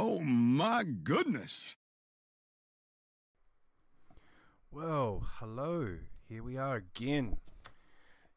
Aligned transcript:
Oh 0.00 0.20
my 0.20 0.84
goodness. 0.84 1.74
Well, 4.70 5.26
hello. 5.40 5.96
Here 6.28 6.40
we 6.40 6.56
are 6.56 6.76
again. 6.76 7.38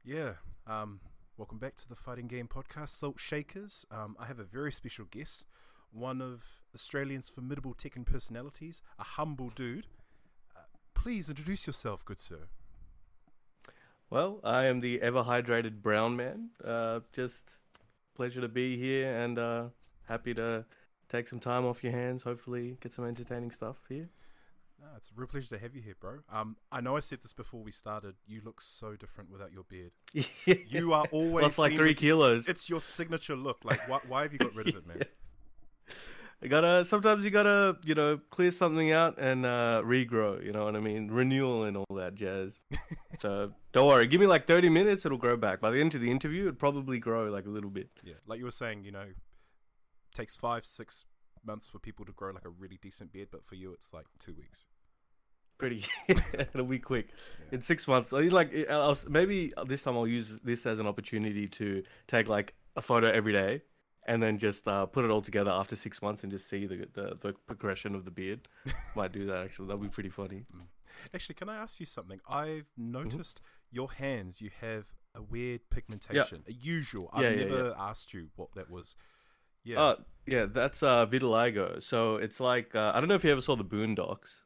Yeah, 0.04 0.32
um, 0.66 1.02
welcome 1.38 1.60
back 1.60 1.76
to 1.76 1.88
the 1.88 1.94
Fighting 1.94 2.26
Game 2.26 2.47
Podcast, 2.47 2.89
Salt 2.89 3.20
Shakers. 3.20 3.86
Um, 3.92 4.16
I 4.20 4.26
have 4.26 4.39
a 4.39 4.44
very 4.44 4.71
special 4.71 5.05
guest, 5.05 5.46
one 5.92 6.20
of 6.20 6.63
Australian's 6.74 7.29
formidable 7.29 7.76
Tekken 7.76 8.08
personalities, 8.08 8.82
a 8.98 9.04
humble 9.04 9.52
dude. 9.54 9.86
Uh, 10.58 10.62
please 10.96 11.30
introduce 11.30 11.68
yourself, 11.68 12.04
good 12.04 12.20
sir. 12.20 12.48
Well, 14.10 14.40
I 14.44 14.66
am 14.66 14.80
the 14.80 15.00
ever 15.04 15.22
hydrated 15.22 15.84
brown 15.84 16.16
man. 16.16 16.50
Uh, 16.66 17.02
just 17.14 17.52
pleasure 18.16 18.41
to 18.41 18.50
be 18.50 18.78
here 18.78 19.16
and 19.16 19.38
uh, 19.38 19.66
happy 20.08 20.34
to 20.34 20.66
take 21.12 21.28
some 21.28 21.40
time 21.40 21.66
off 21.66 21.84
your 21.84 21.91
hands. 21.91 22.23
Hopefully, 22.23 22.78
get 22.82 22.94
some 22.94 23.06
entertaining 23.06 23.52
stuff 23.52 23.78
here. 23.90 24.10
No, 24.80 24.88
it's 24.98 25.10
a 25.10 25.12
real 25.16 25.28
pleasure 25.28 25.56
to 25.56 25.62
have 25.62 25.76
you 25.76 25.82
here, 25.82 25.94
bro. 26.00 26.20
Um, 26.32 26.56
I 26.72 26.82
know 26.82 26.96
I 26.96 27.02
said 27.02 27.22
this 27.22 27.34
before 27.34 27.62
we 27.62 27.70
started. 27.70 28.16
You 28.26 28.42
look 28.44 28.62
so 28.62 28.96
different 28.96 29.30
without 29.30 29.52
your 29.52 29.64
beard. 29.64 29.92
You 30.46 30.94
are 30.94 31.05
always 31.12 31.44
lost 31.44 31.60
like 31.60 31.76
three 31.76 31.94
kilos. 31.94 32.48
It's 32.48 32.70
your 32.70 32.82
signature 32.82 33.36
look. 33.36 33.64
Like, 33.64 33.88
why, 33.88 34.00
why 34.08 34.22
have 34.24 34.34
you 34.34 34.40
got 34.40 34.55
rid 34.55 34.70
of 34.70 34.78
it, 34.78 34.88
man? 34.88 35.04
I 36.44 36.48
gotta 36.48 36.84
sometimes 36.86 37.24
you 37.24 37.30
gotta 37.30 37.78
you 37.84 37.94
know 37.94 38.20
clear 38.32 38.50
something 38.50 38.91
out 38.91 39.20
and 39.20 39.46
uh, 39.46 39.84
regrow. 39.86 40.44
You 40.44 40.52
know 40.52 40.66
what 40.66 40.76
I 40.76 40.80
mean? 40.80 41.10
Renewal 41.12 41.66
and 41.66 41.78
all 41.78 41.96
that 41.96 42.16
jazz. 42.16 42.60
so 43.20 43.52
don't 43.74 43.88
worry. 43.88 44.08
Give 44.08 44.20
me 44.20 44.26
like 44.26 44.48
thirty 44.48 44.70
minutes. 44.70 45.05
It'll 45.05 45.20
grow 45.20 45.38
back. 45.38 45.62
By 45.62 45.70
the 45.70 45.80
end 45.80 45.94
of 45.94 46.02
the 46.02 46.10
interview, 46.10 46.48
it'll 46.48 46.55
probably 46.55 46.98
grow 46.98 47.30
like 47.30 47.46
a 47.46 47.50
little 47.50 47.70
bit. 47.70 47.90
Yeah, 48.04 48.16
like 48.26 48.40
you 48.40 48.46
were 48.46 48.52
saying, 48.52 48.84
you 48.86 48.91
know, 48.91 49.05
takes 50.14 50.38
five, 50.38 50.66
six 50.66 51.06
months 51.46 51.68
for 51.68 51.80
people 51.80 52.06
to 52.06 52.12
grow 52.12 52.32
like 52.32 52.46
a 52.46 52.50
really 52.50 52.78
decent 52.82 53.12
beard, 53.12 53.30
but 53.32 53.46
for 53.46 53.56
you, 53.56 53.74
it's 53.74 53.94
like 53.94 54.06
two 54.20 54.34
weeks. 54.34 54.66
Pretty. 55.58 55.85
it'll 56.08 56.66
be 56.66 56.80
quick. 56.80 57.10
In 57.52 57.62
six 57.62 57.88
months, 57.88 58.12
like 58.12 58.52
I'll, 58.70 58.98
maybe 59.10 59.54
this 59.68 59.84
time 59.84 59.96
I'll 59.96 60.08
use 60.08 60.40
this 60.44 60.66
as 60.66 60.80
an 60.80 60.88
opportunity 60.88 61.48
to 61.50 61.84
take 62.08 62.27
like 62.27 62.55
a 62.76 62.82
photo 62.82 63.10
every 63.10 63.34
day. 63.34 63.62
And 64.08 64.22
then 64.22 64.39
just 64.39 64.67
uh, 64.67 64.88
put 64.88 65.05
it 65.05 65.11
all 65.11 65.22
together 65.22 65.52
after 65.52 65.75
six 65.75 66.02
months 66.02 66.23
and 66.23 66.31
just 66.31 66.50
see 66.50 66.66
the, 66.66 66.88
the 66.94 67.16
the 67.22 67.33
progression 67.45 67.94
of 67.94 68.03
the 68.03 68.09
beard. 68.09 68.47
Might 68.95 69.11
do 69.11 69.28
that 69.28 69.45
actually. 69.45 69.67
That'd 69.67 69.83
be 69.83 69.89
pretty 69.89 70.09
funny. 70.09 70.44
Actually, 71.13 71.35
can 71.35 71.50
I 71.50 71.57
ask 71.57 71.80
you 71.80 71.85
something? 71.85 72.19
I've 72.28 72.66
noticed 72.75 73.41
your 73.69 73.91
hands, 73.91 74.41
you 74.41 74.50
have 74.59 74.85
a 75.13 75.22
weird 75.22 75.61
pigmentation, 75.69 76.44
a 76.47 76.52
usual. 76.52 77.11
I've 77.13 77.23
Yeah, 77.23 77.30
yeah, 77.30 77.45
never 77.45 77.75
asked 77.78 78.11
you 78.11 78.30
what 78.35 78.50
that 78.55 78.72
was. 78.72 78.95
Yeah. 79.63 79.79
Uh, 79.79 79.95
yeah, 80.25 80.45
that's 80.45 80.83
uh, 80.83 81.05
vitiligo. 81.05 81.83
So 81.83 82.15
it's 82.17 82.39
like 82.39 82.75
uh, 82.75 82.91
I 82.93 82.99
don't 82.99 83.09
know 83.09 83.15
if 83.15 83.23
you 83.23 83.31
ever 83.31 83.41
saw 83.41 83.55
the 83.55 83.65
Boondocks, 83.65 84.41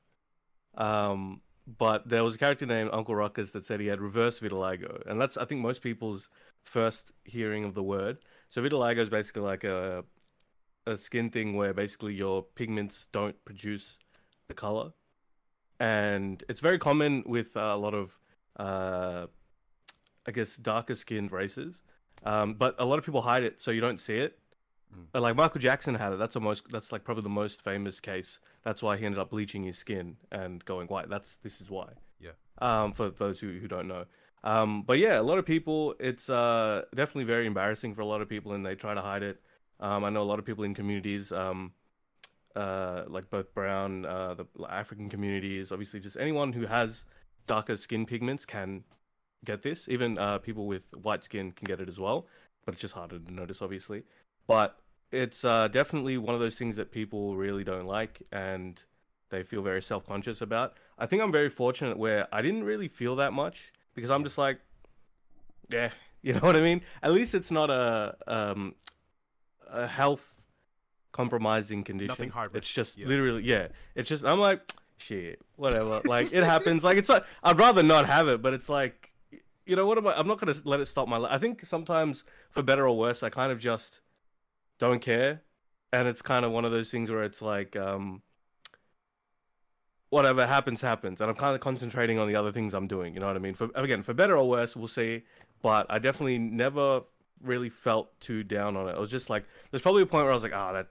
um, 0.75 1.41
but 1.79 2.07
there 2.07 2.23
was 2.23 2.35
a 2.35 2.37
character 2.37 2.65
named 2.65 2.89
Uncle 2.93 3.15
Ruckus 3.15 3.51
that 3.51 3.65
said 3.65 3.79
he 3.79 3.87
had 3.87 4.01
reverse 4.01 4.39
vitiligo, 4.39 5.01
and 5.07 5.19
that's 5.19 5.37
I 5.37 5.45
think 5.45 5.61
most 5.61 5.81
people's 5.81 6.29
first 6.63 7.11
hearing 7.25 7.63
of 7.63 7.73
the 7.73 7.83
word. 7.83 8.19
So 8.49 8.61
vitiligo 8.61 8.99
is 8.99 9.09
basically 9.09 9.43
like 9.43 9.63
a 9.63 10.03
a 10.87 10.97
skin 10.97 11.29
thing 11.29 11.55
where 11.55 11.73
basically 11.73 12.13
your 12.13 12.43
pigments 12.43 13.07
don't 13.11 13.35
produce 13.45 13.97
the 14.47 14.53
color, 14.53 14.91
and 15.79 16.43
it's 16.49 16.61
very 16.61 16.79
common 16.79 17.23
with 17.25 17.55
uh, 17.57 17.71
a 17.73 17.77
lot 17.77 17.93
of 17.93 18.17
uh, 18.57 19.27
I 20.25 20.31
guess 20.31 20.55
darker 20.57 20.95
skinned 20.95 21.31
races. 21.31 21.81
Um, 22.23 22.55
but 22.55 22.75
a 22.79 22.85
lot 22.85 22.97
of 22.97 23.05
people 23.05 23.21
hide 23.21 23.43
it 23.43 23.61
so 23.61 23.71
you 23.71 23.81
don't 23.81 23.99
see 23.99 24.15
it. 24.15 24.39
But 25.11 25.21
like 25.21 25.35
Michael 25.35 25.61
Jackson 25.61 25.95
had 25.95 26.13
it. 26.13 26.19
That's 26.19 26.33
the 26.33 26.41
most. 26.41 26.63
That's 26.71 26.91
like 26.91 27.03
probably 27.03 27.23
the 27.23 27.29
most 27.29 27.63
famous 27.63 27.99
case. 27.99 28.39
That's 28.63 28.81
why 28.81 28.97
he 28.97 29.05
ended 29.05 29.19
up 29.19 29.29
bleaching 29.29 29.63
his 29.63 29.77
skin 29.77 30.17
and 30.31 30.63
going 30.65 30.87
white. 30.87 31.09
That's 31.09 31.35
this 31.43 31.61
is 31.61 31.69
why. 31.69 31.89
yeah. 32.19 32.31
Um, 32.59 32.93
for 32.93 33.09
those 33.09 33.39
who, 33.39 33.59
who 33.59 33.67
don't 33.67 33.87
know. 33.87 34.05
Um, 34.43 34.83
but 34.83 34.99
yeah, 34.99 35.19
a 35.19 35.23
lot 35.23 35.37
of 35.37 35.45
people. 35.45 35.95
It's 35.99 36.29
uh 36.29 36.83
definitely 36.95 37.25
very 37.25 37.45
embarrassing 37.45 37.95
for 37.95 38.01
a 38.01 38.05
lot 38.05 38.21
of 38.21 38.29
people, 38.29 38.53
and 38.53 38.65
they 38.65 38.75
try 38.75 38.93
to 38.93 39.01
hide 39.01 39.23
it. 39.23 39.41
Um, 39.79 40.03
I 40.05 40.09
know 40.09 40.21
a 40.21 40.23
lot 40.23 40.39
of 40.39 40.45
people 40.45 40.63
in 40.63 40.73
communities. 40.73 41.31
Um, 41.31 41.73
uh, 42.55 43.03
like 43.07 43.29
both 43.29 43.53
brown, 43.53 44.05
uh, 44.05 44.33
the 44.33 44.45
African 44.69 45.09
communities. 45.09 45.71
Obviously, 45.71 45.99
just 45.99 46.15
anyone 46.17 46.53
who 46.53 46.65
has 46.65 47.03
darker 47.47 47.75
skin 47.77 48.05
pigments 48.05 48.45
can 48.45 48.83
get 49.43 49.61
this. 49.61 49.87
Even 49.89 50.17
uh, 50.17 50.37
people 50.39 50.65
with 50.67 50.83
white 51.01 51.23
skin 51.23 51.51
can 51.51 51.65
get 51.65 51.81
it 51.81 51.89
as 51.89 51.99
well, 51.99 52.27
but 52.65 52.73
it's 52.73 52.81
just 52.81 52.93
harder 52.93 53.19
to 53.19 53.33
notice, 53.33 53.61
obviously. 53.61 54.03
But 54.47 54.77
it's 55.11 55.45
uh, 55.45 55.67
definitely 55.69 56.17
one 56.17 56.35
of 56.35 56.41
those 56.41 56.55
things 56.55 56.75
that 56.75 56.91
people 56.91 57.35
really 57.35 57.63
don't 57.63 57.85
like 57.85 58.21
and 58.31 58.81
they 59.29 59.43
feel 59.43 59.61
very 59.61 59.81
self 59.81 60.05
conscious 60.05 60.41
about. 60.41 60.77
I 60.97 61.05
think 61.05 61.21
I'm 61.21 61.31
very 61.31 61.49
fortunate 61.49 61.97
where 61.97 62.27
I 62.31 62.41
didn't 62.41 62.63
really 62.63 62.87
feel 62.87 63.15
that 63.17 63.33
much 63.33 63.71
because 63.93 64.11
I'm 64.11 64.23
just 64.23 64.37
like, 64.37 64.59
yeah, 65.71 65.89
you 66.21 66.33
know 66.33 66.39
what 66.41 66.55
I 66.55 66.61
mean? 66.61 66.81
At 67.01 67.11
least 67.11 67.33
it's 67.35 67.51
not 67.51 67.69
a, 67.69 68.15
um, 68.27 68.75
a 69.67 69.87
health 69.87 70.41
compromising 71.11 71.83
condition. 71.83 72.09
Nothing 72.09 72.31
risk, 72.35 72.55
It's 72.55 72.73
just 72.73 72.97
yeah. 72.97 73.07
literally, 73.07 73.43
yeah. 73.43 73.67
It's 73.95 74.09
just, 74.09 74.25
I'm 74.25 74.39
like, 74.39 74.61
shit, 74.97 75.39
whatever. 75.55 76.01
like, 76.05 76.33
it 76.33 76.43
happens. 76.43 76.83
Like, 76.83 76.97
it's 76.97 77.09
like, 77.09 77.23
I'd 77.43 77.57
rather 77.57 77.83
not 77.83 78.05
have 78.05 78.27
it, 78.27 78.41
but 78.41 78.53
it's 78.53 78.69
like, 78.69 79.11
you 79.65 79.75
know 79.75 79.87
what 79.87 79.97
am 79.97 80.07
I? 80.07 80.17
I'm 80.17 80.27
not 80.27 80.39
going 80.39 80.53
to 80.53 80.61
let 80.67 80.79
it 80.79 80.87
stop 80.87 81.07
my 81.07 81.17
life. 81.17 81.31
I 81.33 81.37
think 81.39 81.65
sometimes, 81.65 82.23
for 82.51 82.61
better 82.61 82.87
or 82.87 82.95
worse, 82.97 83.23
I 83.23 83.29
kind 83.29 83.51
of 83.51 83.59
just 83.59 84.01
don't 84.79 85.01
care, 85.01 85.41
and 85.93 86.07
it's 86.07 86.21
kind 86.21 86.45
of 86.45 86.51
one 86.51 86.65
of 86.65 86.71
those 86.71 86.89
things 86.89 87.09
where 87.09 87.23
it's 87.23 87.41
like, 87.41 87.75
um, 87.75 88.21
whatever 90.09 90.45
happens, 90.45 90.81
happens, 90.81 91.21
and 91.21 91.29
I'm 91.29 91.35
kind 91.35 91.55
of 91.55 91.61
concentrating 91.61 92.19
on 92.19 92.27
the 92.27 92.35
other 92.35 92.51
things 92.51 92.73
I'm 92.73 92.87
doing. 92.87 93.13
You 93.13 93.19
know 93.19 93.27
what 93.27 93.35
I 93.35 93.39
mean? 93.39 93.53
For 93.53 93.69
again, 93.75 94.03
for 94.03 94.13
better 94.13 94.37
or 94.37 94.47
worse, 94.47 94.75
we'll 94.75 94.87
see. 94.87 95.23
But 95.61 95.87
I 95.89 95.99
definitely 95.99 96.37
never 96.37 97.01
really 97.41 97.69
felt 97.69 98.17
too 98.19 98.43
down 98.43 98.77
on 98.77 98.87
it. 98.87 98.95
I 98.95 98.99
was 98.99 99.11
just 99.11 99.29
like, 99.29 99.45
there's 99.71 99.81
probably 99.81 100.03
a 100.03 100.05
point 100.05 100.23
where 100.23 100.31
I 100.31 100.35
was 100.35 100.43
like, 100.43 100.53
ah, 100.53 100.73
that 100.73 100.87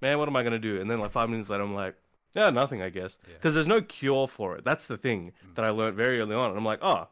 man, 0.00 0.18
what 0.18 0.28
am 0.28 0.36
I 0.36 0.42
gonna 0.42 0.58
do? 0.58 0.80
And 0.80 0.90
then 0.90 1.00
like 1.00 1.12
five 1.12 1.30
minutes 1.30 1.48
later, 1.48 1.62
I'm 1.62 1.74
like, 1.74 1.94
yeah, 2.34 2.50
nothing, 2.50 2.82
I 2.82 2.88
guess, 2.88 3.16
because 3.34 3.54
there's 3.54 3.66
no 3.66 3.82
cure 3.82 4.26
for 4.26 4.56
it. 4.56 4.64
That's 4.64 4.86
the 4.86 4.96
thing 4.96 5.32
that 5.54 5.64
I 5.64 5.70
learned 5.70 5.96
very 5.96 6.20
early 6.20 6.34
on. 6.34 6.50
And 6.50 6.58
I'm 6.58 6.64
like, 6.64 6.80
oh, 6.82 7.06
all 7.06 7.08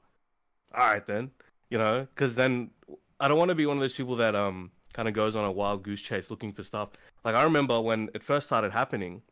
right 0.74 1.06
then, 1.06 1.30
you 1.68 1.78
know, 1.78 2.06
because 2.14 2.34
then 2.34 2.70
I 3.18 3.28
don't 3.28 3.38
want 3.38 3.50
to 3.50 3.54
be 3.54 3.66
one 3.66 3.76
of 3.76 3.80
those 3.80 3.94
people 3.94 4.16
that 4.16 4.34
um 4.34 4.70
kind 4.92 5.08
of 5.08 5.14
goes 5.14 5.36
on 5.36 5.44
a 5.44 5.52
wild 5.52 5.82
goose 5.82 6.02
chase 6.02 6.30
looking 6.30 6.52
for 6.52 6.62
stuff. 6.64 6.90
Like 7.24 7.34
I 7.34 7.42
remember 7.42 7.80
when 7.80 8.10
it 8.14 8.22
first 8.22 8.46
started 8.46 8.72
happening, 8.72 9.22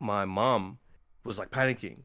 my 0.00 0.24
mom 0.24 0.78
was 1.24 1.38
like 1.38 1.50
panicking, 1.50 1.98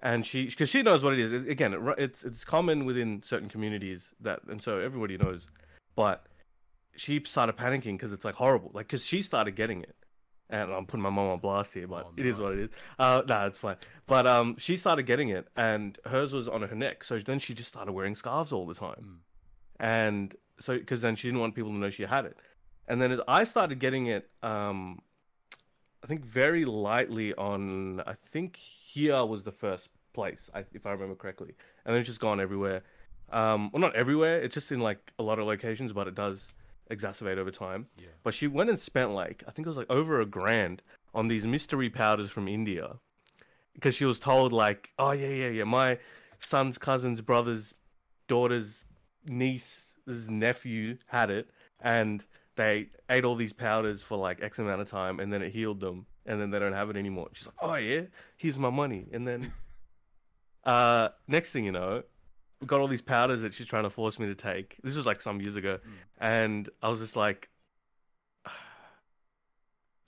and 0.00 0.26
she 0.26 0.46
because 0.46 0.68
she 0.68 0.82
knows 0.82 1.02
what 1.02 1.12
it 1.12 1.20
is. 1.20 1.32
It- 1.32 1.48
again, 1.48 1.74
it, 1.74 1.80
it's 1.98 2.24
it's 2.24 2.44
common 2.44 2.84
within 2.84 3.22
certain 3.24 3.48
communities 3.48 4.10
that, 4.20 4.40
and 4.48 4.60
so 4.60 4.78
everybody 4.78 5.16
knows. 5.18 5.46
But 5.94 6.26
she 6.96 7.22
started 7.24 7.56
panicking 7.56 7.92
because 7.98 8.12
it's 8.12 8.24
like 8.24 8.34
horrible, 8.34 8.70
like 8.74 8.86
because 8.86 9.04
she 9.04 9.22
started 9.22 9.56
getting 9.56 9.82
it. 9.82 9.94
And 10.48 10.70
I'm 10.72 10.86
putting 10.86 11.02
my 11.02 11.10
mom 11.10 11.28
on 11.28 11.38
blast 11.40 11.74
here, 11.74 11.88
but 11.88 12.04
Oh, 12.06 12.12
it 12.16 12.24
is 12.24 12.38
what 12.38 12.52
it 12.52 12.60
is. 12.60 12.70
Uh, 13.00 13.22
nah, 13.26 13.46
it's 13.46 13.58
fine. 13.58 13.74
But 14.06 14.28
um, 14.28 14.54
she 14.58 14.76
started 14.76 15.02
getting 15.02 15.30
it, 15.30 15.48
and 15.56 15.98
hers 16.06 16.32
was 16.32 16.46
on 16.46 16.62
her 16.62 16.74
neck. 16.76 17.02
So 17.02 17.18
then 17.18 17.40
she 17.40 17.52
just 17.52 17.66
started 17.68 17.90
wearing 17.90 18.14
scarves 18.14 18.52
all 18.52 18.64
the 18.64 18.74
time 18.74 19.22
and 19.80 20.34
so 20.60 20.78
because 20.78 21.00
then 21.00 21.16
she 21.16 21.28
didn't 21.28 21.40
want 21.40 21.54
people 21.54 21.70
to 21.70 21.76
know 21.76 21.90
she 21.90 22.04
had 22.04 22.24
it. 22.24 22.36
And 22.88 23.00
then 23.00 23.20
i 23.26 23.44
started 23.44 23.78
getting 23.78 24.06
it 24.06 24.30
um 24.42 25.00
i 26.02 26.06
think 26.06 26.24
very 26.24 26.64
lightly 26.64 27.34
on 27.34 28.00
i 28.06 28.14
think 28.14 28.56
here 28.56 29.24
was 29.24 29.42
the 29.42 29.52
first 29.52 29.88
place 30.12 30.50
I, 30.54 30.64
if 30.72 30.86
i 30.86 30.92
remember 30.92 31.14
correctly. 31.14 31.54
And 31.84 31.92
then 31.92 32.00
it's 32.00 32.08
just 32.08 32.20
gone 32.20 32.40
everywhere. 32.40 32.82
Um 33.30 33.70
well 33.72 33.80
not 33.80 33.96
everywhere 33.96 34.40
it's 34.40 34.54
just 34.54 34.70
in 34.72 34.80
like 34.80 35.12
a 35.18 35.22
lot 35.22 35.38
of 35.38 35.46
locations 35.46 35.92
but 35.92 36.06
it 36.08 36.14
does 36.14 36.48
exacerbate 36.90 37.38
over 37.38 37.50
time. 37.50 37.86
Yeah. 37.98 38.08
but 38.22 38.34
she 38.34 38.46
went 38.46 38.70
and 38.70 38.80
spent 38.80 39.10
like 39.10 39.42
i 39.48 39.50
think 39.50 39.66
it 39.66 39.68
was 39.68 39.76
like 39.76 39.90
over 39.90 40.20
a 40.20 40.26
grand 40.26 40.82
on 41.14 41.28
these 41.28 41.46
mystery 41.46 41.90
powders 41.90 42.30
from 42.30 42.46
india. 42.48 42.96
Because 43.74 43.94
she 43.94 44.06
was 44.06 44.18
told 44.18 44.54
like, 44.54 44.90
oh 44.98 45.10
yeah, 45.10 45.28
yeah, 45.28 45.48
yeah, 45.48 45.64
my 45.64 45.98
son's 46.40 46.78
cousin's 46.78 47.20
brother's 47.20 47.74
daughter's 48.26 48.84
niece's 50.06 50.30
nephew 50.30 50.96
had 51.06 51.30
it, 51.30 51.50
and 51.80 52.24
they 52.56 52.88
ate 53.10 53.24
all 53.24 53.36
these 53.36 53.52
powders 53.52 54.02
for 54.02 54.16
like 54.16 54.42
X 54.42 54.58
amount 54.58 54.80
of 54.80 54.90
time, 54.90 55.20
and 55.20 55.32
then 55.32 55.42
it 55.42 55.52
healed 55.52 55.80
them, 55.80 56.06
and 56.24 56.40
then 56.40 56.50
they 56.50 56.58
don't 56.58 56.72
have 56.72 56.90
it 56.90 56.96
anymore. 56.96 57.28
She's 57.32 57.46
like, 57.46 57.56
oh 57.60 57.74
yeah, 57.74 58.02
here's 58.36 58.58
my 58.58 58.70
money, 58.70 59.06
and 59.12 59.26
then, 59.26 59.52
uh, 60.64 61.10
next 61.28 61.52
thing 61.52 61.64
you 61.64 61.72
know, 61.72 62.02
we 62.60 62.66
got 62.66 62.80
all 62.80 62.88
these 62.88 63.02
powders 63.02 63.42
that 63.42 63.54
she's 63.54 63.66
trying 63.66 63.84
to 63.84 63.90
force 63.90 64.18
me 64.18 64.26
to 64.26 64.34
take. 64.34 64.76
This 64.82 64.96
was 64.96 65.06
like 65.06 65.20
some 65.20 65.40
years 65.40 65.56
ago, 65.56 65.78
and 66.18 66.68
I 66.82 66.88
was 66.88 67.00
just 67.00 67.16
like, 67.16 67.50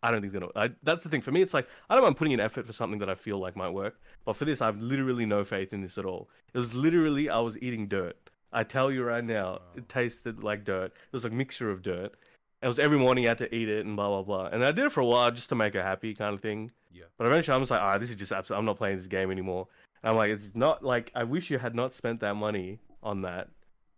I 0.02 0.10
don't 0.10 0.22
think 0.22 0.32
it's 0.32 0.40
gonna. 0.40 0.52
I, 0.56 0.70
that's 0.82 1.02
the 1.02 1.10
thing 1.10 1.20
for 1.20 1.32
me. 1.32 1.42
It's 1.42 1.54
like 1.54 1.68
I 1.90 1.94
don't 1.94 2.04
mind 2.04 2.16
putting 2.16 2.32
in 2.32 2.40
effort 2.40 2.66
for 2.66 2.72
something 2.72 2.98
that 3.00 3.10
I 3.10 3.14
feel 3.14 3.38
like 3.38 3.56
might 3.56 3.70
work, 3.70 4.00
but 4.24 4.34
for 4.34 4.46
this, 4.46 4.62
I 4.62 4.66
have 4.66 4.80
literally 4.80 5.26
no 5.26 5.44
faith 5.44 5.72
in 5.72 5.82
this 5.82 5.98
at 5.98 6.06
all. 6.06 6.30
It 6.54 6.58
was 6.58 6.72
literally 6.74 7.28
I 7.28 7.40
was 7.40 7.58
eating 7.58 7.88
dirt. 7.88 8.30
I 8.52 8.64
tell 8.64 8.90
you 8.90 9.04
right 9.04 9.24
now, 9.24 9.60
it 9.76 9.88
tasted 9.88 10.42
like 10.42 10.64
dirt. 10.64 10.86
It 10.86 11.12
was 11.12 11.24
a 11.24 11.30
mixture 11.30 11.70
of 11.70 11.82
dirt, 11.82 12.14
It 12.62 12.68
was 12.68 12.78
every 12.78 12.98
morning 12.98 13.24
you 13.24 13.28
had 13.28 13.38
to 13.38 13.54
eat 13.54 13.68
it 13.68 13.86
and 13.86 13.94
blah 13.94 14.08
blah 14.08 14.22
blah. 14.22 14.46
And 14.46 14.64
I 14.64 14.72
did 14.72 14.84
it 14.86 14.92
for 14.92 15.00
a 15.00 15.06
while 15.06 15.30
just 15.30 15.48
to 15.50 15.54
make 15.54 15.74
her 15.74 15.82
happy, 15.82 16.14
kind 16.14 16.34
of 16.34 16.40
thing. 16.40 16.70
Yeah. 16.92 17.04
But 17.16 17.26
eventually, 17.28 17.54
I'm 17.54 17.60
just 17.60 17.70
like, 17.70 17.80
all 17.80 17.88
right, 17.88 17.98
this 17.98 18.10
is 18.10 18.16
just 18.16 18.32
absolute. 18.32 18.58
I'm 18.58 18.64
not 18.64 18.76
playing 18.76 18.96
this 18.96 19.06
game 19.06 19.30
anymore. 19.30 19.68
And 20.02 20.10
I'm 20.10 20.16
like, 20.16 20.30
it's 20.30 20.48
not 20.54 20.84
like 20.84 21.12
I 21.14 21.24
wish 21.24 21.50
you 21.50 21.58
had 21.58 21.74
not 21.74 21.94
spent 21.94 22.20
that 22.20 22.34
money 22.34 22.80
on 23.02 23.22
that. 23.22 23.48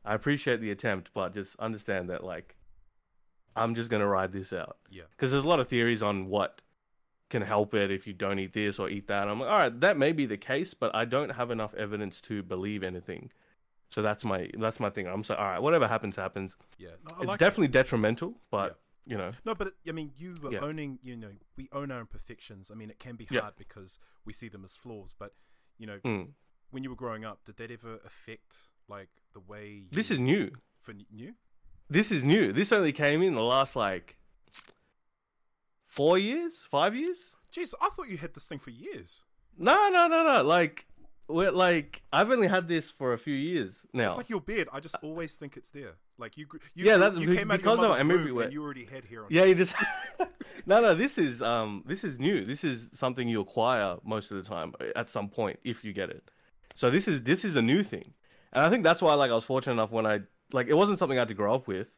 I 0.05 0.15
appreciate 0.15 0.61
the 0.61 0.71
attempt, 0.71 1.11
but 1.15 1.35
just 1.35 1.57
understand 1.59 2.11
that 2.11 2.25
like, 2.25 2.55
I'm 3.57 3.75
just 3.75 3.91
gonna 3.91 4.07
ride 4.07 4.33
this 4.33 4.53
out. 4.53 4.77
Yeah. 4.91 5.05
Because 5.11 5.31
there's 5.31 5.45
a 5.45 5.49
lot 5.49 5.61
of 5.61 5.69
theories 5.69 6.03
on 6.03 6.27
what 6.27 6.61
can 7.31 7.43
help 7.43 7.75
it 7.75 7.91
if 7.91 8.07
you 8.07 8.13
don't 8.13 8.39
eat 8.39 8.53
this 8.53 8.79
or 8.79 8.91
eat 8.91 9.07
that. 9.07 9.29
I'm 9.29 9.41
like, 9.41 9.51
all 9.51 9.59
right, 9.59 9.81
that 9.81 9.97
may 9.97 10.13
be 10.13 10.27
the 10.27 10.37
case, 10.37 10.75
but 10.75 10.95
I 10.95 11.05
don't 11.05 11.31
have 11.31 11.51
enough 11.51 11.75
evidence 11.75 12.21
to 12.23 12.43
believe 12.43 12.83
anything. 12.83 13.31
So 13.91 14.03
that's 14.03 14.25
my 14.25 14.49
that's 14.59 14.81
my 14.81 14.89
thing. 14.91 15.07
I'm 15.07 15.23
like, 15.29 15.39
all 15.39 15.45
right, 15.45 15.59
whatever 15.61 15.87
happens, 15.89 16.17
happens. 16.17 16.57
Yeah. 16.79 16.91
No, 17.09 17.17
it's 17.19 17.27
like 17.27 17.39
definitely 17.39 17.69
detrimental, 17.69 18.35
but 18.51 18.79
you 19.05 19.17
know, 19.17 19.33
No, 19.45 19.55
but 19.55 19.75
I 19.89 19.93
mean, 19.93 20.13
you 20.17 20.37
were 20.41 20.53
Yeah. 20.53 20.61
owning. 20.61 21.01
You 21.03 21.17
know, 21.17 21.33
we 21.57 21.69
own 21.73 21.91
our 21.91 22.01
imperfections. 22.01 22.71
I 22.71 22.75
mean, 22.75 22.91
it 22.91 22.99
can 23.01 23.17
be 23.17 23.27
Yeah. 23.29 23.41
hard 23.41 23.57
because 23.57 23.99
we 24.25 24.33
see 24.33 24.49
them 24.49 24.65
as 24.65 24.77
flaws. 24.77 25.15
But 25.19 25.35
you 25.79 25.87
know, 25.87 25.99
mm. 26.05 26.33
when 26.71 26.85
you 26.85 26.91
were 26.91 26.97
growing 26.97 27.25
up, 27.25 27.45
did 27.45 27.57
that 27.57 27.71
ever 27.71 27.99
affect 28.05 28.57
like 28.89 29.11
the 29.33 29.41
way 29.41 29.69
you, 29.69 29.89
this 29.91 30.11
is 30.11 30.21
new. 30.21 30.53
for 30.81 30.95
new? 31.11 31.35
This 31.89 32.13
is 32.13 32.23
new. 32.25 32.53
This 32.53 32.71
only 32.71 32.93
came 32.93 33.23
in 33.23 33.35
the 33.35 33.43
last 33.43 33.75
like 33.75 34.17
four 35.87 36.17
years, 36.17 36.59
five 36.71 36.95
years. 36.95 37.19
Jeez, 37.53 37.75
I 37.81 37.89
thought 37.91 38.09
you 38.09 38.19
had 38.19 38.35
this 38.35 38.47
thing 38.47 38.61
for 38.61 38.71
years. 38.71 39.23
No, 39.59 39.91
no, 39.91 40.07
no, 40.07 40.23
no. 40.23 40.43
Like, 40.43 40.87
we're 41.33 41.51
like 41.51 42.03
I've 42.13 42.31
only 42.31 42.49
had 42.49 42.69
this 42.69 42.91
for 42.91 43.13
a 43.13 43.19
few 43.19 43.35
years 43.35 43.87
now. 43.93 44.09
It's 44.09 44.17
like 44.17 44.31
your 44.31 44.41
beard. 44.41 44.69
I 44.73 44.81
just 44.81 44.97
always 45.03 45.35
think 45.37 45.57
it's 45.57 45.71
there. 45.71 45.95
Like 46.19 46.37
you, 46.37 46.47
you 46.75 46.85
Yeah, 46.87 46.97
that's 46.99 47.17
you 47.17 47.35
came 47.35 47.51
out 47.51 47.55
of 47.55 47.63
because 47.63 47.81
your 47.81 47.91
I'm 47.93 48.07
mother's 48.07 48.07
womb 48.07 48.21
everywhere. 48.21 48.45
and 48.45 48.53
you 48.53 48.63
already 48.63 48.85
had 48.85 49.05
hair 49.05 49.23
on. 49.25 49.29
Yeah, 49.31 49.45
you 49.45 49.55
just 49.55 49.75
no, 50.67 50.81
no. 50.81 50.95
This 50.95 51.19
is 51.19 51.41
um, 51.43 51.83
this 51.87 52.05
is 52.05 52.19
new. 52.19 52.45
This 52.45 52.65
is 52.65 52.89
something 52.95 53.29
you 53.29 53.41
acquire 53.41 53.97
most 54.05 54.31
of 54.31 54.37
the 54.37 54.43
time 54.43 54.75
uh, 54.81 54.87
at 54.97 55.11
some 55.11 55.29
point 55.29 55.59
if 55.65 55.85
you 55.85 55.93
get 55.93 56.11
it. 56.11 56.31
So 56.75 56.91
this 56.91 57.09
is 57.09 57.23
this 57.23 57.45
is 57.45 57.57
a 57.57 57.63
new 57.63 57.83
thing, 57.83 58.05
and 58.53 58.65
I 58.65 58.71
think 58.71 58.83
that's 58.85 59.03
why 59.03 59.15
like 59.15 59.31
I 59.31 59.35
was 59.35 59.45
fortunate 59.45 59.73
enough 59.75 59.93
when 59.93 60.07
I 60.07 60.21
like 60.53 60.69
it 60.69 60.75
wasn't 60.77 60.99
something 60.99 61.19
I 61.19 61.23
had 61.23 61.29
to 61.29 61.35
grow 61.35 61.55
up 61.55 61.67
with. 61.67 61.89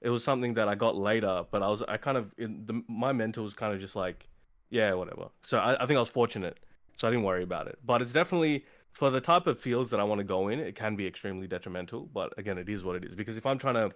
It 0.00 0.10
was 0.10 0.22
something 0.22 0.54
that 0.54 0.68
I 0.68 0.74
got 0.76 0.96
later, 0.96 1.44
but 1.50 1.62
I 1.62 1.68
was 1.68 1.82
I 1.82 1.96
kind 1.96 2.16
of 2.16 2.32
in 2.38 2.64
the 2.66 2.82
my 2.88 3.12
mental 3.12 3.44
was 3.44 3.54
kind 3.54 3.74
of 3.74 3.80
just 3.80 3.96
like, 3.96 4.28
yeah, 4.70 4.92
whatever. 4.94 5.28
So 5.42 5.58
I, 5.58 5.82
I 5.82 5.86
think 5.86 5.96
I 5.96 6.00
was 6.00 6.08
fortunate, 6.08 6.58
so 6.96 7.08
I 7.08 7.10
didn't 7.10 7.24
worry 7.24 7.42
about 7.42 7.66
it. 7.66 7.78
But 7.84 8.00
it's 8.02 8.12
definitely 8.12 8.64
for 8.98 9.10
the 9.10 9.20
type 9.20 9.46
of 9.46 9.60
fields 9.60 9.90
that 9.92 10.00
I 10.00 10.04
want 10.04 10.18
to 10.18 10.24
go 10.24 10.48
in, 10.48 10.58
it 10.58 10.74
can 10.74 10.96
be 10.96 11.06
extremely 11.06 11.46
detrimental. 11.46 12.08
But 12.12 12.32
again, 12.36 12.58
it 12.58 12.68
is 12.68 12.82
what 12.82 12.96
it 12.96 13.04
is 13.04 13.14
because 13.14 13.36
if 13.36 13.46
I'm 13.46 13.56
trying 13.58 13.74
to 13.74 13.90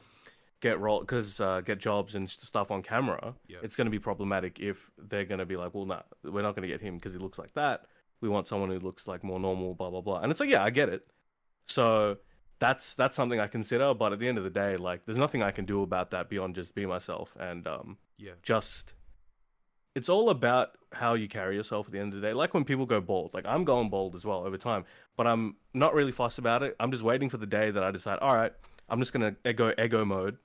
get 0.60 0.78
role 0.78 1.00
because 1.00 1.40
uh, 1.40 1.60
get 1.60 1.78
jobs 1.80 2.14
and 2.14 2.30
stuff 2.30 2.70
on 2.70 2.82
camera, 2.82 3.34
Yeah. 3.48 3.58
it's 3.64 3.74
going 3.74 3.86
to 3.86 3.90
be 3.90 3.98
problematic 3.98 4.60
if 4.60 4.90
they're 4.96 5.24
going 5.24 5.40
to 5.40 5.46
be 5.46 5.56
like, 5.56 5.74
well, 5.74 5.86
nah, 5.86 6.02
we're 6.22 6.42
not 6.42 6.54
going 6.54 6.62
to 6.62 6.68
get 6.68 6.80
him 6.80 6.94
because 6.98 7.12
he 7.12 7.18
looks 7.18 7.36
like 7.36 7.52
that. 7.54 7.86
We 8.20 8.28
want 8.28 8.46
someone 8.46 8.70
who 8.70 8.78
looks 8.78 9.08
like 9.08 9.24
more 9.24 9.40
normal, 9.40 9.74
blah 9.74 9.90
blah 9.90 10.02
blah. 10.02 10.20
And 10.20 10.30
it's 10.30 10.38
like, 10.38 10.50
yeah, 10.50 10.62
I 10.62 10.70
get 10.70 10.88
it. 10.88 11.04
So 11.66 12.18
that's 12.60 12.94
that's 12.94 13.16
something 13.16 13.40
I 13.40 13.48
consider. 13.48 13.94
But 13.94 14.12
at 14.12 14.20
the 14.20 14.28
end 14.28 14.38
of 14.38 14.44
the 14.44 14.50
day, 14.50 14.76
like, 14.76 15.04
there's 15.04 15.18
nothing 15.18 15.42
I 15.42 15.50
can 15.50 15.64
do 15.64 15.82
about 15.82 16.12
that 16.12 16.28
beyond 16.30 16.54
just 16.54 16.76
be 16.76 16.86
myself 16.86 17.34
and 17.40 17.66
um, 17.66 17.98
Yeah. 18.18 18.34
just. 18.44 18.92
It's 19.94 20.08
all 20.08 20.30
about 20.30 20.70
how 20.92 21.14
you 21.14 21.28
carry 21.28 21.54
yourself 21.54 21.86
at 21.86 21.92
the 21.92 21.98
end 21.98 22.14
of 22.14 22.20
the 22.20 22.26
day. 22.26 22.32
Like 22.32 22.54
when 22.54 22.64
people 22.64 22.86
go 22.86 23.00
bald, 23.00 23.34
like 23.34 23.44
I'm 23.46 23.64
going 23.64 23.90
bald 23.90 24.14
as 24.14 24.24
well 24.24 24.44
over 24.46 24.56
time, 24.56 24.84
but 25.16 25.26
I'm 25.26 25.56
not 25.74 25.94
really 25.94 26.12
fussed 26.12 26.38
about 26.38 26.62
it. 26.62 26.74
I'm 26.80 26.90
just 26.90 27.02
waiting 27.04 27.28
for 27.28 27.36
the 27.36 27.46
day 27.46 27.70
that 27.70 27.82
I 27.82 27.90
decide, 27.90 28.18
all 28.20 28.34
right, 28.34 28.52
I'm 28.88 28.98
just 29.00 29.12
gonna 29.12 29.32
go 29.54 29.72
ego 29.82 30.04
mode 30.04 30.38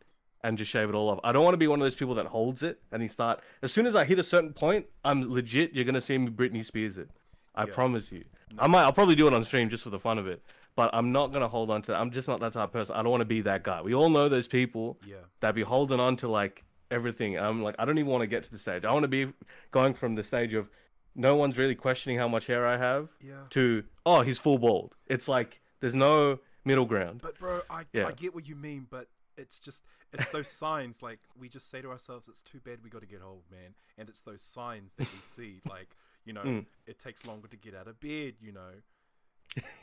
and 0.44 0.58
just 0.58 0.70
shave 0.72 0.90
it 0.90 0.96
all 0.96 1.10
off. 1.10 1.20
I 1.24 1.32
don't 1.32 1.44
want 1.44 1.54
to 1.54 1.58
be 1.58 1.68
one 1.68 1.80
of 1.82 1.86
those 1.86 1.96
people 1.96 2.16
that 2.16 2.26
holds 2.26 2.62
it 2.64 2.80
and 2.92 3.02
you 3.02 3.10
start 3.10 3.40
as 3.62 3.72
soon 3.72 3.86
as 3.88 3.96
I 3.96 4.04
hit 4.06 4.20
a 4.20 4.24
certain 4.24 4.54
point, 4.54 4.86
I'm 5.06 5.32
legit. 5.32 5.74
You're 5.74 5.86
gonna 5.86 6.02
see 6.02 6.18
me 6.18 6.30
Britney 6.30 6.64
Spears 6.64 6.98
it. 6.98 7.10
I 7.56 7.66
Yeah. 7.66 7.74
promise 7.74 8.12
you. 8.12 8.24
I 8.60 8.68
might. 8.68 8.84
I'll 8.84 8.94
probably 8.94 9.16
do 9.16 9.28
it 9.28 9.34
on 9.34 9.44
stream 9.44 9.70
just 9.70 9.84
for 9.84 9.90
the 9.90 10.00
fun 10.00 10.18
of 10.18 10.28
it. 10.28 10.42
But 10.76 10.92
I'm 10.94 11.12
not 11.12 11.32
gonna 11.32 11.48
hold 11.48 11.72
on 11.72 11.82
to 11.84 11.92
that. 11.92 12.00
I'm 12.00 12.12
just 12.12 12.28
not 12.28 12.40
that 12.42 12.54
type 12.54 12.66
of 12.66 12.72
person. 12.72 12.96
I 12.96 13.02
don't 13.02 13.12
want 13.12 13.22
to 13.22 13.26
be 13.26 13.42
that 13.42 13.64
guy. 13.64 13.82
We 13.82 13.96
all 13.96 14.10
know 14.10 14.30
those 14.30 14.48
people 14.48 15.00
Yeah. 15.06 15.16
that 15.40 15.56
be 15.56 15.62
holding 15.64 16.00
on 16.00 16.18
to 16.18 16.28
like 16.28 16.64
everything. 16.92 17.38
I'm 17.38 17.62
like, 17.64 17.76
I 17.80 17.86
don't 17.86 17.98
even 17.98 18.12
want 18.12 18.22
to 18.22 18.28
get 18.28 18.44
to 18.44 18.52
the 18.52 18.58
stage. 18.58 18.86
I 18.86 18.92
want 18.92 19.04
to 19.04 19.08
be 19.08 19.32
going 19.72 19.94
from 19.94 20.16
the 20.16 20.24
stage 20.24 20.54
of 20.54 20.70
no 21.16 21.36
one's 21.36 21.58
really 21.58 21.76
questioning 21.76 22.18
how 22.18 22.28
much 22.28 22.46
hair 22.46 22.66
I 22.68 22.78
have 22.78 23.10
Yeah. 23.22 23.42
to 23.52 23.84
oh 24.06 24.22
he's 24.22 24.38
full 24.40 24.58
bald. 24.60 24.96
It's 25.08 25.28
like 25.28 25.62
there's 25.80 25.96
no 25.96 26.40
middle 26.64 26.86
ground. 26.86 27.22
But 27.24 27.40
bro, 27.40 27.62
I 27.70 27.86
Yeah. 27.94 28.08
I 28.08 28.12
get 28.12 28.34
what 28.36 28.48
you 28.48 28.56
mean, 28.56 28.88
but 28.90 29.08
it's 29.38 29.60
just 29.60 29.84
it's 30.14 30.30
those 30.32 30.48
signs 30.48 31.02
like 31.04 31.20
we 31.38 31.50
just 31.50 31.70
say 31.70 31.82
to 31.82 31.90
ourselves, 31.92 32.28
it's 32.28 32.42
too 32.42 32.60
bad 32.64 32.80
we 32.84 32.90
got 32.90 33.02
to 33.02 33.08
get 33.08 33.22
old, 33.22 33.44
man. 33.52 33.74
And 33.98 34.10
it's 34.10 34.22
those 34.22 34.42
signs 34.42 34.94
that 34.96 35.08
we 35.12 35.20
see, 35.22 35.62
like 35.70 35.90
you 36.26 36.34
know, 36.34 36.42
Mm. 36.44 36.66
it 36.86 37.00
takes 37.00 37.26
longer 37.26 37.48
to 37.48 37.58
get 37.58 37.74
out 37.74 37.88
of 37.88 38.00
bed. 38.00 38.36
You 38.42 38.52
know, 38.52 38.72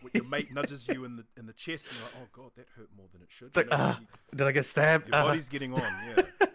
when 0.02 0.10
your 0.14 0.24
mate 0.24 0.52
nudges 0.52 0.86
you 0.88 1.04
in 1.04 1.16
the 1.16 1.24
in 1.36 1.46
the 1.46 1.52
chest, 1.52 1.86
and 1.88 1.96
you're 1.96 2.04
like, 2.04 2.14
oh 2.22 2.28
god, 2.42 2.50
that 2.56 2.66
hurt 2.76 2.88
more 2.96 3.06
than 3.12 3.22
it 3.22 3.28
should. 3.30 3.48
It's 3.48 3.56
like 3.56 3.66
You 3.66 3.70
know, 3.70 3.76
ah, 3.80 3.98
you- 4.00 4.36
did 4.38 4.46
I 4.46 4.52
get 4.52 4.66
stabbed? 4.66 5.08
your 5.08 5.16
Ah. 5.16 5.24
body's 5.24 5.48
getting 5.48 5.72
on. 5.74 5.80
Yeah. 5.80 6.46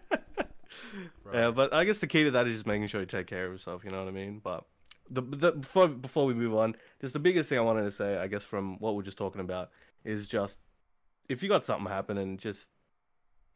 Bro. 1.23 1.33
Yeah, 1.33 1.51
but 1.51 1.73
I 1.73 1.85
guess 1.85 1.99
the 1.99 2.07
key 2.07 2.23
to 2.23 2.31
that 2.31 2.47
is 2.47 2.53
just 2.53 2.67
making 2.67 2.87
sure 2.87 3.01
you 3.01 3.05
take 3.05 3.27
care 3.27 3.45
of 3.45 3.51
yourself. 3.51 3.83
You 3.83 3.91
know 3.91 4.03
what 4.03 4.07
I 4.07 4.11
mean? 4.11 4.39
But 4.43 4.65
the, 5.09 5.21
the 5.21 5.51
before 5.53 5.87
before 5.87 6.25
we 6.25 6.33
move 6.33 6.55
on, 6.55 6.75
just 7.01 7.13
the 7.13 7.19
biggest 7.19 7.49
thing 7.49 7.57
I 7.57 7.61
wanted 7.61 7.83
to 7.83 7.91
say, 7.91 8.17
I 8.17 8.27
guess, 8.27 8.43
from 8.43 8.79
what 8.79 8.95
we're 8.95 9.03
just 9.03 9.17
talking 9.17 9.41
about, 9.41 9.69
is 10.03 10.27
just 10.27 10.57
if 11.27 11.43
you 11.43 11.49
got 11.49 11.65
something 11.65 11.87
happen 11.87 12.17
and 12.17 12.39
just 12.39 12.67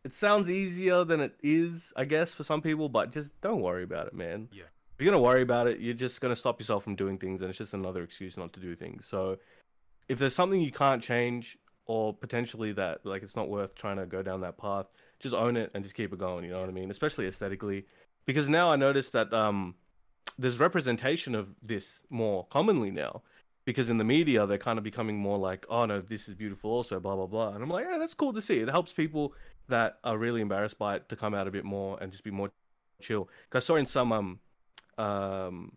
it 0.04 0.14
sounds 0.14 0.50
easier 0.50 1.04
than 1.04 1.22
it 1.22 1.36
is, 1.42 1.94
I 1.96 2.06
guess, 2.06 2.34
for 2.34 2.44
some 2.44 2.62
people, 2.62 2.90
but 2.90 3.12
just 3.12 3.30
don't 3.42 3.62
worry 3.62 3.84
about 3.84 4.08
it, 4.08 4.14
man. 4.14 4.50
Yeah. 4.52 4.64
If 4.96 5.02
you're 5.02 5.12
gonna 5.12 5.24
worry 5.24 5.42
about 5.42 5.68
it, 5.68 5.80
you're 5.80 5.94
just 5.94 6.22
gonna 6.22 6.36
stop 6.36 6.60
yourself 6.60 6.84
from 6.84 6.96
doing 6.96 7.18
things, 7.18 7.42
and 7.42 7.50
it's 7.50 7.58
just 7.58 7.74
another 7.74 8.04
excuse 8.04 8.38
not 8.38 8.54
to 8.54 8.60
do 8.60 8.76
things. 8.76 9.06
So, 9.06 9.38
if 10.10 10.20
there's 10.20 10.36
something 10.36 10.60
you 10.60 10.72
can't 10.72 11.02
change, 11.02 11.58
or 11.86 12.14
potentially 12.14 12.72
that 12.74 13.06
like 13.06 13.24
it's 13.24 13.36
not 13.36 13.50
worth 13.50 13.76
trying 13.76 13.98
to 13.98 14.06
go 14.06 14.22
down 14.22 14.42
that 14.42 14.58
path, 14.58 14.88
just 15.24 15.34
own 15.34 15.58
it 15.58 15.72
and 15.74 15.84
just 15.84 15.96
keep 15.96 16.14
it 16.14 16.20
going. 16.20 16.44
You 16.46 16.52
know 16.52 16.60
what 16.60 16.70
I 16.70 16.74
mean? 16.74 16.92
Especially 16.92 17.26
aesthetically, 17.26 17.86
because 18.26 18.48
now 18.48 18.70
I 18.70 18.76
notice 18.76 19.10
that 19.12 19.34
um, 19.34 19.74
there's 20.38 20.60
representation 20.60 21.34
of 21.34 21.48
this 21.64 22.02
more 22.12 22.46
commonly 22.52 22.92
now. 22.92 23.24
Because 23.66 23.90
in 23.90 23.98
the 23.98 24.04
media, 24.04 24.46
they're 24.46 24.58
kind 24.58 24.78
of 24.78 24.84
becoming 24.84 25.18
more 25.18 25.38
like, 25.38 25.66
oh 25.70 25.86
no, 25.86 26.02
this 26.02 26.28
is 26.28 26.36
beautiful, 26.36 26.70
also, 26.70 27.00
blah 27.00 27.16
blah 27.16 27.28
blah. 27.28 27.54
And 27.54 27.64
I'm 27.64 27.70
like, 27.70 27.86
yeah, 27.90 27.98
that's 27.98 28.14
cool 28.14 28.34
to 28.34 28.42
see. 28.42 28.60
It 28.60 28.70
helps 28.70 28.92
people 28.92 29.34
that 29.70 30.00
are 30.04 30.18
really 30.18 30.42
embarrassed 30.42 30.78
by 30.78 30.98
it 30.98 31.08
to 31.08 31.16
come 31.16 31.34
out 31.34 31.48
a 31.48 31.52
bit 31.52 31.64
more 31.64 31.98
and 32.02 32.12
just 32.12 32.26
be 32.26 32.32
more 32.32 32.52
chill. 33.02 33.30
Because 33.48 33.64
I 33.64 33.66
saw 33.66 33.76
in 33.76 33.86
some 33.86 34.12
um, 34.12 34.40
um, 34.98 35.72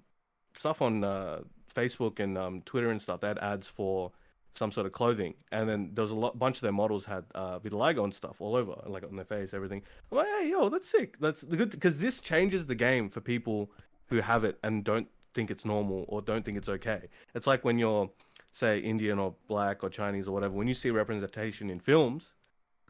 stuff 0.57 0.83
on 0.83 1.05
uh, 1.05 1.43
Facebook 1.73 2.19
and 2.19 2.37
um, 2.37 2.63
Twitter 2.63 2.91
and 2.91 3.01
stuff, 3.01 3.21
they 3.21 3.29
had 3.29 3.39
ads 3.39 3.69
for 3.69 4.11
some 4.57 4.73
sort 4.73 4.87
of 4.87 4.93
clothing, 4.93 5.35
and 5.53 5.69
then 5.69 5.91
there 5.95 6.03
was 6.03 6.11
a 6.11 6.15
lot, 6.15 6.39
bunch 6.39 6.57
of 6.57 6.63
their 6.63 6.73
models 6.73 7.05
had 7.05 7.25
uh, 7.35 7.59
vitiligo 7.59 8.05
and 8.05 8.15
stuff 8.15 8.37
all 8.41 8.57
over, 8.57 8.75
like 8.87 9.05
on 9.05 9.17
their 9.17 9.25
face, 9.25 9.53
everything. 9.55 9.83
I'm 10.11 10.19
like, 10.19 10.29
hey, 10.39 10.51
yo, 10.51 10.69
that's 10.69 10.89
sick. 10.89 11.19
That's 11.21 11.43
the 11.43 11.57
good 11.57 11.71
because 11.71 11.99
this 11.99 12.21
changes 12.21 12.67
the 12.67 12.75
game 12.75 13.09
for 13.09 13.21
people 13.21 13.71
who 14.07 14.21
have 14.21 14.45
it 14.45 14.59
and 14.63 14.85
don't 14.85 15.09
think 15.35 15.51
it's 15.51 15.65
normal 15.65 16.05
or 16.09 16.23
don't 16.23 16.45
think 16.45 16.57
it's 16.57 16.69
okay. 16.69 17.03
It's 17.35 17.47
like 17.47 17.65
when 17.65 17.79
you're, 17.79 18.11
say, 18.53 18.79
Indian 18.79 19.19
or 19.19 19.35
black 19.49 19.85
or 19.85 19.91
Chinese 19.91 20.27
or 20.29 20.33
whatever. 20.33 20.55
When 20.55 20.69
you 20.69 20.75
see 20.75 20.91
representation 20.91 21.69
in 21.69 21.79
films, 21.79 22.33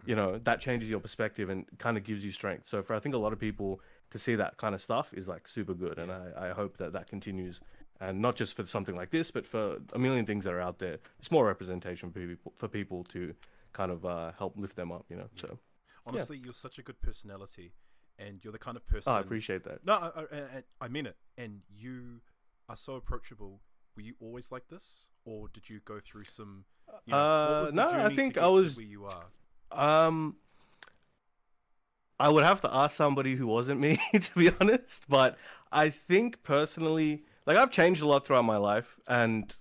you 0.05 0.15
know 0.15 0.39
that 0.45 0.61
changes 0.61 0.89
your 0.89 1.01
perspective 1.01 1.51
and 1.51 1.65
kind 1.79 1.97
of 1.97 2.05
gives 2.05 2.25
you 2.25 2.31
strength. 2.31 2.69
So 2.69 2.83
for 2.83 2.95
I 2.95 3.01
think 3.01 3.15
a 3.15 3.19
lot 3.19 3.33
of 3.33 3.41
people 3.41 3.81
to 4.11 4.19
see 4.19 4.37
that 4.37 4.57
kind 4.57 4.75
of 4.75 4.81
stuff 4.81 5.13
is 5.13 5.27
like 5.27 5.49
super 5.49 5.75
good, 5.75 5.99
and 5.99 6.13
I, 6.13 6.31
I 6.39 6.49
hope 6.51 6.77
that 6.79 6.93
that 6.93 7.09
continues 7.09 7.61
and 8.01 8.21
not 8.21 8.37
just 8.37 8.55
for 8.55 8.67
something 8.67 8.95
like 8.97 9.11
this, 9.11 9.31
but 9.31 9.47
for 9.47 9.79
a 9.93 9.99
million 9.99 10.27
things 10.27 10.45
that 10.45 10.53
are 10.53 10.61
out 10.61 10.79
there. 10.79 10.99
It's 11.19 11.31
more 11.31 11.47
representation 11.47 12.11
for 12.13 12.21
people, 12.21 12.53
for 12.57 12.69
people 12.69 13.05
to 13.05 13.35
kind 13.73 13.91
of 13.91 14.05
uh, 14.05 14.33
help 14.39 14.55
lift 14.57 14.77
them 14.77 14.93
up, 14.93 15.05
you 15.09 15.17
know. 15.17 15.29
So 15.37 15.59
Honestly, 16.07 16.39
you're 16.43 16.53
such 16.53 16.79
a 16.79 16.83
good 16.83 17.01
personality, 17.01 17.73
and 18.19 18.45
you're 18.45 18.53
the 18.53 18.59
kind 18.59 18.77
of 18.77 18.87
person. 18.87 19.13
oh, 19.13 19.17
I 19.17 19.21
appreciate 19.21 19.65
that. 19.65 19.85
No, 19.85 19.95
I, 19.95 20.21
I, 20.37 20.63
I- 20.83 20.89
mean 20.89 21.07
it. 21.07 21.17
And 21.37 21.63
you 21.69 22.21
are 22.69 22.77
so 22.77 22.95
approachable. 22.95 23.61
Were 23.97 24.03
you 24.03 24.15
always 24.21 24.53
like 24.53 24.69
this, 24.69 25.09
or 25.25 25.49
did 25.49 25.69
you 25.69 25.81
go 25.85 26.01
through 26.05 26.25
some? 26.25 26.65
You 27.07 27.13
know, 27.13 27.19
Uh, 27.19 27.49
what 27.59 27.65
was 27.65 27.75
no, 27.75 27.89
I 27.91 28.15
think 28.15 28.37
I 28.39 28.47
was- 28.47 28.77
where 28.77 28.87
you 28.87 29.07
are. 29.07 29.27
Um, 29.73 30.37
I 32.19 32.29
would 32.29 32.45
have 32.45 32.61
to 32.63 32.73
ask 32.75 32.95
somebody 32.97 33.35
who 33.35 33.47
wasn't 33.47 33.81
me 33.81 33.99
to 34.21 34.35
be 34.39 34.51
honest, 34.61 35.05
but 35.09 35.37
I 35.73 35.91
think 35.91 36.43
personally, 36.43 37.25
like 37.47 37.57
I've 37.57 37.71
changed 37.71 38.03
a 38.03 38.07
lot 38.07 38.27
throughout 38.27 38.45
my 38.45 38.57
life, 38.57 38.99
and 39.09 39.55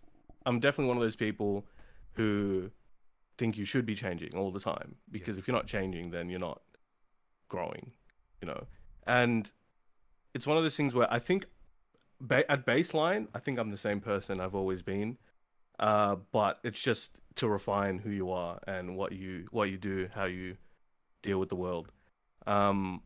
I'm 0.46 0.60
definitely 0.60 0.90
one 0.90 0.98
of 0.98 1.04
those 1.04 1.16
people 1.16 1.66
who 2.14 2.72
think 3.38 3.58
you 3.58 3.66
should 3.66 3.86
be 3.86 3.96
changing 3.96 4.36
all 4.36 4.52
the 4.52 4.60
time 4.60 4.96
because 5.12 5.38
if 5.38 5.48
you're 5.48 5.56
not 5.56 5.68
changing, 5.68 6.10
then 6.10 6.30
you're 6.30 6.40
not 6.40 6.62
growing, 7.50 7.92
you 8.42 8.48
know. 8.48 8.66
And 9.08 9.52
it's 10.34 10.48
one 10.48 10.58
of 10.58 10.64
those 10.64 10.76
things 10.76 10.94
where 10.94 11.12
I 11.12 11.20
think 11.20 11.46
ba- 12.22 12.50
at 12.52 12.66
baseline, 12.66 13.28
I 13.34 13.40
think 13.40 13.60
I'm 13.60 13.72
the 13.72 13.78
same 13.78 14.00
person 14.00 14.40
I've 14.40 14.56
always 14.56 14.82
been, 14.82 15.18
uh, 15.80 16.16
but 16.32 16.60
it's 16.64 16.82
just 16.82 17.12
to 17.36 17.50
refine 17.50 18.00
who 18.00 18.10
you 18.10 18.32
are 18.32 18.60
and 18.66 18.96
what 18.96 19.12
you 19.12 19.48
what 19.52 19.70
you 19.70 19.78
do, 19.78 20.08
how 20.14 20.26
you 20.26 20.56
deal 21.22 21.40
with 21.40 21.50
the 21.50 21.56
world. 21.56 21.92
Um, 22.48 23.02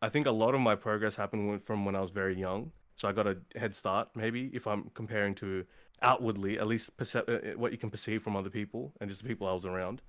I 0.00 0.08
think 0.08 0.26
a 0.26 0.30
lot 0.30 0.54
of 0.54 0.60
my 0.60 0.74
progress 0.74 1.16
happened 1.16 1.64
from 1.64 1.84
when 1.84 1.96
I 1.96 2.00
was 2.00 2.10
very 2.10 2.38
young. 2.38 2.72
So 3.02 3.08
I 3.08 3.12
got 3.12 3.26
a 3.26 3.36
head 3.56 3.74
start, 3.74 4.10
maybe 4.14 4.48
if 4.52 4.64
I'm 4.64 4.88
comparing 4.94 5.34
to 5.34 5.64
outwardly, 6.02 6.60
at 6.60 6.68
least 6.68 6.96
perce- 6.96 7.16
uh, 7.16 7.54
what 7.56 7.72
you 7.72 7.78
can 7.78 7.90
perceive 7.90 8.22
from 8.22 8.36
other 8.36 8.48
people 8.48 8.92
and 9.00 9.10
just 9.10 9.20
the 9.20 9.28
people 9.28 9.48
I 9.48 9.52
was 9.54 9.64
around. 9.64 10.02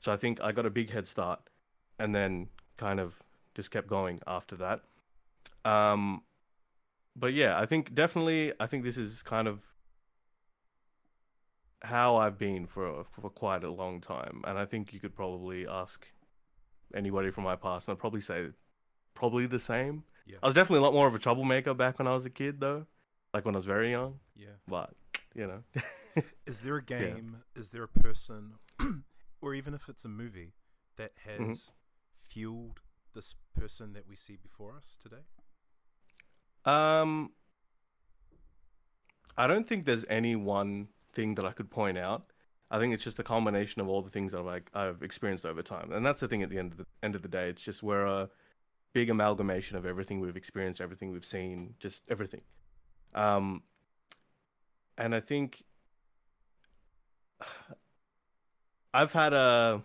So 0.00 0.14
I 0.14 0.16
think 0.16 0.40
I 0.40 0.50
got 0.50 0.64
a 0.64 0.70
big 0.70 0.90
head 0.90 1.06
start, 1.06 1.40
and 1.98 2.14
then 2.14 2.48
kind 2.78 3.00
of 3.00 3.22
just 3.54 3.70
kept 3.70 3.86
going 3.86 4.22
after 4.26 4.56
that. 4.56 4.80
Um, 5.66 6.22
but 7.14 7.34
yeah, 7.34 7.60
I 7.60 7.66
think 7.66 7.94
definitely, 7.94 8.54
I 8.58 8.66
think 8.66 8.82
this 8.82 8.96
is 8.96 9.22
kind 9.22 9.46
of 9.46 9.60
how 11.82 12.16
I've 12.16 12.38
been 12.38 12.66
for 12.66 13.04
for 13.12 13.28
quite 13.28 13.62
a 13.62 13.70
long 13.70 14.00
time, 14.00 14.40
and 14.46 14.58
I 14.58 14.64
think 14.64 14.94
you 14.94 15.00
could 15.00 15.14
probably 15.14 15.68
ask 15.68 16.08
anybody 16.94 17.30
from 17.30 17.44
my 17.44 17.56
past, 17.56 17.88
and 17.88 17.94
I'd 17.94 18.00
probably 18.00 18.22
say 18.22 18.46
probably 19.12 19.44
the 19.44 19.60
same. 19.60 20.04
Yeah. 20.28 20.36
I 20.42 20.46
was 20.46 20.54
definitely 20.54 20.80
a 20.80 20.82
lot 20.82 20.92
more 20.92 21.08
of 21.08 21.14
a 21.14 21.18
troublemaker 21.18 21.72
back 21.74 21.98
when 21.98 22.06
I 22.06 22.12
was 22.14 22.24
a 22.26 22.30
kid, 22.30 22.60
though, 22.60 22.86
like 23.32 23.44
when 23.44 23.54
I 23.54 23.58
was 23.58 23.66
very 23.66 23.90
young. 23.90 24.20
Yeah. 24.36 24.46
But 24.68 24.90
you 25.34 25.46
know, 25.46 25.62
Is 26.46 26.62
there 26.62 26.76
a 26.76 26.82
game? 26.84 27.38
Is 27.56 27.70
there 27.70 27.82
a 27.82 27.88
person, 27.88 28.54
or 29.40 29.54
even 29.54 29.72
if 29.74 29.88
it's 29.88 30.04
a 30.04 30.08
movie 30.08 30.52
that 30.96 31.12
has 31.24 31.40
Mhm. 31.40 31.70
fueled 32.28 32.80
this 33.14 33.34
person 33.56 33.92
that 33.94 34.06
we 34.08 34.16
see 34.16 34.36
before 34.36 34.76
us 34.76 34.96
today? 35.00 35.22
um, 36.64 37.32
I 39.36 39.46
don't 39.46 39.66
think 39.66 39.84
there's 39.86 40.04
any 40.10 40.34
one 40.36 40.88
thing 41.12 41.34
that 41.36 41.44
I 41.44 41.52
could 41.52 41.70
point 41.70 41.96
out. 41.98 42.32
I 42.70 42.78
think 42.78 42.92
it's 42.92 43.04
just 43.04 43.18
a 43.18 43.22
combination 43.22 43.80
of 43.80 43.88
all 43.88 44.02
the 44.02 44.10
things 44.10 44.32
that 44.32 44.38
I've 44.40 44.44
like 44.44 44.70
I've 44.74 45.02
experienced 45.02 45.46
over 45.46 45.62
time, 45.62 45.92
and 45.92 46.04
that's 46.04 46.20
the 46.20 46.28
thing. 46.28 46.42
At 46.42 46.50
the 46.50 46.58
end 46.58 46.72
of 46.72 46.78
the 46.78 46.86
end 47.02 47.14
of 47.14 47.22
the 47.22 47.28
day, 47.28 47.48
it's 47.48 47.62
just 47.62 47.82
we're 47.82 48.04
a 48.04 48.28
big 48.92 49.10
amalgamation 49.10 49.76
of 49.76 49.86
everything 49.86 50.20
we've 50.20 50.36
experienced, 50.36 50.80
everything 50.80 51.12
we've 51.12 51.24
seen, 51.24 51.74
just 51.78 52.02
everything. 52.08 52.42
Um, 53.14 53.62
and 54.96 55.14
I 55.14 55.20
think 55.20 55.62
I've 58.94 59.12
had 59.12 59.32
a 59.32 59.82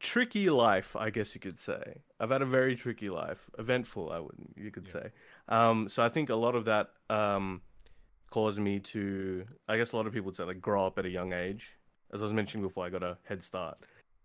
tricky 0.00 0.50
life, 0.50 0.96
I 0.96 1.10
guess 1.10 1.34
you 1.34 1.40
could 1.40 1.58
say. 1.58 2.02
I've 2.20 2.30
had 2.30 2.42
a 2.42 2.46
very 2.46 2.76
tricky 2.76 3.08
life, 3.08 3.48
eventful, 3.58 4.10
I 4.10 4.20
would 4.20 4.36
you 4.56 4.70
could 4.70 4.86
Yeah. 4.86 4.92
say. 4.92 5.12
Um, 5.48 5.88
so 5.88 6.02
I 6.02 6.08
think 6.08 6.30
a 6.30 6.34
lot 6.34 6.54
of 6.54 6.64
that 6.66 6.90
um, 7.10 7.62
caused 8.30 8.58
me 8.58 8.80
to, 8.80 9.46
I 9.68 9.76
guess 9.76 9.92
a 9.92 9.96
lot 9.96 10.06
of 10.06 10.12
people 10.12 10.26
would 10.26 10.36
say, 10.36 10.44
like 10.44 10.60
grow 10.60 10.86
up 10.86 10.98
at 10.98 11.06
a 11.06 11.10
young 11.10 11.32
age. 11.32 11.72
As 12.12 12.20
I 12.20 12.24
was 12.24 12.32
mentioning 12.32 12.66
before, 12.66 12.86
I 12.86 12.88
got 12.90 13.02
a 13.02 13.18
head 13.24 13.44
start, 13.44 13.78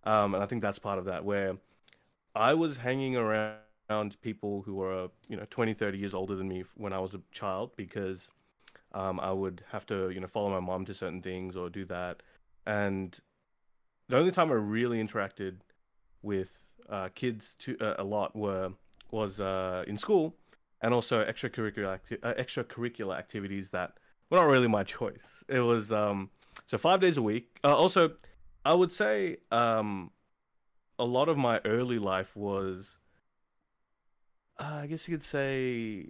um, 0.05 0.33
and 0.35 0.43
I 0.43 0.45
think 0.47 0.61
that's 0.61 0.79
part 0.79 0.99
of 0.99 1.05
that 1.05 1.25
where 1.25 1.57
I 2.35 2.53
was 2.53 2.77
hanging 2.77 3.15
around 3.15 4.19
people 4.21 4.63
who 4.63 4.75
were, 4.75 5.09
you 5.27 5.37
know, 5.37 5.45
20, 5.49 5.73
30 5.73 5.97
years 5.97 6.13
older 6.13 6.35
than 6.35 6.47
me 6.47 6.63
when 6.75 6.93
I 6.93 6.99
was 6.99 7.13
a 7.13 7.21
child 7.31 7.71
because 7.75 8.29
um, 8.93 9.19
I 9.19 9.31
would 9.31 9.63
have 9.71 9.85
to, 9.87 10.09
you 10.09 10.19
know, 10.19 10.27
follow 10.27 10.49
my 10.49 10.59
mom 10.59 10.85
to 10.85 10.93
certain 10.93 11.21
things 11.21 11.55
or 11.55 11.69
do 11.69 11.85
that. 11.85 12.23
And 12.65 13.19
the 14.09 14.17
only 14.17 14.31
time 14.31 14.51
I 14.51 14.55
really 14.55 15.03
interacted 15.03 15.57
with 16.21 16.49
uh, 16.89 17.09
kids 17.13 17.55
to, 17.59 17.77
uh, 17.79 17.95
a 17.99 18.03
lot 18.03 18.35
were 18.35 18.71
was 19.11 19.39
uh, 19.39 19.83
in 19.87 19.97
school 19.97 20.35
and 20.81 20.93
also 20.93 21.23
extracurricular 21.23 21.93
acti- 21.93 22.17
uh, 22.23 22.33
extracurricular 22.33 23.17
activities 23.17 23.69
that 23.69 23.93
were 24.29 24.37
not 24.37 24.47
really 24.47 24.67
my 24.67 24.83
choice. 24.97 25.43
It 25.47 25.59
was 25.59 25.91
um, 25.91 26.29
so 26.65 26.77
five 26.77 26.99
days 26.99 27.17
a 27.17 27.21
week. 27.21 27.59
Uh, 27.63 27.75
also, 27.75 28.13
I 28.65 28.73
would 28.73 28.91
say 28.91 29.37
um, 29.51 30.11
a 30.99 31.05
lot 31.05 31.29
of 31.29 31.37
my 31.37 31.59
early 31.65 31.99
life 31.99 32.35
was, 32.35 32.97
uh, 34.59 34.79
I 34.81 34.87
guess 34.87 35.07
you 35.07 35.15
could 35.15 35.23
say, 35.23 36.09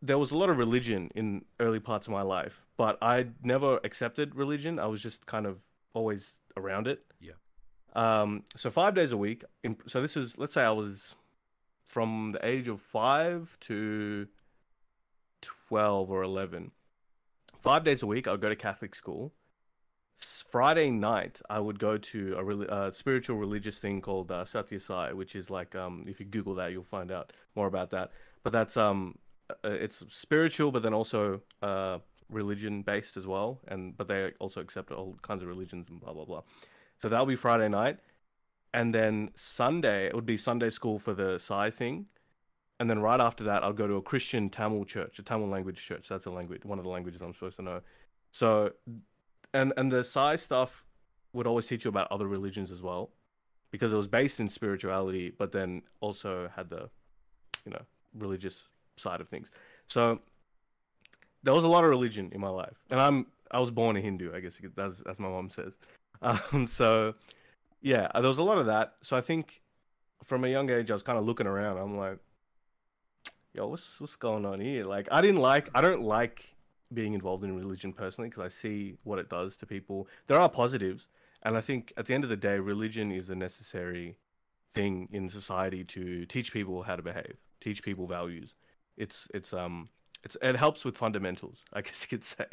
there 0.00 0.18
was 0.18 0.32
a 0.32 0.36
lot 0.36 0.50
of 0.50 0.58
religion 0.58 1.10
in 1.14 1.44
early 1.60 1.80
parts 1.80 2.06
of 2.06 2.12
my 2.12 2.22
life, 2.22 2.60
but 2.76 2.98
I 3.00 3.26
never 3.42 3.78
accepted 3.84 4.34
religion. 4.34 4.78
I 4.78 4.86
was 4.86 5.02
just 5.02 5.26
kind 5.26 5.46
of 5.46 5.58
always 5.94 6.34
around 6.56 6.88
it. 6.88 7.04
Yeah. 7.20 7.32
Um. 7.94 8.44
So 8.56 8.70
five 8.70 8.94
days 8.94 9.12
a 9.12 9.16
week. 9.16 9.44
In, 9.62 9.76
so 9.86 10.00
this 10.00 10.16
is 10.16 10.38
let's 10.38 10.54
say 10.54 10.64
I 10.64 10.70
was 10.70 11.14
from 11.86 12.30
the 12.32 12.44
age 12.44 12.68
of 12.68 12.80
five 12.80 13.56
to 13.60 14.26
twelve 15.42 16.10
or 16.10 16.22
eleven. 16.22 16.72
Five 17.60 17.84
days 17.84 18.02
a 18.02 18.06
week, 18.06 18.26
I 18.26 18.32
would 18.32 18.40
go 18.40 18.48
to 18.48 18.56
Catholic 18.56 18.94
school. 18.94 19.32
Friday 20.22 20.90
night, 20.90 21.40
I 21.48 21.58
would 21.58 21.78
go 21.78 21.96
to 21.96 22.34
a 22.38 22.42
reli- 22.42 22.70
uh, 22.70 22.92
spiritual 22.92 23.38
religious 23.38 23.78
thing 23.78 24.00
called 24.00 24.30
uh, 24.30 24.44
Satya 24.44 24.80
Sai, 24.80 25.12
which 25.12 25.34
is 25.34 25.50
like 25.50 25.74
um, 25.74 26.04
if 26.06 26.20
you 26.20 26.26
Google 26.26 26.54
that, 26.56 26.72
you'll 26.72 26.84
find 26.84 27.10
out 27.10 27.32
more 27.54 27.66
about 27.66 27.90
that. 27.90 28.10
But 28.42 28.52
that's 28.52 28.76
um, 28.76 29.18
uh, 29.50 29.70
it's 29.70 30.04
spiritual, 30.10 30.70
but 30.70 30.82
then 30.82 30.94
also 30.94 31.40
uh, 31.62 31.98
religion 32.28 32.82
based 32.82 33.16
as 33.16 33.26
well, 33.26 33.60
and 33.68 33.96
but 33.96 34.08
they 34.08 34.32
also 34.40 34.60
accept 34.60 34.90
all 34.90 35.16
kinds 35.22 35.42
of 35.42 35.48
religions 35.48 35.88
and 35.90 36.00
blah 36.00 36.12
blah 36.12 36.24
blah. 36.24 36.42
So 37.00 37.08
that'll 37.08 37.26
be 37.26 37.36
Friday 37.36 37.68
night, 37.68 37.98
and 38.74 38.94
then 38.94 39.30
Sunday 39.34 40.06
it 40.06 40.14
would 40.14 40.26
be 40.26 40.38
Sunday 40.38 40.70
school 40.70 40.98
for 40.98 41.14
the 41.14 41.38
Sai 41.38 41.70
thing, 41.70 42.06
and 42.80 42.88
then 42.88 43.00
right 43.00 43.20
after 43.20 43.44
that 43.44 43.62
I'll 43.62 43.72
go 43.72 43.86
to 43.86 43.94
a 43.94 44.02
Christian 44.02 44.50
Tamil 44.50 44.84
church, 44.84 45.18
a 45.18 45.22
Tamil 45.22 45.48
language 45.48 45.84
church. 45.84 46.08
That's 46.08 46.26
a 46.26 46.30
language, 46.30 46.64
one 46.64 46.78
of 46.78 46.84
the 46.84 46.90
languages 46.90 47.22
I'm 47.22 47.34
supposed 47.34 47.56
to 47.56 47.62
know. 47.62 47.80
So, 48.32 48.72
and 49.54 49.72
and 49.76 49.90
the 49.90 50.04
Sai 50.04 50.36
stuff 50.36 50.84
would 51.32 51.46
always 51.46 51.66
teach 51.66 51.84
you 51.84 51.88
about 51.88 52.10
other 52.10 52.26
religions 52.26 52.70
as 52.70 52.82
well, 52.82 53.10
because 53.70 53.92
it 53.92 53.96
was 53.96 54.08
based 54.08 54.40
in 54.40 54.48
spirituality, 54.48 55.32
but 55.36 55.52
then 55.52 55.82
also 56.00 56.50
had 56.54 56.68
the, 56.68 56.90
you 57.64 57.72
know, 57.72 57.82
religious 58.18 58.68
side 58.96 59.20
of 59.20 59.28
things. 59.28 59.50
So 59.88 60.20
there 61.42 61.54
was 61.54 61.64
a 61.64 61.68
lot 61.68 61.84
of 61.84 61.90
religion 61.90 62.30
in 62.32 62.40
my 62.40 62.48
life, 62.48 62.76
and 62.90 63.00
I'm 63.00 63.26
I 63.50 63.60
was 63.60 63.70
born 63.70 63.96
a 63.96 64.00
Hindu, 64.00 64.34
I 64.34 64.40
guess 64.40 64.60
that's 64.76 65.02
as 65.02 65.18
my 65.18 65.28
mom 65.28 65.50
says. 65.50 65.72
Um, 66.24 66.68
so 66.68 67.14
yeah, 67.80 68.06
there 68.14 68.28
was 68.28 68.38
a 68.38 68.44
lot 68.44 68.58
of 68.58 68.66
that. 68.66 68.94
So 69.02 69.16
I 69.16 69.20
think 69.20 69.60
from 70.22 70.44
a 70.44 70.48
young 70.48 70.70
age, 70.70 70.88
I 70.88 70.94
was 70.94 71.02
kind 71.02 71.18
of 71.18 71.24
looking 71.24 71.48
around. 71.48 71.78
I'm 71.78 71.96
like, 71.96 72.18
yo, 73.54 73.66
what's 73.66 74.00
what's 74.00 74.14
going 74.16 74.46
on 74.46 74.60
here? 74.60 74.84
Like, 74.84 75.08
I 75.10 75.20
didn't 75.20 75.40
like, 75.40 75.68
I 75.74 75.80
don't 75.80 76.02
like 76.02 76.51
being 76.94 77.14
involved 77.14 77.44
in 77.44 77.56
religion 77.56 77.92
personally 77.92 78.28
because 78.28 78.44
I 78.44 78.48
see 78.48 78.96
what 79.04 79.18
it 79.18 79.28
does 79.28 79.56
to 79.56 79.66
people. 79.66 80.08
There 80.26 80.38
are 80.38 80.48
positives, 80.48 81.08
and 81.42 81.56
I 81.56 81.60
think 81.60 81.92
at 81.96 82.06
the 82.06 82.14
end 82.14 82.24
of 82.24 82.30
the 82.30 82.36
day, 82.36 82.58
religion 82.58 83.12
is 83.12 83.28
a 83.28 83.34
necessary 83.34 84.16
thing 84.74 85.08
in 85.12 85.28
society 85.28 85.84
to 85.84 86.24
teach 86.26 86.52
people 86.52 86.82
how 86.82 86.96
to 86.96 87.02
behave, 87.02 87.36
teach 87.60 87.82
people 87.82 88.06
values. 88.06 88.54
It's 88.96 89.28
it's 89.34 89.52
um 89.52 89.88
it's 90.24 90.36
it 90.42 90.56
helps 90.56 90.84
with 90.84 90.96
fundamentals, 90.96 91.64
I 91.72 91.82
guess 91.82 92.06
you 92.08 92.18
could 92.18 92.24
say. 92.24 92.46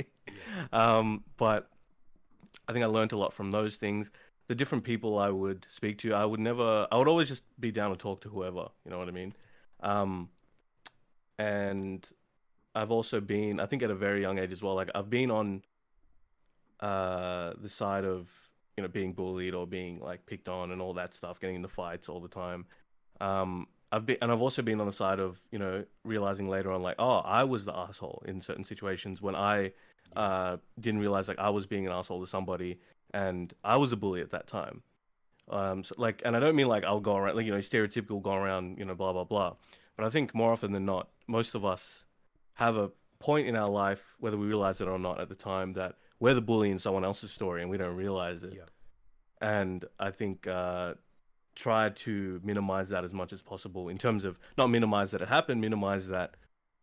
Um, 0.72 1.24
but 1.38 1.70
I 2.68 2.74
think 2.74 2.84
I 2.84 2.88
learned 2.88 3.12
a 3.12 3.18
lot 3.18 3.34
from 3.34 3.52
those 3.52 3.76
things. 3.76 4.12
The 4.48 4.56
different 4.56 4.84
people 4.84 5.20
I 5.20 5.30
would 5.30 5.68
speak 5.70 6.00
to, 6.00 6.14
I 6.14 6.26
would 6.26 6.40
never, 6.40 6.88
I 6.92 6.98
would 6.98 7.08
always 7.08 7.28
just 7.28 7.44
be 7.60 7.72
down 7.72 7.92
to 7.92 7.98
talk 7.98 8.22
to 8.22 8.30
whoever. 8.30 8.68
You 8.84 8.92
know 8.92 8.98
what 8.98 9.08
I 9.08 9.12
mean? 9.12 9.34
Um, 9.82 10.30
and 11.38 12.08
I've 12.76 12.92
also 12.92 13.20
been, 13.20 13.60
I 13.60 13.66
think, 13.66 13.84
at 13.84 13.92
a 13.92 13.96
very 13.96 14.22
young 14.22 14.38
age 14.40 14.52
as 14.52 14.62
well. 14.62 14.76
Like 14.76 14.90
I've 14.96 15.10
been 15.10 15.32
on 15.32 15.64
uh 16.80 17.52
the 17.62 17.70
side 17.70 18.06
of 18.06 18.30
you 18.78 18.84
know 18.84 18.88
being 18.88 19.12
bullied 19.12 19.54
or 19.54 19.68
being 19.68 20.00
like 20.00 20.26
picked 20.26 20.48
on 20.48 20.72
and 20.72 20.82
all 20.82 20.94
that 20.94 21.14
stuff, 21.14 21.40
getting 21.40 21.58
into 21.58 21.68
fights 21.68 22.08
all 22.08 22.20
the 22.20 22.28
time. 22.28 22.66
Um, 23.20 23.68
I've 23.92 24.06
been, 24.06 24.18
and 24.22 24.32
I've 24.32 24.42
also 24.42 24.62
been 24.62 24.80
on 24.80 24.88
the 24.88 24.94
side 24.94 25.20
of 25.20 25.42
you 25.52 25.60
know 25.60 25.84
realizing 26.06 26.48
later 26.48 26.72
on 26.72 26.82
like, 26.82 26.96
oh, 27.00 27.20
I 27.20 27.44
was 27.44 27.66
the 27.66 27.76
asshole 27.76 28.24
in 28.26 28.42
certain 28.42 28.64
situations 28.64 29.22
when 29.22 29.36
I 29.36 29.72
uh 30.16 30.58
didn't 30.80 31.02
realize 31.02 31.28
like 31.28 31.40
I 31.40 31.50
was 31.50 31.68
being 31.68 31.86
an 31.86 31.92
asshole 31.92 32.22
to 32.22 32.28
somebody 32.28 32.80
and 33.14 33.54
I 33.64 33.78
was 33.78 33.92
a 33.92 33.98
bully 33.98 34.22
at 34.22 34.32
that 34.32 34.48
time. 34.48 34.84
Um, 35.50 35.84
so, 35.84 35.96
like, 35.98 36.22
and 36.24 36.36
I 36.36 36.40
don't 36.40 36.56
mean 36.56 36.68
like 36.68 36.84
I'll 36.84 37.00
go 37.00 37.18
around 37.18 37.36
like 37.36 37.46
you 37.46 37.52
know 37.52 37.58
stereotypical 37.60 38.22
go 38.22 38.34
around 38.34 38.78
you 38.78 38.86
know 38.86 38.96
blah 38.96 39.14
blah 39.14 39.24
blah, 39.24 39.56
but 39.98 40.06
I 40.06 40.10
think 40.10 40.34
more 40.34 40.52
often 40.54 40.72
than 40.72 40.86
not, 40.86 41.10
most 41.28 41.56
of 41.56 41.66
us 41.66 42.04
have 42.60 42.76
a 42.76 42.92
point 43.20 43.48
in 43.48 43.56
our 43.56 43.70
life, 43.70 44.06
whether 44.20 44.36
we 44.36 44.46
realize 44.46 44.82
it 44.82 44.88
or 44.90 45.00
not 45.00 45.22
at 45.22 45.30
the 45.30 45.36
time, 45.36 45.72
that 45.72 45.96
we're 46.20 46.34
the 46.34 46.42
bully 46.42 46.72
in 46.72 46.78
someone 46.78 47.06
else's 47.06 47.32
story 47.32 47.62
and 47.62 47.72
we 47.72 47.78
don't 47.78 47.96
realize 47.96 48.44
it. 48.44 48.54
Yeah. 48.54 48.64
And 49.42 49.86
I 49.98 50.12
think 50.12 50.46
uh, 50.46 50.96
try 51.56 51.90
to 51.90 52.42
minimize 52.44 52.90
that 52.90 53.06
as 53.06 53.14
much 53.14 53.32
as 53.32 53.42
possible 53.42 53.88
in 53.88 53.98
terms 53.98 54.26
of 54.26 54.38
not 54.58 54.70
minimize 54.70 55.12
that 55.12 55.22
it 55.22 55.30
happened, 55.30 55.62
minimize 55.62 56.08
that 56.08 56.36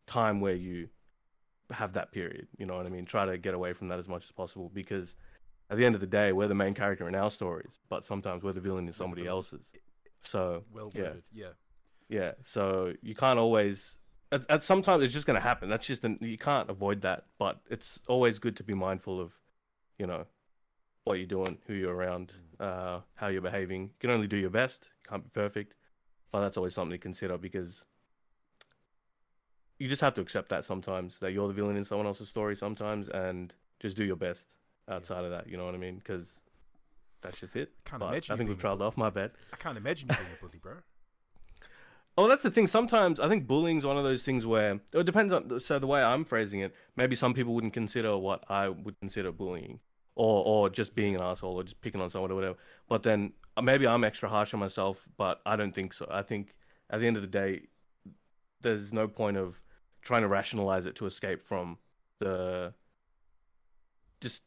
time 0.06 0.40
where 0.40 0.54
you 0.54 0.88
have 1.70 1.92
that 1.92 2.10
period. 2.10 2.48
You 2.56 2.64
know 2.64 2.78
what 2.78 2.86
I 2.86 2.88
mean? 2.88 3.04
Try 3.04 3.26
to 3.26 3.36
get 3.36 3.52
away 3.52 3.74
from 3.74 3.88
that 3.88 3.98
as 3.98 4.08
much 4.08 4.24
as 4.24 4.32
possible 4.32 4.70
because 4.72 5.14
at 5.68 5.76
the 5.76 5.84
end 5.84 5.94
of 5.94 6.00
the 6.00 6.06
day, 6.06 6.32
we're 6.32 6.48
the 6.48 6.54
main 6.54 6.72
character 6.72 7.06
in 7.06 7.14
our 7.14 7.30
stories, 7.30 7.82
but 7.90 8.06
sometimes 8.06 8.42
we're 8.42 8.54
the 8.54 8.60
villain 8.60 8.86
in 8.86 8.94
somebody 8.94 9.26
else's. 9.26 9.70
So 10.22 10.64
Well 10.72 10.90
Yeah. 10.94 11.12
Yeah. 11.34 11.48
yeah, 12.08 12.30
so 12.44 12.94
you 13.02 13.14
can't 13.14 13.38
always. 13.38 13.95
At, 14.32 14.50
at 14.50 14.64
sometimes 14.64 15.02
it's 15.04 15.14
just 15.14 15.26
going 15.26 15.36
to 15.38 15.42
happen. 15.42 15.68
That's 15.68 15.86
just 15.86 16.04
an, 16.04 16.18
you 16.20 16.38
can't 16.38 16.68
avoid 16.68 17.02
that. 17.02 17.24
But 17.38 17.60
it's 17.70 17.98
always 18.08 18.38
good 18.38 18.56
to 18.56 18.64
be 18.64 18.74
mindful 18.74 19.20
of, 19.20 19.32
you 19.98 20.06
know, 20.06 20.26
what 21.04 21.18
you're 21.18 21.26
doing, 21.26 21.58
who 21.66 21.74
you're 21.74 21.94
around, 21.94 22.32
uh, 22.58 23.00
how 23.14 23.28
you're 23.28 23.40
behaving. 23.42 23.82
You 23.82 23.90
can 24.00 24.10
only 24.10 24.26
do 24.26 24.36
your 24.36 24.50
best. 24.50 24.88
You 25.04 25.10
can't 25.10 25.22
be 25.24 25.30
perfect. 25.30 25.74
but 26.32 26.40
that's 26.40 26.56
always 26.56 26.74
something 26.74 26.92
to 26.92 26.98
consider 26.98 27.38
because 27.38 27.82
you 29.78 29.88
just 29.88 30.00
have 30.02 30.14
to 30.14 30.20
accept 30.20 30.48
that 30.48 30.64
sometimes 30.64 31.18
that 31.18 31.32
you're 31.32 31.48
the 31.48 31.54
villain 31.54 31.76
in 31.76 31.84
someone 31.84 32.06
else's 32.06 32.28
story 32.28 32.56
sometimes, 32.56 33.08
and 33.08 33.54
just 33.78 33.96
do 33.96 34.04
your 34.04 34.16
best 34.16 34.54
outside 34.88 35.24
of 35.24 35.30
that. 35.30 35.48
You 35.48 35.56
know 35.56 35.64
what 35.64 35.74
I 35.74 35.78
mean? 35.78 35.96
Because 35.98 36.36
that's 37.20 37.38
just 37.40 37.54
it. 37.56 37.72
Can't 37.84 38.00
But 38.00 38.08
imagine 38.08 38.34
I 38.34 38.36
think 38.38 38.48
we've 38.48 38.58
trailed 38.58 38.82
off. 38.82 38.96
My 38.96 39.10
bad. 39.10 39.32
I 39.52 39.56
can't 39.56 39.76
imagine 39.78 40.08
you 40.10 40.16
being 40.16 40.28
a 40.36 40.40
bully, 40.40 40.58
bro. 40.60 40.76
Oh, 42.18 42.28
that's 42.28 42.42
the 42.42 42.50
thing. 42.50 42.66
Sometimes 42.66 43.20
I 43.20 43.28
think 43.28 43.46
bullying's 43.46 43.84
one 43.84 43.98
of 43.98 44.04
those 44.04 44.22
things 44.22 44.46
where 44.46 44.80
it 44.92 45.04
depends 45.04 45.34
on. 45.34 45.60
So 45.60 45.78
the 45.78 45.86
way 45.86 46.02
I'm 46.02 46.24
phrasing 46.24 46.60
it, 46.60 46.74
maybe 46.96 47.14
some 47.14 47.34
people 47.34 47.54
wouldn't 47.54 47.74
consider 47.74 48.16
what 48.16 48.44
I 48.48 48.68
would 48.70 48.98
consider 49.00 49.32
bullying, 49.32 49.80
or 50.14 50.42
or 50.46 50.70
just 50.70 50.94
being 50.94 51.14
an 51.14 51.20
asshole, 51.20 51.56
or 51.56 51.64
just 51.64 51.80
picking 51.82 52.00
on 52.00 52.08
someone 52.10 52.30
or 52.30 52.34
whatever. 52.34 52.56
But 52.88 53.02
then 53.02 53.34
uh, 53.56 53.62
maybe 53.62 53.86
I'm 53.86 54.02
extra 54.02 54.28
harsh 54.30 54.54
on 54.54 54.60
myself, 54.60 55.06
but 55.18 55.40
I 55.44 55.56
don't 55.56 55.74
think 55.74 55.92
so. 55.92 56.06
I 56.10 56.22
think 56.22 56.54
at 56.88 57.00
the 57.00 57.06
end 57.06 57.16
of 57.16 57.22
the 57.22 57.28
day, 57.28 57.62
there's 58.62 58.92
no 58.92 59.08
point 59.08 59.36
of 59.36 59.60
trying 60.02 60.22
to 60.22 60.28
rationalize 60.28 60.86
it 60.86 60.94
to 60.96 61.06
escape 61.06 61.42
from 61.42 61.78
the 62.20 62.72
just 64.20 64.42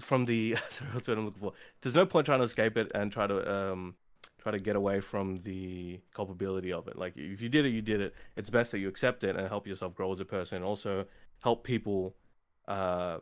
from 0.00 0.24
the 0.24 0.56
sorry, 0.70 0.90
word 0.92 1.08
I'm 1.08 1.24
looking 1.26 1.40
for. 1.40 1.52
There's 1.80 1.96
no 1.96 2.06
point 2.06 2.26
trying 2.26 2.38
to 2.38 2.44
escape 2.44 2.76
it 2.76 2.92
and 2.94 3.10
try 3.10 3.26
to 3.26 3.52
um 3.52 3.96
try 4.38 4.52
to 4.52 4.58
get 4.58 4.76
away 4.76 5.00
from 5.00 5.38
the 5.38 6.00
culpability 6.14 6.72
of 6.72 6.88
it. 6.88 6.96
Like 6.96 7.14
if 7.16 7.40
you 7.40 7.48
did 7.48 7.66
it, 7.66 7.70
you 7.70 7.82
did 7.82 8.00
it. 8.00 8.14
It's 8.36 8.50
best 8.50 8.72
that 8.72 8.78
you 8.78 8.88
accept 8.88 9.24
it 9.24 9.36
and 9.36 9.46
help 9.48 9.66
yourself 9.66 9.94
grow 9.94 10.12
as 10.12 10.20
a 10.20 10.24
person. 10.24 10.62
Also 10.62 11.04
help 11.42 11.64
people 11.64 12.14
uh 12.66 13.18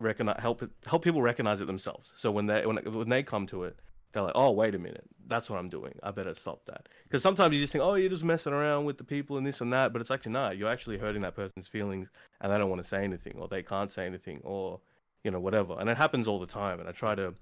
recognize 0.00 0.40
help 0.40 0.62
help 0.86 1.02
people 1.02 1.22
recognize 1.22 1.60
it 1.60 1.66
themselves. 1.66 2.10
So 2.16 2.30
when 2.30 2.46
they 2.46 2.66
when 2.66 2.76
when 2.76 3.08
they 3.08 3.22
come 3.22 3.46
to 3.48 3.64
it, 3.64 3.78
they're 4.12 4.22
like, 4.22 4.32
oh 4.34 4.50
wait 4.50 4.74
a 4.74 4.78
minute, 4.78 5.04
that's 5.26 5.48
what 5.48 5.58
I'm 5.58 5.68
doing. 5.68 5.94
I 6.02 6.10
better 6.10 6.34
stop 6.34 6.64
that. 6.66 6.88
Because 7.04 7.22
sometimes 7.22 7.54
you 7.54 7.60
just 7.60 7.72
think, 7.72 7.82
oh, 7.84 7.94
you're 7.94 8.10
just 8.10 8.24
messing 8.24 8.52
around 8.52 8.84
with 8.84 8.98
the 8.98 9.04
people 9.04 9.36
and 9.38 9.46
this 9.46 9.60
and 9.60 9.72
that, 9.72 9.92
but 9.92 10.00
it's 10.00 10.10
actually 10.10 10.32
not. 10.32 10.56
You're 10.56 10.70
actually 10.70 10.98
hurting 10.98 11.22
that 11.22 11.34
person's 11.34 11.68
feelings, 11.68 12.08
and 12.40 12.52
they 12.52 12.58
don't 12.58 12.70
want 12.70 12.82
to 12.82 12.88
say 12.88 13.04
anything, 13.04 13.34
or 13.38 13.48
they 13.48 13.62
can't 13.62 13.90
say 13.90 14.06
anything, 14.06 14.40
or 14.44 14.80
you 15.24 15.30
know 15.30 15.40
whatever. 15.40 15.76
And 15.78 15.88
it 15.88 15.96
happens 15.96 16.28
all 16.28 16.38
the 16.38 16.46
time. 16.46 16.80
And 16.80 16.88
I 16.88 16.92
try 16.92 17.14
to 17.14 17.34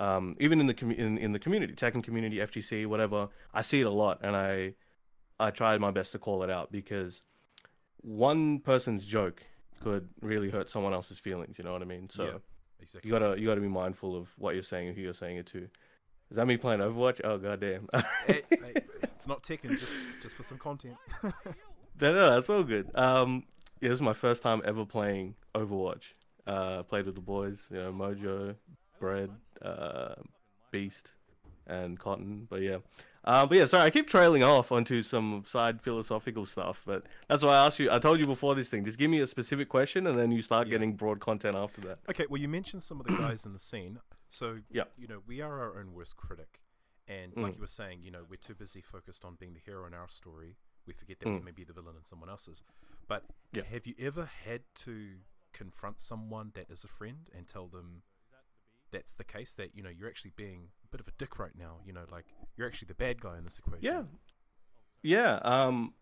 um, 0.00 0.34
even 0.40 0.60
in 0.60 0.66
the 0.66 0.74
commu- 0.74 0.96
in, 0.96 1.18
in 1.18 1.32
the 1.32 1.38
community, 1.38 1.74
Tekken 1.74 2.02
community, 2.02 2.38
FGC, 2.38 2.86
whatever, 2.86 3.28
I 3.52 3.60
see 3.60 3.80
it 3.80 3.86
a 3.86 3.90
lot, 3.90 4.20
and 4.22 4.34
I 4.34 4.74
I 5.38 5.50
try 5.50 5.76
my 5.78 5.90
best 5.90 6.12
to 6.12 6.18
call 6.18 6.42
it 6.42 6.50
out 6.50 6.72
because 6.72 7.22
one 8.00 8.60
person's 8.60 9.04
joke 9.04 9.42
could 9.82 10.08
really 10.22 10.48
hurt 10.50 10.70
someone 10.70 10.94
else's 10.94 11.18
feelings. 11.18 11.58
You 11.58 11.64
know 11.64 11.72
what 11.72 11.82
I 11.82 11.84
mean? 11.84 12.08
So 12.10 12.24
Yeah. 12.24 12.38
Exactly. 12.80 13.08
you 13.08 13.12
gotta 13.18 13.38
you 13.38 13.46
gotta 13.46 13.60
be 13.60 13.68
mindful 13.68 14.16
of 14.16 14.30
what 14.38 14.54
you're 14.54 14.62
saying 14.62 14.88
and 14.88 14.96
who 14.96 15.02
you're 15.02 15.12
saying 15.12 15.36
it 15.36 15.46
to. 15.48 15.68
Is 16.30 16.36
that 16.36 16.46
me 16.46 16.56
playing 16.56 16.80
Overwatch? 16.80 17.20
Oh 17.24 17.36
goddamn! 17.36 17.88
Hey, 18.26 18.42
hey, 18.50 18.74
it's 19.02 19.26
not 19.28 19.42
Tekken, 19.42 19.78
just 19.78 19.92
just 20.22 20.34
for 20.34 20.44
some 20.44 20.56
content. 20.56 20.96
no, 21.22 22.14
no, 22.14 22.30
that's 22.30 22.48
all 22.48 22.62
good. 22.62 22.90
Um, 22.94 23.44
yeah, 23.82 23.90
this 23.90 23.96
is 23.96 24.02
my 24.02 24.14
first 24.14 24.42
time 24.42 24.62
ever 24.64 24.86
playing 24.86 25.34
Overwatch. 25.54 26.14
Uh, 26.46 26.84
played 26.84 27.04
with 27.04 27.16
the 27.16 27.20
boys, 27.20 27.66
you 27.70 27.76
know, 27.76 27.92
Mojo, 27.92 28.54
Bread, 29.00 29.30
uh, 29.62 30.14
Beast, 30.70 31.12
and 31.66 31.98
Cotton. 31.98 32.46
But 32.48 32.62
yeah, 32.62 32.78
uh, 33.24 33.46
but 33.46 33.58
yeah, 33.58 33.66
sorry, 33.66 33.84
I 33.84 33.90
keep 33.90 34.06
trailing 34.06 34.42
off 34.42 34.70
onto 34.70 35.02
some 35.02 35.42
side 35.46 35.80
philosophical 35.82 36.46
stuff. 36.46 36.82
But 36.86 37.04
that's 37.28 37.42
why 37.42 37.52
I 37.56 37.66
asked 37.66 37.78
you. 37.80 37.90
I 37.90 37.98
told 37.98 38.20
you 38.20 38.26
before 38.26 38.54
this 38.54 38.68
thing. 38.68 38.84
Just 38.84 38.98
give 38.98 39.10
me 39.10 39.20
a 39.20 39.26
specific 39.26 39.68
question, 39.68 40.06
and 40.06 40.18
then 40.18 40.30
you 40.30 40.42
start 40.42 40.68
Yeah. 40.68 40.72
getting 40.72 40.94
broad 40.94 41.18
content 41.20 41.56
after 41.56 41.80
that. 41.82 41.98
Okay, 42.08 42.26
well, 42.28 42.40
you 42.40 42.48
mentioned 42.48 42.82
some 42.82 43.00
of 43.00 43.06
the 43.06 43.16
guys 43.16 43.44
in 43.44 43.52
the 43.52 43.58
scene. 43.58 44.00
So, 44.28 44.60
Yeah. 44.70 44.84
you 44.96 45.08
know, 45.08 45.22
we 45.26 45.40
are 45.40 45.58
our 45.60 45.78
own 45.80 45.92
worst 45.92 46.16
critic. 46.16 46.60
And 47.08 47.34
Mm. 47.34 47.42
like 47.42 47.54
you 47.56 47.60
were 47.60 47.66
saying, 47.66 48.02
you 48.04 48.12
know, 48.12 48.24
we're 48.28 48.36
too 48.36 48.54
busy 48.54 48.80
focused 48.80 49.24
on 49.24 49.34
being 49.34 49.54
the 49.54 49.58
hero 49.58 49.84
in 49.86 49.92
our 49.94 50.08
story. 50.08 50.56
We 50.86 50.92
forget 50.92 51.18
that 51.18 51.28
we 51.28 51.40
Mm. 51.40 51.44
may 51.44 51.50
be 51.50 51.64
the 51.64 51.72
villain 51.72 51.96
in 51.96 52.04
someone 52.04 52.28
else's. 52.28 52.62
But 53.08 53.24
Yeah. 53.52 53.64
have 53.64 53.88
you 53.88 53.96
ever 53.98 54.26
had 54.26 54.62
to 54.86 55.18
confront 55.52 55.98
someone 55.98 56.52
that 56.54 56.70
is 56.70 56.84
a 56.84 56.88
friend 56.88 57.28
and 57.34 57.48
tell 57.48 57.66
them 57.66 58.02
that's 58.90 59.14
the 59.14 59.24
case, 59.24 59.52
that, 59.54 59.74
you 59.74 59.82
know, 59.82 59.90
you're 59.90 60.08
actually 60.08 60.32
being 60.36 60.68
a 60.84 60.88
bit 60.88 61.00
of 61.00 61.08
a 61.08 61.12
dick 61.18 61.38
right 61.38 61.56
now? 61.58 61.78
You 61.86 61.92
know, 61.92 62.04
like 62.10 62.26
you're 62.56 62.66
actually 62.66 62.86
the 62.88 62.94
bad 62.94 63.20
guy 63.20 63.38
in 63.38 63.44
this 63.44 63.58
equation. 63.58 63.82
Yeah. 63.82 64.02
Yeah. 65.02 65.40
Um 65.42 65.94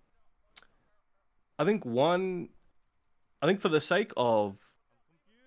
I 1.58 1.64
think 1.64 1.84
one 1.84 2.50
I 3.40 3.46
think 3.46 3.60
for 3.60 3.68
the 3.68 3.80
sake 3.80 4.12
of 4.16 4.56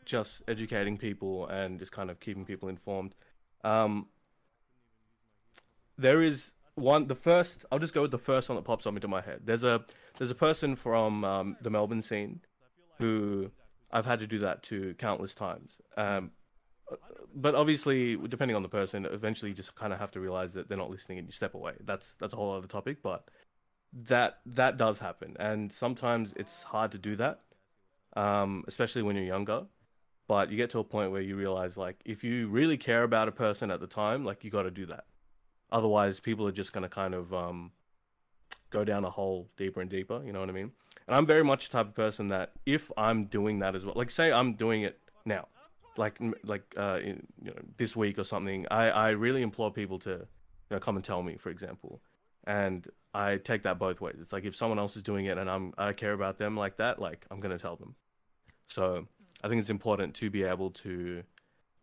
just 0.06 0.42
educating 0.48 0.98
people 0.98 1.48
and 1.48 1.80
just 1.80 1.92
kind 1.92 2.10
of 2.10 2.20
keeping 2.20 2.46
people 2.46 2.70
informed, 2.70 3.16
um 3.64 4.08
there 5.98 6.22
is 6.22 6.52
one 6.76 7.08
the 7.08 7.16
first 7.16 7.66
I'll 7.72 7.80
just 7.80 7.94
go 7.94 8.02
with 8.02 8.12
the 8.12 8.18
first 8.18 8.50
one 8.50 8.56
that 8.56 8.64
pops 8.64 8.86
up 8.88 8.96
into 8.96 9.08
my 9.08 9.22
head. 9.22 9.42
There's 9.44 9.64
a 9.64 9.84
there's 10.18 10.32
a 10.32 10.36
person 10.36 10.76
from 10.76 11.24
um, 11.24 11.58
the 11.62 11.70
Melbourne 11.70 12.02
scene 12.02 12.42
who 12.98 13.52
I've 13.92 14.06
had 14.06 14.20
to 14.20 14.28
do 14.28 14.40
that 14.40 14.64
to 14.64 14.96
countless 14.98 15.36
times. 15.36 15.78
Um 15.98 16.32
but 17.36 17.56
obviously 17.56 18.16
depending 18.28 18.56
on 18.56 18.64
the 18.64 18.70
person 18.70 19.06
eventually 19.06 19.52
you 19.52 19.56
just 19.56 19.76
kind 19.76 19.94
of 19.94 20.00
have 20.00 20.12
to 20.12 20.20
realize 20.20 20.54
that 20.54 20.68
they're 20.68 20.78
not 20.78 20.90
listening 20.90 21.18
and 21.18 21.28
you 21.28 21.32
step 21.32 21.54
away. 21.54 21.74
That's 21.86 22.14
that's 22.20 22.34
a 22.34 22.36
whole 22.38 22.54
other 22.54 22.68
topic 22.68 23.02
but 23.02 23.28
that 23.94 24.40
that 24.46 24.78
does 24.78 25.00
happen. 25.00 25.36
And 25.40 25.72
sometimes 25.72 26.34
it's 26.36 26.64
hard 26.64 26.92
to 26.92 26.98
do 26.98 27.16
that 27.18 27.42
um, 28.16 28.64
especially 28.68 29.02
when 29.02 29.16
you're 29.16 29.26
younger. 29.26 29.66
But 30.28 30.50
you 30.50 30.56
get 30.56 30.70
to 30.72 30.80
a 30.80 30.84
point 30.84 31.12
where 31.12 31.22
you 31.22 31.36
realize 31.36 31.76
like 31.76 32.02
if 32.06 32.24
you 32.24 32.48
really 32.48 32.78
care 32.78 33.04
about 33.04 33.28
a 33.28 33.32
person 33.32 33.70
at 33.70 33.82
the 33.82 33.88
time 33.88 34.24
like 34.24 34.44
you 34.44 34.50
got 34.50 34.64
to 34.64 34.72
do 34.72 34.86
that. 34.86 35.06
Otherwise 35.72 36.20
people 36.20 36.48
are 36.48 36.52
just 36.52 36.74
going 36.74 36.84
to 36.84 36.90
kind 36.90 37.14
of 37.14 37.34
um, 37.34 37.72
go 38.72 38.84
down 38.84 39.06
a 39.06 39.10
hole 39.10 39.50
deeper 39.58 39.82
and 39.82 39.90
deeper 39.90 40.22
you 40.26 40.34
know 40.34 40.40
what 40.40 40.50
i 40.50 40.54
mean? 40.54 40.72
And 41.08 41.16
i'm 41.16 41.26
very 41.26 41.44
much 41.44 41.70
the 41.70 41.74
type 41.74 41.88
of 41.88 41.96
person 41.96 42.28
that 42.28 42.54
if 42.66 42.90
i'm 42.98 43.26
doing 43.26 43.60
that 43.60 43.76
as 43.76 43.86
well 43.86 43.94
like 43.96 44.10
say 44.10 44.32
i'm 44.32 44.54
doing 44.54 44.84
it 44.84 44.98
now 45.26 45.48
like 45.98 46.18
like 46.44 46.64
uh 46.78 47.00
in, 47.04 47.28
you 47.42 47.52
know 47.52 47.62
this 47.78 47.96
week 47.96 48.18
or 48.18 48.24
something 48.24 48.66
i 48.72 48.90
i 48.90 49.10
really 49.10 49.42
implore 49.42 49.72
people 49.72 50.00
to 50.00 50.12
you 50.12 50.18
know 50.72 50.80
come 50.80 50.96
and 50.96 51.06
tell 51.06 51.22
me 51.22 51.38
for 51.38 51.50
example. 51.50 52.02
And 52.48 52.88
i 53.14 53.38
take 53.38 53.64
that 53.64 53.78
both 53.78 54.02
ways. 54.02 54.16
It's 54.20 54.34
like 54.34 54.46
if 54.46 54.56
someone 54.56 54.80
else 54.80 54.96
is 54.96 55.04
doing 55.04 55.26
it 55.26 55.38
and 55.38 55.50
i'm 55.50 55.74
i 55.78 55.94
care 55.94 56.14
about 56.14 56.38
them 56.38 56.56
like 56.58 56.78
that 56.78 57.00
like 57.00 57.26
i'm 57.30 57.40
going 57.40 57.56
to 57.56 57.62
tell 57.62 57.76
them. 57.76 57.96
So 58.68 59.08
i 59.44 59.48
think 59.48 59.60
it's 59.60 59.70
important 59.70 60.16
to 60.16 60.30
be 60.30 60.44
able 60.44 60.72
to 60.72 61.24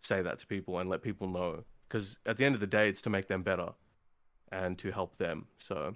say 0.02 0.22
that 0.22 0.38
to 0.40 0.46
people 0.46 0.78
and 0.78 0.88
let 0.88 1.02
people 1.02 1.28
know 1.28 1.64
because 1.88 2.16
at 2.26 2.36
the 2.36 2.44
end 2.44 2.54
of 2.54 2.60
the 2.60 2.66
day 2.66 2.88
it's 2.88 3.02
to 3.02 3.10
make 3.10 3.28
them 3.28 3.42
better 3.42 3.68
and 4.50 4.78
to 4.78 4.90
help 4.90 5.16
them. 5.18 5.46
So 5.66 5.94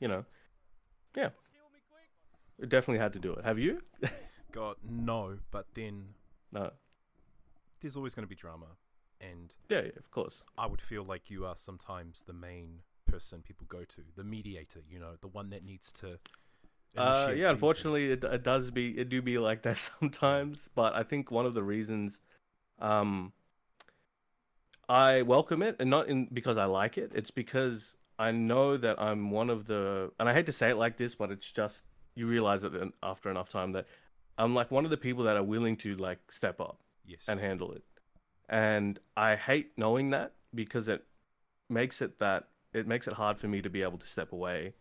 you 0.00 0.08
know 0.08 0.24
yeah. 1.16 1.30
Definitely 2.60 2.98
had 2.98 3.14
to 3.14 3.18
do 3.18 3.32
it. 3.32 3.44
Have 3.44 3.58
you? 3.58 3.80
God, 4.52 4.76
no. 4.86 5.38
But 5.50 5.66
then 5.74 6.08
no 6.52 6.70
there's 7.80 7.96
always 7.96 8.14
going 8.14 8.24
to 8.24 8.28
be 8.28 8.34
drama. 8.34 8.66
And 9.20 9.54
yeah, 9.68 9.82
yeah 9.82 9.98
of 9.98 10.10
course 10.10 10.42
I 10.56 10.66
would 10.66 10.80
feel 10.80 11.04
like 11.04 11.30
you 11.30 11.44
are 11.44 11.56
sometimes 11.56 12.22
the 12.22 12.32
main 12.32 12.80
person 13.06 13.42
people 13.42 13.66
go 13.68 13.84
to, 13.84 14.02
the 14.16 14.24
mediator, 14.24 14.80
you 14.88 14.98
know, 14.98 15.12
the 15.20 15.28
one 15.28 15.50
that 15.50 15.64
needs 15.64 15.92
to. 15.92 16.18
Uh, 16.96 17.32
yeah, 17.36 17.50
unfortunately, 17.50 18.12
it, 18.12 18.24
it 18.24 18.42
does 18.42 18.70
be 18.70 18.98
it 18.98 19.08
do 19.08 19.22
be 19.22 19.38
like 19.38 19.62
that 19.62 19.76
sometimes. 20.00 20.68
But 20.74 20.94
I 20.94 21.02
think 21.02 21.30
one 21.30 21.46
of 21.46 21.54
the 21.54 21.62
reasons, 21.62 22.18
um, 22.80 23.32
I 24.88 25.22
welcome 25.22 25.62
it, 25.62 25.76
and 25.78 25.90
not 25.90 26.08
in 26.08 26.28
because 26.32 26.56
I 26.56 26.64
like 26.64 26.98
it. 26.98 27.12
It's 27.14 27.30
because 27.30 27.94
I 28.18 28.32
know 28.32 28.76
that 28.76 29.00
I'm 29.00 29.30
one 29.30 29.50
of 29.50 29.66
the, 29.66 30.10
and 30.18 30.28
I 30.28 30.34
hate 30.34 30.46
to 30.46 30.52
say 30.52 30.70
it 30.70 30.76
like 30.76 30.96
this, 30.96 31.14
but 31.14 31.30
it's 31.30 31.50
just 31.50 31.84
you 32.16 32.26
realize 32.26 32.64
it 32.64 32.72
after 33.02 33.30
enough 33.30 33.50
time 33.50 33.72
that 33.72 33.86
I'm 34.36 34.54
like 34.54 34.70
one 34.70 34.84
of 34.84 34.90
the 34.90 34.96
people 34.96 35.24
that 35.24 35.36
are 35.36 35.42
willing 35.42 35.76
to 35.78 35.94
like 35.96 36.18
step 36.30 36.60
up 36.60 36.80
Yes. 37.10 37.28
and 37.28 37.40
handle 37.40 37.72
it. 37.72 37.82
And 38.48 38.98
I 39.16 39.36
hate 39.36 39.72
knowing 39.76 40.10
that 40.10 40.32
because 40.54 40.88
it 40.88 41.04
makes 41.68 42.00
it 42.00 42.18
that 42.18 42.48
it 42.72 42.86
makes 42.86 43.08
it 43.08 43.14
hard 43.14 43.38
for 43.38 43.48
me 43.48 43.60
to 43.62 43.70
be 43.70 43.82
able 43.82 43.98
to 43.98 44.06
step 44.06 44.32
away 44.32 44.74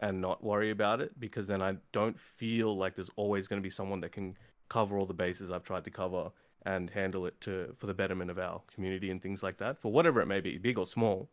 and 0.00 0.20
not 0.20 0.42
worry 0.42 0.70
about 0.70 1.00
it 1.00 1.18
because 1.18 1.46
then 1.46 1.62
I 1.62 1.76
don't 1.92 2.18
feel 2.18 2.76
like 2.76 2.94
there's 2.94 3.10
always 3.16 3.46
going 3.46 3.60
to 3.60 3.66
be 3.66 3.70
someone 3.70 4.00
that 4.00 4.12
can 4.12 4.36
cover 4.68 4.96
all 4.98 5.06
the 5.06 5.14
bases 5.14 5.50
I've 5.50 5.64
tried 5.64 5.84
to 5.84 5.90
cover 5.90 6.30
and 6.64 6.88
handle 6.90 7.26
it 7.26 7.40
to 7.42 7.74
for 7.76 7.86
the 7.86 7.94
betterment 7.94 8.30
of 8.30 8.38
our 8.38 8.62
community 8.72 9.10
and 9.10 9.20
things 9.20 9.42
like 9.42 9.58
that 9.58 9.78
for 9.78 9.90
whatever 9.92 10.20
it 10.20 10.26
may 10.26 10.40
be 10.40 10.58
big 10.58 10.78
or 10.78 10.86
small 10.86 11.28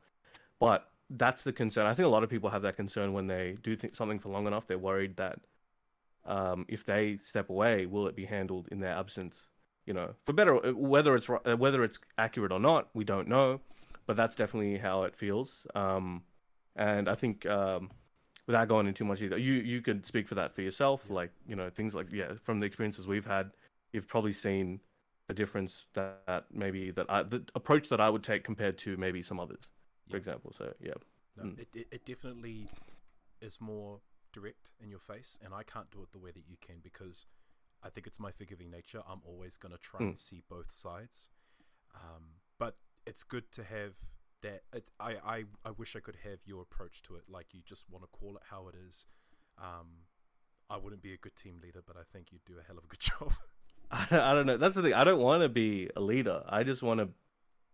but 0.59 0.89
that's 1.12 1.43
the 1.43 1.53
concern 1.53 1.85
I 1.85 1.93
think 1.93 2.07
a 2.07 2.09
lot 2.09 2.23
of 2.23 2.29
people 2.29 2.49
have 2.49 2.63
that 2.63 2.75
concern 2.75 3.13
when 3.13 3.27
they 3.27 3.57
do 3.62 3.75
think 3.75 3.95
something 3.95 4.19
for 4.19 4.29
long 4.29 4.47
enough 4.47 4.67
they're 4.67 4.77
worried 4.77 5.17
that 5.17 5.39
um, 6.25 6.65
if 6.67 6.85
they 6.85 7.19
step 7.23 7.49
away 7.49 7.85
will 7.85 8.07
it 8.07 8.15
be 8.15 8.25
handled 8.25 8.67
in 8.71 8.79
their 8.79 8.93
absence 8.93 9.35
you 9.85 9.93
know 9.93 10.13
for 10.25 10.33
better 10.33 10.55
whether 10.73 11.15
it's 11.15 11.29
uh, 11.29 11.55
whether 11.57 11.83
it's 11.83 11.99
accurate 12.17 12.51
or 12.51 12.59
not 12.59 12.89
we 12.93 13.03
don't 13.03 13.27
know 13.27 13.59
but 14.05 14.15
that's 14.15 14.35
definitely 14.35 14.77
how 14.77 15.03
it 15.03 15.15
feels 15.15 15.65
um, 15.75 16.23
and 16.75 17.09
I 17.09 17.15
think 17.15 17.45
um, 17.45 17.91
without 18.47 18.67
going 18.67 18.87
into 18.87 18.97
too 18.97 19.05
much 19.05 19.21
either, 19.21 19.37
you 19.37 19.53
you 19.53 19.79
could 19.81 20.05
speak 20.07 20.27
for 20.27 20.33
that 20.35 20.55
for 20.55 20.63
yourself. 20.63 21.07
Like 21.09 21.31
you 21.47 21.55
know 21.55 21.69
things 21.69 21.93
like 21.93 22.11
yeah, 22.11 22.33
from 22.43 22.59
the 22.59 22.65
experiences 22.65 23.05
we've 23.05 23.25
had, 23.25 23.51
you've 23.93 24.07
probably 24.07 24.31
seen 24.31 24.79
a 25.29 25.33
difference 25.35 25.85
that, 25.93 26.21
that 26.25 26.45
maybe 26.51 26.89
that 26.91 27.05
I 27.09 27.23
the 27.23 27.43
approach 27.53 27.89
that 27.89 28.01
I 28.01 28.09
would 28.09 28.23
take 28.23 28.43
compared 28.43 28.77
to 28.79 28.97
maybe 28.97 29.21
some 29.21 29.39
others, 29.39 29.69
for 30.09 30.17
example. 30.17 30.51
So 30.57 30.73
yeah, 30.81 30.93
no, 31.37 31.43
Mm. 31.43 31.59
it 31.59 31.87
it 31.91 32.05
definitely 32.05 32.67
is 33.39 33.61
more 33.61 34.01
direct 34.33 34.71
in 34.81 34.89
your 34.89 34.99
face, 34.99 35.37
and 35.43 35.53
I 35.53 35.63
can't 35.63 35.91
do 35.91 36.01
it 36.01 36.11
the 36.11 36.19
way 36.19 36.31
that 36.31 36.43
you 36.49 36.57
can 36.59 36.77
because 36.81 37.27
I 37.83 37.89
think 37.89 38.07
it's 38.07 38.19
my 38.19 38.31
forgiving 38.31 38.69
nature. 38.69 39.01
I'm 39.09 39.21
always 39.25 39.57
going 39.57 39.71
to 39.71 39.77
try 39.77 40.01
Mm. 40.01 40.07
and 40.09 40.17
see 40.17 40.43
both 40.49 40.71
sides, 40.71 41.29
um, 41.95 42.23
but 42.57 42.75
it's 43.05 43.23
good 43.23 43.51
to 43.53 43.63
have 43.63 43.93
that. 44.41 44.63
It, 44.73 44.91
I, 44.99 45.15
I 45.25 45.43
I 45.65 45.71
wish 45.71 45.95
I 45.95 45.99
could 45.99 46.17
have 46.23 46.39
your 46.45 46.61
approach 46.61 47.01
to 47.03 47.15
it, 47.15 47.23
like 47.29 47.53
you 47.53 47.61
just 47.65 47.89
want 47.89 48.03
to 48.03 48.09
call 48.09 48.35
it 48.35 48.43
how 48.49 48.67
it 48.67 48.75
is. 48.87 49.05
Um, 49.57 50.05
I 50.69 50.77
wouldn't 50.77 51.01
be 51.01 51.13
a 51.13 51.17
good 51.17 51.35
team 51.35 51.59
leader, 51.63 51.81
but 51.85 51.95
I 51.97 52.01
think 52.13 52.31
you'd 52.31 52.45
do 52.45 52.55
a 52.59 52.63
hell 52.63 52.77
of 52.77 52.83
a 52.83 52.87
good 52.87 52.99
job. 53.11 53.33
I 53.91 54.05
don't, 54.09 54.19
I 54.19 54.33
don't 54.33 54.45
know. 54.45 54.57
That's 54.57 54.75
the 54.75 54.83
thing. 54.83 54.93
I 54.93 55.03
don't 55.03 55.19
want 55.19 55.41
to 55.41 55.49
be 55.49 55.89
a 55.95 55.99
leader. 56.01 56.43
I 56.47 56.63
just 56.63 56.83
want 56.83 56.99
to 56.99 57.09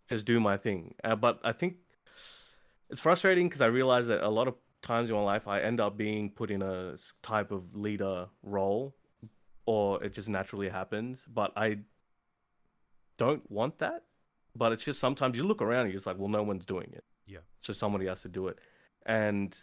just 0.08 0.26
do 0.26 0.40
my 0.40 0.56
thing. 0.58 0.96
Uh, 1.04 1.16
but 1.16 1.40
I 1.44 1.52
think 1.52 1.76
it's 2.90 3.02
frustrating 3.02 3.48
because 3.50 3.62
I 3.62 3.66
realize 3.68 4.08
that 4.08 4.22
a 4.24 4.30
lot 4.30 4.48
of 4.48 4.56
times 4.82 5.10
in 5.10 5.16
my 5.16 5.22
life 5.24 5.48
I 5.48 5.60
end 5.62 5.80
up 5.82 5.98
being 5.98 6.30
put 6.30 6.52
in 6.52 6.62
a 6.62 6.98
type 7.22 7.52
of 7.52 7.76
leader 7.76 8.28
role, 8.44 8.96
or 9.66 10.04
it 10.04 10.14
just 10.14 10.30
naturally 10.30 10.70
happens. 10.70 11.20
But 11.34 11.52
I 11.56 11.80
don't 13.18 13.50
want 13.52 13.80
that. 13.80 14.04
But 14.56 14.72
it's 14.72 14.84
just 14.84 15.00
sometimes 15.00 15.36
you 15.38 15.44
look 15.44 15.62
around 15.62 15.82
and 15.82 15.90
you're 15.90 15.98
just 15.98 16.08
like, 16.08 16.18
well, 16.18 16.30
no 16.30 16.44
one's 16.44 16.66
doing 16.66 16.90
it. 16.94 17.04
Yeah. 17.28 17.40
So 17.62 17.74
somebody 17.74 18.06
has 18.06 18.22
to 18.22 18.30
do 18.30 18.48
it, 18.48 18.60
and 19.06 19.58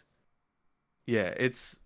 yeah, 1.07 1.33
it's. 1.37 1.77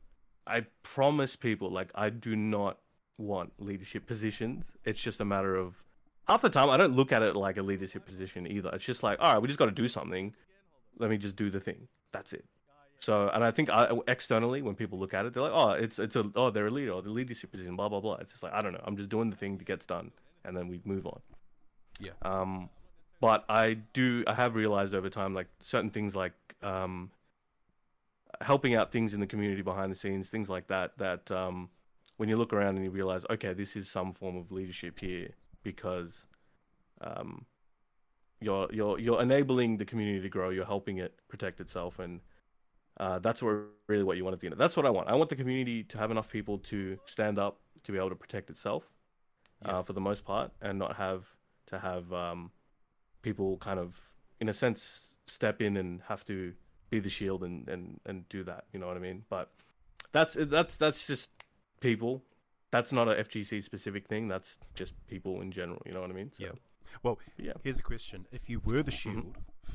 I 0.49 0.65
promise 0.83 1.35
people 1.35 1.71
like 1.71 1.91
I 1.95 2.09
do 2.09 2.37
not 2.37 2.79
want 3.19 3.53
leadership 3.59 4.07
positions. 4.07 4.71
It's 4.85 5.01
just 5.01 5.21
a 5.21 5.25
matter 5.25 5.57
of 5.57 5.83
half 6.27 6.43
the 6.43 6.49
time 6.49 6.71
I 6.71 6.77
don't 6.77 6.95
look 6.95 7.13
at 7.13 7.23
it 7.23 7.35
like 7.37 7.57
a 7.57 7.63
leadership 7.63 8.07
position 8.07 8.47
either. 8.47 8.71
It's 8.73 8.85
just 8.85 9.03
like, 9.03 9.19
all 9.21 9.33
right, 9.33 9.43
we 9.43 9.49
just 9.49 9.59
got 9.59 9.67
to 9.67 9.73
do 9.73 9.89
something. 9.89 10.35
Let 10.99 11.11
me 11.11 11.19
just 11.19 11.37
do 11.37 11.51
the 11.51 11.61
thing. 11.61 11.89
That's 12.13 12.33
it. 12.33 12.45
So, 13.01 13.29
and 13.33 13.45
I 13.45 13.51
think 13.51 13.71
I, 13.71 13.91
externally, 14.09 14.63
when 14.63 14.75
people 14.75 14.99
look 14.99 15.15
at 15.15 15.27
it, 15.27 15.35
they're 15.35 15.43
like, 15.43 15.53
oh, 15.55 15.71
it's 15.71 15.99
it's 15.99 16.17
a 16.17 16.31
oh, 16.35 16.51
they're 16.51 16.67
a 16.67 16.71
leader 16.71 16.93
or 16.93 17.03
the 17.03 17.11
leadership 17.11 17.51
position, 17.51 17.77
blah 17.77 17.89
blah 17.89 18.01
blah. 18.01 18.15
It's 18.17 18.33
just 18.33 18.43
like 18.43 18.53
I 18.53 18.63
don't 18.63 18.73
know. 18.73 18.83
I'm 18.85 18.97
just 18.97 19.09
doing 19.09 19.31
the 19.31 19.37
thing 19.37 19.59
that 19.59 19.67
gets 19.67 19.85
done, 19.87 20.11
and 20.45 20.57
then 20.57 20.69
we 20.69 20.81
move 20.85 21.07
on. 21.07 21.21
Yeah. 22.01 22.13
Um, 22.23 22.69
but 23.21 23.45
I 23.49 23.75
do. 23.93 24.25
I 24.27 24.35
have 24.35 24.55
realized 24.55 24.95
over 24.95 25.09
time, 25.09 25.35
like 25.35 25.49
certain 25.63 25.91
things, 25.91 26.15
like 26.15 26.33
um, 26.63 27.11
helping 28.41 28.75
out 28.75 28.93
things 28.93 29.15
in 29.15 29.21
the 29.21 29.27
community 29.27 29.63
behind 29.63 29.93
the 29.93 29.97
scenes, 29.97 30.29
things 30.29 30.49
like 30.49 30.67
that. 30.69 30.97
That 30.99 31.31
um, 31.31 31.69
when 32.17 32.29
you 32.29 32.37
look 32.37 32.53
around 32.53 32.77
and 32.77 32.85
you 32.85 32.91
realize, 32.91 33.25
okay, 33.31 33.53
this 33.53 33.77
is 33.77 33.89
some 33.89 34.13
form 34.13 34.37
of 34.37 34.53
leadership 34.53 34.99
here 34.99 35.31
because 35.63 36.25
um, 37.01 37.45
you're 38.41 38.69
you're 38.73 38.99
you're 38.99 39.23
enabling 39.23 39.77
the 39.77 39.85
community 39.85 40.21
to 40.21 40.29
grow. 40.29 40.51
You're 40.51 40.67
helping 40.67 40.99
it 40.99 41.15
protect 41.29 41.61
itself, 41.61 41.99
and 41.99 42.21
uh, 42.99 43.19
that's 43.19 43.43
what 43.43 43.57
really 43.89 44.03
what 44.05 44.17
you 44.17 44.25
want 44.25 44.35
at 44.35 44.41
the 44.41 44.47
end. 44.47 44.57
That's 44.59 44.77
what 44.77 44.87
I 44.87 44.91
want. 44.91 45.09
I 45.09 45.15
want 45.15 45.31
the 45.31 45.37
community 45.37 45.85
to 45.85 45.99
have 45.99 46.11
enough 46.11 46.31
people 46.31 46.59
to 46.71 46.99
stand 47.07 47.39
up 47.39 47.59
to 47.85 47.93
be 47.93 47.99
able 47.99 48.11
to 48.11 48.17
protect 48.17 48.51
itself, 48.51 48.85
Yeah. 49.65 49.79
uh, 49.79 49.83
for 49.83 49.93
the 49.93 50.01
most 50.01 50.25
part, 50.25 50.51
and 50.61 50.79
not 50.79 50.97
have 50.97 51.25
to 51.67 51.79
have 51.79 52.13
um, 52.13 52.51
people 53.23 53.57
kind 53.59 53.79
of, 53.79 54.01
in 54.41 54.49
a 54.49 54.55
sense, 54.55 55.13
step 55.27 55.61
in 55.61 55.77
and 55.77 56.01
have 56.09 56.25
to 56.27 56.53
be 56.91 57.01
the 57.01 57.11
shield 57.11 57.43
and, 57.43 57.69
and, 57.69 58.01
and 58.07 58.29
do 58.29 58.43
that. 58.45 58.65
You 58.73 58.79
know 58.81 58.87
what 58.87 58.97
I 58.97 59.01
mean? 59.01 59.25
But 59.29 59.51
that's 60.13 60.35
that's 60.39 60.77
that's 60.77 61.07
just 61.07 61.31
people. 61.81 62.23
That's 62.71 62.93
not 62.93 63.09
a 63.09 63.15
FGC 63.23 63.63
specific 63.63 64.07
thing. 64.09 64.29
That's 64.29 64.57
just 64.75 64.95
people 65.07 65.41
in 65.41 65.51
general. 65.53 65.83
You 65.87 65.93
know 65.93 66.01
what 66.01 66.11
I 66.11 66.15
mean? 66.15 66.31
So, 66.39 66.45
Yeah. 66.47 66.53
Well, 67.03 67.19
Yeah. 67.37 67.53
here's 67.63 67.79
a 67.79 67.83
question: 67.83 68.27
If 68.33 68.49
you 68.49 68.61
were 68.61 68.83
the 68.83 68.91
Mm-hmm. 68.93 69.21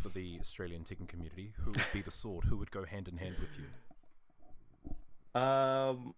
For 0.02 0.10
the 0.10 0.38
Australian 0.40 0.84
Tekken 0.84 1.08
community, 1.08 1.54
who 1.64 1.72
would 1.72 1.86
be 1.94 2.02
the 2.02 2.12
sword? 2.12 2.46
Who 2.46 2.58
would 2.58 2.72
go 2.72 2.86
hand 2.86 3.08
in 3.08 3.18
hand 3.18 3.36
with 3.40 3.50
you? 3.58 5.42
Um. 5.42 6.14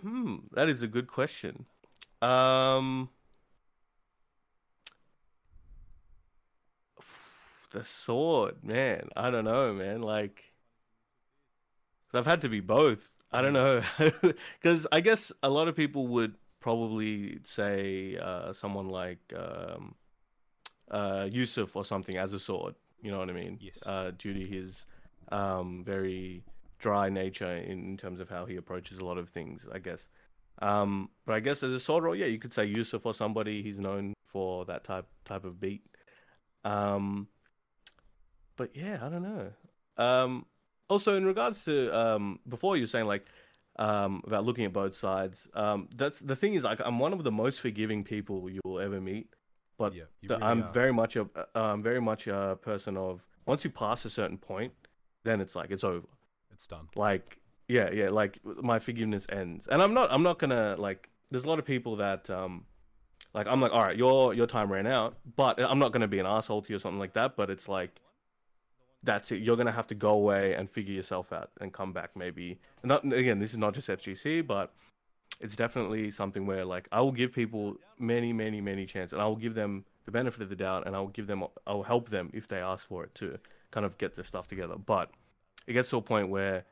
Hmm, 0.00 0.36
that 0.52 0.68
is 0.68 0.82
a 0.82 0.88
good 0.88 1.06
question. 1.06 1.66
Um. 2.22 3.08
The 7.70 7.82
sword, 7.82 8.62
man. 8.62 9.08
I 9.16 9.30
don't 9.30 9.44
know, 9.44 9.72
man. 9.72 10.00
Like, 10.00 10.44
I've 12.12 12.26
had 12.26 12.42
to 12.42 12.48
be 12.48 12.60
both. 12.60 13.12
I 13.32 13.42
don't 13.42 13.52
know, 13.52 13.82
because 14.60 14.86
I 14.92 15.00
guess 15.00 15.32
a 15.42 15.50
lot 15.50 15.66
of 15.66 15.74
people 15.74 16.06
would 16.06 16.34
probably 16.60 17.40
say 17.42 18.16
uh, 18.16 18.52
someone 18.52 18.88
like 18.88 19.18
um, 19.36 19.96
uh, 20.90 21.28
Yusuf 21.30 21.76
or 21.76 21.84
something 21.84 22.16
as 22.16 22.32
a 22.32 22.38
sword. 22.38 22.74
You 23.02 23.10
know 23.10 23.18
what 23.18 23.28
I 23.28 23.32
mean? 23.32 23.58
Yes. 23.60 23.86
Uh, 23.86 24.12
due 24.16 24.34
to 24.34 24.46
his 24.46 24.86
um, 25.30 25.82
very 25.84 26.42
dry 26.78 27.08
nature 27.08 27.56
in, 27.56 27.84
in 27.84 27.96
terms 27.96 28.20
of 28.20 28.28
how 28.28 28.46
he 28.46 28.56
approaches 28.56 28.98
a 28.98 29.04
lot 29.04 29.18
of 29.18 29.28
things, 29.28 29.66
I 29.72 29.78
guess. 29.78 30.06
Um, 30.62 31.10
but 31.26 31.34
I 31.34 31.40
guess 31.40 31.62
as 31.62 31.72
a 31.72 31.80
sword 31.80 32.04
role, 32.04 32.14
yeah, 32.14 32.26
you 32.26 32.38
could 32.38 32.52
say 32.52 32.64
Yusuf 32.64 33.04
or 33.06 33.14
somebody. 33.14 33.62
He's 33.62 33.78
known 33.78 34.14
for 34.26 34.64
that 34.66 34.84
type 34.84 35.06
type 35.24 35.44
of 35.44 35.60
beat. 35.60 35.82
Um, 36.64 37.28
but 38.56 38.70
yeah, 38.74 38.98
I 39.02 39.08
don't 39.08 39.22
know. 39.22 39.50
Um, 39.96 40.46
also, 40.88 41.16
in 41.16 41.24
regards 41.24 41.64
to 41.64 41.96
um, 41.96 42.38
before 42.48 42.76
you 42.76 42.82
were 42.82 42.88
saying 42.88 43.06
like 43.06 43.26
um, 43.76 44.22
about 44.26 44.44
looking 44.44 44.64
at 44.64 44.72
both 44.72 44.94
sides, 44.94 45.48
um, 45.54 45.88
that's 45.94 46.20
the 46.20 46.36
thing 46.36 46.54
is 46.54 46.62
like 46.62 46.80
I'm 46.84 46.98
one 46.98 47.12
of 47.12 47.24
the 47.24 47.32
most 47.32 47.60
forgiving 47.60 48.04
people 48.04 48.48
you 48.48 48.60
will 48.64 48.80
ever 48.80 49.00
meet. 49.00 49.28
But 49.78 49.94
yeah, 49.94 50.04
the- 50.22 50.34
really 50.36 50.42
I'm 50.42 50.62
are. 50.62 50.72
very 50.72 50.92
much 50.92 51.16
a 51.16 51.28
I'm 51.54 51.82
very 51.82 52.00
much 52.00 52.26
a 52.26 52.58
person 52.60 52.96
of 52.96 53.24
once 53.46 53.64
you 53.64 53.70
pass 53.70 54.04
a 54.04 54.10
certain 54.10 54.38
point, 54.38 54.72
then 55.24 55.40
it's 55.40 55.54
like 55.56 55.70
it's 55.70 55.84
over. 55.84 56.06
It's 56.52 56.66
done. 56.66 56.88
Like 56.96 57.38
yeah, 57.68 57.90
yeah, 57.90 58.10
like 58.10 58.38
my 58.44 58.78
forgiveness 58.78 59.26
ends. 59.30 59.66
And 59.66 59.82
I'm 59.82 59.94
not 59.94 60.10
I'm 60.12 60.22
not 60.22 60.38
gonna 60.38 60.76
like 60.78 61.08
there's 61.30 61.44
a 61.44 61.48
lot 61.48 61.58
of 61.58 61.64
people 61.64 61.96
that 61.96 62.28
um 62.30 62.64
like 63.32 63.46
I'm 63.48 63.60
like, 63.60 63.72
all 63.72 63.82
right, 63.82 63.96
your 63.96 64.34
your 64.34 64.46
time 64.46 64.70
ran 64.70 64.86
out, 64.86 65.16
but 65.36 65.60
I'm 65.60 65.78
not 65.78 65.92
gonna 65.92 66.08
be 66.08 66.18
an 66.18 66.26
asshole 66.26 66.62
to 66.62 66.70
you 66.70 66.76
or 66.76 66.78
something 66.78 67.00
like 67.00 67.14
that. 67.14 67.36
But 67.36 67.50
it's 67.50 67.68
like 67.68 68.00
that's 69.02 69.32
it. 69.32 69.42
You're 69.42 69.56
gonna 69.56 69.72
have 69.72 69.86
to 69.88 69.94
go 69.94 70.10
away 70.10 70.54
and 70.54 70.70
figure 70.70 70.94
yourself 70.94 71.32
out 71.32 71.50
and 71.60 71.72
come 71.72 71.92
back 71.92 72.10
maybe. 72.16 72.58
Not 72.82 73.04
again, 73.12 73.38
this 73.38 73.50
is 73.52 73.58
not 73.58 73.74
just 73.74 73.88
FGC, 73.88 74.46
but 74.46 74.72
it's 75.40 75.56
definitely 75.56 76.10
something 76.10 76.46
where 76.46 76.64
like 76.64 76.88
I 76.92 77.00
will 77.00 77.12
give 77.12 77.32
people 77.32 77.76
many, 77.98 78.32
many, 78.32 78.60
many 78.60 78.86
chances, 78.86 79.12
and 79.12 79.22
I 79.22 79.26
will 79.26 79.36
give 79.36 79.54
them 79.54 79.84
the 80.04 80.10
benefit 80.10 80.42
of 80.42 80.48
the 80.48 80.56
doubt, 80.56 80.86
and 80.86 80.94
I 80.94 81.00
will 81.00 81.08
give 81.08 81.26
them, 81.26 81.44
I 81.66 81.72
will 81.72 81.82
help 81.82 82.10
them 82.10 82.30
if 82.32 82.48
they 82.48 82.58
ask 82.58 82.86
for 82.86 83.04
it 83.04 83.14
to 83.16 83.38
kind 83.70 83.86
of 83.86 83.96
get 83.98 84.14
their 84.16 84.24
stuff 84.24 84.48
together. 84.48 84.76
But 84.76 85.10
it 85.66 85.72
gets 85.72 85.90
to 85.90 85.96
a 85.96 86.02
point 86.02 86.28
where 86.28 86.64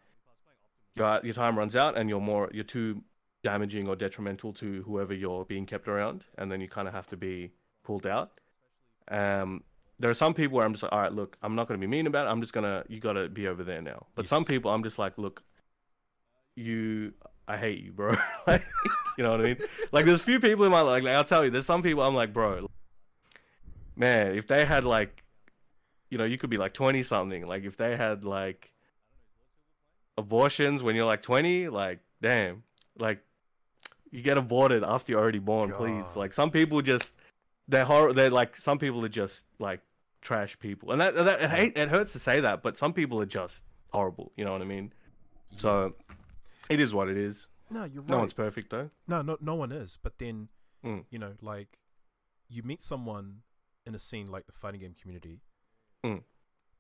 your 0.95 1.21
your 1.23 1.35
time 1.35 1.59
runs 1.59 1.77
out, 1.77 1.97
and 1.97 2.09
you're 2.09 2.21
more, 2.21 2.51
you're 2.53 2.65
too 2.65 3.03
damaging 3.43 3.89
or 3.89 3.97
detrimental 3.97 4.53
to 4.53 4.83
whoever 4.83 5.13
you're 5.13 5.45
being 5.45 5.67
kept 5.67 5.89
around, 5.89 6.25
and 6.39 6.51
then 6.51 6.61
you 6.61 6.69
kind 6.69 6.87
of 6.87 6.95
have 6.95 7.09
to 7.09 7.17
be 7.17 7.51
pulled 7.85 8.07
out. 8.07 8.33
Um, 9.09 9.65
there 9.99 10.11
are 10.11 10.15
some 10.15 10.35
people 10.35 10.57
where 10.57 10.67
I'm 10.67 10.73
just 10.73 10.83
like, 10.83 10.93
all 10.93 11.01
right, 11.01 11.13
look, 11.13 11.37
I'm 11.43 11.55
not 11.55 11.69
going 11.69 11.79
to 11.81 11.87
be 11.87 11.91
mean 11.91 12.07
about 12.07 12.27
it. 12.27 12.31
I'm 12.31 12.41
just 12.41 12.53
gonna, 12.53 12.85
you 12.89 13.01
got 13.01 13.13
to 13.15 13.29
be 13.29 13.47
over 13.47 13.63
there 13.63 13.83
now. 13.83 14.07
But 14.15 14.27
some 14.29 14.45
people, 14.45 14.71
I'm 14.71 14.83
just 14.83 14.99
like, 14.99 15.17
look, 15.17 15.43
you, 16.57 17.13
I 17.49 17.57
hate 17.57 17.83
you, 17.83 17.93
bro. 17.93 18.15
like, 18.47 18.65
you 19.17 19.25
know 19.25 19.33
what 19.33 19.41
I 19.41 19.45
mean? 19.45 19.57
Like, 19.91 20.05
there's 20.05 20.23
few 20.23 20.41
people 20.41 20.65
in 20.65 20.71
my 20.71 20.81
life. 20.81 21.03
Like, 21.03 21.15
I'll 21.15 21.25
tell 21.25 21.45
you, 21.45 21.51
there's 21.51 21.67
some 21.67 21.83
people 21.83 22.03
I'm 22.03 22.15
like, 22.15 22.33
bro, 22.33 22.67
man, 23.97 24.35
if 24.37 24.47
they 24.47 24.65
had 24.65 24.85
like, 24.85 25.23
you 26.11 26.19
know, 26.19 26.25
you 26.25 26.39
could 26.39 26.51
be 26.51 26.59
like 26.59 26.75
20 26.75 27.03
something. 27.03 27.47
Like, 27.47 27.65
if 27.65 27.77
they 27.77 27.97
had 27.97 28.25
like 28.25 28.73
abortions 30.19 30.83
when 30.83 30.95
you're 30.97 31.07
like 31.07 31.23
20, 31.23 31.69
like, 31.69 32.01
damn, 32.21 32.63
like, 32.99 33.23
you 34.11 34.21
get 34.23 34.37
aborted 34.37 34.85
after 34.85 35.13
you're 35.13 35.21
already 35.21 35.39
born, 35.39 35.73
please. 35.73 36.15
Like, 36.15 36.35
some 36.35 36.51
people 36.51 36.83
just, 36.83 37.15
they're 37.69 37.85
horror. 37.85 38.13
They're 38.13 38.31
like, 38.31 38.57
some 38.57 38.79
people 38.79 39.05
are 39.05 39.09
just 39.09 39.45
like 39.59 39.81
trash 40.21 40.59
people, 40.59 40.93
and 40.93 41.01
that 41.01 41.15
that 41.15 41.59
it, 41.59 41.77
it 41.77 41.89
hurts 41.89 42.13
to 42.13 42.19
say 42.19 42.41
that, 42.41 42.63
but 42.63 42.79
some 42.79 42.93
people 42.93 43.21
are 43.21 43.27
just 43.27 43.63
horrible. 43.89 44.33
You 44.37 44.45
know 44.45 44.53
what 44.53 44.61
I 44.61 44.67
mean? 44.67 44.93
So, 45.55 45.95
it 46.71 46.81
is 46.81 46.93
what 46.95 47.09
it 47.09 47.17
is. 47.17 47.49
No, 47.71 47.85
you're 47.85 48.03
right. 48.03 48.11
No 48.11 48.19
one's 48.19 48.33
perfect 48.33 48.71
though. 48.71 48.91
No, 49.07 49.23
no, 49.23 49.37
no 49.41 49.55
one 49.55 49.73
is. 49.73 49.99
But 50.03 50.19
then, 50.19 50.49
Mm. 50.85 51.05
you 51.11 51.19
know, 51.19 51.35
like 51.41 51.79
you 52.49 52.63
meet 52.65 52.83
someone 52.83 53.43
in 53.87 53.95
a 53.95 53.99
scene 53.99 54.27
like 54.27 54.47
the 54.47 54.53
fighting 54.53 54.81
game 54.81 54.95
community. 55.01 55.41
Mm. 56.05 56.23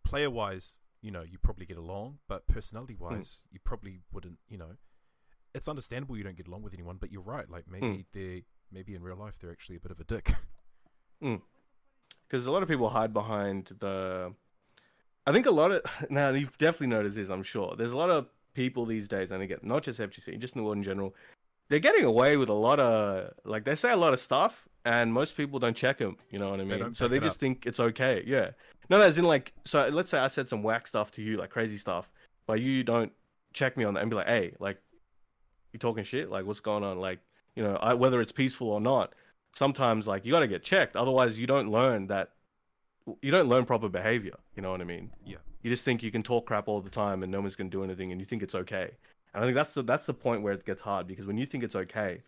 Player 0.04 0.28
wise, 0.30 0.80
you 1.00 1.10
know, 1.10 1.22
you 1.22 1.38
probably 1.38 1.66
get 1.66 1.76
along, 1.76 2.18
but 2.28 2.46
personality 2.48 2.94
wise, 2.96 3.44
you 3.50 3.60
probably 3.64 4.00
wouldn't. 4.12 4.38
You 4.48 4.58
know, 4.58 4.72
it's 5.54 5.68
understandable 5.68 6.16
you 6.16 6.24
don't 6.24 6.36
get 6.36 6.48
along 6.48 6.62
with 6.62 6.74
anyone, 6.74 6.96
but 6.96 7.10
you're 7.12 7.22
right. 7.22 7.48
Like 7.48 7.70
maybe 7.70 8.06
they, 8.12 8.44
maybe 8.70 8.94
in 8.94 9.02
real 9.02 9.16
life 9.16 9.38
they're 9.40 9.52
actually 9.52 9.76
a 9.76 9.80
bit 9.80 9.92
of 9.92 10.00
a 10.00 10.04
dick. 10.04 10.34
because 12.28 12.46
a 12.46 12.50
lot 12.50 12.62
of 12.62 12.68
people 12.68 12.90
hide 12.90 13.12
behind 13.12 13.66
the. 13.78 14.34
I 15.26 15.32
think 15.32 15.46
a 15.46 15.50
lot 15.50 15.70
of 15.70 15.82
now 16.10 16.30
you've 16.30 16.58
definitely 16.58 16.88
noticed 16.88 17.16
this. 17.16 17.28
I'm 17.28 17.42
sure 17.44 17.74
there's 17.76 17.92
a 17.92 17.96
lot 17.96 18.10
of 18.10 18.26
people 18.54 18.86
these 18.86 19.08
days, 19.08 19.30
and 19.30 19.42
again, 19.42 19.58
not 19.62 19.82
just 19.82 19.98
FGC, 19.98 20.38
just 20.38 20.54
in 20.54 20.60
the 20.60 20.64
world 20.64 20.78
in 20.78 20.82
general. 20.82 21.14
They're 21.68 21.78
getting 21.78 22.04
away 22.04 22.36
with 22.36 22.48
a 22.48 22.54
lot 22.54 22.80
of 22.80 23.32
like 23.44 23.64
they 23.64 23.74
say 23.74 23.92
a 23.92 23.96
lot 23.96 24.12
of 24.12 24.20
stuff, 24.20 24.68
and 24.84 25.12
most 25.12 25.36
people 25.36 25.58
don't 25.58 25.76
check 25.76 25.98
them. 25.98 26.16
You 26.30 26.38
know 26.38 26.50
what 26.50 26.60
I 26.60 26.64
mean? 26.64 26.78
don't 26.78 26.96
so 26.96 27.08
they 27.08 27.18
just 27.18 27.36
up. 27.36 27.40
think 27.40 27.66
it's 27.66 27.80
okay. 27.80 28.22
Yeah. 28.26 28.50
No, 28.90 28.98
no, 28.98 29.04
as 29.04 29.16
in 29.16 29.24
like, 29.24 29.52
so 29.64 29.88
let's 29.88 30.10
say 30.10 30.18
I 30.18 30.28
said 30.28 30.48
some 30.48 30.62
whack 30.62 30.86
stuff 30.86 31.10
to 31.12 31.22
you, 31.22 31.36
like 31.36 31.50
crazy 31.50 31.78
stuff, 31.78 32.10
but 32.46 32.60
you 32.60 32.82
don't 32.82 33.12
check 33.52 33.76
me 33.76 33.84
on 33.84 33.94
that 33.94 34.00
and 34.00 34.10
be 34.10 34.16
like, 34.16 34.26
hey, 34.26 34.54
like, 34.58 34.78
you 35.72 35.78
talking 35.78 36.04
shit? 36.04 36.30
Like, 36.30 36.44
what's 36.44 36.60
going 36.60 36.84
on? 36.84 36.98
Like, 36.98 37.20
you 37.54 37.62
know, 37.62 37.76
I, 37.76 37.94
whether 37.94 38.20
it's 38.20 38.32
peaceful 38.32 38.68
or 38.68 38.80
not, 38.80 39.14
sometimes 39.54 40.06
like 40.06 40.24
you 40.24 40.32
got 40.32 40.40
to 40.40 40.48
get 40.48 40.62
checked. 40.62 40.96
Otherwise, 40.96 41.38
you 41.38 41.46
don't 41.46 41.70
learn 41.70 42.08
that. 42.08 42.30
You 43.20 43.30
don't 43.30 43.48
learn 43.48 43.64
proper 43.64 43.88
behavior. 43.88 44.36
You 44.56 44.62
know 44.62 44.70
what 44.70 44.80
I 44.80 44.84
mean? 44.84 45.10
Yeah. 45.24 45.38
You 45.62 45.70
just 45.70 45.84
think 45.84 46.02
you 46.02 46.10
can 46.10 46.22
talk 46.22 46.46
crap 46.46 46.68
all 46.68 46.80
the 46.80 46.90
time 46.90 47.22
and 47.22 47.30
no 47.30 47.40
one's 47.40 47.56
gonna 47.56 47.70
do 47.70 47.84
anything, 47.84 48.12
and 48.12 48.20
you 48.20 48.24
think 48.26 48.42
it's 48.42 48.54
okay. 48.54 48.90
And 49.34 49.42
I 49.42 49.46
think 49.46 49.54
that's 49.54 49.72
the 49.72 49.82
that's 49.82 50.06
the 50.06 50.14
point 50.14 50.42
where 50.42 50.52
it 50.52 50.64
gets 50.66 50.82
hard 50.82 51.06
because 51.06 51.26
when 51.26 51.38
you 51.38 51.46
think 51.46 51.64
it's 51.64 51.76
okay, 51.76 52.22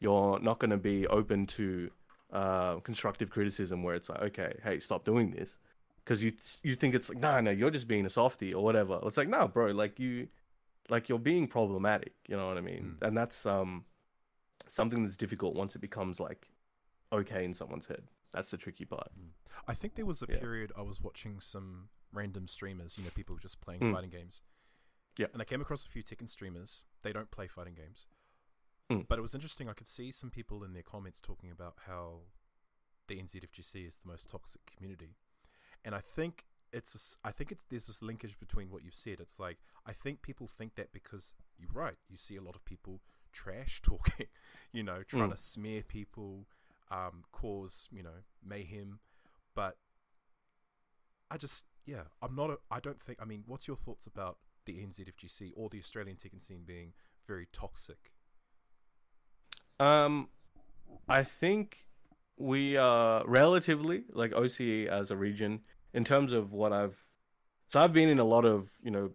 you're 0.00 0.38
not 0.40 0.58
gonna 0.58 0.76
be 0.76 1.06
open 1.06 1.46
to 1.46 1.90
uh, 2.32 2.76
constructive 2.80 3.30
criticism 3.30 3.82
where 3.82 3.94
it's 3.94 4.08
like, 4.08 4.20
okay, 4.22 4.54
hey, 4.64 4.80
stop 4.80 5.04
doing 5.04 5.30
this, 5.30 5.56
because 6.04 6.22
you 6.22 6.32
you 6.62 6.74
think 6.76 6.94
it's 6.94 7.08
like, 7.08 7.18
no, 7.18 7.40
no, 7.40 7.50
you're 7.50 7.70
just 7.70 7.86
being 7.88 8.06
a 8.06 8.10
softie 8.10 8.52
or 8.52 8.64
whatever. 8.64 8.98
It's 9.04 9.16
like, 9.16 9.28
no, 9.28 9.46
bro, 9.48 9.66
like 9.72 9.98
you, 10.00 10.28
like 10.88 11.08
you're 11.08 11.18
being 11.18 11.46
problematic. 11.46 12.14
You 12.28 12.36
know 12.36 12.48
what 12.48 12.58
I 12.58 12.62
mean? 12.62 12.96
And 13.02 13.16
that's 13.16 13.46
um 13.46 13.84
something 14.66 15.04
that's 15.04 15.16
difficult 15.16 15.54
once 15.54 15.74
it 15.76 15.80
becomes 15.80 16.20
like 16.20 16.48
okay 17.12 17.44
in 17.44 17.54
someone's 17.54 17.86
head. 17.86 18.02
That's 18.32 18.50
the 18.50 18.56
tricky 18.56 18.84
part. 18.86 19.10
I 19.68 19.74
think 19.74 19.94
there 19.94 20.06
was 20.06 20.22
a 20.22 20.26
Yeah. 20.28 20.38
period 20.38 20.72
I 20.76 20.82
was 20.82 21.00
watching 21.00 21.40
some 21.40 21.90
random 22.12 22.46
streamers, 22.48 22.96
you 22.98 23.04
know, 23.04 23.10
people 23.10 23.36
just 23.36 23.60
playing 23.60 23.80
Mm. 23.80 23.92
fighting 23.92 24.10
games. 24.10 24.42
Yeah. 25.18 25.26
And 25.32 25.42
I 25.42 25.44
came 25.44 25.60
across 25.60 25.84
a 25.84 25.88
few 25.88 26.02
Tekken 26.02 26.28
streamers. 26.28 26.84
They 27.02 27.12
don't 27.12 27.30
play 27.30 27.46
fighting 27.46 27.74
games. 27.74 28.06
Mm. 28.90 29.06
But 29.08 29.18
it 29.18 29.22
was 29.22 29.34
interesting. 29.34 29.68
I 29.68 29.74
could 29.74 29.86
see 29.86 30.10
some 30.12 30.30
people 30.30 30.64
in 30.64 30.72
their 30.72 30.82
comments 30.82 31.20
talking 31.20 31.50
about 31.50 31.74
how 31.86 32.22
the 33.08 33.18
NZFGC 33.18 33.86
is 33.86 33.98
the 33.98 34.08
most 34.08 34.28
toxic 34.28 34.64
community. 34.66 35.16
And 35.84 35.94
I 35.94 36.00
think 36.00 36.46
it's 36.72 36.94
a 37.24 37.28
I 37.28 37.32
think 37.32 37.52
it's 37.52 37.64
there's 37.68 37.86
this 37.86 38.00
linkage 38.02 38.38
between 38.38 38.70
what 38.70 38.82
you've 38.84 38.94
said. 38.94 39.20
It's 39.20 39.38
like 39.38 39.58
I 39.84 39.92
think 39.92 40.22
people 40.22 40.46
think 40.46 40.74
that 40.76 40.92
because 40.92 41.34
you're 41.58 41.72
right. 41.72 41.96
You 42.08 42.16
see 42.16 42.36
a 42.36 42.42
lot 42.42 42.56
of 42.56 42.64
people 42.64 43.00
trash 43.32 43.80
talking, 43.82 44.28
you 44.72 44.82
know, 44.82 45.02
trying 45.02 45.28
Mm. 45.30 45.36
to 45.36 45.42
smear 45.42 45.82
people, 45.82 46.46
um, 46.90 47.24
cause 47.32 47.88
you 47.90 48.02
know 48.02 48.22
mayhem. 48.42 49.00
But 49.54 49.76
I 51.30 51.36
just 51.36 51.64
yeah, 51.86 52.02
I'm 52.20 52.34
not. 52.34 52.50
A, 52.50 52.58
I 52.70 52.80
don't 52.80 53.00
think. 53.00 53.18
I 53.20 53.24
mean, 53.24 53.44
what's 53.46 53.66
your 53.66 53.76
thoughts 53.76 54.06
about 54.06 54.38
the 54.66 54.74
NZFGC 54.74 55.52
or 55.56 55.68
the 55.68 55.78
Australian 55.78 56.16
Tekken 56.16 56.42
scene 56.42 56.62
being 56.64 56.92
very 57.26 57.48
toxic? 57.52 58.12
Um, 59.80 60.28
I 61.08 61.24
think 61.24 61.86
we 62.36 62.76
are 62.76 63.24
relatively 63.26 64.04
like 64.12 64.32
OCE 64.32 64.86
as 64.86 65.10
a 65.10 65.16
region 65.16 65.60
in 65.92 66.04
terms 66.04 66.32
of 66.32 66.52
what 66.52 66.72
I've. 66.72 66.96
So 67.68 67.80
I've 67.80 67.92
been 67.92 68.08
in 68.08 68.18
a 68.18 68.24
lot 68.24 68.44
of 68.44 68.70
you 68.82 68.90
know 68.90 69.10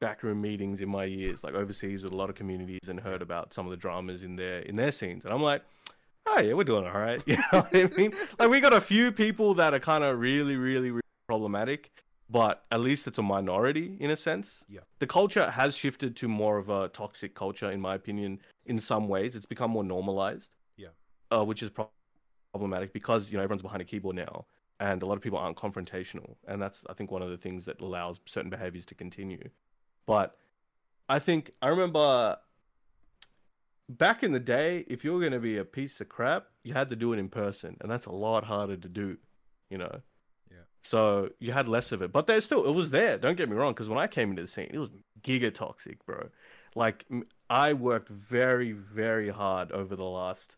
backroom 0.00 0.40
meetings 0.40 0.80
in 0.80 0.88
my 0.88 1.04
years, 1.04 1.44
like 1.44 1.54
overseas 1.54 2.02
with 2.02 2.12
a 2.12 2.16
lot 2.16 2.30
of 2.30 2.36
communities, 2.36 2.88
and 2.88 2.98
heard 2.98 3.22
about 3.22 3.52
some 3.52 3.66
of 3.66 3.70
the 3.70 3.76
dramas 3.76 4.22
in 4.22 4.36
their 4.36 4.60
in 4.60 4.76
their 4.76 4.92
scenes, 4.92 5.24
and 5.24 5.32
I'm 5.32 5.42
like. 5.42 5.62
Oh 6.24 6.38
yeah, 6.38 6.52
we're 6.52 6.62
doing 6.62 6.86
all 6.86 6.92
right. 6.92 7.20
You 7.26 7.36
know 7.36 7.62
what 7.62 7.74
I 7.74 7.90
mean? 7.98 8.14
Like 8.38 8.48
we 8.48 8.60
got 8.60 8.72
a 8.72 8.80
few 8.80 9.10
people 9.10 9.54
that 9.54 9.74
are 9.74 9.80
kind 9.80 10.04
of 10.04 10.20
really, 10.20 10.54
really, 10.54 10.92
really 10.92 11.01
problematic, 11.32 11.90
but 12.28 12.54
at 12.70 12.80
least 12.88 13.06
it's 13.08 13.20
a 13.24 13.26
minority 13.36 13.88
in 14.04 14.10
a 14.10 14.16
sense. 14.28 14.64
Yeah. 14.68 14.84
The 14.98 15.06
culture 15.06 15.46
has 15.50 15.70
shifted 15.82 16.10
to 16.20 16.28
more 16.28 16.56
of 16.62 16.68
a 16.68 16.88
toxic 16.88 17.34
culture, 17.34 17.70
in 17.76 17.80
my 17.80 17.94
opinion. 17.94 18.40
In 18.66 18.78
some 18.80 19.04
ways, 19.14 19.34
it's 19.36 19.50
become 19.54 19.70
more 19.76 19.86
normalized. 19.96 20.50
Yeah. 20.76 20.92
Uh, 21.34 21.44
which 21.44 21.62
is 21.62 21.70
pro- 21.70 21.88
problematic 22.52 22.92
because 22.92 23.22
you 23.30 23.36
know 23.36 23.44
everyone's 23.44 23.62
behind 23.62 23.82
a 23.86 23.88
keyboard 23.92 24.16
now, 24.16 24.44
and 24.78 25.02
a 25.02 25.06
lot 25.06 25.16
of 25.18 25.22
people 25.22 25.38
aren't 25.38 25.56
confrontational, 25.56 26.30
and 26.48 26.60
that's 26.60 26.78
I 26.90 26.92
think 26.96 27.10
one 27.10 27.22
of 27.22 27.30
the 27.30 27.40
things 27.44 27.64
that 27.68 27.80
allows 27.80 28.20
certain 28.26 28.50
behaviors 28.50 28.86
to 28.86 28.94
continue. 28.94 29.48
But 30.06 30.36
I 31.08 31.18
think 31.18 31.52
I 31.62 31.68
remember 31.68 32.36
back 33.88 34.22
in 34.22 34.32
the 34.32 34.44
day, 34.58 34.84
if 34.94 35.04
you 35.04 35.12
were 35.14 35.20
going 35.20 35.38
to 35.40 35.46
be 35.52 35.56
a 35.58 35.64
piece 35.64 36.00
of 36.02 36.08
crap, 36.08 36.42
you 36.62 36.74
had 36.74 36.90
to 36.90 36.96
do 36.96 37.12
it 37.14 37.18
in 37.18 37.28
person, 37.28 37.76
and 37.80 37.90
that's 37.90 38.06
a 38.06 38.12
lot 38.26 38.44
harder 38.44 38.76
to 38.76 38.88
do, 38.88 39.16
you 39.70 39.78
know. 39.78 40.02
So 40.82 41.30
you 41.38 41.52
had 41.52 41.68
less 41.68 41.92
of 41.92 42.02
it, 42.02 42.12
but 42.12 42.26
there's 42.26 42.44
still 42.44 42.64
it 42.66 42.74
was 42.74 42.90
there. 42.90 43.16
Don't 43.16 43.36
get 43.36 43.48
me 43.48 43.56
wrong, 43.56 43.72
because 43.72 43.88
when 43.88 43.98
I 43.98 44.06
came 44.08 44.30
into 44.30 44.42
the 44.42 44.48
scene, 44.48 44.70
it 44.72 44.78
was 44.78 44.90
giga 45.22 45.54
toxic, 45.54 46.04
bro. 46.04 46.28
Like 46.74 47.06
I 47.48 47.72
worked 47.72 48.08
very, 48.08 48.72
very 48.72 49.28
hard 49.28 49.70
over 49.72 49.94
the 49.94 50.04
last 50.04 50.56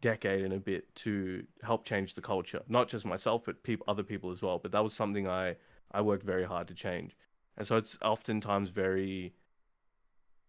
decade 0.00 0.44
and 0.44 0.52
a 0.52 0.58
bit 0.58 0.92
to 0.96 1.44
help 1.62 1.84
change 1.84 2.14
the 2.14 2.20
culture, 2.20 2.62
not 2.68 2.88
just 2.88 3.04
myself, 3.06 3.44
but 3.44 3.62
people, 3.62 3.84
other 3.86 4.02
people 4.02 4.30
as 4.32 4.42
well. 4.42 4.58
But 4.58 4.72
that 4.72 4.82
was 4.82 4.94
something 4.94 5.28
I 5.28 5.56
I 5.92 6.00
worked 6.00 6.24
very 6.24 6.44
hard 6.44 6.68
to 6.68 6.74
change, 6.74 7.16
and 7.56 7.66
so 7.66 7.76
it's 7.76 7.96
oftentimes 8.02 8.70
very, 8.70 9.34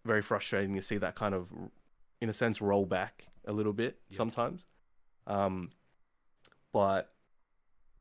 very 0.06 0.22
frustrating 0.24 0.74
to 0.76 0.82
see 0.82 0.98
that 0.98 1.16
kind 1.16 1.36
of, 1.36 1.50
in 2.20 2.30
a 2.30 2.34
sense, 2.34 2.62
roll 2.62 2.86
back 2.86 3.28
a 3.46 3.54
little 3.54 3.74
bit 3.74 4.00
Yep. 4.10 4.18
sometimes. 4.18 4.66
Um, 5.28 5.72
but 6.72 7.14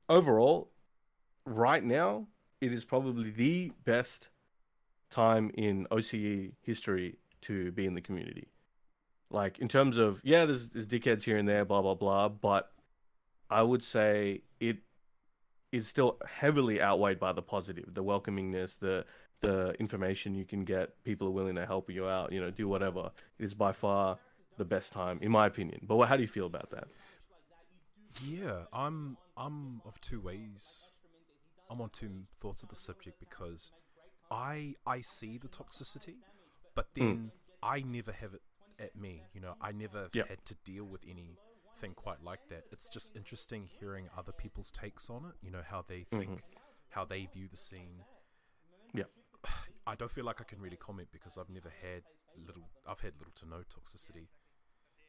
overall, 0.09 0.72
right 1.45 1.83
now, 1.83 2.27
it 2.61 2.73
is 2.73 2.85
probably 2.85 3.31
the 3.31 3.73
best 3.85 4.29
time 5.11 5.51
in 5.55 5.87
OCE 5.91 6.53
history 6.63 7.19
to 7.43 7.73
be 7.73 7.87
in 7.87 7.95
the 7.95 8.01
community. 8.01 8.49
Like 9.31 9.59
in 9.59 9.69
terms 9.69 9.99
of 9.99 10.21
yeah, 10.25 10.45
there's 10.45 10.71
there's 10.71 10.87
dickheads 10.87 11.23
here 11.23 11.39
and 11.39 11.49
there, 11.49 11.65
blah 11.65 11.83
blah 11.83 11.95
blah, 11.95 12.29
but 12.29 12.71
I 13.51 13.63
would 13.63 13.83
say 13.83 14.43
it 14.61 14.79
is 15.73 15.87
still 15.87 16.19
heavily 16.27 16.83
outweighed 16.83 17.19
by 17.19 17.33
the 17.33 17.43
positive, 17.43 17.95
the 17.95 18.05
welcomingness, 18.05 18.79
the 18.79 19.05
the 19.41 19.73
information 19.81 20.35
you 20.35 20.45
can 20.45 20.65
get. 20.65 21.03
People 21.03 21.29
are 21.29 21.33
willing 21.33 21.57
to 21.57 21.67
help 21.67 21.91
you 21.91 22.07
out, 22.07 22.33
you 22.33 22.41
know, 22.41 22.51
do 22.51 22.69
whatever. 22.69 23.11
It 23.39 23.45
is 23.45 23.55
by 23.55 23.73
far 23.73 24.19
the 24.57 24.65
best 24.65 24.93
time, 24.93 25.19
in 25.23 25.33
my 25.33 25.47
opinion. 25.47 25.81
But 25.83 25.97
what, 25.97 26.09
how 26.09 26.17
do 26.17 26.23
you 26.23 26.29
feel 26.29 26.47
about 26.47 26.71
that? 26.71 26.89
Yeah, 28.25 28.65
I'm 28.73 29.17
I'm 29.37 29.81
of 29.87 30.01
two 30.01 30.21
ways. 30.21 30.92
I'm 31.73 31.81
on 31.81 31.89
two 31.89 32.25
thoughts 32.39 32.63
of 32.63 32.69
the 32.69 32.77
subject 32.77 33.19
because 33.19 33.73
I 34.31 34.75
I 34.87 35.01
see 35.01 35.39
the 35.39 35.49
toxicity, 35.49 36.17
but 36.75 36.89
hmm. 36.95 37.01
then 37.01 37.33
I 37.63 37.81
never 37.81 38.13
have 38.13 38.35
it 38.35 38.43
at 38.79 38.95
me. 38.95 39.23
You 39.33 39.41
know, 39.41 39.55
I 39.61 39.73
never 39.73 40.11
Yeah. 40.13 40.27
had 40.29 40.45
to 40.47 40.55
deal 40.65 40.85
with 40.85 41.03
anything 41.09 41.95
quite 41.95 42.23
like 42.23 42.49
that. 42.49 42.67
It's 42.71 42.91
just 42.91 43.17
interesting 43.17 43.67
hearing 43.67 44.11
other 44.17 44.33
people's 44.33 44.71
takes 44.71 45.09
on 45.09 45.25
it. 45.25 45.35
You 45.41 45.51
know 45.51 45.63
how 45.63 45.83
they 45.83 46.01
mm-hmm. 46.01 46.19
think, 46.19 46.43
how 46.91 47.07
they 47.07 47.25
view 47.27 47.49
the 47.49 47.57
scene. 47.57 48.05
Yeah. 48.93 49.05
I 49.87 49.95
don't 49.95 50.11
feel 50.11 50.25
like 50.25 50.41
I 50.41 50.45
can 50.45 50.61
really 50.61 50.77
comment 50.77 51.09
because 51.11 51.39
I've 51.39 51.51
never 51.51 51.71
had 51.71 52.03
little. 52.47 52.69
I've 52.87 53.01
had 53.01 53.15
little 53.19 53.33
to 53.37 53.49
no 53.49 53.63
toxicity. 53.63 54.29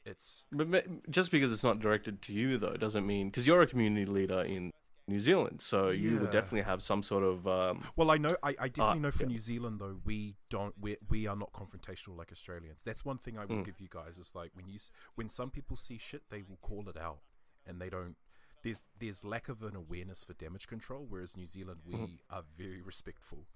It's 0.05 0.45
But 0.51 1.09
just 1.09 1.31
because 1.31 1.51
it's 1.51 1.63
not 1.63 1.79
directed 1.79 2.21
to 2.23 2.33
you, 2.33 2.57
though, 2.57 2.75
doesn't 2.75 3.05
mean 3.05 3.29
because 3.29 3.47
you're 3.47 3.61
a 3.61 3.67
community 3.67 4.05
leader 4.05 4.41
in 4.41 4.73
New 5.07 5.19
Zealand, 5.19 5.61
so 5.61 5.89
you 5.89 6.19
would 6.21 6.31
definitely 6.31 6.61
have 6.61 6.81
some 6.81 7.03
sort 7.03 7.23
of 7.25 7.45
um, 7.45 7.83
Well, 7.97 8.09
I 8.09 8.17
know. 8.17 8.35
I, 8.41 8.49
I 8.57 8.67
definitely 8.69 8.99
Ah, 8.99 9.01
know 9.01 9.11
for 9.11 9.23
yeah. 9.23 9.29
New 9.29 9.39
Zealand 9.39 9.79
though, 9.81 9.97
we 10.05 10.35
don't. 10.49 10.73
We 10.79 10.95
we 11.09 11.27
are 11.27 11.35
not 11.35 11.51
confrontational 11.51 12.17
like 12.17 12.31
Australians. 12.31 12.83
That's 12.85 13.03
one 13.03 13.17
thing 13.17 13.37
I 13.37 13.45
will 13.45 13.57
Mm. 13.57 13.65
give 13.65 13.81
you 13.81 13.87
guys 13.89 14.17
is 14.17 14.33
like 14.33 14.51
when 14.53 14.67
you 14.69 14.79
when 15.15 15.27
some 15.27 15.49
people 15.51 15.75
see 15.75 15.97
shit, 15.97 16.23
they 16.29 16.41
will 16.41 16.57
call 16.61 16.87
it 16.87 16.95
out, 16.97 17.19
and 17.67 17.81
they 17.81 17.89
don't. 17.89 18.15
There's 18.63 18.85
there's 18.97 19.25
lack 19.25 19.49
of 19.49 19.61
an 19.61 19.75
awareness 19.75 20.23
for 20.23 20.33
damage 20.35 20.67
control, 20.67 21.05
whereas 21.09 21.35
New 21.35 21.47
Zealand 21.47 21.81
we 21.85 21.93
Mhm. 21.95 22.17
are 22.29 22.43
very 22.57 22.81
respectful. 22.81 23.47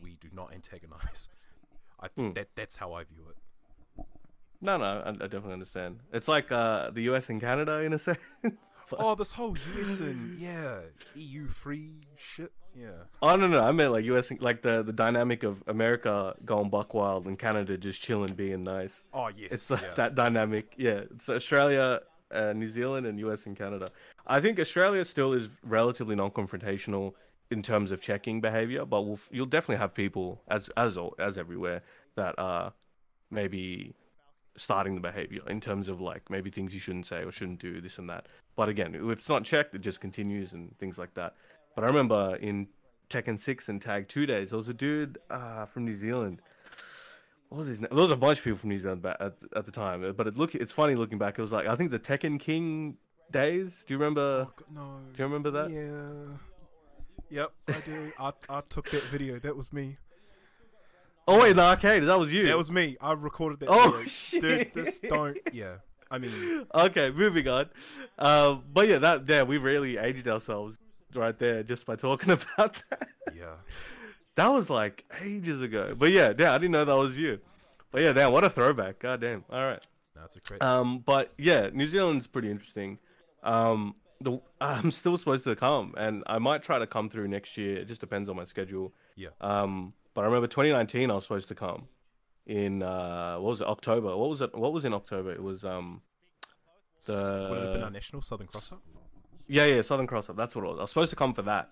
We 0.00 0.14
do 0.14 0.28
not 0.32 0.52
antagonize. 0.54 1.28
I 1.98 2.08
Mm. 2.16 2.34
that 2.34 2.54
that's 2.54 2.76
how 2.76 2.92
I 2.92 3.02
view 3.02 3.26
it. 3.28 3.38
no, 4.60 4.76
no, 4.76 4.84
I, 4.84 5.08
I 5.08 5.12
definitely 5.12 5.54
understand. 5.54 5.98
It's 6.12 6.28
like 6.28 6.52
uh, 6.52 6.90
the 6.90 7.02
US 7.10 7.28
and 7.28 7.40
Canada 7.40 7.80
in 7.80 7.92
a 7.92 7.98
sense. 8.06 8.18
Oh, 8.98 9.14
this 9.14 9.32
whole 9.32 9.56
US 9.78 10.00
and 10.00 10.38
yeah 10.38 10.80
EU 11.14 11.48
free 11.48 11.92
shit. 12.16 12.52
Yeah. 12.74 12.88
oh 13.20 13.36
no, 13.36 13.46
no, 13.46 13.62
I 13.62 13.70
meant 13.70 13.92
like 13.92 14.04
US, 14.06 14.32
like 14.40 14.62
the 14.62 14.82
the 14.82 14.92
dynamic 14.92 15.42
of 15.42 15.62
America 15.66 16.34
going 16.44 16.70
buck 16.70 16.94
wild 16.94 17.26
and 17.26 17.38
Canada 17.38 17.76
just 17.76 18.00
chilling, 18.00 18.32
being 18.34 18.64
nice. 18.64 19.02
Oh 19.12 19.28
yes. 19.28 19.52
It's 19.52 19.70
uh, 19.70 19.78
yeah. 19.82 19.94
that 19.94 20.14
dynamic. 20.14 20.74
Yeah, 20.76 21.02
it's 21.10 21.28
Australia, 21.28 22.00
uh, 22.30 22.52
New 22.54 22.68
Zealand, 22.70 23.06
and 23.06 23.18
US 23.20 23.46
and 23.46 23.56
Canada. 23.56 23.88
I 24.26 24.40
think 24.40 24.58
Australia 24.58 25.04
still 25.04 25.32
is 25.32 25.48
relatively 25.62 26.14
non-confrontational 26.16 27.12
in 27.50 27.62
terms 27.62 27.92
of 27.92 28.00
checking 28.00 28.40
behavior, 28.40 28.86
but 28.86 29.02
we'll, 29.02 29.20
you'll 29.30 29.46
definitely 29.46 29.76
have 29.76 29.92
people, 29.92 30.40
as 30.48 30.68
as 30.76 30.96
as 31.18 31.36
everywhere, 31.36 31.82
that 32.14 32.34
are 32.38 32.72
maybe 33.30 33.94
starting 34.56 34.94
the 34.94 35.00
behavior 35.00 35.42
in 35.48 35.60
terms 35.60 35.88
of 35.88 36.00
like 36.00 36.28
maybe 36.30 36.50
things 36.50 36.74
you 36.74 36.80
shouldn't 36.80 37.06
say 37.06 37.24
or 37.24 37.32
shouldn't 37.32 37.60
do 37.60 37.80
this 37.80 37.98
and 37.98 38.08
that. 38.10 38.26
But 38.56 38.68
again, 38.68 38.94
if 38.94 39.02
it's 39.02 39.28
not 39.28 39.44
checked, 39.44 39.74
it 39.74 39.80
just 39.80 40.00
continues 40.00 40.52
and 40.52 40.76
things 40.78 40.98
like 40.98 41.14
that. 41.14 41.34
But 41.74 41.84
I 41.84 41.86
remember 41.86 42.36
in 42.36 42.68
Tekken 43.08 43.38
Six 43.38 43.68
and 43.68 43.80
Tag 43.80 44.08
Two 44.08 44.26
days, 44.26 44.50
there 44.50 44.58
was 44.58 44.68
a 44.68 44.74
dude 44.74 45.18
uh, 45.30 45.66
from 45.66 45.84
New 45.84 45.94
Zealand 45.94 46.42
what 47.52 47.58
was 47.58 47.68
his 47.68 47.80
name? 47.82 47.90
There 47.92 48.00
was 48.00 48.10
a 48.10 48.16
bunch 48.16 48.38
of 48.38 48.44
people 48.44 48.58
from 48.58 48.70
New 48.70 48.78
Zealand 48.78 49.04
at, 49.04 49.34
at 49.54 49.66
the 49.66 49.70
time, 49.70 50.14
but 50.16 50.26
it 50.26 50.38
look 50.38 50.54
it's 50.54 50.72
funny 50.72 50.94
looking 50.94 51.18
back. 51.18 51.38
It 51.38 51.42
was 51.42 51.52
like 51.52 51.66
I 51.66 51.76
think 51.76 51.90
the 51.90 51.98
Tekken 51.98 52.40
King 52.40 52.96
days. 53.30 53.84
Do 53.86 53.92
you 53.92 53.98
remember? 53.98 54.48
Oh, 54.48 54.64
no. 54.74 55.00
Do 55.12 55.22
you 55.22 55.28
remember 55.28 55.50
that? 55.50 55.70
Yeah. 55.70 56.38
Yep, 57.28 57.52
I 57.68 57.80
do. 57.84 58.12
I, 58.18 58.32
I 58.48 58.62
took 58.70 58.88
that 58.90 59.02
video. 59.04 59.38
That 59.38 59.54
was 59.54 59.70
me. 59.70 59.98
Oh 61.28 61.40
wait, 61.42 61.54
the 61.54 61.62
arcade. 61.62 62.02
That 62.04 62.18
was 62.18 62.32
you. 62.32 62.46
That 62.46 62.58
was 62.58 62.70
me. 62.72 62.96
I 63.00 63.12
recorded 63.12 63.60
that 63.60 63.68
Oh, 63.70 63.90
video. 63.92 64.08
shit. 64.08 64.42
Dude, 64.74 64.84
this 64.86 65.00
don't. 65.00 65.38
Yeah. 65.52 65.76
I 66.10 66.18
mean, 66.18 66.66
okay, 66.74 67.10
moving 67.10 67.48
on. 67.48 67.70
Um, 68.18 68.64
but 68.72 68.86
yeah, 68.88 68.98
that 68.98 69.26
yeah, 69.28 69.42
we 69.44 69.56
really 69.58 69.96
aged 69.96 70.28
ourselves 70.28 70.78
right 71.14 71.38
there 71.38 71.62
just 71.62 71.86
by 71.86 71.96
talking 71.96 72.30
about 72.56 72.82
that. 72.90 73.08
yeah. 73.34 73.54
That 74.34 74.48
was 74.48 74.68
like 74.68 75.04
ages 75.22 75.62
ago. 75.62 75.94
But 75.96 76.10
yeah, 76.10 76.32
yeah, 76.38 76.52
I 76.54 76.58
didn't 76.58 76.72
know 76.72 76.84
that 76.84 76.96
was 76.96 77.18
you. 77.18 77.38
But 77.90 78.02
yeah, 78.02 78.12
damn, 78.12 78.32
what 78.32 78.44
a 78.44 78.50
throwback. 78.50 78.98
God 78.98 79.20
damn. 79.20 79.44
All 79.50 79.62
right. 79.64 79.82
That's 80.14 80.36
a 80.36 80.40
great. 80.40 80.62
Um, 80.62 80.98
but 81.04 81.32
yeah, 81.38 81.70
New 81.72 81.86
Zealand's 81.86 82.26
pretty 82.26 82.50
interesting. 82.50 82.98
Um, 83.42 83.94
the, 84.20 84.38
I'm 84.60 84.90
still 84.90 85.16
supposed 85.16 85.44
to 85.44 85.56
come, 85.56 85.94
and 85.96 86.22
I 86.26 86.38
might 86.38 86.62
try 86.62 86.78
to 86.78 86.86
come 86.86 87.08
through 87.08 87.28
next 87.28 87.56
year. 87.56 87.76
It 87.78 87.88
just 87.88 88.00
depends 88.00 88.28
on 88.28 88.36
my 88.36 88.44
schedule. 88.44 88.92
Yeah. 89.16 89.28
Um, 89.40 89.92
but 90.14 90.22
I 90.22 90.24
remember 90.26 90.46
2019, 90.46 91.10
I 91.10 91.14
was 91.14 91.24
supposed 91.24 91.48
to 91.48 91.54
come 91.54 91.88
in 92.46 92.82
uh, 92.82 93.36
what 93.36 93.50
was 93.50 93.60
it? 93.60 93.66
October. 93.66 94.16
What 94.16 94.28
was 94.30 94.40
it? 94.40 94.54
What 94.56 94.72
was 94.72 94.84
in 94.84 94.92
October? 94.94 95.32
It 95.32 95.42
was 95.42 95.64
um, 95.64 96.02
the 97.06 97.48
Would 97.50 97.58
it 97.58 97.64
have 97.64 97.72
been 97.74 97.82
our 97.82 97.90
national 97.90 98.22
Southern 98.22 98.46
Cross 98.46 98.72
Up? 98.72 98.82
yeah, 99.48 99.64
yeah, 99.66 99.82
Southern 99.82 100.06
Cross 100.06 100.30
Up. 100.30 100.36
That's 100.36 100.54
what 100.56 100.64
it 100.64 100.68
was. 100.68 100.78
I 100.78 100.82
was 100.82 100.90
supposed 100.90 101.10
to 101.10 101.16
come 101.16 101.34
for 101.34 101.42
that, 101.42 101.70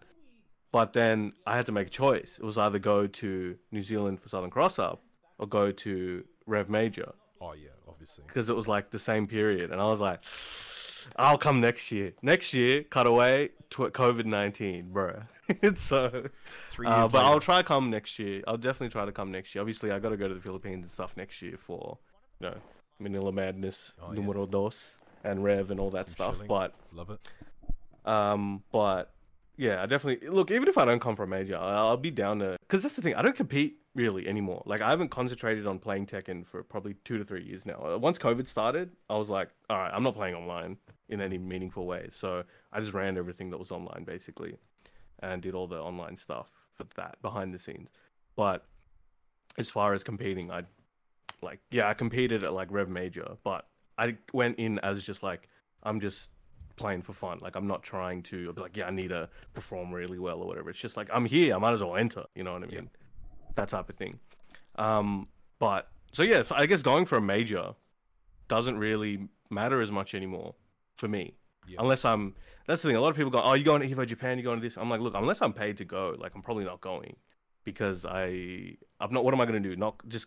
but 0.73 0.93
then 0.93 1.33
I 1.47 1.57
had 1.57 1.67
to 1.67 1.73
make 1.73 1.89
a 1.89 1.91
choice. 1.91 2.37
It 2.39 2.45
was 2.45 2.59
either 2.59 2.79
go 2.79 3.07
to 3.07 3.57
New 3.73 3.83
Zealand 3.83 4.21
for 4.21 4.29
Southern 4.29 4.51
Cross 4.51 4.79
Up 4.79 5.03
or 5.39 5.47
go 5.47 5.73
to 5.73 6.25
Rev 6.47 6.69
Major 6.69 7.13
Oh 7.41 7.53
yeah, 7.55 7.69
obviously. 7.89 8.25
because 8.27 8.49
it 8.51 8.57
was 8.57 8.69
like 8.69 8.91
the 8.91 8.99
same 8.99 9.27
period, 9.27 9.71
and 9.73 9.81
I 9.81 9.85
was 9.87 10.01
like, 10.01 10.23
I'll 11.17 11.39
come 11.39 11.61
next 11.61 11.91
year. 11.91 12.13
Next 12.23 12.53
year, 12.55 12.83
cut 12.85 13.07
away 13.07 13.51
to 13.71 13.83
COVID 13.91 14.25
nineteen, 14.27 14.91
bro. 14.91 15.23
so, 15.75 16.29
Three 16.71 16.87
uh, 16.87 17.09
but 17.09 17.15
later. 17.15 17.27
I'll 17.27 17.41
try 17.41 17.63
come 17.63 17.91
next 17.91 18.19
year. 18.19 18.43
I'll 18.47 18.57
definitely 18.57 18.91
try 18.91 19.05
to 19.05 19.13
come 19.13 19.31
next 19.33 19.55
year. 19.55 19.61
Obviously, 19.63 19.91
I 19.91 19.99
got 19.99 20.11
to 20.11 20.17
go 20.17 20.29
to 20.29 20.35
the 20.35 20.41
Philippines 20.41 20.83
and 20.83 20.91
stuff 20.91 21.17
next 21.17 21.43
year 21.43 21.57
for, 21.59 21.99
you 22.41 22.49
know, 22.49 22.57
Manila 23.01 23.33
Madness, 23.33 23.93
Oh, 24.01 24.13
yeah. 24.13 24.21
Numero 24.21 24.47
Dos, 24.47 24.97
and 25.25 25.43
Rev 25.43 25.71
and 25.73 25.81
all 25.81 25.91
that 25.91 26.07
Some 26.07 26.13
stuff. 26.13 26.35
shilling. 26.35 26.47
But 26.49 26.75
Love 26.93 27.11
it. 27.11 27.21
um, 28.09 28.63
but 28.71 29.13
yeah, 29.57 29.83
I 29.83 29.87
definitely 29.87 30.29
look. 30.29 30.51
Even 30.53 30.69
if 30.69 30.79
I 30.79 30.85
don't 30.85 31.01
come 31.01 31.17
from 31.17 31.33
Asia, 31.33 31.59
I'll, 31.59 31.89
I'll 31.89 31.97
be 31.97 32.11
down 32.13 32.39
to. 32.39 32.57
Because 32.61 32.83
that's 32.83 32.95
the 32.95 33.03
thing. 33.03 33.15
I 33.17 33.23
don't 33.23 33.35
compete 33.37 33.79
really 33.95 34.29
anymore. 34.29 34.63
Like 34.67 34.81
I 34.81 34.91
haven't 34.91 35.09
concentrated 35.09 35.67
on 35.67 35.79
playing 35.79 36.07
Tekken 36.07 36.47
for 36.47 36.63
probably 36.63 36.95
two 37.05 37.19
to 37.19 37.25
three 37.25 37.43
years 37.43 37.67
now. 37.67 37.97
Once 37.99 38.19
COVID 38.19 38.47
started, 38.47 38.91
I 39.09 39.17
was 39.19 39.29
like, 39.29 39.49
all 39.69 39.79
right, 39.79 39.91
I'm 39.93 40.03
not 40.03 40.15
playing 40.15 40.35
online 40.35 40.77
in 41.09 41.21
any 41.21 41.39
meaningful 41.39 41.87
way. 41.87 42.09
So 42.13 42.45
I 42.73 42.81
just 42.81 42.95
ran 42.95 43.19
everything 43.19 43.51
that 43.51 43.59
was 43.59 43.71
online 43.71 44.05
basically, 44.05 44.57
and 45.21 45.43
did 45.43 45.55
all 45.55 45.67
the 45.67 45.79
online 45.79 46.17
stuff 46.17 46.49
for 46.75 46.85
that 46.97 47.21
behind 47.23 47.53
the 47.53 47.59
scenes. 47.59 47.89
But 48.37 48.65
as 49.59 49.71
far 49.71 49.93
as 49.93 50.05
competing, 50.05 50.51
I 50.51 50.63
like 51.43 51.61
yeah, 51.71 51.89
I 51.89 51.95
competed 51.95 52.45
at 52.45 52.53
like 52.53 52.69
Rev 52.71 52.89
Major, 52.89 53.37
but 53.45 53.67
I 53.99 54.17
went 54.33 54.59
in 54.59 54.79
as 54.81 55.03
just 55.03 55.23
like 55.23 55.49
I'm 55.83 56.01
just 56.01 56.29
playing 56.77 57.03
for 57.03 57.13
fun. 57.13 57.39
Like 57.41 57.57
I'm 57.57 57.67
not 57.67 57.83
trying 57.83 58.23
to 58.25 58.53
be 58.53 58.61
like, 58.61 58.77
yeah, 58.77 58.87
I 58.87 58.91
need 58.91 59.09
to 59.09 59.29
perform 59.53 59.93
really 59.93 60.19
well 60.19 60.41
or 60.41 60.47
whatever. 60.47 60.71
It's 60.71 60.79
just 60.79 60.97
like 60.97 61.09
I'm 61.13 61.25
here, 61.25 61.55
I 61.55 61.59
might 61.59 61.75
as 61.75 61.83
well 61.83 61.97
enter. 61.97 62.25
You 62.35 62.45
know 62.45 62.53
what 62.53 62.63
I 62.63 62.67
mean? 62.67 62.89
That 63.55 63.69
type 63.69 63.89
of 63.89 63.97
thing. 63.97 64.19
Um, 64.77 65.29
but 65.59 65.89
so 66.13 66.23
yeah, 66.23 66.43
so 66.43 66.55
I 66.57 66.67
guess 66.67 66.83
going 66.83 67.05
for 67.07 67.17
a 67.17 67.21
major 67.21 67.75
doesn't 68.49 68.79
really 68.79 69.29
matter 69.51 69.81
as 69.81 69.93
much 69.93 70.15
anymore 70.15 70.55
for 70.97 71.09
me. 71.09 71.35
Yeah. 71.69 71.81
Unless 71.81 72.05
I'm 72.05 72.35
that's 72.67 72.83
the 72.83 72.89
thing, 72.89 72.97
a 72.97 73.01
lot 73.01 73.11
of 73.11 73.17
people 73.17 73.31
go, 73.31 73.41
Oh, 73.43 73.55
you 73.55 73.65
going 73.65 73.83
to 73.83 73.89
Evo 73.89 74.07
Japan, 74.07 74.39
you 74.39 74.45
going 74.45 74.61
to 74.61 74.67
this? 74.67 74.77
I'm 74.77 74.89
like, 74.89 75.01
look, 75.01 75.15
unless 75.15 75.43
I'm 75.43 75.53
paid 75.53 75.77
to 75.79 75.85
go, 75.85 76.15
like 76.19 76.35
I'm 76.35 76.43
probably 76.43 76.65
not 76.65 76.81
going. 76.81 77.17
Because 77.65 78.05
I 78.05 78.77
I'm 79.01 79.13
not 79.13 79.23
what 79.25 79.35
am 79.35 79.41
I 79.41 79.47
gonna 79.47 79.61
do? 79.61 79.77
Not 79.77 79.97
just 80.09 80.27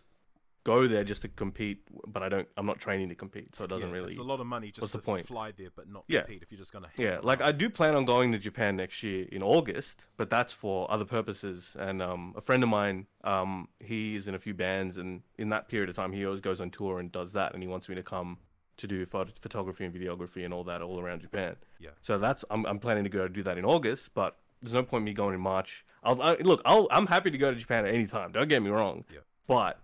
go 0.64 0.88
there 0.88 1.04
just 1.04 1.22
to 1.22 1.28
compete, 1.28 1.82
but 2.06 2.22
I 2.22 2.28
don't 2.28 2.48
I'm 2.56 2.66
not 2.66 2.80
training 2.80 3.10
to 3.10 3.14
compete, 3.14 3.54
so 3.54 3.64
it 3.64 3.68
doesn't 3.68 3.88
yeah, 3.90 3.94
really 3.94 4.10
It's 4.10 4.18
a 4.18 4.22
lot 4.22 4.40
of 4.40 4.46
money 4.46 4.68
just 4.68 4.80
what's 4.80 4.92
to 4.92 4.98
the 4.98 5.04
point? 5.04 5.26
fly 5.26 5.52
there, 5.52 5.68
but 5.74 5.88
not 5.88 6.04
Yeah. 6.08 6.22
compete 6.22 6.42
if 6.42 6.50
you're 6.50 6.58
just 6.58 6.72
gonna. 6.72 6.88
Yeah, 6.98 7.20
like 7.22 7.40
I 7.42 7.52
do 7.52 7.68
plan 7.70 7.94
on 7.94 8.04
going 8.04 8.32
to 8.32 8.38
Japan 8.38 8.76
next 8.76 9.02
year 9.02 9.26
in 9.30 9.42
August, 9.42 10.00
but 10.16 10.30
that's 10.30 10.52
for 10.52 10.90
other 10.90 11.04
purposes. 11.04 11.76
And 11.78 12.02
um, 12.02 12.32
a 12.36 12.40
friend 12.40 12.62
of 12.62 12.68
mine, 12.68 13.06
um, 13.22 13.68
he's 13.78 14.26
in 14.26 14.34
a 14.34 14.38
few 14.38 14.54
bands, 14.54 14.96
and 14.96 15.22
in 15.38 15.50
that 15.50 15.68
period 15.68 15.88
of 15.90 15.96
time, 15.96 16.12
he 16.12 16.24
always 16.24 16.40
goes 16.40 16.60
on 16.60 16.70
tour 16.70 16.98
and 16.98 17.12
does 17.12 17.32
that. 17.34 17.54
And 17.54 17.62
he 17.62 17.68
wants 17.68 17.88
me 17.88 17.94
to 17.94 18.02
come 18.02 18.38
to 18.78 18.86
do 18.86 19.06
phot- 19.06 19.38
photography 19.38 19.84
and 19.84 19.94
videography 19.94 20.44
and 20.44 20.52
all 20.52 20.64
that 20.64 20.82
all 20.82 20.98
around 20.98 21.20
Japan. 21.20 21.54
Yeah. 21.78 21.90
So 22.00 22.18
that's 22.18 22.44
I'm 22.50 22.64
I'm 22.66 22.78
planning 22.78 23.04
to 23.04 23.10
go 23.10 23.28
do 23.28 23.42
that 23.44 23.58
in 23.58 23.64
August, 23.64 24.10
but 24.14 24.38
there's 24.62 24.74
no 24.74 24.82
point 24.82 25.04
me 25.04 25.12
going 25.12 25.34
in 25.34 25.40
March. 25.40 25.84
I'll 26.02 26.20
I, 26.22 26.36
look. 26.36 26.62
I'll 26.64 26.88
I'm 26.90 27.06
happy 27.06 27.30
to 27.30 27.38
go 27.38 27.50
to 27.52 27.56
Japan 27.56 27.84
at 27.86 27.94
any 27.94 28.06
time. 28.06 28.32
Don't 28.32 28.48
get 28.48 28.62
me 28.62 28.70
wrong. 28.70 29.04
Yeah. 29.12 29.20
But 29.46 29.78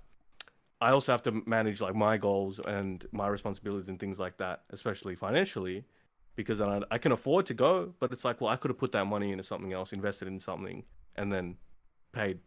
I 0.81 0.91
also 0.93 1.13
have 1.13 1.23
to 1.23 1.43
manage 1.47 1.81
like 1.81 1.95
my 1.95 2.17
goals 2.17 2.59
and 2.67 3.07
my 3.13 3.29
responsibilities 3.29 3.89
and 3.89 3.99
things 3.99 4.19
like 4.19 4.39
that, 4.39 4.63
especially 4.71 5.15
financially, 5.15 5.85
because 6.37 6.61
I, 6.61 6.81
I 6.91 6.99
can 6.99 7.13
afford 7.13 7.47
to 7.47 7.55
go, 7.55 7.93
but 8.01 8.13
it's 8.13 8.25
like, 8.25 8.41
well, 8.41 8.51
I 8.51 8.57
could 8.57 8.71
have 8.71 8.79
put 8.79 8.93
that 8.93 9.05
money 9.05 9.33
into 9.33 9.45
something 9.45 9.73
else, 9.73 9.93
invested 9.93 10.29
in 10.29 10.41
something, 10.41 10.83
and 11.17 11.31
then 11.33 11.57
paid 12.13 12.39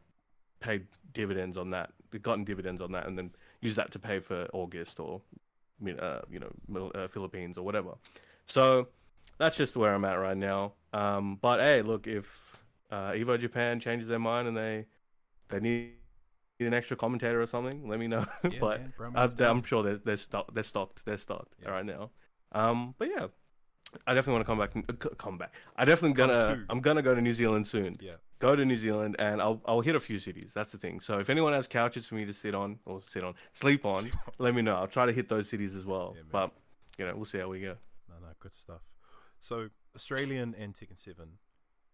paid 0.59 0.87
dividends 1.13 1.57
on 1.57 1.69
that, 1.71 1.91
gotten 2.21 2.43
dividends 2.43 2.81
on 2.81 2.91
that, 2.93 3.05
and 3.05 3.17
then 3.17 3.29
use 3.61 3.75
that 3.75 3.91
to 3.91 3.99
pay 3.99 4.19
for 4.19 4.47
August 4.53 4.99
or 4.99 5.21
uh, 5.99 6.21
you 6.29 6.39
know 6.39 6.91
uh, 6.95 7.07
Philippines 7.07 7.57
or 7.57 7.63
whatever. 7.63 7.91
So 8.47 8.87
that's 9.37 9.57
just 9.57 9.75
where 9.75 9.93
I'm 9.93 10.05
at 10.05 10.15
right 10.15 10.37
now. 10.37 10.73
Um, 10.93 11.37
but 11.41 11.59
hey, 11.59 11.81
look, 11.81 12.07
if 12.07 12.25
uh, 12.91 13.11
Evo 13.11 13.39
Japan 13.39 13.79
changes 13.79 14.07
their 14.07 14.19
mind 14.19 14.47
and 14.47 14.57
they 14.57 14.85
they 15.49 15.59
need 15.59 15.91
an 16.59 16.73
extra 16.73 16.95
commentator 16.95 17.41
or 17.41 17.47
something, 17.47 17.87
let 17.87 17.99
me 17.99 18.07
know. 18.07 18.25
Yeah, 18.43 18.59
but 18.59 18.81
man, 18.81 18.93
Brown 18.97 19.13
I, 19.15 19.19
Man's 19.21 19.33
down. 19.33 19.57
I'm 19.57 19.63
sure 19.63 19.83
they're 19.83 19.97
they're, 19.97 20.17
stock, 20.17 20.53
they're 20.53 20.63
stocked. 20.63 21.05
They're 21.05 21.17
stocked 21.17 21.53
Yeah. 21.61 21.69
right 21.71 21.85
now. 21.85 22.11
Um, 22.51 22.93
but 22.97 23.09
yeah, 23.09 23.27
I 24.07 24.13
definitely 24.13 24.33
want 24.33 24.45
to 24.45 24.51
come 24.51 24.59
back. 24.59 24.75
and- 24.75 24.85
uh, 24.89 25.09
come 25.17 25.37
back. 25.37 25.53
I 25.75 25.85
definitely 25.85 26.15
Come 26.15 26.29
gonna. 26.29 26.55
to. 26.55 26.65
I'm 26.69 26.79
gonna 26.81 27.01
go 27.01 27.15
to 27.15 27.21
New 27.21 27.33
Zealand 27.33 27.67
soon. 27.67 27.97
Yeah. 27.99 28.13
Go 28.39 28.55
to 28.55 28.65
New 28.65 28.77
Zealand 28.77 29.15
and 29.19 29.41
I'll 29.41 29.61
I'll 29.65 29.81
hit 29.81 29.95
a 29.95 29.99
few 29.99 30.19
cities. 30.19 30.51
That's 30.53 30.71
the 30.71 30.77
thing. 30.77 30.99
So 30.99 31.19
if 31.19 31.29
anyone 31.29 31.53
has 31.53 31.67
couches 31.67 32.07
for 32.07 32.15
me 32.15 32.25
to 32.25 32.33
sit 32.33 32.53
on 32.53 32.77
or 32.85 33.01
sit 33.09 33.23
on, 33.23 33.33
sleep 33.53 33.85
on, 33.85 34.03
Sleep 34.03 34.13
on. 34.27 34.33
let 34.37 34.53
me 34.53 34.61
know. 34.61 34.75
I'll 34.75 34.87
try 34.87 35.05
to 35.05 35.11
hit 35.13 35.29
those 35.29 35.49
cities 35.49 35.75
as 35.75 35.85
well. 35.85 36.13
Yeah, 36.15 36.23
but 36.31 36.51
you 36.97 37.05
know, 37.05 37.15
we'll 37.15 37.25
see 37.25 37.39
how 37.39 37.47
we 37.49 37.61
go. 37.61 37.75
No, 38.09 38.15
no, 38.21 38.27
good 38.39 38.53
stuff. 38.53 38.81
So 39.39 39.69
Australian 39.95 40.55
and 40.59 40.73
Tekken 40.73 40.97
Seven, 40.97 41.37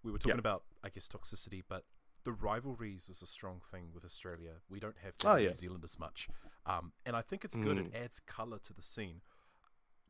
we 0.04 0.12
were 0.12 0.18
talking 0.18 0.36
Yeah. 0.36 0.40
about, 0.40 0.64
I 0.84 0.90
guess, 0.90 1.08
toxicity, 1.08 1.64
but 1.68 1.84
the 2.24 2.32
rivalries 2.32 3.10
is 3.10 3.22
a 3.22 3.26
strong 3.26 3.62
thing 3.72 3.90
with 3.94 4.04
Australia. 4.06 4.56
We 4.70 4.80
don't 4.80 4.98
have 5.04 5.14
that 5.18 5.28
Oh, 5.28 5.36
yeah. 5.36 5.48
New 5.50 5.54
Zealand 5.54 5.84
as 5.84 5.98
much, 6.00 6.28
um, 6.66 6.92
and 7.06 7.16
I 7.16 7.22
think 7.22 7.46
it's 7.46 7.56
good. 7.56 7.78
It 7.78 7.92
Mm. 7.92 8.04
adds 8.04 8.20
color 8.20 8.60
to 8.60 8.74
the 8.74 8.82
scene. 8.82 9.22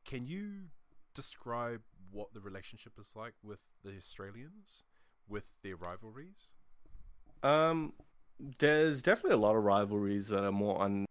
Can 0.06 0.26
you 0.26 0.70
describe 1.14 1.82
what 2.12 2.34
the 2.34 2.40
relationship 2.42 2.94
is 3.00 3.16
like 3.16 3.34
with 3.44 3.62
the 3.84 3.96
Australians, 3.98 4.86
with 5.28 5.46
their 5.62 5.76
rivalries? 5.76 6.52
Um, 7.44 7.94
there's 8.60 9.02
definitely 9.02 9.34
a 9.36 9.38
lot 9.38 9.56
of 9.56 9.64
rivalries 9.64 10.28
that 10.30 10.44
are 10.44 10.52
more 10.52 10.82
un- 10.82 11.06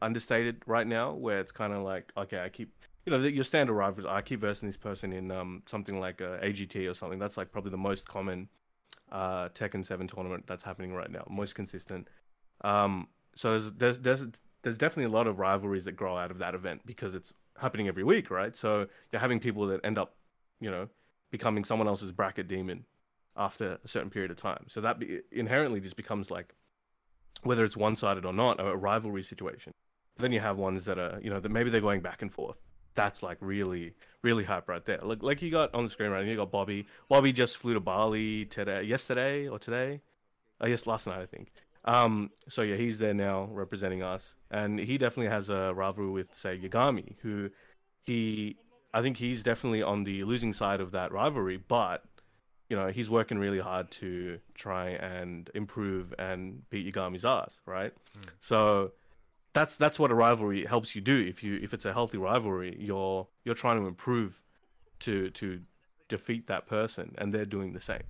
understated 0.00 0.62
right 0.66 0.86
now, 0.86 1.12
where 1.12 1.40
it's 1.40 1.52
kind 1.52 1.72
of 1.72 1.82
like, 1.82 2.12
okay, 2.16 2.42
I 2.42 2.48
keep, 2.48 2.74
you 3.06 3.10
know, 3.12 3.18
your 3.24 3.44
standard 3.44 3.74
rivalries. 3.74 4.06
I 4.10 4.20
keep 4.22 4.40
versing 4.40 4.68
this 4.68 4.76
person 4.76 5.12
in 5.12 5.30
um 5.30 5.62
something 5.66 5.98
like 5.98 6.20
a 6.20 6.38
AGT 6.42 6.88
or 6.90 6.94
something. 6.94 7.18
That's 7.18 7.36
like 7.36 7.52
probably 7.52 7.70
the 7.70 7.78
most 7.78 8.06
common 8.06 8.48
uh 9.12 9.48
Tekken 9.50 9.84
Seven 9.84 10.08
tournament 10.08 10.44
that's 10.46 10.64
happening 10.64 10.92
right 10.92 11.10
now, 11.10 11.24
most 11.30 11.54
consistent. 11.54 12.08
Um, 12.62 13.08
so 13.36 13.60
there's 13.60 13.98
there's 13.98 14.24
there's 14.62 14.78
definitely 14.78 15.12
a 15.12 15.16
lot 15.16 15.26
of 15.26 15.38
rivalries 15.38 15.84
that 15.84 15.92
grow 15.92 16.16
out 16.16 16.30
of 16.30 16.38
that 16.38 16.54
event 16.54 16.82
because 16.86 17.14
it's 17.14 17.32
happening 17.58 17.88
every 17.88 18.04
week, 18.04 18.30
right? 18.30 18.56
So 18.56 18.88
you're 19.10 19.20
having 19.20 19.40
people 19.40 19.66
that 19.66 19.80
end 19.84 19.98
up, 19.98 20.14
you 20.60 20.70
know, 20.70 20.88
becoming 21.30 21.64
someone 21.64 21.88
else's 21.88 22.12
bracket 22.12 22.48
demon 22.48 22.84
after 23.36 23.78
a 23.84 23.88
certain 23.88 24.10
period 24.10 24.30
of 24.30 24.36
time. 24.36 24.64
So 24.68 24.80
that 24.80 24.98
be, 24.98 25.20
inherently 25.30 25.80
just 25.80 25.96
becomes 25.96 26.30
like, 26.30 26.54
whether 27.42 27.64
it's 27.64 27.76
one 27.76 27.96
sided 27.96 28.24
or 28.24 28.32
not, 28.32 28.60
a 28.60 28.76
rivalry 28.76 29.22
situation. 29.22 29.72
Then 30.18 30.32
you 30.32 30.40
have 30.40 30.58
ones 30.58 30.84
that 30.84 30.98
are, 30.98 31.18
you 31.22 31.30
know, 31.30 31.40
that 31.40 31.50
maybe 31.50 31.70
they're 31.70 31.80
going 31.80 32.02
back 32.02 32.22
and 32.22 32.32
forth. 32.32 32.58
That's 32.94 33.22
like 33.22 33.38
really, 33.40 33.94
really 34.22 34.44
hype 34.44 34.68
right 34.68 34.84
there. 34.84 34.98
Like, 35.02 35.22
like 35.22 35.42
you 35.42 35.50
got 35.50 35.74
on 35.74 35.84
the 35.84 35.90
screen 35.90 36.10
right 36.10 36.24
now, 36.24 36.30
you 36.30 36.36
got 36.36 36.50
Bobby. 36.50 36.86
Bobby 37.08 37.32
just 37.32 37.58
flew 37.58 37.74
to 37.74 37.80
Bali 37.80 38.44
today, 38.46 38.82
yesterday 38.82 39.48
or 39.48 39.58
today. 39.58 40.00
Oh, 40.60 40.66
yes, 40.66 40.86
last 40.86 41.06
night 41.06 41.20
I 41.20 41.26
think. 41.26 41.52
Um, 41.84 42.30
so 42.48 42.62
yeah, 42.62 42.76
he's 42.76 42.98
there 42.98 43.14
now 43.14 43.48
representing 43.50 44.02
us, 44.02 44.36
and 44.50 44.78
he 44.78 44.98
definitely 44.98 45.30
has 45.30 45.48
a 45.48 45.72
rivalry 45.74 46.10
with 46.10 46.28
say 46.38 46.56
Yagami, 46.56 47.16
who 47.22 47.50
he, 48.04 48.56
I 48.94 49.02
think 49.02 49.16
he's 49.16 49.42
definitely 49.42 49.82
on 49.82 50.04
the 50.04 50.22
losing 50.24 50.52
side 50.52 50.80
of 50.80 50.92
that 50.92 51.10
rivalry, 51.12 51.56
but 51.56 52.04
you 52.70 52.76
know 52.76 52.88
he's 52.88 53.10
working 53.10 53.38
really 53.38 53.58
hard 53.58 53.90
to 53.92 54.38
try 54.54 54.90
and 54.90 55.50
improve 55.54 56.14
and 56.18 56.62
beat 56.70 56.92
Yagami's 56.92 57.24
ass, 57.24 57.50
right? 57.66 57.92
So 58.38 58.92
that's 59.52 59.76
that's 59.76 59.98
what 59.98 60.10
a 60.10 60.14
rivalry 60.14 60.64
helps 60.64 60.94
you 60.94 61.00
do. 61.00 61.24
If 61.26 61.42
you 61.42 61.58
if 61.62 61.74
it's 61.74 61.84
a 61.84 61.92
healthy 61.92 62.18
rivalry, 62.18 62.76
you're 62.78 63.26
you're 63.44 63.54
trying 63.54 63.80
to 63.80 63.86
improve 63.86 64.40
to 65.00 65.30
to 65.30 65.60
defeat 66.08 66.46
that 66.46 66.66
person, 66.66 67.14
and 67.18 67.32
they're 67.32 67.44
doing 67.46 67.72
the 67.72 67.80
same, 67.80 68.02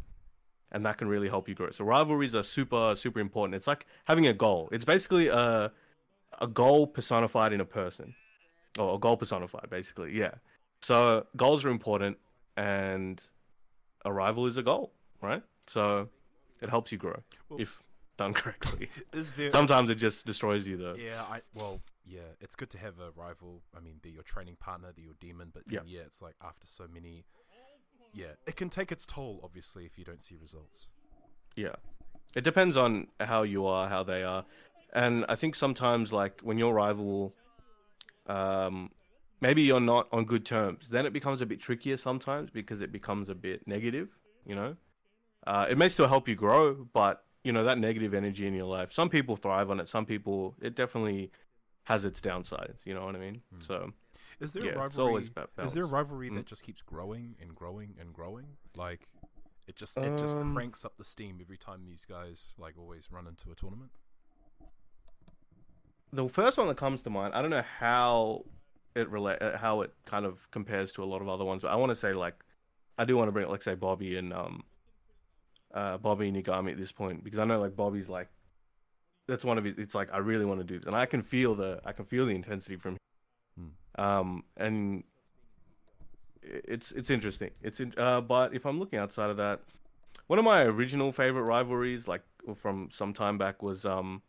and 0.70 0.84
that 0.86 0.99
can 0.99 1.09
really 1.09 1.28
help 1.28 1.49
you 1.49 1.55
grow. 1.55 1.70
So 1.70 1.84
rivalries 1.84 2.34
are 2.34 2.43
super 2.43 2.95
super 2.97 3.20
important. 3.20 3.55
It's 3.55 3.66
like 3.66 3.86
having 4.05 4.26
a 4.26 4.32
goal. 4.32 4.68
It's 4.72 4.84
basically 4.84 5.28
a 5.28 5.72
a 6.40 6.47
goal 6.47 6.86
personified 6.86 7.53
in 7.53 7.61
a 7.61 7.64
person, 7.64 8.14
or 8.78 8.95
a 8.95 8.99
goal 8.99 9.16
personified, 9.16 9.68
basically. 9.70 10.16
Yeah. 10.16 10.34
So 10.80 11.26
goals 11.36 11.64
are 11.64 11.70
important, 11.70 12.18
and 12.57 13.22
a 14.05 14.12
rival 14.12 14.47
is 14.47 14.57
a 14.57 14.62
goal, 14.62 14.93
right? 15.20 15.43
So 15.66 16.09
it 16.61 16.68
helps 16.68 16.90
you 16.93 16.99
grow 16.99 17.22
Well- 17.49 17.61
if 17.61 17.82
done 18.22 18.34
correctly. 18.34 18.88
Is 19.12 19.32
there? 19.34 19.50
Sometimes 19.60 19.90
it 19.90 19.96
just 19.96 20.26
destroys 20.26 20.66
you, 20.66 20.76
though. 20.76 20.94
Yeah, 20.94 21.22
I 21.22 21.40
well, 21.54 21.80
yeah, 22.04 22.20
it's 22.40 22.56
good 22.56 22.70
to 22.70 22.78
have 22.78 22.94
a 23.00 23.10
rival. 23.14 23.62
I 23.76 23.80
mean, 23.80 23.94
they're 24.02 24.12
your 24.12 24.22
training 24.22 24.56
partner, 24.60 24.88
they're 24.94 25.04
your 25.04 25.14
demon, 25.20 25.50
but 25.52 25.62
then, 25.66 25.82
yeah, 25.86 26.00
it's 26.00 26.22
like 26.22 26.34
after 26.42 26.66
so 26.66 26.84
many, 26.92 27.24
yeah, 28.12 28.34
it 28.46 28.56
can 28.56 28.68
take 28.68 28.92
its 28.92 29.06
toll, 29.06 29.40
obviously, 29.42 29.84
if 29.84 29.98
you 29.98 30.04
don't 30.04 30.22
see 30.22 30.36
results. 30.40 30.88
Yeah. 31.56 31.74
It 32.34 32.44
depends 32.44 32.76
on 32.76 33.08
how 33.20 33.42
you 33.42 33.66
are, 33.66 33.88
how 33.88 34.02
they 34.02 34.22
are. 34.22 34.44
And 34.94 35.24
I 35.28 35.36
think 35.36 35.54
sometimes 35.54 36.12
like 36.12 36.40
when 36.42 36.58
your 36.58 36.74
rival 36.74 37.34
um 38.26 38.90
maybe 39.40 39.62
you're 39.62 39.80
not 39.80 40.06
on 40.12 40.24
good 40.24 40.46
terms, 40.46 40.88
then 40.88 41.04
it 41.06 41.12
becomes 41.12 41.40
a 41.42 41.46
bit 41.46 41.60
trickier 41.60 41.96
sometimes 41.96 42.50
because 42.50 42.80
it 42.80 42.92
becomes 42.92 43.28
a 43.28 43.34
bit 43.34 43.66
negative, 43.66 44.08
you 44.46 44.54
know? 44.54 44.76
Uh 45.46 45.66
it 45.68 45.76
may 45.76 45.88
still 45.88 46.08
help 46.08 46.28
you 46.28 46.34
grow, 46.34 46.86
but 46.92 47.24
you 47.45 47.53
know, 47.53 47.64
that 47.64 47.78
negative 47.78 48.14
energy 48.14 48.47
in 48.47 48.55
your 48.55 48.66
life. 48.66 48.93
Some 48.93 49.09
people 49.09 49.36
thrive 49.36 49.70
on 49.70 49.80
it, 49.80 49.88
some 49.88 50.07
people 50.07 50.55
it 50.61 50.74
definitely 50.74 51.30
has 51.84 52.05
its 52.05 52.20
downsides, 52.20 52.76
you 52.84 52.95
know 52.95 53.05
what 53.05 53.16
I 53.16 53.18
mean? 53.18 53.43
Hmm. 53.53 53.61
So 53.66 53.93
Is 54.40 54.53
there 54.53 54.64
yeah, 54.64 54.74
rivalry? 54.78 55.30
is 55.62 55.72
there 55.72 55.84
a 55.84 55.86
rivalry 55.86 56.30
Mm. 56.30 56.36
that 56.36 56.47
just 56.47 56.62
keeps 56.62 56.82
growing 56.82 57.34
and 57.40 57.55
growing 57.55 57.97
and 58.01 58.12
growing? 58.12 58.47
Like, 58.76 59.09
it 59.66 59.76
just 59.76 59.97
it 59.99 60.16
just 60.16 60.36
Um, 60.36 60.55
cranks 60.55 60.84
up 60.84 60.97
the 60.97 61.05
steam 61.05 61.38
every 61.40 61.57
time 61.59 61.84
these 61.84 62.05
guys 62.05 62.55
like 62.59 62.78
always 62.78 63.11
run 63.11 63.26
into 63.26 63.51
a 63.51 63.55
tournament. 63.55 63.90
the 66.12 66.28
first 66.28 66.59
one 66.59 66.68
that 66.68 66.76
comes 66.76 67.03
to 67.03 67.11
mind, 67.11 67.34
I 67.34 67.40
don't 67.40 67.51
know 67.51 67.64
how 67.80 68.45
it 68.95 69.09
relate, 69.09 69.40
uh, 69.40 69.57
how 69.57 69.80
it 69.80 69.93
kind 70.05 70.26
of 70.26 70.51
compares 70.51 70.93
to 70.93 71.03
a 71.03 71.07
lot 71.07 71.22
of 71.22 71.28
other 71.28 71.45
ones, 71.45 71.62
but 71.62 71.68
I 71.68 71.76
want 71.76 71.90
to 71.90 71.97
say 71.97 72.12
like, 72.12 72.34
I 72.99 73.05
do 73.05 73.16
want 73.16 73.28
to 73.28 73.32
bring 73.32 73.49
like 73.49 73.62
say 73.62 73.74
Bobby 73.74 74.16
and 74.18 74.32
um, 74.32 74.62
uh, 75.74 75.98
Bobby 75.98 76.28
and 76.28 76.36
Nagami 76.36 76.72
at 76.72 76.78
this 76.78 76.92
point 76.92 77.24
because 77.24 77.38
I 77.38 77.44
know 77.44 77.60
like 77.60 77.76
Bobby's 77.76 78.08
like, 78.08 78.28
that's 79.28 79.44
one 79.44 79.58
of 79.58 79.64
his. 79.64 79.78
It's 79.78 79.94
like 79.94 80.12
I 80.12 80.18
really 80.18 80.44
want 80.44 80.60
to 80.60 80.64
do 80.64 80.78
this, 80.78 80.86
and 80.86 80.96
I 80.96 81.06
can 81.06 81.22
feel 81.22 81.54
the 81.54 81.80
I 81.84 81.92
can 81.92 82.04
feel 82.04 82.26
the 82.26 82.34
intensity 82.34 82.76
from, 82.76 82.96
him. 83.56 83.72
um, 83.96 84.44
and 84.56 85.04
it's 86.42 86.92
it's 86.92 87.10
interesting. 87.10 87.50
It's 87.62 87.80
in, 87.80 87.94
uh, 87.96 88.20
but 88.20 88.54
if 88.54 88.66
I'm 88.66 88.78
looking 88.78 88.98
outside 88.98 89.30
of 89.30 89.36
that, 89.36 89.60
one 90.26 90.38
of 90.38 90.44
my 90.44 90.62
original 90.64 91.12
favorite 91.12 91.44
rivalries, 91.44 92.08
like 92.08 92.22
from 92.56 92.88
some 92.92 93.12
time 93.12 93.38
back, 93.38 93.62
was 93.62 93.84
um. 93.84 94.22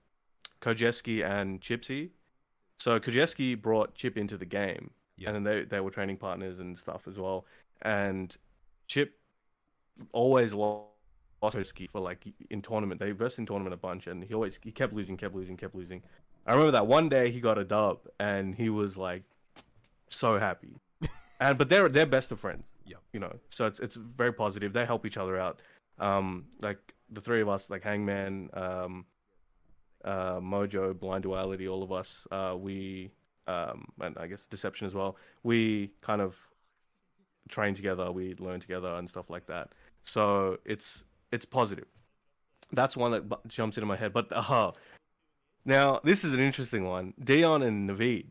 Kojeski 0.62 1.26
and 1.30 1.60
Chipsy. 1.60 2.12
So 2.80 2.98
Kojeski 2.98 3.62
brought 3.62 3.96
Chip 3.96 4.18
into 4.18 4.38
the 4.38 4.46
game, 4.46 4.92
Yeah. 5.18 5.28
and 5.30 5.36
then 5.36 5.44
they 5.44 5.66
they 5.66 5.82
were 5.82 5.92
training 5.92 6.16
partners 6.16 6.60
and 6.60 6.80
stuff 6.80 7.06
as 7.06 7.18
well. 7.18 7.44
And 7.82 8.34
Chip 8.88 9.20
always 10.14 10.54
lost 10.54 10.93
Kojeski 11.44 11.90
for 11.90 12.00
like 12.00 12.26
in 12.50 12.62
tournament. 12.62 13.00
They 13.00 13.12
versed 13.12 13.38
in 13.38 13.46
tournament 13.46 13.74
a 13.74 13.78
bunch, 13.78 14.08
and 14.08 14.24
he 14.24 14.34
always 14.34 14.60
he 14.64 14.72
kept 14.72 14.94
losing, 14.94 15.18
kept 15.18 15.36
losing, 15.36 15.58
kept 15.58 15.76
losing. 15.76 16.02
I 16.46 16.52
remember 16.52 16.72
that 16.72 16.88
one 16.88 17.10
day 17.10 17.32
he 17.32 17.40
got 17.40 17.58
a 17.58 17.64
dub, 17.64 18.00
and 18.20 18.56
he 18.56 18.70
was 18.70 18.98
like 18.98 19.24
so 20.10 20.40
happy. 20.40 20.76
and 21.40 21.58
but 21.58 21.70
they're 21.70 21.90
they're 21.90 22.06
best 22.06 22.32
of 22.32 22.40
friends. 22.40 22.64
Yep. 22.86 23.00
You 23.14 23.20
know, 23.20 23.34
so 23.50 23.66
it's 23.66 23.80
it's 23.80 23.96
very 23.96 24.34
positive. 24.34 24.74
They 24.74 24.86
help 24.86 25.06
each 25.06 25.18
other 25.18 25.38
out. 25.38 25.60
Um, 26.00 26.46
like 26.62 26.94
the 27.12 27.22
three 27.22 27.42
of 27.42 27.50
us, 27.50 27.70
like 27.70 27.84
Hangman, 27.84 28.50
um, 28.54 29.06
uh, 30.04 30.40
Mojo, 30.40 30.98
Blind 30.98 31.24
Duality, 31.24 31.68
all 31.68 31.84
of 31.84 31.92
us, 31.92 32.26
uh, 32.32 32.56
we, 32.58 33.12
um, 33.48 33.86
and 34.02 34.18
I 34.18 34.26
guess 34.26 34.46
Deception 34.46 34.88
as 34.88 34.96
well, 34.96 35.18
we 35.44 35.92
kind 36.02 36.20
of 36.20 36.36
train 37.48 37.76
together, 37.76 38.12
we 38.12 38.34
learn 38.40 38.60
together 38.60 38.96
and 38.96 39.08
stuff 39.08 39.30
like 39.30 39.46
that. 39.46 39.70
So 40.04 40.58
it's 40.66 41.04
it's 41.34 41.46
positive. 41.46 41.88
That's 42.72 42.96
one 42.98 43.12
that 43.12 43.28
bu- 43.30 43.48
jumps 43.48 43.78
into 43.78 43.86
my 43.88 43.96
head. 43.96 44.14
But 44.14 44.28
uh, 44.32 44.72
now 45.66 46.00
this 46.04 46.24
is 46.24 46.34
an 46.34 46.40
interesting 46.40 46.86
one: 46.86 47.14
Dion 47.24 47.62
and 47.64 47.90
Naveed. 47.90 48.28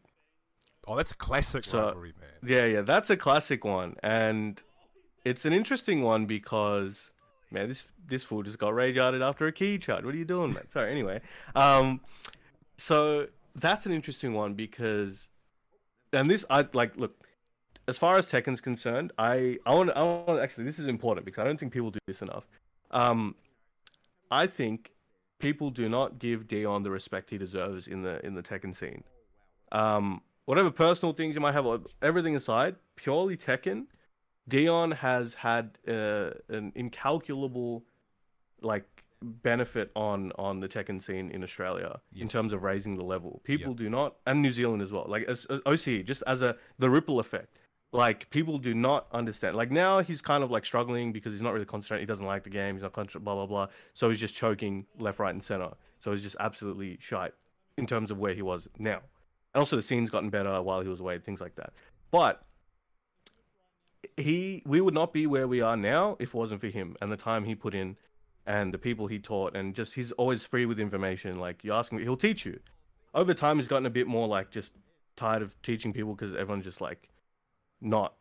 Oh, 0.87 0.97
that's 0.97 1.13
a 1.13 1.17
classic 1.17 1.65
So- 1.65 1.79
rivalry, 1.87 2.13
man. 2.21 2.31
Yeah, 2.45 2.67
yeah, 2.67 2.81
that's 2.81 3.11
a 3.11 3.17
classic 3.17 3.65
one, 3.65 3.97
and 4.03 4.61
it's 5.25 5.45
an 5.45 5.53
interesting 5.53 6.03
one 6.03 6.27
because 6.27 7.11
man, 7.53 7.69
this 7.69 7.87
this 8.07 8.25
fool 8.25 8.43
just 8.43 8.59
got 8.59 8.75
rage 8.75 8.99
arted 8.99 9.23
after 9.23 9.47
a 9.47 9.53
key 9.53 9.79
charge. 9.79 10.05
What 10.05 10.15
are 10.15 10.19
you 10.19 10.25
doing, 10.25 10.53
man? 10.53 10.69
Sorry. 10.71 10.91
Anyway, 10.91 11.21
um, 11.55 12.01
so 12.77 13.29
that's 13.55 13.87
an 13.87 13.93
interesting 13.93 14.33
one 14.33 14.55
because, 14.55 15.29
and 16.13 16.29
this 16.29 16.45
I 16.51 16.67
like. 16.73 16.97
Look, 16.97 17.15
as 17.87 17.97
far 17.99 18.17
as 18.17 18.29
Tekken's 18.31 18.61
concerned, 18.61 19.13
I 19.19 19.59
I 19.67 19.75
want 19.75 19.91
I 19.91 20.03
want 20.03 20.41
actually 20.41 20.65
this 20.65 20.81
is 20.81 20.89
important 20.89 21.25
because 21.27 21.43
I 21.43 21.45
don't 21.45 21.61
think 21.61 21.73
people 21.73 21.91
do 21.91 22.01
this 22.09 22.23
enough. 22.23 22.45
Um, 22.93 23.35
I 24.31 24.47
think 24.47 24.93
people 25.39 25.71
do 25.71 25.89
not 25.89 26.19
give 26.19 26.47
Dion 26.47 26.83
the 26.83 26.91
respect 26.91 27.31
he 27.31 27.39
deserves 27.39 27.89
in 27.89 28.03
the 28.03 28.25
in 28.25 28.35
the 28.35 28.43
Tekken 28.43 28.75
scene. 28.75 29.05
Um, 29.73 30.23
whatever 30.45 30.71
personal 30.71 31.13
things 31.13 31.35
you 31.35 31.41
might 31.41 31.53
have, 31.53 31.67
everything 32.03 32.37
aside, 32.37 32.77
purely 32.97 33.37
Tekken, 33.37 33.87
Dion 34.49 34.91
has 34.91 35.35
had 35.35 35.79
uh, 35.89 36.31
an 36.49 36.73
incalculable 36.75 37.85
like 38.61 38.85
benefit 39.23 39.91
on 39.95 40.33
on 40.37 40.61
the 40.61 40.69
Tekken 40.69 41.01
scene 41.01 41.31
in 41.31 41.43
Australia 41.43 42.01
in 42.17 42.29
terms 42.29 42.53
of 42.53 42.63
raising 42.63 42.97
the 42.97 43.05
level. 43.05 43.41
People 43.45 43.75
do 43.75 43.89
not, 43.89 44.17
and 44.27 44.43
New 44.43 44.53
Zealand 44.53 44.83
as 44.83 44.91
well. 44.91 45.07
Like 45.09 45.25
as, 45.25 45.47
as 45.47 45.61
OC, 45.67 46.05
just 46.05 46.23
as 46.27 46.43
a 46.43 46.57
the 46.79 46.91
ripple 46.91 47.21
effect. 47.21 47.59
Like 47.93 48.31
people 48.31 48.57
do 48.59 48.75
not 48.75 49.07
understand. 49.13 49.55
Like 49.55 49.71
now 49.71 50.01
he's 50.01 50.23
kind 50.23 50.43
of 50.43 50.51
like 50.51 50.65
struggling 50.65 51.13
because 51.13 51.33
he's 51.33 51.43
not 51.43 51.53
really 51.53 51.67
concentrating. 51.67 52.03
He 52.03 52.07
doesn't 52.07 52.27
like 52.27 52.43
the 52.43 52.51
game. 52.51 52.75
He's 52.75 52.83
not 52.83 52.95
concentrating. 52.95 53.25
Blah 53.25 53.35
blah 53.35 53.47
blah. 53.47 53.67
So 53.93 54.09
he's 54.09 54.21
just 54.21 54.35
choking 54.35 54.87
left, 54.99 55.19
right, 55.19 55.35
and 55.35 55.45
center. 55.45 55.71
So 56.01 56.13
he's 56.13 56.23
just 56.23 56.37
absolutely 56.41 56.99
shite 57.01 57.35
in 57.77 57.87
terms 57.87 58.11
of 58.11 58.19
where 58.19 58.35
he 58.35 58.43
was 58.43 58.69
now. 58.79 59.01
And 59.55 59.61
also 59.61 59.77
the 59.77 59.83
scene's 59.83 60.09
gotten 60.09 60.31
better 60.31 60.63
while 60.63 60.81
he 60.81 60.89
was 60.89 61.01
away, 61.01 61.19
things 61.19 61.41
like 61.41 61.55
that. 61.57 61.75
But 62.11 62.43
he 64.17 64.63
we 64.67 64.81
would 64.81 64.95
not 64.95 65.13
be 65.13 65.27
where 65.27 65.47
we 65.47 65.61
are 65.61 65.77
now 65.77 66.17
if 66.19 66.31
it 66.31 66.35
wasn't 66.35 66.61
for 66.61 66.69
him 66.69 66.97
and 67.01 67.11
the 67.11 67.17
time 67.17 67.45
he 67.45 67.55
put 67.55 67.75
in 67.75 67.97
and 68.47 68.75
the 68.75 68.79
people 68.79 69.07
he 69.07 69.19
taught 69.19 69.57
and 69.57 69.75
just 69.75 69.95
he's 69.95 70.13
always 70.13 70.45
free 70.45 70.67
with 70.67 70.81
information 70.81 71.39
like 71.39 71.63
you 71.63 71.73
ask 71.73 71.93
him 71.93 71.99
he'll 71.99 72.17
teach 72.17 72.45
you 72.45 72.59
over 73.15 73.33
time 73.33 73.57
he's 73.57 73.69
gotten 73.69 73.87
a 73.87 73.91
bit 73.91 74.07
more 74.07 74.27
like 74.27 74.51
just 74.51 74.73
tired 75.17 75.43
of 75.43 75.61
teaching 75.63 75.93
people 75.93 76.15
because 76.15 76.35
everyone's 76.35 76.65
just 76.65 76.81
like 76.81 77.09
not 77.83 78.15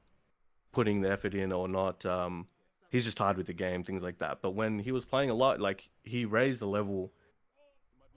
putting 0.71 1.01
the 1.01 1.11
effort 1.11 1.33
in 1.33 1.51
or 1.51 1.67
not 1.67 2.05
um 2.05 2.47
he's 2.89 3.05
just 3.05 3.17
tired 3.17 3.37
with 3.37 3.47
the 3.47 3.53
game 3.53 3.83
things 3.83 4.03
like 4.03 4.19
that. 4.19 4.39
But 4.41 4.51
when 4.51 4.79
he 4.79 4.91
was 4.91 5.05
playing 5.05 5.29
a 5.29 5.33
lot 5.33 5.59
like 5.59 5.89
he 6.03 6.25
raised 6.25 6.61
the 6.61 6.67
level 6.67 7.11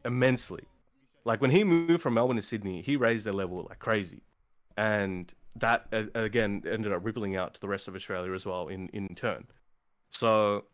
immensely. 0.05 0.65
Like 1.25 1.41
when 1.41 1.51
he 1.51 1.65
moved 1.65 2.03
from 2.03 2.15
melbourne 2.15 2.37
to 2.37 2.43
sydney 2.43 2.83
he 2.83 2.97
raised 2.97 3.25
the 3.25 3.33
level 3.33 3.67
like 3.69 3.79
crazy. 3.79 4.23
And 4.77 5.33
that 5.57 5.87
again 6.15 6.63
ended 6.69 6.93
up 6.93 7.05
rippling 7.05 7.37
out 7.37 7.55
to 7.55 7.61
the 7.61 7.69
rest 7.69 7.89
of 7.89 7.95
Australia 7.95 8.33
as 8.33 8.45
well 8.45 8.69
in 8.69 8.89
in 8.89 9.15
turn. 9.15 9.47
So 10.11 10.65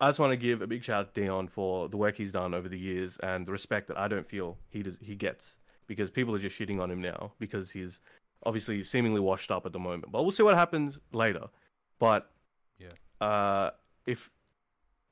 I 0.00 0.08
just 0.08 0.18
want 0.18 0.32
to 0.32 0.36
give 0.36 0.60
a 0.60 0.66
big 0.66 0.82
shout 0.82 1.00
out 1.00 1.14
to 1.14 1.20
Dion 1.20 1.46
for 1.46 1.88
the 1.88 1.96
work 1.96 2.16
he's 2.16 2.32
done 2.32 2.52
over 2.52 2.68
the 2.68 2.78
years 2.78 3.16
and 3.22 3.46
the 3.46 3.52
respect 3.52 3.86
that 3.88 3.98
I 3.98 4.08
don't 4.08 4.26
feel 4.26 4.58
he 4.70 4.84
he 5.00 5.14
gets 5.14 5.56
because 5.86 6.10
people 6.10 6.34
are 6.34 6.38
just 6.38 6.58
shitting 6.58 6.80
on 6.80 6.90
him 6.90 7.00
now 7.00 7.32
because 7.38 7.70
he's 7.70 8.00
obviously 8.46 8.82
seemingly 8.82 9.20
washed 9.20 9.50
up 9.50 9.66
at 9.66 9.72
the 9.72 9.78
moment. 9.78 10.12
But 10.12 10.22
we'll 10.22 10.32
see 10.32 10.42
what 10.42 10.54
happens 10.56 10.98
later. 11.12 11.46
But 11.98 12.30
Yeah. 12.78 12.88
uh, 13.26 13.70
if 14.06 14.30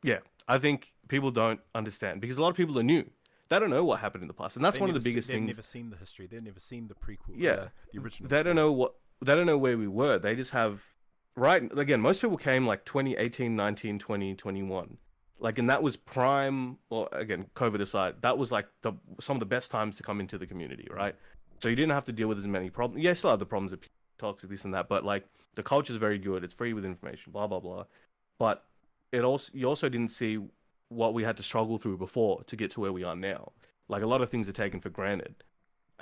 yeah, 0.02 0.18
I 0.48 0.58
think 0.58 0.92
people 1.08 1.30
don't 1.30 1.60
understand 1.74 2.20
because 2.20 2.36
a 2.38 2.42
lot 2.42 2.50
of 2.50 2.56
people 2.56 2.78
are 2.78 2.82
new. 2.82 3.08
They 3.48 3.58
don't 3.58 3.70
know 3.70 3.84
what 3.84 4.00
happened 4.00 4.22
in 4.22 4.28
the 4.28 4.34
past, 4.34 4.56
and 4.56 4.64
that's 4.64 4.74
They've 4.74 4.80
one 4.80 4.90
of 4.90 4.94
the 4.94 5.00
biggest 5.00 5.28
they've 5.28 5.36
things. 5.36 5.48
never 5.48 5.62
seen 5.62 5.90
the 5.90 5.96
history. 5.96 6.26
They've 6.26 6.42
never 6.42 6.58
seen 6.60 6.88
the 6.88 6.94
prequel. 6.94 7.34
Yeah. 7.36 7.50
uh, 7.50 7.68
the 7.92 8.00
original. 8.00 8.28
they 8.30 8.42
don't 8.42 8.56
know 8.56 8.72
what 8.72 8.94
they 9.24 9.34
don't 9.34 9.46
know 9.46 9.58
where 9.58 9.78
we 9.78 9.86
were 9.86 10.18
they 10.18 10.34
just 10.34 10.50
have 10.50 10.82
right 11.36 11.62
again 11.78 12.00
most 12.00 12.20
people 12.20 12.36
came 12.36 12.66
like 12.66 12.84
2018 12.84 13.54
19 13.54 13.98
20 14.00 14.34
21 14.34 14.98
like 15.38 15.58
and 15.58 15.70
that 15.70 15.80
was 15.82 15.96
prime 15.96 16.76
well 16.90 17.08
again 17.12 17.46
covid 17.54 17.80
aside 17.80 18.16
that 18.22 18.36
was 18.36 18.50
like 18.50 18.66
the 18.82 18.92
some 19.20 19.36
of 19.36 19.40
the 19.40 19.46
best 19.46 19.70
times 19.70 19.94
to 19.94 20.02
come 20.02 20.18
into 20.20 20.36
the 20.38 20.46
community 20.46 20.88
right 20.90 21.14
so 21.62 21.68
you 21.68 21.76
didn't 21.76 21.92
have 21.92 22.04
to 22.04 22.12
deal 22.12 22.28
with 22.28 22.38
as 22.38 22.46
many 22.46 22.70
problems 22.70 23.02
yeah 23.04 23.12
still 23.12 23.30
have 23.30 23.38
the 23.38 23.46
problems 23.46 23.72
of 23.72 23.80
toxic 24.18 24.50
this 24.50 24.64
and 24.64 24.74
that 24.74 24.88
but 24.88 25.04
like 25.04 25.24
the 25.54 25.62
culture 25.62 25.92
is 25.92 25.98
very 25.98 26.18
good 26.18 26.44
it's 26.44 26.54
free 26.54 26.72
with 26.72 26.84
information 26.84 27.32
blah 27.32 27.46
blah 27.46 27.60
blah. 27.60 27.84
But 28.38 28.64
it 29.12 29.22
also 29.22 29.50
you 29.54 29.66
also 29.66 29.88
didn't 29.88 30.10
see 30.10 30.38
what 30.88 31.14
we 31.14 31.22
had 31.22 31.36
to 31.36 31.42
struggle 31.42 31.78
through 31.78 31.98
before 31.98 32.42
to 32.44 32.56
get 32.56 32.70
to 32.72 32.80
where 32.80 32.92
we 32.92 33.04
are 33.04 33.16
now. 33.16 33.52
Like 33.88 34.02
a 34.02 34.06
lot 34.06 34.20
of 34.20 34.30
things 34.30 34.48
are 34.48 34.52
taken 34.52 34.80
for 34.80 34.90
granted 34.90 35.44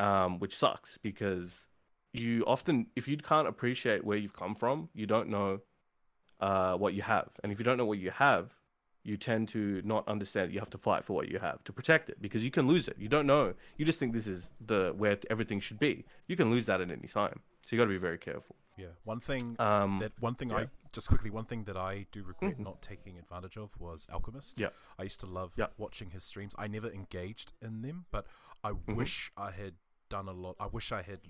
um, 0.01 0.39
which 0.39 0.57
sucks 0.57 0.99
because 1.03 1.67
you 2.13 2.43
often 2.47 2.87
if 2.97 3.07
you 3.07 3.17
can't 3.19 3.47
appreciate 3.47 4.05
where 4.05 4.17
you've 4.17 4.37
come 4.37 4.55
from, 4.55 4.89
you 4.95 5.07
don't 5.07 5.29
know 5.29 5.61
uh, 6.41 6.75
what 6.75 6.95
you 6.95 7.03
have, 7.03 7.29
and 7.43 7.53
if 7.53 7.59
you 7.59 7.65
don't 7.65 7.77
know 7.77 7.85
what 7.85 7.99
you 7.99 8.11
have, 8.11 8.51
you 9.03 9.17
tend 9.17 9.49
to 9.49 9.81
not 9.85 10.07
understand. 10.09 10.53
You 10.53 10.59
have 10.61 10.71
to 10.71 10.79
fight 10.79 11.05
for 11.05 11.15
what 11.15 11.29
you 11.29 11.39
have 11.39 11.63
to 11.65 11.73
protect 11.73 12.11
it 12.11 12.21
because 12.21 12.45
you 12.45 12.51
can 12.51 12.67
lose 12.69 12.87
it. 12.89 12.97
You 12.99 13.09
don't 13.09 13.27
know. 13.27 13.55
You 13.79 13.85
just 13.87 13.99
think 13.99 14.13
this 14.13 14.27
is 14.27 14.51
the 14.67 14.93
where 14.97 15.19
everything 15.31 15.59
should 15.61 15.79
be. 15.79 16.05
You 16.27 16.37
can 16.37 16.51
lose 16.51 16.67
that 16.67 16.81
at 16.81 16.91
any 16.91 17.09
time. 17.09 17.41
So 17.63 17.69
you 17.71 17.79
got 17.79 17.85
to 17.85 17.91
be 17.91 17.97
very 17.99 18.19
careful. 18.19 18.57
Yeah. 18.77 18.89
One 19.05 19.21
thing 19.21 19.57
Um, 19.59 19.99
that 20.01 20.13
one 20.21 20.35
thing 20.35 20.51
yeah. 20.51 20.57
I 20.59 20.69
just 20.93 21.09
quickly 21.09 21.31
one 21.31 21.45
thing 21.45 21.65
that 21.65 21.77
I 21.77 22.07
do 22.13 22.23
regret 22.23 22.57
Mhm. 22.59 22.65
not 22.65 22.83
taking 22.83 23.19
advantage 23.19 23.57
of 23.57 23.79
was 23.79 24.07
Alchemist. 24.11 24.59
Yeah. 24.59 24.69
I 24.99 25.03
used 25.05 25.21
to 25.21 25.27
love 25.27 25.55
Yeah. 25.57 25.69
watching 25.79 26.11
his 26.11 26.25
streams. 26.25 26.55
I 26.59 26.67
never 26.67 26.91
engaged 26.91 27.53
in 27.63 27.83
them, 27.83 28.07
but 28.11 28.27
I 28.65 28.73
Mm-hmm. 28.73 28.95
wish 28.97 29.33
I 29.37 29.51
had 29.51 29.75
done 30.09 30.29
a 30.29 30.33
lot. 30.33 30.57
I 30.61 30.67
wish 30.67 30.93
I 30.93 31.03
had 31.03 31.21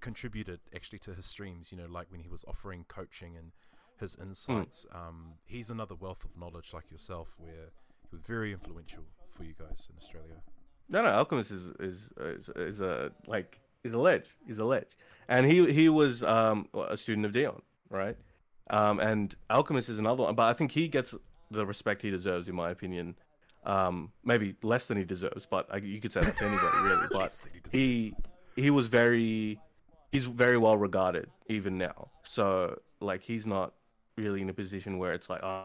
contributed 0.00 0.60
actually 0.74 0.98
to 1.00 1.14
his 1.14 1.26
streams. 1.26 1.72
You 1.72 1.78
know, 1.78 1.86
like 1.86 2.10
when 2.10 2.20
he 2.20 2.28
was 2.28 2.44
offering 2.46 2.84
coaching 2.84 3.36
and 3.36 3.52
his 4.00 4.14
Hmm. 4.14 4.22
insights. 4.28 4.86
Um, 4.92 5.34
he's 5.44 5.70
another 5.70 5.94
wealth 5.94 6.24
of 6.24 6.36
knowledge 6.36 6.72
like 6.72 6.90
yourself, 6.90 7.34
where 7.38 7.70
he 8.02 8.08
was 8.16 8.20
very 8.22 8.52
influential 8.52 9.04
for 9.30 9.44
you 9.44 9.54
guys 9.58 9.88
in 9.90 9.96
Australia. 9.96 10.42
No, 10.88 11.02
no, 11.02 11.08
Alchemist 11.10 11.50
is 11.50 11.66
is 11.80 12.08
is, 12.20 12.48
is 12.56 12.80
a 12.80 13.12
like 13.26 13.60
is 13.84 13.92
a 13.94 13.98
ledge. 13.98 14.26
He's 14.46 14.58
a 14.58 14.64
ledge, 14.64 14.96
and 15.28 15.44
he 15.46 15.70
he 15.72 15.88
was 15.88 16.22
um 16.22 16.68
a 16.74 16.96
student 16.96 17.26
of 17.26 17.32
Dion, 17.32 17.60
right? 17.90 18.16
Um, 18.70 18.98
and 19.00 19.34
Alchemist 19.50 19.88
is 19.88 19.98
another 19.98 20.22
one, 20.24 20.34
but 20.34 20.44
I 20.44 20.52
think 20.54 20.72
he 20.72 20.88
gets 20.88 21.14
the 21.50 21.64
respect 21.64 22.02
he 22.02 22.10
deserves, 22.10 22.48
in 22.48 22.54
my 22.54 22.70
opinion. 22.70 23.16
Um, 23.64 24.12
maybe 24.24 24.56
less 24.62 24.86
than 24.86 24.96
he 24.96 25.04
deserves, 25.04 25.46
but 25.46 25.66
I, 25.72 25.78
you 25.78 26.00
could 26.00 26.12
say 26.12 26.20
that 26.20 26.36
to 26.36 26.44
anybody, 26.44 26.78
really. 26.82 27.06
But 27.10 27.38
he 27.70 28.14
he 28.56 28.62
he 28.62 28.70
was 28.70 28.88
very 28.88 29.58
he's 30.12 30.24
very 30.24 30.56
well 30.58 30.78
regarded 30.78 31.28
even 31.48 31.76
now. 31.76 32.10
So 32.22 32.78
like 33.00 33.22
he's 33.22 33.46
not 33.46 33.74
really 34.18 34.42
in 34.42 34.50
a 34.50 34.52
position 34.54 34.98
where 34.98 35.12
it's 35.12 35.30
like 35.30 35.42
oh, 35.42 35.64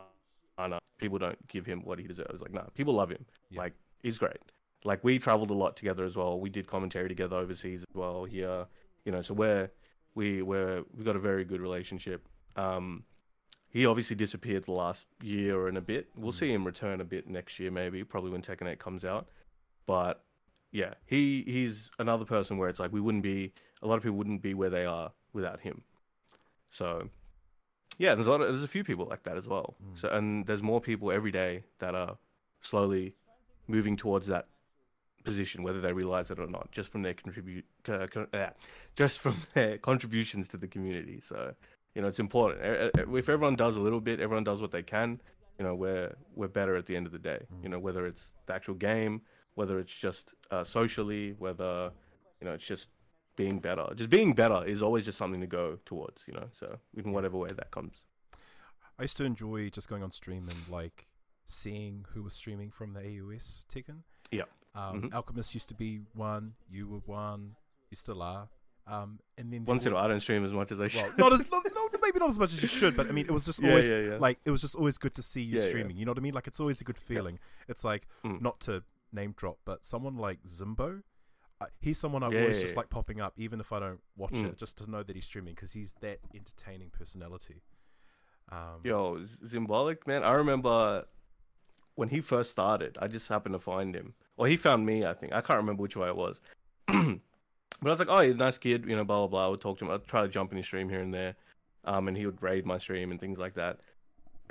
oh 0.59 0.67
no, 0.67 0.79
people 0.97 1.17
don't 1.17 1.47
give 1.47 1.65
him 1.65 1.81
what 1.83 1.99
he 1.99 2.07
deserves. 2.07 2.39
Like 2.41 2.53
no, 2.53 2.65
people 2.75 2.93
love 2.93 3.09
him. 3.09 3.25
Yeah. 3.49 3.61
Like 3.61 3.73
he's 4.03 4.17
great. 4.17 4.37
Like 4.85 5.03
we 5.03 5.17
traveled 5.19 5.49
a 5.49 5.53
lot 5.53 5.75
together 5.75 6.03
as 6.05 6.15
well. 6.15 6.39
We 6.39 6.49
did 6.49 6.67
commentary 6.67 7.07
together 7.09 7.35
overseas 7.37 7.81
as 7.81 7.95
well 7.95 8.25
here. 8.25 8.65
You 9.05 9.11
know, 9.13 9.21
so 9.21 9.33
we're 9.33 9.69
we 10.15 10.41
we're 10.41 10.83
we 10.95 11.03
got 11.03 11.15
a 11.15 11.19
very 11.19 11.43
good 11.45 11.61
relationship. 11.61 12.27
Um, 12.55 13.03
he 13.69 13.87
obviously 13.87 14.15
disappeared 14.15 14.65
the 14.65 14.71
last 14.71 15.07
year 15.23 15.67
and 15.67 15.77
a 15.77 15.81
bit. 15.81 16.07
We'll 16.15 16.31
Mm. 16.31 16.39
see 16.39 16.53
him 16.53 16.63
return 16.63 17.01
a 17.01 17.03
bit 17.03 17.27
next 17.27 17.59
year, 17.59 17.71
maybe 17.71 18.03
probably 18.03 18.29
when 18.29 18.43
Tekken 18.43 18.67
8 18.67 18.77
comes 18.77 19.03
out. 19.03 19.27
But 19.87 20.23
yeah, 20.71 20.93
he 21.07 21.43
he's 21.47 21.89
another 21.97 22.25
person 22.25 22.57
where 22.57 22.69
it's 22.69 22.79
like 22.79 22.91
we 22.93 23.01
wouldn't 23.01 23.23
be 23.23 23.51
a 23.81 23.87
lot 23.87 23.95
of 23.97 24.03
people 24.03 24.17
wouldn't 24.17 24.41
be 24.43 24.53
where 24.53 24.69
they 24.69 24.85
are 24.85 25.11
without 25.33 25.59
him. 25.59 25.81
So 26.69 27.09
yeah, 27.97 28.15
there's 28.15 28.27
a 28.27 28.31
lot 28.31 28.41
of, 28.41 28.47
there's 28.47 28.63
a 28.63 28.67
few 28.67 28.83
people 28.83 29.05
like 29.05 29.23
that 29.23 29.37
as 29.37 29.47
well. 29.47 29.75
Mm. 29.83 29.99
So 29.99 30.09
and 30.09 30.45
there's 30.45 30.63
more 30.63 30.81
people 30.81 31.11
every 31.11 31.31
day 31.31 31.63
that 31.79 31.95
are 31.95 32.17
slowly 32.61 33.15
moving 33.67 33.97
towards 33.97 34.27
that 34.27 34.47
position, 35.23 35.63
whether 35.63 35.79
they 35.81 35.93
realize 35.93 36.31
it 36.31 36.39
or 36.39 36.47
not, 36.47 36.71
just 36.71 36.89
from 36.89 37.01
their 37.01 37.13
contribute, 37.13 37.65
uh, 37.87 38.07
just 38.95 39.19
from 39.19 39.37
their 39.53 39.77
contributions 39.77 40.49
to 40.49 40.57
the 40.57 40.67
community. 40.67 41.21
So 41.23 41.53
you 41.95 42.01
know, 42.01 42.07
it's 42.07 42.19
important. 42.19 42.91
If 42.95 43.29
everyone 43.29 43.55
does 43.55 43.77
a 43.77 43.81
little 43.81 44.01
bit, 44.01 44.19
everyone 44.19 44.43
does 44.43 44.61
what 44.61 44.71
they 44.71 44.83
can. 44.83 45.21
You 45.59 45.65
know, 45.65 45.75
we're 45.75 46.15
we're 46.35 46.47
better 46.47 46.75
at 46.75 46.85
the 46.87 46.95
end 46.95 47.05
of 47.05 47.11
the 47.11 47.19
day. 47.19 47.39
Mm. 47.53 47.63
You 47.63 47.69
know, 47.69 47.79
whether 47.79 48.07
it's 48.07 48.31
the 48.47 48.53
actual 48.53 48.75
game, 48.75 49.21
whether 49.55 49.79
it's 49.79 49.95
just 49.95 50.33
uh, 50.49 50.63
socially, 50.63 51.35
whether 51.37 51.91
you 52.41 52.47
know, 52.47 52.53
it's 52.53 52.65
just 52.65 52.89
being 53.35 53.59
better. 53.59 53.85
Just 53.95 54.09
being 54.09 54.33
better 54.33 54.63
is 54.65 54.81
always 54.81 55.05
just 55.05 55.17
something 55.17 55.41
to 55.41 55.47
go 55.47 55.79
towards. 55.85 56.21
You 56.27 56.33
know, 56.33 56.47
so 56.59 56.77
in 56.95 57.11
whatever 57.11 57.37
way 57.37 57.49
that 57.55 57.71
comes. 57.71 58.01
I 58.99 59.03
used 59.03 59.17
to 59.17 59.23
enjoy 59.25 59.69
just 59.69 59.89
going 59.89 60.03
on 60.03 60.11
stream 60.11 60.47
and 60.49 60.69
like 60.69 61.07
seeing 61.45 62.05
who 62.13 62.23
was 62.23 62.33
streaming 62.33 62.69
from 62.71 62.93
the 62.93 62.99
AUS 63.01 63.65
Tekken. 63.73 63.99
Yeah. 64.31 64.43
Um, 64.75 65.03
Mhm. 65.03 65.13
Alchemist 65.13 65.53
used 65.53 65.67
to 65.69 65.75
be 65.75 66.01
one. 66.13 66.55
You 66.69 66.87
were 66.87 66.99
one. 66.99 67.55
You 67.89 67.95
still 67.95 68.21
are. 68.21 68.49
Um, 68.85 69.19
and 69.37 69.51
then 69.53 69.63
Once 69.65 69.85
in 69.85 69.93
a 69.93 69.95
while, 69.95 70.05
I 70.05 70.07
don't 70.09 70.19
stream 70.19 70.43
as 70.43 70.51
much 70.51 70.71
as 70.71 70.77
I 70.77 70.81
well, 70.81 70.89
should. 70.89 71.17
not 71.17 71.31
as 71.33 71.39
not, 71.51 71.63
no, 71.73 71.89
maybe 72.01 72.19
not 72.19 72.29
as 72.29 72.37
much 72.39 72.51
as 72.53 72.61
you 72.61 72.67
should, 72.67 72.97
but 72.97 73.07
I 73.07 73.11
mean, 73.11 73.25
it 73.25 73.31
was 73.31 73.45
just 73.45 73.61
Yeah, 73.61 73.69
always 73.69 73.89
yeah, 73.89 73.99
yeah. 73.99 74.17
like 74.17 74.39
it 74.45 74.51
was 74.51 74.61
just 74.61 74.75
always 74.75 74.97
good 74.97 75.13
to 75.15 75.23
see 75.23 75.41
you 75.41 75.59
streaming. 75.59 75.95
You 75.97 76.05
know 76.05 76.11
what 76.11 76.17
I 76.17 76.21
mean? 76.21 76.33
Like 76.33 76.47
it's 76.47 76.59
always 76.59 76.81
a 76.81 76.83
good 76.83 76.97
feeling. 76.97 77.39
It's 77.69 77.83
like 77.83 78.07
Mm. 78.25 78.41
not 78.41 78.59
to 78.61 78.83
name 79.11 79.33
drop, 79.37 79.59
but 79.63 79.85
someone 79.85 80.17
like 80.17 80.43
Zimbo. 80.47 81.03
He's 81.79 81.97
someone 81.97 82.23
I 82.23 82.29
Yeah, 82.29 82.41
always 82.41 82.57
yeah, 82.57 82.61
just 82.63 82.75
like 82.77 82.89
popping 82.89 83.21
up, 83.21 83.33
even 83.37 83.59
if 83.59 83.71
I 83.71 83.79
don't 83.79 84.01
watch 84.15 84.33
Mm. 84.33 84.45
it, 84.45 84.57
just 84.57 84.77
to 84.79 84.89
know 84.89 85.03
that 85.03 85.15
he's 85.15 85.25
streaming 85.25 85.53
because 85.55 85.73
he's 85.73 85.93
that 86.01 86.19
entertaining 86.33 86.89
personality. 86.89 87.61
Um, 88.49 88.81
Yo, 88.83 89.25
Symbolic, 89.25 90.05
man. 90.05 90.23
I 90.23 90.33
remember 90.33 91.05
when 91.95 92.09
he 92.09 92.21
first 92.21 92.51
started, 92.51 92.97
I 93.01 93.07
just 93.07 93.27
happened 93.27 93.53
to 93.53 93.59
find 93.59 93.95
him. 93.95 94.13
Or 94.37 94.47
he 94.47 94.57
found 94.57 94.85
me, 94.85 95.05
I 95.05 95.13
think. 95.13 95.31
I 95.33 95.41
can't 95.41 95.57
remember 95.57 95.81
which 95.81 95.95
way 95.95 96.07
it 96.07 96.15
was. 96.15 96.39
but 96.87 96.95
I 96.95 97.89
was 97.89 97.99
like, 97.99 98.09
oh, 98.09 98.21
he's 98.21 98.35
a 98.35 98.37
nice 98.37 98.57
kid, 98.57 98.85
you 98.85 98.95
know, 98.95 99.03
blah, 99.03 99.19
blah, 99.19 99.27
blah. 99.27 99.45
I 99.45 99.49
would 99.49 99.61
talk 99.61 99.77
to 99.79 99.85
him. 99.85 99.91
I'd 99.91 100.05
try 100.07 100.23
to 100.23 100.27
jump 100.27 100.51
in 100.51 100.57
his 100.57 100.65
stream 100.65 100.89
here 100.89 101.01
and 101.01 101.13
there. 101.13 101.35
Um, 101.85 102.07
and 102.07 102.17
he 102.17 102.25
would 102.25 102.41
raid 102.41 102.65
my 102.65 102.77
stream 102.77 103.11
and 103.11 103.19
things 103.19 103.37
like 103.37 103.55
that. 103.55 103.79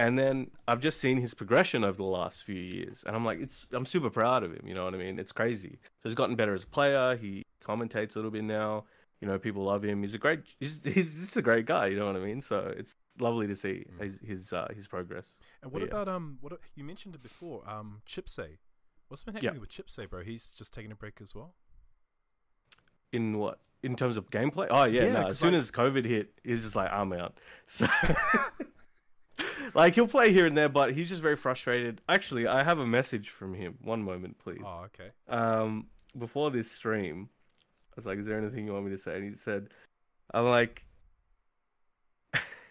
And 0.03 0.19
then 0.19 0.51
I've 0.67 0.81
just 0.81 1.01
seen 1.01 1.19
his 1.19 1.33
progression 1.35 1.85
over 1.85 1.97
the 1.97 2.03
last 2.05 2.43
few 2.43 2.57
years. 2.61 3.05
And 3.07 3.15
I'm 3.15 3.25
like, 3.25 3.41
it's 3.41 3.67
I'm 3.73 3.87
super 3.87 4.11
proud 4.11 4.43
of 4.43 4.53
him, 4.53 4.67
you 4.67 4.75
know 4.75 4.85
what 4.85 4.95
I 4.95 4.99
mean? 4.99 5.19
It's 5.19 5.33
crazy. 5.33 5.79
So 6.03 6.09
he's 6.09 6.15
gotten 6.15 6.35
better 6.37 6.55
as 6.55 6.65
a 6.65 6.67
player. 6.67 7.17
He 7.17 7.45
commentates 7.65 8.15
a 8.15 8.19
little 8.19 8.31
bit 8.31 8.45
now. 8.45 8.85
You 9.21 9.29
know, 9.29 9.39
people 9.39 9.63
love 9.63 9.85
him. 9.85 10.03
He's 10.03 10.15
a 10.15 10.19
great 10.19 10.41
he's 10.59 10.81
he's 10.85 11.15
just 11.15 11.37
a 11.37 11.43
great 11.43 11.67
guy, 11.67 11.87
you 11.87 11.99
know 11.99 12.07
what 12.07 12.17
I 12.17 12.21
mean? 12.21 12.41
So 12.41 12.73
it's 12.77 12.97
lovely 13.21 13.47
to 13.47 13.55
see 13.55 13.85
Mm. 13.95 14.03
his 14.03 14.19
his 14.25 14.53
uh, 14.53 14.69
his 14.75 14.89
progress. 14.89 15.27
And 15.63 15.71
what 15.73 15.83
Yeah. 15.83 15.89
about 15.89 16.09
um? 16.09 16.39
What 16.41 16.53
you 16.75 16.83
mentioned 16.85 17.15
it 17.15 17.23
before? 17.23 17.63
Um, 17.69 18.03
Chipsay. 18.07 18.57
What's 19.09 19.23
been 19.23 19.35
Yeah. 19.35 19.41
happening 19.51 19.61
with 19.61 19.71
Chipsay, 19.71 20.11
bro? 20.11 20.23
He's 20.25 20.49
just 20.49 20.73
taking 20.75 20.91
a 20.91 20.97
break 20.97 21.21
as 21.21 21.35
well. 21.35 21.55
In 23.13 23.39
what? 23.39 23.61
In 23.85 23.95
terms 23.97 24.17
of 24.17 24.31
gameplay? 24.31 24.67
Oh 24.71 24.85
yeah, 24.85 25.05
Yeah, 25.05 25.13
no. 25.13 25.27
As 25.29 25.39
soon 25.39 25.55
I- 25.55 25.59
as 25.59 25.71
COVID 25.71 26.05
hit, 26.05 26.33
he's 26.43 26.63
just 26.63 26.75
like, 26.75 26.91
I'm 26.91 27.13
out. 27.13 27.39
So 27.67 27.87
like 29.75 29.95
he'll 29.95 30.07
play 30.09 30.33
here 30.33 30.47
and 30.47 30.57
there, 30.57 30.69
but 30.69 30.93
he's 30.95 31.09
just 31.09 31.23
very 31.23 31.37
frustrated. 31.37 32.01
Actually, 32.09 32.47
I 32.47 32.63
have 32.63 32.79
a 32.79 32.87
message 32.87 33.29
from 33.31 33.55
him. 33.55 33.79
One 33.83 34.03
moment, 34.03 34.39
please. 34.39 34.63
Oh, 34.65 34.87
okay. 34.87 35.11
um 35.29 35.87
before 36.19 36.51
this 36.51 36.71
stream 36.71 37.29
i 37.49 37.93
was 37.97 38.07
like 38.07 38.19
is 38.19 38.27
there 38.27 38.39
anything 38.39 38.67
you 38.67 38.73
want 38.73 38.85
me 38.85 38.91
to 38.91 38.99
say 38.99 39.17
and 39.17 39.25
he 39.25 39.35
said 39.35 39.69
i'm 40.35 40.45
like 40.45 40.85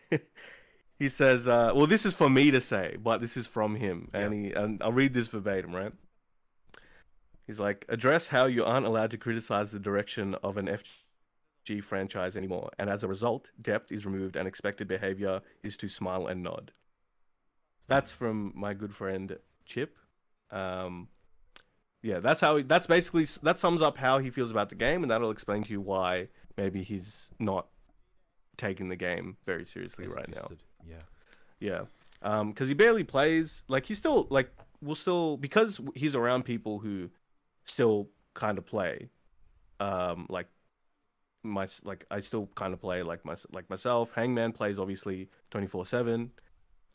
he 1.00 1.10
says 1.10 1.48
uh 1.48 1.72
well 1.76 1.88
this 1.88 2.06
is 2.06 2.14
for 2.14 2.30
me 2.30 2.52
to 2.52 2.62
say 2.62 2.98
but 3.02 3.20
this 3.22 3.38
is 3.38 3.48
from 3.48 3.76
him 3.76 4.10
and 4.14 4.34
he 4.34 4.52
and 4.52 4.82
i'll 4.84 4.92
read 4.92 5.14
this 5.14 5.28
verbatim 5.30 5.76
right 5.76 5.94
he's 7.48 7.60
like 7.60 7.86
address 7.90 8.28
how 8.28 8.46
you 8.46 8.64
aren't 8.64 8.86
allowed 8.86 9.12
to 9.12 9.18
criticize 9.18 9.72
the 9.72 9.80
direction 9.80 10.36
of 10.44 10.58
an 10.58 10.68
fg 10.68 11.84
franchise 11.84 12.38
anymore 12.38 12.70
and 12.78 12.90
as 12.90 13.04
a 13.04 13.08
result 13.08 13.50
depth 13.62 13.92
is 13.92 14.06
removed 14.06 14.36
and 14.36 14.48
expected 14.48 14.88
behavior 14.88 15.42
is 15.64 15.78
to 15.78 15.88
smile 15.88 16.28
and 16.28 16.44
nod 16.44 16.72
that's 17.92 18.12
from 18.12 18.54
my 18.56 18.74
good 18.74 18.94
friend 18.94 19.38
chip 19.66 19.98
um 20.52 21.08
yeah, 22.04 22.20
that's 22.20 22.42
how. 22.42 22.58
He, 22.58 22.64
that's 22.64 22.88
basically 22.88 23.26
that 23.44 23.60
sums 23.60 23.82
up 23.82 23.98
how 23.98 24.18
he 24.18 24.32
feels 24.32 24.50
about 24.50 24.70
the 24.70 24.76
game, 24.76 25.04
and 25.04 25.12
that'll 25.12 25.30
explain 25.30 25.64
to 25.64 25.72
you 25.72 25.80
why 25.80 26.30
maybe 26.58 26.82
he's 26.82 27.30
not 27.38 27.68
taking 28.58 28.90
the 28.90 28.96
game 28.96 29.38
very 29.46 29.66
seriously 29.66 30.06
As 30.06 30.16
right 30.16 30.28
now. 30.28 30.34
invested. 30.34 30.64
Yeah. 30.88 30.96
Yeah, 31.60 31.82
um, 32.24 32.50
because 32.50 32.68
he 32.68 32.74
barely 32.74 33.04
plays. 33.04 33.62
Like 33.68 33.86
he's 33.86 34.00
still 34.00 34.26
like 34.32 34.52
we'll 34.82 34.96
still 34.96 35.38
because 35.38 35.80
he's 35.94 36.16
around 36.16 36.44
people 36.44 36.80
who 36.80 37.12
still 37.66 38.10
kind 38.34 38.58
of 38.58 38.66
play. 38.66 39.10
Um, 39.80 40.26
like 40.28 40.48
my 41.44 41.68
like 41.84 42.06
I 42.10 42.22
still 42.22 42.50
kind 42.56 42.74
of 42.74 42.82
play 42.82 43.04
like 43.04 43.24
my 43.26 43.36
like 43.52 43.70
myself. 43.70 44.12
Hangman 44.14 44.54
plays 44.54 44.80
obviously 44.80 45.30
twenty 45.52 45.68
four 45.68 45.86
seven. 45.86 46.32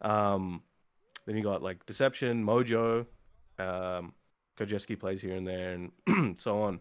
Um, 0.00 0.62
then 1.26 1.36
you 1.36 1.42
got 1.42 1.62
like 1.62 1.84
Deception, 1.86 2.44
Mojo, 2.44 3.06
um, 3.58 4.14
Kojeski 4.56 4.98
plays 4.98 5.20
here 5.20 5.34
and 5.34 5.46
there, 5.46 5.72
and 5.72 6.38
so 6.40 6.62
on. 6.62 6.80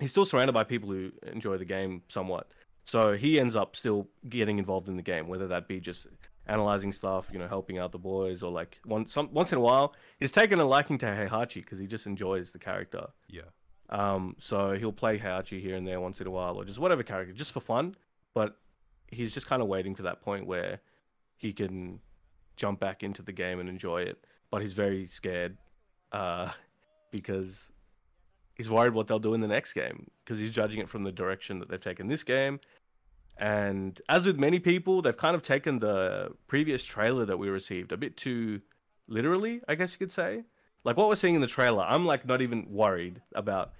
He's 0.00 0.10
still 0.10 0.24
surrounded 0.24 0.52
by 0.52 0.64
people 0.64 0.90
who 0.90 1.12
enjoy 1.22 1.56
the 1.56 1.64
game 1.64 2.02
somewhat. 2.08 2.48
So 2.84 3.14
he 3.14 3.40
ends 3.40 3.56
up 3.56 3.76
still 3.76 4.08
getting 4.28 4.58
involved 4.58 4.88
in 4.88 4.96
the 4.96 5.02
game, 5.02 5.28
whether 5.28 5.48
that 5.48 5.68
be 5.68 5.80
just 5.80 6.06
analyzing 6.46 6.92
stuff, 6.92 7.30
you 7.32 7.38
know, 7.38 7.48
helping 7.48 7.78
out 7.78 7.92
the 7.92 7.98
boys, 7.98 8.42
or 8.42 8.50
like 8.50 8.78
once 8.84 9.12
some 9.12 9.32
once 9.32 9.52
in 9.52 9.58
a 9.58 9.60
while, 9.60 9.94
he's 10.18 10.32
taken 10.32 10.58
a 10.60 10.64
liking 10.64 10.98
to 10.98 11.06
Heihachi 11.06 11.56
because 11.56 11.78
he 11.78 11.86
just 11.86 12.06
enjoys 12.06 12.50
the 12.50 12.58
character. 12.58 13.06
Yeah. 13.28 13.42
Um, 13.88 14.36
so 14.40 14.72
he'll 14.72 14.92
play 14.92 15.18
Heihachi 15.18 15.60
here 15.60 15.76
and 15.76 15.86
there 15.86 16.00
once 16.00 16.20
in 16.20 16.26
a 16.26 16.30
while, 16.30 16.56
or 16.56 16.64
just 16.64 16.78
whatever 16.78 17.02
character, 17.02 17.32
just 17.32 17.52
for 17.52 17.60
fun. 17.60 17.94
But 18.34 18.56
he's 19.10 19.32
just 19.32 19.46
kind 19.46 19.62
of 19.62 19.68
waiting 19.68 19.94
for 19.94 20.02
that 20.02 20.20
point 20.20 20.46
where 20.46 20.80
he 21.36 21.52
can 21.52 22.00
jump 22.56 22.80
back 22.80 23.02
into 23.02 23.22
the 23.22 23.32
game 23.32 23.60
and 23.60 23.68
enjoy 23.68 24.02
it. 24.02 24.24
But 24.50 24.62
he's 24.62 24.72
very 24.74 25.06
scared 25.06 25.56
uh, 26.12 26.50
because 27.10 27.70
he's 28.54 28.70
worried 28.70 28.94
what 28.94 29.06
they'll 29.08 29.18
do 29.18 29.34
in 29.34 29.40
the 29.40 29.48
next 29.48 29.72
game. 29.72 30.06
because 30.24 30.38
he's 30.38 30.50
judging 30.50 30.80
it 30.80 30.88
from 30.88 31.02
the 31.04 31.12
direction 31.12 31.58
that 31.58 31.68
they've 31.68 31.80
taken 31.80 32.06
this 32.08 32.22
game. 32.24 32.60
And 33.36 34.00
as 34.08 34.26
with 34.26 34.38
many 34.38 34.60
people, 34.60 35.02
they've 35.02 35.16
kind 35.16 35.34
of 35.34 35.42
taken 35.42 35.80
the 35.80 36.30
previous 36.46 36.84
trailer 36.84 37.24
that 37.26 37.36
we 37.36 37.48
received 37.48 37.90
a 37.90 37.96
bit 37.96 38.16
too 38.16 38.60
literally, 39.08 39.60
I 39.68 39.74
guess 39.74 39.92
you 39.92 39.98
could 39.98 40.12
say. 40.12 40.44
Like 40.84 40.96
what 40.96 41.08
we're 41.08 41.16
seeing 41.16 41.34
in 41.34 41.40
the 41.40 41.46
trailer, 41.48 41.82
I'm 41.82 42.06
like 42.06 42.26
not 42.26 42.42
even 42.42 42.66
worried 42.70 43.20
about. 43.34 43.72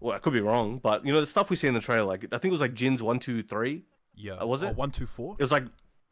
Well, 0.00 0.14
I 0.14 0.18
could 0.18 0.32
be 0.34 0.40
wrong, 0.40 0.78
but 0.78 1.04
you 1.06 1.12
know 1.12 1.20
the 1.20 1.26
stuff 1.26 1.50
we 1.50 1.56
see 1.56 1.66
in 1.68 1.74
the 1.74 1.80
trailer. 1.80 2.04
Like 2.06 2.24
I 2.26 2.38
think 2.38 2.46
it 2.46 2.52
was 2.52 2.60
like 2.60 2.74
Jin's 2.74 3.02
one, 3.02 3.18
two, 3.18 3.42
three. 3.42 3.84
Yeah. 4.14 4.34
Uh, 4.34 4.46
was 4.46 4.62
Oh, 4.62 4.68
it? 4.68 4.76
one 4.76 4.90
two 4.90 5.06
four? 5.06 5.36
It 5.38 5.42
was 5.42 5.50
like 5.52 5.64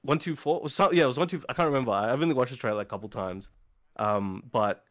one, 0.07 0.19
two, 0.19 0.35
four. 0.37 0.61
Was 0.61 0.79
yeah, 0.79 1.03
it 1.03 1.07
was 1.07 1.19
one, 1.19 1.29
two. 1.29 1.43
I 1.49 1.53
can't 1.53 1.67
remember. 1.67 1.91
I've 1.93 2.23
only 2.23 2.35
watched 2.35 2.53
the 2.53 2.57
trailer 2.57 2.79
like, 2.79 2.87
a 2.87 2.91
couple 2.91 3.09
times, 3.09 3.49
um, 3.97 4.43
but 4.51 4.85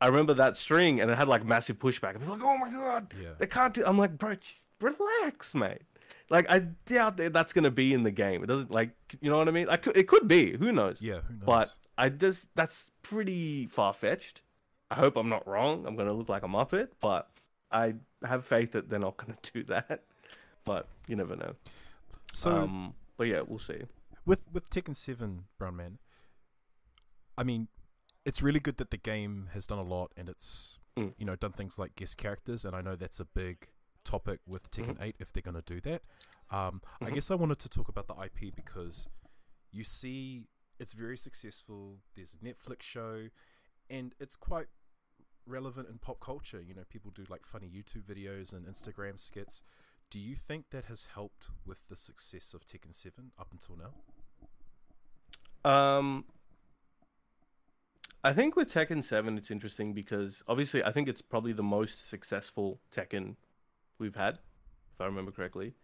I 0.00 0.06
remember 0.08 0.34
that 0.34 0.56
string, 0.56 1.00
and 1.00 1.10
it 1.10 1.16
had 1.16 1.28
like 1.28 1.44
massive 1.44 1.78
pushback. 1.78 2.10
And 2.10 2.20
people 2.20 2.34
like, 2.36 2.44
"Oh 2.44 2.58
my 2.58 2.70
god, 2.70 3.12
Yeah. 3.20 3.30
they 3.38 3.46
can't 3.46 3.72
do." 3.74 3.84
I'm 3.86 3.96
like, 3.98 4.18
bro, 4.18 4.36
relax, 4.80 5.54
mate. 5.54 5.82
Like 6.30 6.46
I 6.48 6.60
doubt 6.86 7.16
that 7.18 7.32
that's 7.32 7.52
gonna 7.52 7.70
be 7.70 7.92
in 7.92 8.02
the 8.02 8.10
game. 8.10 8.42
It 8.42 8.46
doesn't 8.46 8.70
like 8.70 8.90
you 9.20 9.30
know 9.30 9.38
what 9.38 9.48
I 9.48 9.50
mean. 9.50 9.68
I 9.68 9.76
could, 9.76 9.96
it 9.96 10.08
could 10.08 10.26
be. 10.26 10.56
Who 10.56 10.72
knows? 10.72 10.98
Yeah. 11.00 11.20
Who 11.28 11.34
knows? 11.34 11.44
But 11.44 11.74
I 11.98 12.08
just 12.08 12.48
that's 12.54 12.90
pretty 13.02 13.66
far 13.66 13.92
fetched. 13.92 14.40
I 14.90 14.96
hope 14.96 15.16
I'm 15.16 15.28
not 15.28 15.46
wrong. 15.46 15.86
I'm 15.86 15.96
gonna 15.96 16.12
look 16.12 16.28
like 16.28 16.42
a 16.42 16.48
muppet, 16.48 16.88
but 17.00 17.28
I 17.70 17.94
have 18.24 18.44
faith 18.46 18.72
that 18.72 18.88
they're 18.88 18.98
not 18.98 19.16
gonna 19.16 19.36
do 19.52 19.64
that. 19.64 20.02
But 20.64 20.88
you 21.08 21.16
never 21.16 21.36
know. 21.36 21.54
so 22.32 22.52
um, 22.56 22.94
but 23.18 23.24
yeah, 23.24 23.42
we'll 23.46 23.58
see. 23.58 23.82
With 24.26 24.44
with 24.52 24.70
Tekken 24.70 24.96
Seven, 24.96 25.44
Brown 25.58 25.76
Man. 25.76 25.98
I 27.36 27.42
mean, 27.44 27.68
it's 28.24 28.42
really 28.42 28.60
good 28.60 28.76
that 28.78 28.90
the 28.90 28.96
game 28.96 29.48
has 29.52 29.66
done 29.66 29.78
a 29.78 29.82
lot 29.82 30.12
and 30.16 30.28
it's 30.28 30.78
Mm. 30.96 31.12
you 31.18 31.26
know 31.26 31.34
done 31.34 31.50
things 31.52 31.76
like 31.76 31.96
guest 31.96 32.16
characters, 32.16 32.64
and 32.64 32.76
I 32.76 32.80
know 32.80 32.94
that's 32.94 33.18
a 33.18 33.24
big 33.24 33.68
topic 34.04 34.38
with 34.46 34.70
Tekken 34.70 35.00
Eight 35.02 35.16
if 35.18 35.32
they're 35.32 35.42
going 35.42 35.60
to 35.60 35.74
do 35.74 35.80
that. 35.80 36.02
Um, 36.50 36.80
I 37.00 37.10
Mhm. 37.10 37.14
guess 37.14 37.30
I 37.32 37.34
wanted 37.34 37.58
to 37.60 37.68
talk 37.68 37.88
about 37.88 38.06
the 38.06 38.14
IP 38.14 38.52
because 38.52 39.08
you 39.72 39.82
see 39.82 40.46
it's 40.78 40.92
very 40.92 41.16
successful. 41.16 42.00
There's 42.14 42.34
a 42.34 42.38
Netflix 42.38 42.82
show, 42.82 43.30
and 43.90 44.14
it's 44.20 44.36
quite 44.36 44.68
relevant 45.46 45.88
in 45.88 45.98
pop 45.98 46.20
culture. 46.20 46.60
You 46.62 46.74
know, 46.74 46.84
people 46.84 47.10
do 47.10 47.24
like 47.28 47.44
funny 47.44 47.68
YouTube 47.68 48.04
videos 48.04 48.52
and 48.52 48.64
Instagram 48.66 49.18
skits. 49.18 49.62
Do 50.10 50.20
you 50.20 50.36
think 50.36 50.70
that 50.70 50.84
has 50.84 51.06
helped 51.06 51.50
with 51.64 51.88
the 51.88 51.96
success 51.96 52.54
of 52.54 52.64
Tekken 52.64 52.94
Seven 52.94 53.32
up 53.36 53.50
until 53.50 53.74
now? 53.76 53.94
Um, 55.64 56.24
I 58.22 58.32
think 58.32 58.56
with 58.56 58.72
Tekken 58.72 59.04
Seven, 59.04 59.36
it's 59.36 59.50
interesting 59.50 59.92
because 59.92 60.42
obviously 60.48 60.82
I 60.82 60.92
think 60.92 61.08
it's 61.08 61.20
probably 61.22 61.52
the 61.52 61.62
most 61.62 62.08
successful 62.08 62.80
Tekken 62.94 63.36
we've 63.98 64.16
had, 64.16 64.38
if 64.94 65.00
I 65.00 65.04
remember 65.04 65.30
correctly. 65.30 65.74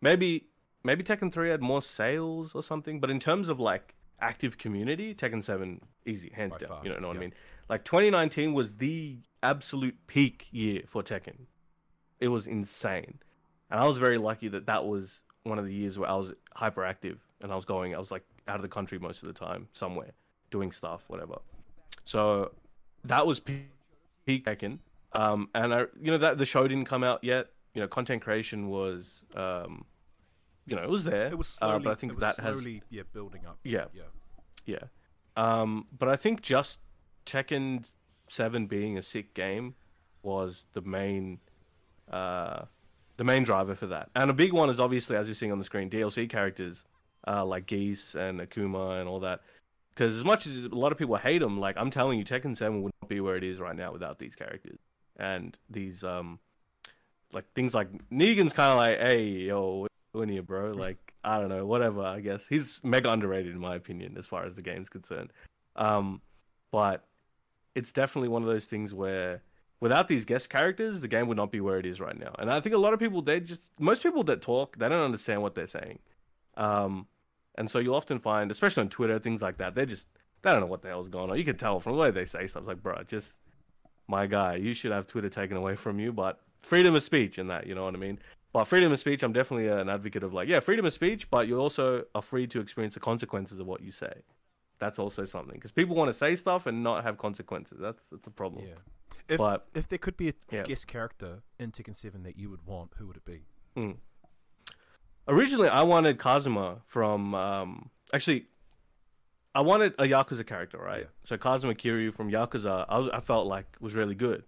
Maybe 0.00 0.46
maybe 0.84 1.02
Tekken 1.02 1.32
Three 1.32 1.50
had 1.50 1.60
more 1.60 1.82
sales 1.82 2.54
or 2.54 2.62
something, 2.62 3.00
but 3.00 3.10
in 3.10 3.18
terms 3.18 3.48
of 3.48 3.58
like 3.58 3.96
active 4.20 4.58
community, 4.58 5.14
Tekken 5.14 5.42
Seven 5.42 5.80
easy 6.06 6.30
hands 6.34 6.52
By 6.52 6.58
down. 6.58 6.68
far, 6.68 6.80
you 6.84 6.90
know, 6.90 6.98
know 7.00 7.08
what 7.08 7.14
yeah. 7.14 7.20
I 7.20 7.24
mean? 7.24 7.34
Like 7.68 7.84
2019 7.84 8.52
was 8.52 8.76
the 8.76 9.18
absolute 9.42 9.96
peak 10.06 10.46
year 10.52 10.82
for 10.86 11.02
Tekken. 11.02 11.46
It 12.20 12.28
was 12.28 12.46
insane, 12.46 13.18
and 13.70 13.80
I 13.80 13.86
was 13.86 13.98
very 13.98 14.18
lucky 14.18 14.46
that 14.48 14.66
that 14.66 14.84
was 14.86 15.20
one 15.42 15.58
of 15.58 15.64
the 15.64 15.74
years 15.74 15.98
where 15.98 16.08
I 16.08 16.14
was 16.14 16.32
hyperactive 16.56 17.18
and 17.40 17.50
I 17.50 17.56
was 17.56 17.64
going. 17.64 17.94
I 17.94 17.98
was 17.98 18.12
like 18.12 18.24
out 18.48 18.56
of 18.56 18.62
the 18.62 18.68
country 18.68 18.98
most 18.98 19.22
of 19.22 19.28
the 19.28 19.34
time, 19.34 19.68
somewhere 19.72 20.12
doing 20.50 20.72
stuff, 20.72 21.04
whatever. 21.08 21.36
So 22.04 22.52
that 23.04 23.26
was 23.26 23.40
peak, 23.40 23.70
peak 24.26 24.44
Tekken. 24.44 24.78
Um, 25.12 25.48
and 25.54 25.72
I, 25.72 25.80
you 26.00 26.10
know, 26.10 26.18
that 26.18 26.38
the 26.38 26.44
show 26.44 26.66
didn't 26.66 26.86
come 26.86 27.04
out 27.04 27.22
yet. 27.22 27.48
You 27.74 27.82
know, 27.82 27.88
content 27.88 28.22
creation 28.22 28.68
was, 28.68 29.22
um, 29.36 29.84
you 30.66 30.76
know, 30.76 30.82
it 30.82 30.90
was 30.90 31.04
there. 31.04 31.26
It 31.26 31.38
was 31.38 31.58
uh, 31.62 31.66
slowly, 31.66 31.84
but 31.84 31.90
I 31.90 31.94
think 31.94 32.18
that 32.18 32.38
has 32.40 32.56
slowly, 32.56 32.82
yeah, 32.90 33.02
building 33.12 33.46
up. 33.46 33.58
Yeah. 33.64 33.84
yeah, 33.94 34.02
yeah. 34.66 34.84
Um, 35.36 35.86
but 35.98 36.08
I 36.08 36.16
think 36.16 36.42
just 36.42 36.80
Tekken 37.26 37.84
Seven 38.28 38.66
being 38.66 38.98
a 38.98 39.02
sick 39.02 39.32
game 39.34 39.74
was 40.22 40.64
the 40.74 40.82
main, 40.82 41.38
uh, 42.10 42.64
the 43.16 43.24
main 43.24 43.44
driver 43.44 43.74
for 43.74 43.86
that. 43.86 44.10
And 44.14 44.30
a 44.30 44.34
big 44.34 44.52
one 44.52 44.68
is 44.68 44.80
obviously, 44.80 45.16
as 45.16 45.28
you're 45.28 45.34
seeing 45.34 45.52
on 45.52 45.58
the 45.58 45.64
screen, 45.64 45.88
DLC 45.88 46.28
characters, 46.28 46.84
uh, 47.28 47.44
like 47.44 47.66
Geese 47.66 48.14
and 48.14 48.40
Akuma 48.40 49.00
and 49.00 49.08
all 49.08 49.20
that. 49.20 49.40
Because 49.90 50.16
as 50.16 50.24
much 50.24 50.46
as 50.46 50.64
a 50.64 50.68
lot 50.68 50.92
of 50.92 50.98
people 50.98 51.16
hate 51.16 51.38
them, 51.38 51.60
like 51.60 51.76
I'm 51.76 51.90
telling 51.90 52.18
you, 52.18 52.24
Tekken 52.24 52.56
Seven 52.56 52.82
would 52.82 52.92
not 53.02 53.08
be 53.08 53.20
where 53.20 53.36
it 53.36 53.44
is 53.44 53.58
right 53.58 53.76
now 53.76 53.92
without 53.92 54.18
these 54.18 54.34
characters 54.34 54.78
and 55.16 55.56
these, 55.68 56.04
um, 56.04 56.38
like 57.32 57.52
things 57.52 57.74
like 57.74 57.88
Negan's 58.10 58.52
kind 58.52 58.70
of 58.70 58.76
like, 58.76 58.98
hey, 59.00 59.24
yo, 59.24 59.86
doing 60.14 60.28
here, 60.28 60.42
bro? 60.42 60.72
Like, 60.76 61.14
I 61.24 61.38
don't 61.38 61.48
know, 61.48 61.66
whatever. 61.66 62.02
I 62.02 62.20
guess 62.20 62.46
he's 62.46 62.80
mega 62.84 63.10
underrated 63.10 63.52
in 63.52 63.60
my 63.60 63.74
opinion 63.74 64.16
as 64.16 64.26
far 64.26 64.44
as 64.44 64.54
the 64.54 64.62
game's 64.62 64.88
concerned. 64.88 65.32
Um, 65.76 66.22
but 66.70 67.04
it's 67.74 67.92
definitely 67.92 68.28
one 68.28 68.42
of 68.42 68.48
those 68.48 68.66
things 68.66 68.94
where 68.94 69.42
without 69.80 70.08
these 70.08 70.24
guest 70.24 70.48
characters, 70.48 71.00
the 71.00 71.08
game 71.08 71.26
would 71.26 71.36
not 71.36 71.50
be 71.50 71.60
where 71.60 71.78
it 71.78 71.86
is 71.86 72.00
right 72.00 72.18
now. 72.18 72.34
And 72.38 72.50
I 72.50 72.60
think 72.60 72.74
a 72.74 72.78
lot 72.78 72.94
of 72.94 73.00
people, 73.00 73.20
they 73.20 73.40
just 73.40 73.60
most 73.80 74.02
people 74.02 74.22
that 74.24 74.40
talk, 74.40 74.78
they 74.78 74.88
don't 74.88 75.02
understand 75.02 75.42
what 75.42 75.54
they're 75.54 75.66
saying. 75.66 75.98
Um, 76.56 77.06
and 77.58 77.70
so 77.70 77.78
you'll 77.78 77.94
often 77.94 78.18
find, 78.18 78.50
especially 78.50 78.82
on 78.82 78.88
Twitter, 78.88 79.18
things 79.18 79.42
like 79.42 79.58
that, 79.58 79.74
they 79.74 79.84
just 79.84 80.06
they 80.42 80.50
don't 80.50 80.60
know 80.60 80.66
what 80.66 80.80
the 80.82 80.88
hell's 80.88 81.08
going 81.10 81.30
on. 81.30 81.36
You 81.36 81.44
can 81.44 81.56
tell 81.58 81.78
from 81.80 81.92
the 81.92 81.98
way 81.98 82.10
they 82.10 82.24
say 82.24 82.46
stuff. 82.46 82.60
It's 82.62 82.68
like, 82.68 82.82
bro, 82.82 83.02
just 83.06 83.36
my 84.06 84.26
guy, 84.26 84.54
you 84.56 84.72
should 84.72 84.92
have 84.92 85.06
Twitter 85.06 85.28
taken 85.28 85.56
away 85.56 85.74
from 85.76 85.98
you, 86.00 86.12
but 86.12 86.40
freedom 86.62 86.94
of 86.94 87.02
speech 87.02 87.36
and 87.38 87.50
that, 87.50 87.66
you 87.66 87.74
know 87.74 87.84
what 87.84 87.94
I 87.94 87.98
mean? 87.98 88.18
But 88.52 88.64
freedom 88.64 88.90
of 88.92 88.98
speech, 88.98 89.22
I'm 89.22 89.32
definitely 89.34 89.68
an 89.68 89.88
advocate 89.90 90.22
of 90.22 90.32
like, 90.32 90.48
yeah, 90.48 90.60
freedom 90.60 90.86
of 90.86 90.92
speech, 90.92 91.28
but 91.30 91.48
you 91.48 91.58
also 91.60 92.04
are 92.14 92.22
free 92.22 92.46
to 92.46 92.60
experience 92.60 92.94
the 92.94 93.00
consequences 93.00 93.58
of 93.58 93.66
what 93.66 93.82
you 93.82 93.90
say. 93.92 94.12
That's 94.78 94.98
also 95.00 95.24
something 95.24 95.54
because 95.56 95.72
people 95.72 95.96
want 95.96 96.08
to 96.08 96.14
say 96.14 96.36
stuff 96.36 96.66
and 96.66 96.82
not 96.84 97.02
have 97.02 97.18
consequences. 97.18 97.78
That's 97.80 98.06
that's 98.06 98.26
a 98.26 98.30
problem. 98.30 98.64
yeah. 98.66 98.74
If 99.28 99.38
But- 99.38 99.66
if 99.74 99.88
there 99.88 99.98
could 99.98 100.16
be 100.16 100.28
a 100.28 100.34
Yeah. 100.50 100.62
guest 100.62 100.86
character 100.86 101.42
in 101.58 101.72
Tekken 101.72 101.96
Seven 101.96 102.22
that 102.22 102.36
you 102.38 102.48
would 102.48 102.62
want, 102.64 102.92
who 102.96 103.08
would 103.08 103.16
it 103.16 103.24
be? 103.24 103.42
Hmm. 103.76 103.92
Originally, 105.28 105.68
I 105.68 105.82
wanted 105.82 106.18
Kazuma 106.18 106.78
from. 106.86 107.34
Um, 107.34 107.90
actually, 108.14 108.46
I 109.54 109.60
wanted 109.60 109.94
a 109.98 110.04
Yakuza 110.04 110.46
character, 110.46 110.78
right? 110.78 111.02
Yeah. 111.02 111.08
So 111.24 111.36
Kazuma 111.36 111.74
Kiryu 111.74 112.14
from 112.14 112.30
Yakuza, 112.30 112.86
I, 112.88 112.98
was, 112.98 113.10
I 113.12 113.20
felt 113.20 113.46
like 113.46 113.66
was 113.80 113.94
really 113.94 114.14
good, 114.14 114.44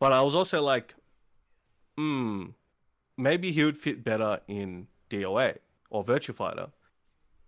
but 0.00 0.12
I 0.12 0.22
was 0.22 0.34
also 0.34 0.62
like, 0.62 0.94
hmm, 1.96 2.46
maybe 3.16 3.52
he 3.52 3.64
would 3.64 3.78
fit 3.78 4.02
better 4.02 4.40
in 4.48 4.88
DOA 5.10 5.58
or 5.90 6.04
Virtua 6.04 6.34
Fighter 6.34 6.68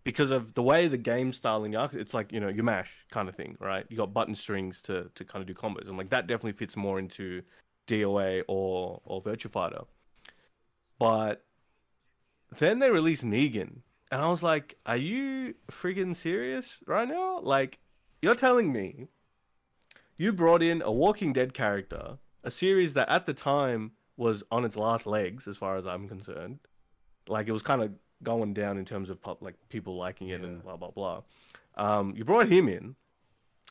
because 0.04 0.30
of 0.30 0.54
the 0.54 0.62
way 0.62 0.86
the 0.86 0.98
game 0.98 1.32
style 1.32 1.64
in 1.64 1.72
Yakuza. 1.72 1.94
It's 1.94 2.14
like 2.14 2.32
you 2.32 2.38
know 2.38 2.48
you 2.48 2.62
mash 2.62 2.94
kind 3.10 3.28
of 3.28 3.34
thing, 3.34 3.56
right? 3.58 3.84
You 3.88 3.96
got 3.96 4.12
button 4.12 4.34
strings 4.34 4.80
to 4.82 5.10
to 5.14 5.24
kind 5.24 5.40
of 5.40 5.48
do 5.48 5.54
combos, 5.54 5.88
and 5.88 5.96
like 5.96 6.10
that 6.10 6.26
definitely 6.28 6.52
fits 6.52 6.76
more 6.76 7.00
into 7.00 7.42
DOA 7.88 8.42
or 8.46 9.00
or 9.04 9.22
Virtua 9.22 9.50
Fighter. 9.50 9.82
But 10.98 11.45
then 12.58 12.78
they 12.78 12.90
released 12.90 13.24
Negan, 13.24 13.80
and 14.10 14.22
I 14.22 14.28
was 14.28 14.42
like, 14.42 14.76
"Are 14.86 14.96
you 14.96 15.54
freaking 15.70 16.14
serious 16.14 16.78
right 16.86 17.08
now? 17.08 17.40
Like, 17.40 17.78
you're 18.22 18.34
telling 18.34 18.72
me 18.72 19.08
you 20.16 20.32
brought 20.32 20.62
in 20.62 20.82
a 20.82 20.90
Walking 20.92 21.32
Dead 21.32 21.54
character, 21.54 22.18
a 22.44 22.50
series 22.50 22.94
that 22.94 23.08
at 23.08 23.26
the 23.26 23.34
time 23.34 23.92
was 24.16 24.42
on 24.50 24.64
its 24.64 24.76
last 24.76 25.06
legs, 25.06 25.46
as 25.46 25.56
far 25.56 25.76
as 25.76 25.86
I'm 25.86 26.08
concerned. 26.08 26.58
Like, 27.28 27.48
it 27.48 27.52
was 27.52 27.62
kind 27.62 27.82
of 27.82 27.92
going 28.22 28.54
down 28.54 28.78
in 28.78 28.84
terms 28.84 29.10
of 29.10 29.20
pop, 29.20 29.42
like 29.42 29.54
people 29.68 29.96
liking 29.96 30.28
it 30.28 30.40
and 30.40 30.62
blah 30.62 30.76
blah 30.76 30.90
blah. 30.90 31.22
Um, 31.76 32.14
you 32.16 32.24
brought 32.24 32.48
him 32.48 32.68
in, 32.68 32.96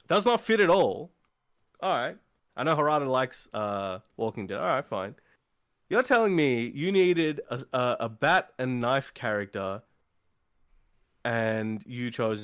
does 0.08 0.26
not 0.26 0.42
fit 0.42 0.60
at 0.60 0.70
all. 0.70 1.12
All 1.80 1.98
right, 1.98 2.18
I 2.56 2.64
know 2.64 2.76
Harada 2.76 3.08
likes 3.08 3.48
uh 3.54 4.00
Walking 4.18 4.48
Dead. 4.48 4.60
All 4.60 4.66
right, 4.66 4.86
fine. 4.86 5.16
You're 5.90 6.04
telling 6.04 6.36
me 6.36 6.72
you 6.74 6.92
needed 6.92 7.42
a, 7.50 7.64
a, 7.74 7.98
a 8.02 8.10
bat 8.10 8.52
and 8.58 8.82
knife 8.82 9.14
character, 9.14 9.84
and 11.24 11.84
you 11.86 12.12
chose 12.12 12.42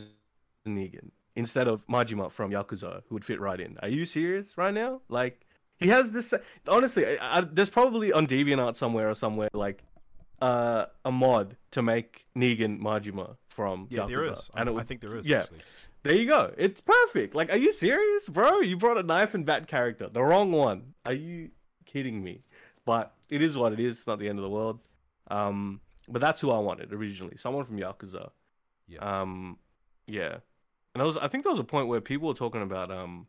Negan 0.67 1.09
instead 1.35 1.67
of 1.67 1.85
Majima 1.87 2.31
from 2.31 2.51
Yakuza, 2.51 3.01
who 3.07 3.15
would 3.15 3.25
fit 3.25 3.39
right 3.39 3.59
in. 3.59 3.77
Are 3.81 3.87
you 3.87 4.05
serious 4.05 4.57
right 4.57 4.73
now? 4.73 5.01
Like, 5.09 5.45
he 5.77 5.87
has 5.87 6.11
this. 6.11 6.33
Honestly, 6.67 7.17
I, 7.19 7.39
I, 7.39 7.41
there's 7.41 7.69
probably 7.69 8.13
on 8.13 8.27
DeviantArt 8.27 8.75
somewhere 8.75 9.09
or 9.09 9.15
somewhere 9.15 9.49
like 9.53 9.83
uh, 10.41 10.85
a 11.05 11.11
mod 11.11 11.55
to 11.71 11.81
make 11.81 12.25
Negan 12.37 12.79
Majima 12.79 13.37
from 13.49 13.87
Yeah, 13.89 14.01
Yakuza. 14.01 14.07
there 14.09 14.23
is. 14.25 14.49
and 14.55 14.69
I 14.69 14.71
would- 14.71 14.87
think 14.87 15.01
there 15.01 15.15
is. 15.15 15.27
yeah. 15.27 15.39
Actually. 15.41 15.59
there 16.03 16.15
you 16.15 16.27
go. 16.27 16.53
It's 16.57 16.81
perfect. 16.81 17.33
Like, 17.33 17.49
are 17.49 17.57
you 17.57 17.73
serious, 17.73 18.29
bro? 18.29 18.59
You 18.59 18.77
brought 18.77 18.97
a 18.97 19.03
knife 19.03 19.33
and 19.33 19.45
bat 19.45 19.67
character, 19.67 20.09
the 20.09 20.21
wrong 20.21 20.51
one. 20.51 20.93
Are 21.05 21.13
you 21.13 21.49
kidding 21.85 22.23
me? 22.23 22.41
But 22.85 23.13
it 23.29 23.41
is 23.41 23.57
what 23.57 23.73
it 23.73 23.79
is. 23.79 23.99
It's 23.99 24.07
not 24.07 24.19
the 24.19 24.27
end 24.27 24.39
of 24.39 24.43
the 24.43 24.49
world. 24.49 24.79
Um, 25.29 25.81
but 26.07 26.19
that's 26.21 26.41
who 26.41 26.51
I 26.51 26.59
wanted 26.59 26.91
originally. 26.93 27.37
Someone 27.37 27.63
from 27.65 27.77
Yakuza. 27.77 28.31
Yeah. 28.87 28.99
Um, 28.99 29.57
yeah. 30.07 30.37
And 30.93 31.01
I 31.01 31.05
was, 31.05 31.15
I 31.15 31.27
think 31.27 31.43
there 31.43 31.51
was 31.51 31.59
a 31.59 31.63
point 31.63 31.87
where 31.87 32.01
people 32.01 32.27
were 32.27 32.33
talking 32.33 32.61
about 32.61 32.91
um, 32.91 33.27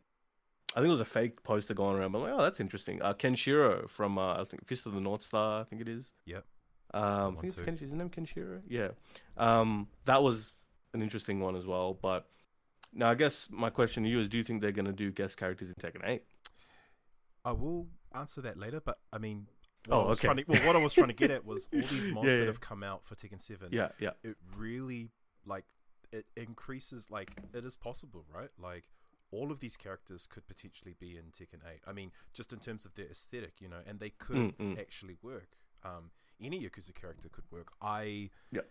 I 0.75 0.79
think 0.79 0.87
it 0.87 0.91
was 0.91 0.99
a 0.99 1.05
fake 1.05 1.43
poster 1.43 1.73
going 1.73 1.97
around. 1.97 2.11
But 2.11 2.19
I'm 2.19 2.23
like, 2.25 2.33
oh, 2.33 2.41
that's 2.41 2.59
interesting. 2.59 3.01
Uh, 3.01 3.13
Kenshiro 3.13 3.89
from 3.89 4.17
uh, 4.17 4.41
I 4.41 4.45
think 4.45 4.67
Fist 4.67 4.85
of 4.85 4.93
the 4.93 5.01
North 5.01 5.21
Star. 5.21 5.61
I 5.61 5.63
think 5.63 5.81
it 5.81 5.87
is. 5.87 6.05
Yep. 6.25 6.45
Um, 6.93 7.37
I 7.37 7.41
think 7.41 7.53
it's. 7.53 7.61
Kenshiro. 7.61 7.73
Is 7.73 7.79
his 7.81 7.93
name 7.93 8.09
Kenshiro? 8.09 8.61
Yeah. 8.67 8.89
Um, 9.37 9.87
that 10.05 10.23
was 10.23 10.53
an 10.93 11.01
interesting 11.01 11.39
one 11.39 11.55
as 11.55 11.65
well. 11.65 11.97
But 12.01 12.27
now 12.91 13.09
I 13.09 13.15
guess 13.15 13.47
my 13.51 13.69
question 13.69 14.03
to 14.03 14.09
you 14.09 14.19
is: 14.19 14.29
Do 14.29 14.37
you 14.37 14.43
think 14.43 14.61
they're 14.61 14.71
going 14.71 14.85
to 14.85 14.93
do 14.93 15.11
guest 15.11 15.37
characters 15.37 15.69
in 15.69 15.75
Tekken 15.75 16.07
Eight? 16.07 16.23
I 17.45 17.51
will 17.51 17.87
answer 18.13 18.41
that 18.41 18.57
later, 18.57 18.79
but 18.79 18.99
I 19.11 19.17
mean, 19.17 19.47
what 19.87 19.97
Oh, 19.97 20.03
I 20.05 20.07
was 20.07 20.17
okay. 20.19 20.27
trying 20.27 20.37
to, 20.37 20.45
well, 20.47 20.65
what 20.67 20.75
I 20.75 20.79
was 20.83 20.93
trying 20.93 21.07
to 21.09 21.13
get 21.13 21.31
at 21.31 21.45
was 21.45 21.67
all 21.73 21.81
these 21.81 22.09
mods 22.09 22.27
Yeah, 22.27 22.37
that 22.37 22.47
have 22.47 22.61
come 22.61 22.83
out 22.83 23.03
for 23.05 23.15
Tekken 23.15 23.41
Seven. 23.41 23.69
Yeah, 23.71 23.89
yeah. 23.99 24.11
it 24.23 24.37
really 24.55 25.11
like 25.45 25.65
it 26.11 26.25
increases 26.37 27.09
like 27.11 27.31
it 27.53 27.65
is 27.65 27.75
possible, 27.75 28.25
right? 28.33 28.49
Like 28.57 28.85
all 29.31 29.51
of 29.51 29.59
these 29.59 29.75
characters 29.75 30.27
could 30.27 30.47
potentially 30.47 30.95
be 30.99 31.17
in 31.17 31.31
Tekken 31.31 31.59
8. 31.67 31.79
I 31.87 31.91
mean, 31.91 32.11
just 32.33 32.53
in 32.53 32.59
terms 32.59 32.85
of 32.85 32.93
their 32.95 33.07
aesthetic, 33.07 33.53
you 33.59 33.67
know, 33.67 33.79
and 33.85 33.99
they 33.99 34.11
could 34.11 34.37
Mm, 34.37 34.55
mm. 34.57 34.79
actually 34.79 35.17
work. 35.23 35.57
Um, 35.83 36.11
any 36.39 36.61
Yakuza 36.61 36.93
character 36.93 37.29
could 37.29 37.45
work. 37.51 37.69
I, 37.81 38.29
Yeah. 38.51 38.61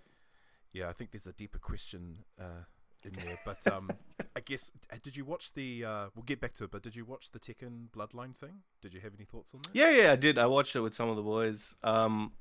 yeah, 0.73 0.89
I 0.89 0.93
think 0.93 1.11
there's 1.11 1.27
a 1.27 1.33
deeper 1.33 1.59
question 1.59 2.25
uh, 2.41 2.65
in 3.07 3.13
there, 3.13 3.39
but 3.45 3.67
um, 3.67 3.91
I 4.37 4.41
guess 4.41 4.73
uh, 4.93 4.97
did 5.03 5.17
you 5.17 5.25
watch 5.25 5.53
the? 5.55 5.85
Uh, 5.85 6.07
we'll 6.15 6.25
get 6.25 6.41
back 6.41 6.55
to 6.55 6.65
it, 6.65 6.71
but 6.71 6.83
did 6.83 6.97
you 6.97 7.05
watch 7.05 7.31
the 7.31 7.39
Tekken 7.39 7.89
Bloodline 7.97 8.35
thing? 8.37 8.63
Did 8.81 8.95
you 8.95 9.01
have 9.01 9.13
any 9.17 9.25
thoughts 9.25 9.55
on 9.55 9.63
that? 9.63 9.71
Yeah, 9.73 9.91
yeah, 9.91 10.13
I 10.13 10.17
did. 10.17 10.39
I 10.39 10.47
watched 10.47 10.77
it 10.77 10.81
with 10.81 10.95
some 10.95 11.09
of 11.09 11.17
the 11.17 11.23
boys. 11.23 11.75
Um, 11.83 12.33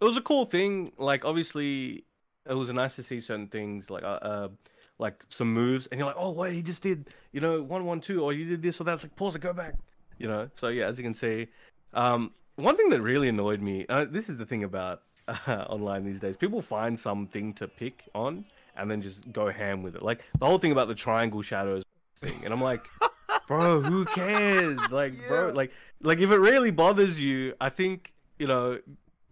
it 0.00 0.04
was 0.04 0.16
a 0.16 0.22
cool 0.22 0.44
thing. 0.44 0.92
Like, 0.98 1.24
obviously, 1.24 2.04
it 2.48 2.54
was 2.54 2.72
nice 2.72 2.96
to 2.96 3.02
see 3.02 3.20
certain 3.20 3.48
things, 3.48 3.90
like, 3.90 4.02
uh, 4.02 4.18
uh 4.22 4.48
like 4.98 5.24
some 5.30 5.52
moves, 5.52 5.86
and 5.86 5.98
you're 5.98 6.06
like, 6.06 6.16
oh, 6.18 6.32
wait, 6.32 6.52
he 6.52 6.62
just 6.62 6.82
did, 6.82 7.08
you 7.32 7.40
know, 7.40 7.62
one, 7.62 7.86
one, 7.86 8.00
two, 8.00 8.22
or 8.22 8.32
you 8.32 8.44
did 8.44 8.62
this 8.62 8.80
or 8.80 8.84
that. 8.84 8.94
It's 8.94 9.04
like, 9.04 9.16
pause 9.16 9.34
it, 9.34 9.40
go 9.40 9.52
back, 9.52 9.74
you 10.18 10.28
know. 10.28 10.50
So 10.54 10.68
yeah, 10.68 10.86
as 10.86 10.98
you 10.98 11.04
can 11.04 11.14
see, 11.14 11.46
um, 11.94 12.32
one 12.56 12.76
thing 12.76 12.90
that 12.90 13.00
really 13.00 13.28
annoyed 13.28 13.62
me. 13.62 13.86
Uh, 13.88 14.04
this 14.04 14.28
is 14.28 14.36
the 14.36 14.46
thing 14.46 14.64
about 14.64 15.02
uh, 15.28 15.64
online 15.68 16.04
these 16.04 16.20
days. 16.20 16.36
People 16.36 16.60
find 16.62 16.98
something 16.98 17.54
to 17.54 17.66
pick 17.68 18.04
on 18.14 18.44
and 18.76 18.90
then 18.90 19.02
just 19.02 19.30
go 19.32 19.50
ham 19.50 19.82
with 19.82 19.96
it. 19.96 20.02
Like 20.02 20.24
the 20.38 20.46
whole 20.46 20.58
thing 20.58 20.72
about 20.72 20.88
the 20.88 20.94
triangle 20.94 21.42
shadows 21.42 21.84
thing, 22.16 22.40
and 22.44 22.52
I'm 22.52 22.62
like. 22.62 22.80
bro 23.50 23.80
who 23.80 24.04
cares? 24.04 24.78
Like 24.90 25.12
bro 25.26 25.50
like 25.50 25.72
like 26.02 26.20
if 26.20 26.30
it 26.30 26.36
really 26.36 26.70
bothers 26.70 27.20
you 27.20 27.54
i 27.60 27.68
think 27.68 28.12
you 28.38 28.46
know 28.46 28.78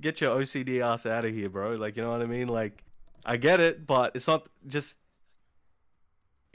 get 0.00 0.20
your 0.20 0.36
ocd 0.36 0.80
ass 0.80 1.06
out 1.06 1.24
of 1.24 1.32
here 1.32 1.48
bro. 1.48 1.74
Like 1.74 1.96
you 1.96 2.02
know 2.02 2.10
what 2.10 2.22
i 2.22 2.26
mean? 2.26 2.48
Like 2.48 2.82
i 3.24 3.36
get 3.36 3.60
it 3.60 3.86
but 3.86 4.16
it's 4.16 4.26
not 4.26 4.48
just 4.66 4.96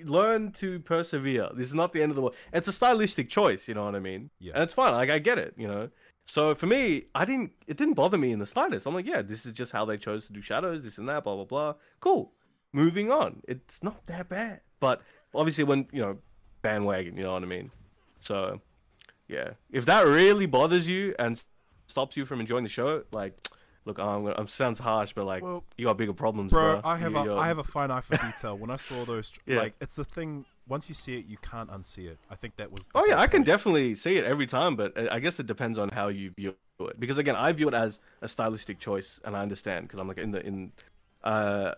learn 0.03 0.51
to 0.51 0.79
persevere. 0.81 1.49
This 1.53 1.67
is 1.67 1.75
not 1.75 1.93
the 1.93 2.01
end 2.01 2.11
of 2.11 2.15
the 2.15 2.21
world. 2.23 2.35
It's 2.51 2.67
a 2.67 2.73
stylistic 2.73 3.29
choice 3.29 3.67
you 3.67 3.73
know 3.73 3.85
what 3.85 3.95
i 3.95 3.99
mean? 3.99 4.29
Yeah. 4.39 4.53
and 4.55 4.63
it's 4.63 4.73
fine 4.73 4.93
like 4.93 5.09
i 5.09 5.19
get 5.19 5.37
it 5.37 5.53
you 5.57 5.67
know? 5.67 5.89
So 6.25 6.55
for 6.55 6.67
me 6.67 7.05
i 7.15 7.23
didn't 7.23 7.51
it 7.67 7.77
didn't 7.77 7.93
bother 7.93 8.17
me 8.17 8.33
in 8.33 8.39
the 8.39 8.45
slightest. 8.45 8.85
I'm 8.87 8.93
like 8.93 9.07
yeah 9.07 9.21
this 9.21 9.45
is 9.45 9.53
just 9.53 9.71
how 9.71 9.85
they 9.85 9.97
chose 9.97 10.25
to 10.27 10.33
do 10.33 10.41
shadows 10.41 10.83
this 10.83 10.97
and 10.97 11.07
that 11.07 11.23
blah 11.23 11.35
blah 11.35 11.45
blah. 11.45 11.75
Cool 12.01 12.33
moving 12.73 13.11
on 13.11 13.41
it's 13.47 13.81
not 13.83 14.05
that 14.07 14.27
bad 14.29 14.59
but 14.79 15.01
obviously 15.35 15.63
when 15.63 15.87
you 15.91 16.01
know 16.01 16.17
bandwagon 16.61 17.15
you 17.15 17.23
know 17.23 17.33
what 17.33 17.43
i 17.43 17.45
mean 17.45 17.69
so 18.19 18.59
yeah 19.27 19.51
if 19.71 19.85
that 19.85 20.01
really 20.05 20.45
bothers 20.45 20.87
you 20.87 21.13
and 21.19 21.41
stops 21.87 22.17
you 22.17 22.25
from 22.25 22.39
enjoying 22.39 22.63
the 22.63 22.69
show 22.69 23.03
like 23.11 23.33
look 23.85 23.99
i'm 23.99 24.25
i'm 24.27 24.47
sounds 24.47 24.79
harsh 24.79 25.13
but 25.13 25.25
like 25.25 25.43
Well, 25.43 25.63
you 25.77 25.85
got 25.85 25.97
bigger 25.97 26.13
problems 26.13 26.51
bro, 26.51 26.79
bro, 26.79 26.89
I 26.89 26.97
have 26.97 27.11
You- 27.11 27.31
a 27.33 27.37
I 27.37 27.47
have 27.47 27.59
a 27.59 27.63
fine 27.63 27.91
eye 27.91 28.01
for 28.01 28.17
detail. 28.17 28.57
When 28.57 28.71
I 28.71 28.77
saw 28.77 29.05
those, 29.05 29.31
Yeah. 29.45 29.57
like 29.59 29.73
it's 29.81 29.95
the 29.95 30.05
thing. 30.05 30.45
Once 30.65 30.87
you 30.87 30.95
see 30.95 31.17
it, 31.19 31.25
you 31.25 31.35
can't 31.37 31.69
unsee 31.69 32.07
it. 32.07 32.17
I 32.31 32.35
think 32.35 32.55
that 32.55 32.71
was. 32.71 32.89
Oh 32.95 33.05
yeah, 33.05 33.19
I 33.19 33.27
can 33.27 33.43
definitely 33.43 33.95
see 33.95 34.15
it 34.15 34.23
every 34.23 34.47
time, 34.47 34.77
but 34.77 34.97
I 34.97 35.15
I 35.15 35.19
guess 35.19 35.37
it 35.41 35.45
depends 35.45 35.77
on 35.77 35.89
how 35.89 36.07
you 36.07 36.31
view 36.31 36.55
it. 36.79 36.97
Because 36.97 37.17
again, 37.17 37.35
I 37.35 37.51
view 37.51 37.67
it 37.67 37.73
as 37.73 37.99
a 38.21 38.29
stylistic 38.29 38.79
choice, 38.79 39.19
and 39.25 39.35
I 39.35 39.41
understand 39.41 39.87
because 39.89 39.99
I'm 39.99 40.07
like 40.07 40.17
in 40.19 40.31
the 40.31 40.41
in, 40.47 40.71
uh, 41.25 41.73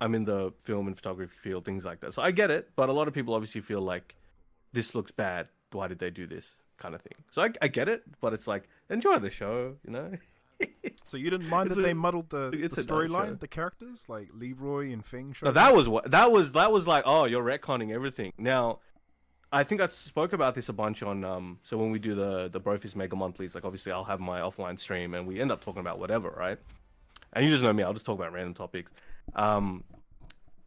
I'm 0.00 0.14
in 0.14 0.24
the 0.24 0.52
film 0.60 0.86
and 0.86 0.96
photography 0.96 1.34
field, 1.40 1.64
things 1.64 1.84
like 1.84 2.00
that. 2.00 2.14
So 2.14 2.22
I 2.22 2.30
get 2.30 2.50
it, 2.50 2.70
but 2.76 2.88
a 2.88 2.92
lot 2.92 3.08
of 3.08 3.14
people 3.14 3.34
obviously 3.34 3.60
feel 3.60 3.80
like 3.80 4.14
this 4.72 4.94
looks 4.94 5.10
bad. 5.10 5.48
Why 5.72 5.88
did 5.88 5.98
they 5.98 6.10
do 6.10 6.26
this? 6.26 6.46
Kind 6.76 6.94
of 6.94 7.00
thing. 7.00 7.14
So 7.32 7.42
I, 7.42 7.50
I 7.62 7.68
get 7.68 7.88
it, 7.88 8.02
but 8.20 8.34
it's 8.34 8.46
like 8.46 8.68
enjoy 8.90 9.18
the 9.18 9.30
show, 9.30 9.76
you 9.84 9.92
know. 9.92 10.12
So 11.04 11.16
you 11.16 11.30
didn't 11.30 11.48
mind 11.48 11.66
It's 11.68 11.76
that 11.76 11.82
they 11.82 11.94
muddled 11.94 12.30
the, 12.30 12.50
the 12.50 12.64
a 12.64 12.68
storyline, 12.68 13.38
the 13.38 13.48
characters 13.48 14.06
like 14.08 14.30
Leroy 14.34 14.92
and 14.92 15.04
Feng. 15.04 15.34
No, 15.42 15.50
that 15.52 15.74
was 15.74 15.88
what 15.88 16.10
that 16.10 16.32
was. 16.32 16.52
That 16.52 16.72
was 16.72 16.86
like, 16.86 17.04
oh, 17.06 17.24
you're 17.24 17.44
retconning 17.44 17.92
everything. 17.92 18.32
Now, 18.38 18.80
I 19.52 19.62
think 19.62 19.80
I 19.80 19.88
spoke 19.88 20.32
about 20.32 20.54
this 20.54 20.68
a 20.68 20.72
bunch 20.72 21.02
on. 21.02 21.24
Um, 21.24 21.58
so 21.62 21.76
when 21.76 21.90
we 21.90 21.98
do 21.98 22.14
the 22.14 22.48
the 22.48 22.60
Brofist 22.60 22.96
Mega 22.96 23.16
Monthlies, 23.16 23.54
like 23.54 23.64
obviously 23.64 23.92
I'll 23.92 24.04
have 24.04 24.20
my 24.20 24.40
offline 24.40 24.78
stream, 24.78 25.14
and 25.14 25.26
we 25.26 25.40
end 25.40 25.52
up 25.52 25.64
talking 25.64 25.80
about 25.80 25.98
whatever, 25.98 26.30
right? 26.30 26.58
And 27.32 27.44
you 27.44 27.50
just 27.50 27.62
know 27.62 27.72
me, 27.72 27.82
I'll 27.82 27.92
just 27.92 28.06
talk 28.06 28.18
about 28.18 28.32
random 28.32 28.54
topics. 28.54 28.90
Um, 29.36 29.84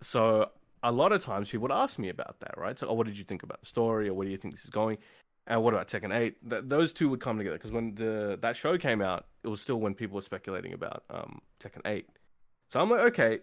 so 0.02 0.50
a 0.84 0.92
lot 0.92 1.12
of 1.12 1.24
times 1.24 1.50
people 1.50 1.64
would 1.64 1.72
ask 1.72 2.00
me 2.00 2.10
about 2.10 2.40
that, 2.40 2.58
right? 2.58 2.80
So, 2.80 2.88
oh, 2.88 2.94
what 2.94 3.06
did 3.08 3.18
you 3.18 3.26
think 3.26 3.44
about 3.44 3.60
the 3.60 3.66
story, 3.66 4.08
or 4.08 4.14
where 4.14 4.26
do 4.26 4.32
you 4.32 4.38
think 4.38 4.54
this 4.54 4.64
is 4.64 4.70
going? 4.70 4.98
And 5.48 5.64
what 5.64 5.74
about 5.74 5.88
Tekken 5.88 6.16
Eight? 6.16 6.38
Th- 6.48 6.64
those 6.66 6.94
two 6.94 7.10
would 7.10 7.20
come 7.20 7.38
together 7.38 7.58
because 7.58 7.72
when 7.72 7.96
the 7.96 8.38
that 8.42 8.56
show 8.56 8.78
came 8.78 9.02
out, 9.02 9.26
it 9.44 9.48
was 9.48 9.60
still 9.60 9.80
when 9.80 9.96
people 9.96 10.16
were 10.16 10.22
speculating 10.22 10.74
about 10.74 11.04
um 11.10 11.42
Tekken 11.60 11.82
Eight. 11.86 12.08
So 12.70 12.80
I'm 12.80 12.90
like, 12.90 13.02
okay, 13.02 13.40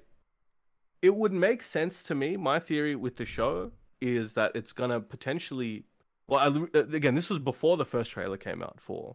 it 1.03 1.15
would 1.15 1.33
make 1.33 1.63
sense 1.63 2.05
to 2.05 2.15
me. 2.15 2.37
My 2.37 2.61
theory 2.61 2.95
with 2.95 3.17
the 3.17 3.25
show 3.25 3.73
is 4.01 4.33
that 4.35 4.53
it's 4.55 4.73
gonna 4.73 5.01
potentially. 5.01 5.85
Well, 6.29 6.41
I, 6.41 6.79
again, 6.79 7.15
this 7.15 7.29
was 7.29 7.39
before 7.39 7.77
the 7.77 7.85
first 7.85 8.11
trailer 8.11 8.37
came 8.37 8.63
out 8.63 8.81
for 8.81 9.15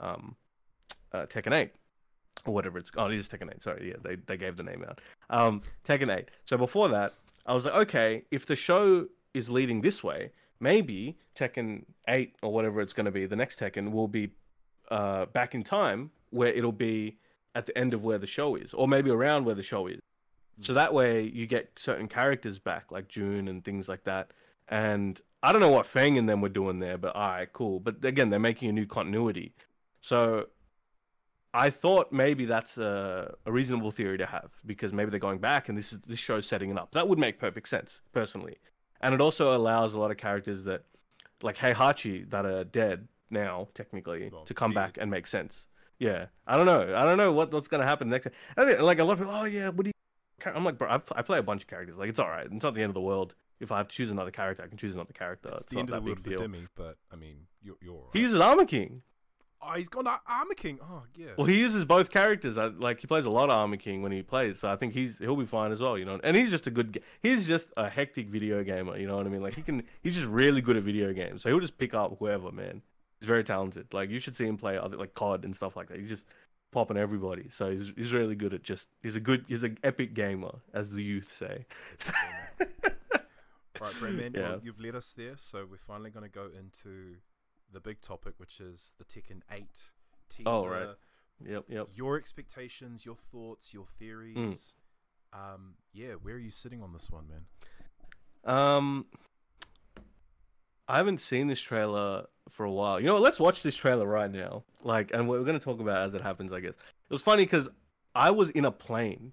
um, 0.00 0.34
uh, 1.12 1.26
Tekken 1.26 1.54
8 1.54 1.70
or 2.46 2.54
whatever 2.54 2.78
it's. 2.78 2.90
Oh, 2.96 3.06
it 3.06 3.14
is 3.14 3.28
Tekken 3.28 3.52
8. 3.52 3.62
Sorry, 3.62 3.88
yeah, 3.88 3.96
they 4.02 4.16
they 4.26 4.36
gave 4.36 4.56
the 4.56 4.62
name 4.62 4.84
out. 4.88 5.00
Um, 5.30 5.62
Tekken 5.86 6.14
8. 6.14 6.30
So 6.44 6.56
before 6.56 6.88
that, 6.88 7.14
I 7.46 7.54
was 7.54 7.64
like, 7.64 7.74
okay, 7.74 8.24
if 8.30 8.46
the 8.46 8.56
show 8.56 9.06
is 9.34 9.48
leading 9.48 9.80
this 9.80 10.02
way, 10.02 10.30
maybe 10.60 11.16
Tekken 11.34 11.84
8 12.08 12.36
or 12.42 12.52
whatever 12.52 12.80
it's 12.80 12.92
gonna 12.92 13.10
be, 13.10 13.26
the 13.26 13.36
next 13.36 13.58
Tekken 13.58 13.90
will 13.92 14.08
be 14.08 14.30
uh, 14.90 15.26
back 15.26 15.54
in 15.54 15.62
time 15.62 16.10
where 16.30 16.52
it'll 16.52 16.72
be 16.72 17.18
at 17.54 17.66
the 17.66 17.76
end 17.76 17.94
of 17.94 18.04
where 18.04 18.18
the 18.18 18.26
show 18.26 18.54
is, 18.54 18.74
or 18.74 18.86
maybe 18.86 19.10
around 19.10 19.44
where 19.44 19.54
the 19.54 19.62
show 19.62 19.86
is. 19.86 20.00
So 20.60 20.74
that 20.74 20.92
way 20.92 21.22
you 21.22 21.46
get 21.46 21.70
certain 21.76 22.08
characters 22.08 22.58
back, 22.58 22.90
like 22.90 23.08
June 23.08 23.48
and 23.48 23.64
things 23.64 23.88
like 23.88 24.04
that. 24.04 24.32
And 24.68 25.20
I 25.42 25.52
don't 25.52 25.60
know 25.60 25.70
what 25.70 25.86
Fang 25.86 26.18
and 26.18 26.28
them 26.28 26.40
were 26.40 26.48
doing 26.48 26.80
there, 26.80 26.98
but 26.98 27.14
all 27.14 27.28
right, 27.28 27.52
cool. 27.52 27.80
But 27.80 28.04
again, 28.04 28.28
they're 28.28 28.40
making 28.40 28.68
a 28.68 28.72
new 28.72 28.86
continuity. 28.86 29.54
So 30.00 30.48
I 31.58 31.70
thought 31.70 32.12
maybe 32.12 32.44
that's 32.44 32.78
a, 32.78 33.34
a 33.44 33.50
reasonable 33.50 33.90
theory 33.90 34.16
to 34.18 34.26
have 34.26 34.50
because 34.64 34.92
maybe 34.92 35.10
they're 35.10 35.18
going 35.18 35.38
back 35.40 35.68
and 35.68 35.76
this 35.76 35.92
is 35.92 35.98
this 36.06 36.18
show's 36.18 36.46
setting 36.46 36.70
it 36.70 36.78
up. 36.78 36.92
That 36.92 37.08
would 37.08 37.18
make 37.18 37.38
perfect 37.40 37.68
sense, 37.68 38.00
personally. 38.12 38.56
And 39.00 39.12
it 39.12 39.20
also 39.20 39.56
allows 39.56 39.94
a 39.94 39.98
lot 39.98 40.10
of 40.12 40.16
characters 40.16 40.64
that, 40.64 40.82
like 41.42 41.56
Heihachi, 41.56 42.30
that 42.30 42.46
are 42.46 42.64
dead 42.64 43.08
now 43.30 43.68
technically, 43.74 44.30
Well, 44.32 44.44
to 44.44 44.54
come 44.54 44.72
back 44.72 44.98
and 45.00 45.10
make 45.10 45.26
sense. 45.26 45.66
Yeah, 45.98 46.26
I 46.46 46.56
don't 46.56 46.66
know. 46.66 46.94
I 46.94 47.04
don't 47.04 47.18
know 47.18 47.32
what, 47.32 47.52
what's 47.52 47.68
gonna 47.68 47.84
happen 47.84 48.08
next. 48.08 48.28
I 48.56 48.64
think, 48.64 48.80
like 48.80 49.00
a 49.00 49.04
lot 49.04 49.14
of 49.14 49.18
people, 49.18 49.34
oh 49.34 49.44
yeah, 49.44 49.68
what 49.70 49.84
do 49.84 49.88
you? 49.88 49.92
I'm 50.54 50.64
like, 50.64 50.78
bro, 50.78 50.88
I've, 50.88 51.02
I 51.16 51.22
play 51.22 51.38
a 51.38 51.42
bunch 51.42 51.62
of 51.62 51.68
characters. 51.68 51.96
Like, 51.96 52.08
it's 52.08 52.20
all 52.20 52.28
right. 52.28 52.46
It's 52.46 52.62
not 52.62 52.74
the 52.74 52.82
end 52.82 52.90
of 52.90 52.94
the 52.94 53.00
world. 53.00 53.34
If 53.58 53.72
I 53.72 53.78
have 53.78 53.88
to 53.88 53.94
choose 53.94 54.10
another 54.10 54.30
character, 54.30 54.62
I 54.62 54.68
can 54.68 54.78
choose 54.78 54.94
another 54.94 55.12
character. 55.12 55.48
It's 55.48 55.62
It's, 55.62 55.70
the 55.70 55.76
not 55.76 55.80
end 55.80 55.90
of 55.90 56.04
the 56.04 56.06
world 56.10 56.20
for 56.20 56.30
deal. 56.30 56.38
Demi, 56.38 56.68
but 56.76 56.96
I 57.12 57.16
mean, 57.16 57.38
you're 57.60 57.74
you're. 57.82 57.94
all 57.94 58.10
He 58.12 58.20
uses 58.20 58.40
Armor 58.40 58.64
King. 58.64 59.02
Oh, 59.60 59.72
he's 59.72 59.88
gone 59.88 60.06
Ar- 60.06 60.20
Armor 60.28 60.54
King. 60.54 60.78
Oh 60.82 61.02
yeah. 61.16 61.28
Well, 61.36 61.46
he 61.46 61.58
uses 61.58 61.84
both 61.84 62.10
characters. 62.10 62.56
I, 62.56 62.66
like 62.66 63.00
he 63.00 63.06
plays 63.06 63.24
a 63.24 63.30
lot 63.30 63.50
of 63.50 63.56
Armor 63.56 63.76
King 63.76 64.02
when 64.02 64.12
he 64.12 64.22
plays, 64.22 64.60
so 64.60 64.68
I 64.68 64.76
think 64.76 64.92
he's 64.94 65.18
he'll 65.18 65.34
be 65.36 65.46
fine 65.46 65.72
as 65.72 65.80
well. 65.80 65.98
You 65.98 66.04
know, 66.04 66.20
and 66.22 66.36
he's 66.36 66.50
just 66.50 66.66
a 66.66 66.70
good. 66.70 67.02
He's 67.22 67.46
just 67.48 67.68
a 67.76 67.88
hectic 67.88 68.28
video 68.28 68.62
gamer. 68.62 68.96
You 68.96 69.06
know 69.08 69.16
what 69.16 69.26
I 69.26 69.30
mean? 69.30 69.42
Like 69.42 69.54
he 69.54 69.62
can. 69.62 69.82
He's 70.02 70.14
just 70.14 70.26
really 70.26 70.60
good 70.60 70.76
at 70.76 70.84
video 70.84 71.12
games. 71.12 71.42
So 71.42 71.48
he'll 71.48 71.60
just 71.60 71.76
pick 71.76 71.92
up 71.92 72.16
whoever. 72.18 72.52
Man, 72.52 72.82
he's 73.20 73.26
very 73.26 73.42
talented. 73.42 73.92
Like 73.92 74.10
you 74.10 74.20
should 74.20 74.36
see 74.36 74.46
him 74.46 74.56
play 74.56 74.78
other 74.78 74.96
like 74.96 75.14
COD 75.14 75.44
and 75.44 75.56
stuff 75.56 75.76
like 75.76 75.88
that. 75.88 75.98
He's 75.98 76.08
just 76.08 76.26
popping 76.70 76.96
everybody. 76.96 77.48
So 77.50 77.70
he's 77.72 77.92
he's 77.96 78.12
really 78.12 78.36
good 78.36 78.54
at 78.54 78.62
just. 78.62 78.86
He's 79.02 79.16
a 79.16 79.20
good. 79.20 79.44
He's 79.48 79.64
an 79.64 79.76
epic 79.82 80.14
gamer, 80.14 80.52
as 80.72 80.92
the 80.92 81.02
youth 81.02 81.34
say. 81.34 81.66
Right, 83.80 83.92
Brandman, 83.94 84.34
Yeah. 84.34 84.40
well, 84.50 84.60
you've 84.64 84.80
led 84.80 84.96
us 84.96 85.12
there, 85.12 85.34
so 85.36 85.64
we're 85.70 85.76
finally 85.76 86.10
going 86.10 86.24
to 86.24 86.28
go 86.28 86.46
into 86.58 87.14
the 87.72 87.80
big 87.80 88.00
topic, 88.00 88.34
which 88.38 88.60
is 88.60 88.94
the 88.98 89.04
Tekken 89.04 89.40
8 89.50 89.64
teaser. 90.28 90.48
Oh, 90.48 90.66
right. 90.66 90.88
yep. 91.44 91.64
Yep. 91.68 91.88
Your 91.94 92.16
expectations, 92.16 93.04
your 93.04 93.16
thoughts, 93.16 93.72
your 93.72 93.86
theories. 93.86 94.74
Um, 95.32 95.74
yeah, 95.92 96.12
where 96.22 96.34
are 96.34 96.38
you 96.38 96.50
sitting 96.50 96.82
on 96.82 96.92
this 96.92 97.10
one, 97.10 97.26
man? 97.28 97.44
Um, 98.44 99.06
I 100.88 100.96
haven't 100.96 101.20
seen 101.20 101.48
this 101.48 101.60
trailer 101.60 102.26
for 102.48 102.64
a 102.64 102.70
while. 102.70 102.98
You 102.98 103.06
know, 103.06 103.18
let's 103.18 103.38
watch 103.38 103.62
this 103.62 103.76
trailer 103.76 104.06
right 104.06 104.30
now. 104.30 104.64
Like, 104.82 105.10
and 105.12 105.28
we're 105.28 105.42
gonna 105.44 105.58
talk 105.58 105.80
about 105.80 106.02
it 106.02 106.06
as 106.06 106.14
it 106.14 106.22
happens. 106.22 106.52
I 106.52 106.60
guess 106.60 106.72
it 106.72 107.12
was 107.12 107.22
funny 107.22 107.44
because 107.44 107.68
I 108.14 108.30
was 108.30 108.50
in 108.50 108.64
a 108.64 108.72
plane 108.72 109.32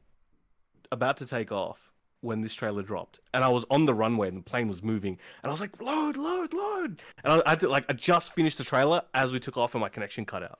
about 0.91 1.17
to 1.17 1.25
take 1.25 1.51
off 1.51 1.84
when 2.25 2.41
this 2.41 2.53
trailer 2.53 2.81
dropped, 2.81 3.19
and 3.33 3.43
I 3.43 3.49
was 3.49 3.63
on 3.69 3.85
the 3.85 3.93
runway 3.93 4.27
and 4.27 4.37
the 4.37 4.41
plane 4.41 4.67
was 4.67 4.83
moving, 4.83 5.17
and 5.43 5.49
I 5.49 5.51
was 5.51 5.61
like, 5.61 5.79
"Load, 5.81 6.17
load, 6.17 6.53
load!" 6.53 7.01
And 7.23 7.33
I, 7.33 7.41
I 7.45 7.49
had 7.51 7.59
to 7.61 7.69
like 7.69 7.85
I 7.87 7.93
just 7.93 8.33
finished 8.33 8.57
the 8.57 8.63
trailer 8.63 9.01
as 9.13 9.31
we 9.31 9.39
took 9.39 9.57
off, 9.57 9.75
and 9.75 9.81
my 9.81 9.89
connection 9.89 10.25
cut 10.25 10.43
out. 10.43 10.59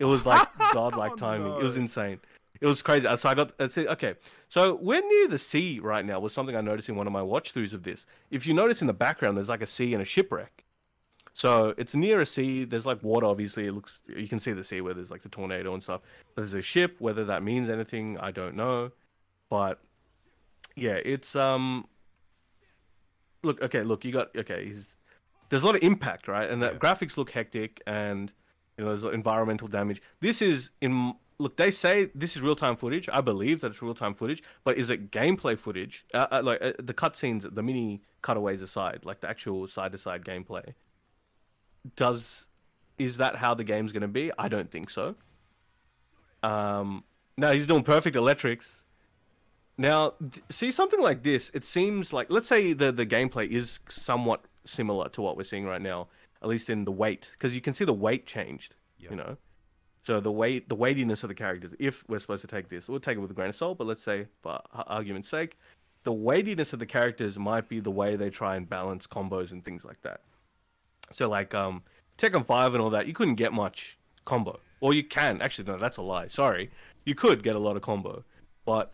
It 0.00 0.04
was 0.04 0.26
like 0.26 0.46
oh, 0.60 0.70
godlike 0.74 1.12
Oh, 1.12 1.16
timing. 1.16 1.52
It 1.54 1.62
was 1.62 1.76
insane. 1.76 2.20
It 2.60 2.66
was 2.66 2.82
crazy. 2.82 3.06
Uh, 3.06 3.16
so 3.16 3.28
I 3.28 3.34
got 3.34 3.52
I 3.60 3.68
said, 3.68 3.86
okay. 3.86 4.14
So 4.48 4.74
we're 4.76 5.06
near 5.06 5.28
the 5.28 5.38
sea 5.38 5.78
right 5.80 6.04
now. 6.04 6.18
Was 6.20 6.32
something 6.32 6.56
I 6.56 6.60
noticed 6.60 6.88
in 6.88 6.96
one 6.96 7.06
of 7.06 7.12
my 7.12 7.22
watch 7.22 7.54
throughs 7.54 7.72
of 7.72 7.82
this. 7.82 8.06
If 8.30 8.46
you 8.46 8.54
notice 8.54 8.80
in 8.80 8.86
the 8.86 8.92
background, 8.92 9.36
there's 9.36 9.48
like 9.48 9.62
a 9.62 9.66
sea 9.66 9.94
and 9.94 10.02
a 10.02 10.06
shipwreck. 10.06 10.64
So 11.34 11.72
it's 11.78 11.94
near 11.94 12.20
a 12.20 12.26
sea. 12.26 12.64
There's 12.64 12.86
like 12.86 13.00
water. 13.02 13.26
Obviously, 13.26 13.66
it 13.66 13.72
looks 13.72 14.02
you 14.08 14.26
can 14.26 14.40
see 14.40 14.52
the 14.52 14.64
sea 14.64 14.80
where 14.80 14.94
there's 14.94 15.10
like 15.10 15.22
the 15.22 15.28
tornado 15.28 15.72
and 15.72 15.82
stuff. 15.82 16.00
But 16.34 16.42
there's 16.42 16.54
a 16.54 16.62
ship. 16.62 16.96
Whether 16.98 17.24
that 17.26 17.44
means 17.44 17.70
anything, 17.70 18.18
I 18.18 18.32
don't 18.32 18.56
know. 18.56 18.90
But 19.48 19.80
yeah, 20.80 20.98
it's 21.04 21.34
um. 21.36 21.86
Look, 23.42 23.62
okay, 23.62 23.82
look, 23.82 24.04
you 24.04 24.12
got 24.12 24.34
okay. 24.36 24.64
He's, 24.64 24.96
there's 25.48 25.62
a 25.62 25.66
lot 25.66 25.76
of 25.76 25.82
impact, 25.82 26.28
right? 26.28 26.48
And 26.50 26.60
the 26.62 26.72
Yeah. 26.72 26.78
graphics 26.78 27.16
look 27.16 27.30
hectic, 27.30 27.80
and 27.86 28.32
you 28.76 28.84
know, 28.84 28.96
there's 28.96 29.12
environmental 29.14 29.68
damage. 29.68 30.02
This 30.20 30.42
is 30.42 30.70
in 30.80 31.14
look. 31.38 31.56
They 31.56 31.70
say 31.70 32.10
this 32.14 32.36
is 32.36 32.42
real 32.42 32.56
time 32.56 32.76
footage. 32.76 33.08
I 33.12 33.20
believe 33.20 33.60
that 33.60 33.70
it's 33.72 33.82
real 33.82 33.94
time 33.94 34.14
footage, 34.14 34.42
but 34.64 34.76
is 34.76 34.90
it 34.90 35.10
gameplay 35.10 35.58
footage? 35.58 36.04
Uh, 36.12 36.26
uh, 36.32 36.42
like 36.44 36.62
uh, 36.62 36.72
the 36.78 36.94
cutscenes, 36.94 37.52
the 37.54 37.62
mini 37.62 38.02
cutaways 38.22 38.60
aside, 38.62 39.04
like 39.04 39.20
the 39.20 39.28
actual 39.28 39.66
side 39.68 39.92
to 39.92 39.98
side 39.98 40.24
gameplay. 40.24 40.74
Does 41.96 42.46
is 42.98 43.18
that 43.18 43.36
how 43.36 43.54
the 43.54 43.64
game's 43.64 43.92
going 43.92 44.02
to 44.02 44.08
be? 44.08 44.32
I 44.36 44.48
don't 44.48 44.70
think 44.70 44.90
so. 44.90 45.14
Um, 46.42 47.04
no, 47.36 47.52
he's 47.52 47.66
doing 47.66 47.84
perfect 47.84 48.16
electrics. 48.16 48.84
Now, 49.78 50.14
th- 50.20 50.42
see 50.50 50.72
something 50.72 51.00
like 51.00 51.22
this. 51.22 51.50
It 51.54 51.64
seems 51.64 52.12
like 52.12 52.28
let's 52.30 52.48
say 52.48 52.72
the 52.72 52.90
the 52.90 53.06
gameplay 53.06 53.48
is 53.48 53.78
somewhat 53.88 54.44
similar 54.66 55.08
to 55.10 55.22
what 55.22 55.36
we're 55.36 55.44
seeing 55.44 55.64
right 55.64 55.80
now, 55.80 56.08
at 56.42 56.48
least 56.48 56.68
in 56.68 56.84
the 56.84 56.92
weight, 56.92 57.30
because 57.32 57.54
you 57.54 57.60
can 57.60 57.72
see 57.72 57.84
the 57.84 57.94
weight 57.94 58.26
changed. 58.26 58.74
Yeah. 58.98 59.10
You 59.10 59.16
know, 59.16 59.36
so 60.08 60.20
the 60.20 60.32
weight, 60.32 60.68
the 60.68 60.74
weightiness 60.74 61.22
of 61.22 61.28
the 61.28 61.34
characters. 61.34 61.74
If 61.78 62.02
we're 62.08 62.18
supposed 62.18 62.40
to 62.40 62.48
take 62.48 62.68
this, 62.68 62.88
we'll 62.88 62.98
take 62.98 63.16
it 63.16 63.20
with 63.20 63.30
a 63.30 63.34
grain 63.34 63.50
of 63.50 63.54
salt. 63.54 63.78
But 63.78 63.86
let's 63.86 64.02
say, 64.02 64.26
for 64.42 64.60
argument's 64.72 65.28
sake, 65.28 65.58
the 66.04 66.12
weightiness 66.12 66.72
of 66.72 66.78
the 66.78 66.86
characters 66.86 67.38
might 67.38 67.68
be 67.68 67.78
the 67.80 67.90
way 67.90 68.16
they 68.16 68.30
try 68.30 68.56
and 68.56 68.68
balance 68.68 69.06
combos 69.06 69.52
and 69.52 69.64
things 69.64 69.84
like 69.84 70.00
that. 70.02 70.22
So 71.12 71.28
like 71.28 71.54
um 71.54 71.82
Tekken 72.16 72.44
5 72.44 72.74
and 72.74 72.82
all 72.82 72.90
that, 72.90 73.06
you 73.06 73.12
couldn't 73.12 73.36
get 73.36 73.52
much 73.52 73.96
combo. 74.24 74.58
Or 74.80 74.94
you 74.94 75.04
can. 75.04 75.40
Actually 75.40 75.70
no, 75.70 75.78
that's 75.78 75.98
a 75.98 76.02
lie. 76.02 76.26
Sorry. 76.26 76.70
You 77.04 77.14
could 77.14 77.42
get 77.42 77.54
a 77.54 77.58
lot 77.60 77.76
of 77.76 77.82
combo, 77.82 78.24
but 78.64 78.92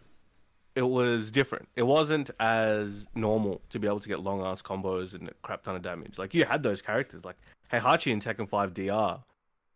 it 0.74 0.82
was 0.82 1.30
different. 1.30 1.68
It 1.76 1.84
wasn't 1.84 2.30
as 2.40 3.06
normal 3.14 3.60
to 3.70 3.78
be 3.78 3.86
able 3.86 4.00
to 4.00 4.08
get 4.08 4.20
long 4.20 4.42
ass 4.42 4.60
combos 4.60 5.14
and 5.14 5.28
a 5.28 5.34
crap 5.42 5.62
ton 5.62 5.76
of 5.76 5.82
damage. 5.82 6.18
Like 6.18 6.34
you 6.34 6.44
had 6.44 6.62
those 6.62 6.82
characters 6.82 7.24
like 7.24 7.36
Heihachi 7.72 8.10
in 8.10 8.20
Tekken 8.20 8.48
5 8.48 8.74
DR, 8.74 9.20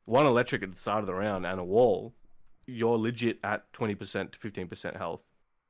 one 0.07 0.27
electric 0.27 0.63
at 0.63 0.75
the 0.75 0.81
start 0.81 1.01
of 1.01 1.07
the 1.07 1.15
round 1.15 1.47
and 1.47 1.61
a 1.61 1.65
wall, 1.65 2.13
you're 2.67 2.99
legit 2.99 3.39
at 3.45 3.71
20% 3.73 4.33
to 4.33 4.39
15% 4.39 4.97
health 4.97 5.27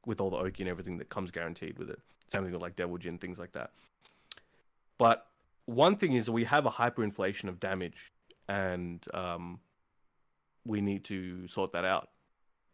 with 0.06 0.20
all 0.20 0.30
the 0.30 0.36
Oki 0.36 0.62
and 0.62 0.70
everything 0.70 0.96
that 0.98 1.10
comes 1.10 1.30
guaranteed 1.30 1.78
with 1.78 1.90
it. 1.90 2.00
Same 2.32 2.44
thing 2.44 2.52
with 2.52 2.62
like 2.62 2.76
Devil 2.76 2.98
Jin, 2.98 3.18
things 3.18 3.38
like 3.38 3.52
that. 3.52 3.70
But 4.96 5.26
one 5.66 5.96
thing 5.96 6.14
is 6.14 6.30
we 6.30 6.44
have 6.44 6.66
a 6.66 6.70
hyperinflation 6.70 7.48
of 7.48 7.60
damage, 7.60 8.12
and 8.48 9.04
um, 9.14 9.60
we 10.64 10.80
need 10.80 11.04
to 11.04 11.46
sort 11.48 11.72
that 11.72 11.84
out 11.84 12.08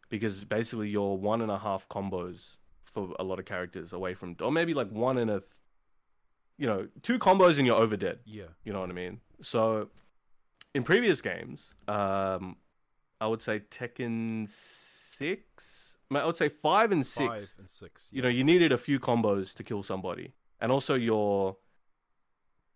because 0.09 0.43
basically 0.43 0.89
you're 0.89 1.15
one 1.15 1.41
and 1.41 1.51
a 1.51 1.57
half 1.57 1.87
combos 1.89 2.57
for 2.83 3.13
a 3.19 3.23
lot 3.23 3.39
of 3.39 3.45
characters 3.45 3.93
away 3.93 4.13
from, 4.13 4.35
or 4.41 4.51
maybe 4.51 4.73
like 4.73 4.89
one 4.91 5.17
and 5.17 5.29
a, 5.29 5.39
th- 5.39 5.51
you 6.57 6.67
know, 6.67 6.87
two 7.01 7.19
combos 7.19 7.57
and 7.57 7.65
you're 7.67 7.75
over 7.75 7.97
dead. 7.97 8.19
Yeah. 8.25 8.43
You 8.63 8.73
know 8.73 8.79
what 8.79 8.89
I 8.89 8.93
mean? 8.93 9.19
So, 9.41 9.89
in 10.73 10.83
previous 10.83 11.21
games, 11.21 11.71
um, 11.87 12.55
I 13.19 13.27
would 13.27 13.41
say 13.41 13.61
Tekken 13.71 14.47
six. 14.49 15.97
I 16.13 16.23
would 16.25 16.37
say 16.37 16.49
five 16.49 16.91
and 16.91 17.05
six 17.05 17.27
Five 17.27 17.53
and 17.57 17.69
six. 17.69 18.09
you 18.13 18.21
know 18.21 18.27
you 18.29 18.43
needed 18.43 18.71
a 18.71 18.77
few 18.77 18.99
combos 18.99 19.55
to 19.55 19.63
kill 19.63 19.81
somebody 19.81 20.33
and 20.61 20.71
also 20.71 20.93
your 20.93 21.57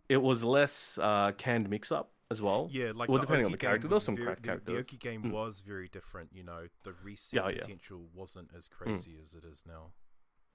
it 0.09 0.21
was 0.21 0.43
less 0.43 0.97
uh 1.01 1.31
canned 1.37 1.69
mix 1.69 1.91
up 1.91 2.11
as 2.31 2.41
well 2.41 2.69
Yeah, 2.71 2.91
like 2.95 3.09
Well, 3.09 3.19
depending 3.19 3.45
on 3.45 3.51
the 3.51 3.57
character, 3.57 3.87
there's 3.87 4.03
some 4.03 4.15
very, 4.15 4.27
crack 4.27 4.37
the, 4.37 4.41
the 4.41 4.47
characters. 4.47 4.79
Oki 4.79 4.97
game 4.97 5.23
Mm. 5.23 5.31
was 5.31 5.61
very 5.61 5.87
different. 5.87 6.29
You 6.33 6.43
know, 6.43 6.67
the 6.83 6.93
reset 7.03 7.37
Yeah, 7.43 7.49
yeah. 7.49 7.61
potential 7.61 8.07
wasn't 8.13 8.51
as 8.57 8.67
crazy 8.67 9.17
as 9.21 9.33
it 9.33 9.43
is 9.43 9.63
now. 9.65 9.91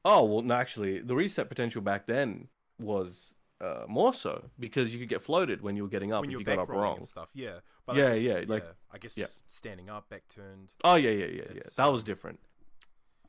oh 0.04 0.22
well 0.24 0.42
no 0.42 0.54
actually 0.54 1.00
the 1.00 1.14
reset 1.14 1.48
potential 1.48 1.80
back 1.80 2.06
then 2.06 2.48
was 2.78 3.32
uh 3.60 3.84
more 3.88 4.12
so 4.12 4.50
because 4.58 4.92
you 4.92 4.98
could 5.00 5.08
get 5.08 5.22
floated 5.22 5.62
when 5.62 5.76
you 5.76 5.82
were 5.82 5.88
getting 5.88 6.12
up 6.12 6.20
when 6.22 6.30
if 6.30 6.32
you're 6.32 6.42
got 6.42 6.58
up 6.58 6.68
wrong 6.68 6.98
and 6.98 7.06
stuff, 7.06 7.28
yeah. 7.34 7.60
But 7.86 7.96
Yeah, 7.96 8.08
I, 8.10 8.14
yeah, 8.14 8.44
like- 8.46 8.64
I 8.92 8.98
guess 8.98 9.16
yeah. 9.16 9.24
just 9.24 9.50
standing 9.50 9.88
up, 9.90 10.08
back 10.08 10.24
turned. 10.28 10.72
oh 10.84 10.94
yeah 10.96 11.10
yeah 11.10 11.26
yeah 11.26 11.42
yeah 11.54 11.60
that 11.76 11.86
was 11.92 12.04
different 12.04 12.38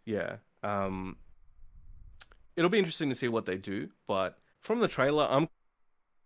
yeah 0.06 0.38
um 0.64 1.16
it'll 2.56 2.70
be 2.70 2.78
interesting 2.80 3.10
to 3.10 3.16
see 3.16 3.28
what 3.28 3.46
they 3.46 3.58
do 3.58 3.90
but 4.08 4.38
from 4.62 4.80
the 4.80 4.88
trailer 4.88 5.28
i'm 5.30 5.48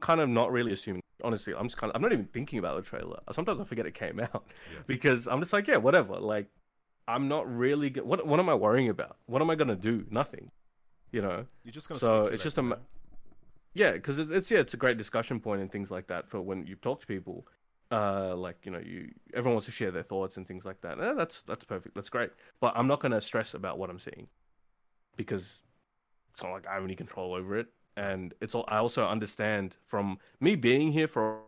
kind 0.02 0.20
of 0.22 0.28
not 0.30 0.52
really 0.52 0.74
assuming 0.74 1.02
honestly 1.24 1.54
i'm 1.58 1.68
just 1.68 1.78
kind 1.78 1.92
of 1.92 1.96
i'm 1.96 2.02
not 2.02 2.12
even 2.12 2.26
thinking 2.26 2.60
about 2.60 2.76
the 2.76 2.82
trailer. 2.82 3.20
Sometimes 3.32 3.60
i 3.60 3.64
forget 3.64 3.86
it 3.86 3.94
came 3.94 4.20
out. 4.20 4.46
Yeah. 4.74 4.80
because 4.88 5.28
i'm 5.28 5.40
just 5.40 5.54
like 5.54 5.68
yeah 5.68 5.78
whatever. 5.78 6.18
Like 6.20 6.48
i'm 7.08 7.28
not 7.28 7.52
really 7.54 7.90
go- 7.90 8.04
what 8.04 8.26
what 8.26 8.40
am 8.40 8.50
i 8.50 8.56
worrying 8.56 8.90
about? 8.90 9.18
What 9.26 9.42
am 9.42 9.50
i 9.50 9.56
gonna 9.56 9.76
do? 9.76 10.06
Nothing. 10.10 10.52
You 11.12 11.22
know? 11.24 11.46
You're 11.64 11.72
just 11.72 11.90
gonna. 11.90 12.00
So, 12.00 12.24
it's 12.26 12.44
just 12.44 12.58
a 12.58 12.78
yeah 13.74 13.92
because 13.92 14.20
it's, 14.20 14.32
it's 14.32 14.52
yeah 14.52 14.60
it's 14.60 14.74
a 14.74 14.78
great 14.78 14.98
discussion 14.98 15.40
point 15.40 15.62
and 15.62 15.72
things 15.72 15.90
like 15.92 16.08
that 16.08 16.28
for 16.28 16.42
when 16.42 16.66
you 16.66 16.76
talk 16.76 17.02
to 17.02 17.08
people. 17.08 17.48
Uh 17.92 18.36
like 18.36 18.58
you 18.64 18.72
know 18.72 18.80
you 18.80 19.12
everyone 19.34 19.56
wants 19.56 19.66
to 19.66 19.72
share 19.72 19.90
their 19.90 20.04
thoughts 20.04 20.38
and 20.38 20.48
things 20.48 20.66
like 20.66 20.80
that. 20.82 21.00
Eh, 21.00 21.14
that's 21.14 21.42
that's 21.42 21.64
perfect. 21.66 21.96
That's 21.96 22.10
great. 22.10 22.30
But 22.60 22.74
i'm 22.76 22.88
not 22.88 23.00
going 23.00 23.12
to 23.12 23.22
stress 23.22 23.56
about 23.56 23.80
what 23.80 23.90
i'm 23.90 24.00
seeing. 24.00 24.28
Because 25.18 25.64
it's 26.32 26.44
not 26.44 26.52
like 26.52 26.68
i 26.68 26.76
have 26.76 26.84
any 26.84 26.96
control 26.96 27.34
over 27.34 27.58
it 27.58 27.68
and 28.00 28.34
it's 28.42 28.56
all 28.56 28.66
i 28.70 28.78
also 28.78 29.06
understand 29.06 29.76
from 29.86 30.18
me 30.40 30.56
being 30.56 30.92
here 30.92 31.08
for 31.08 31.40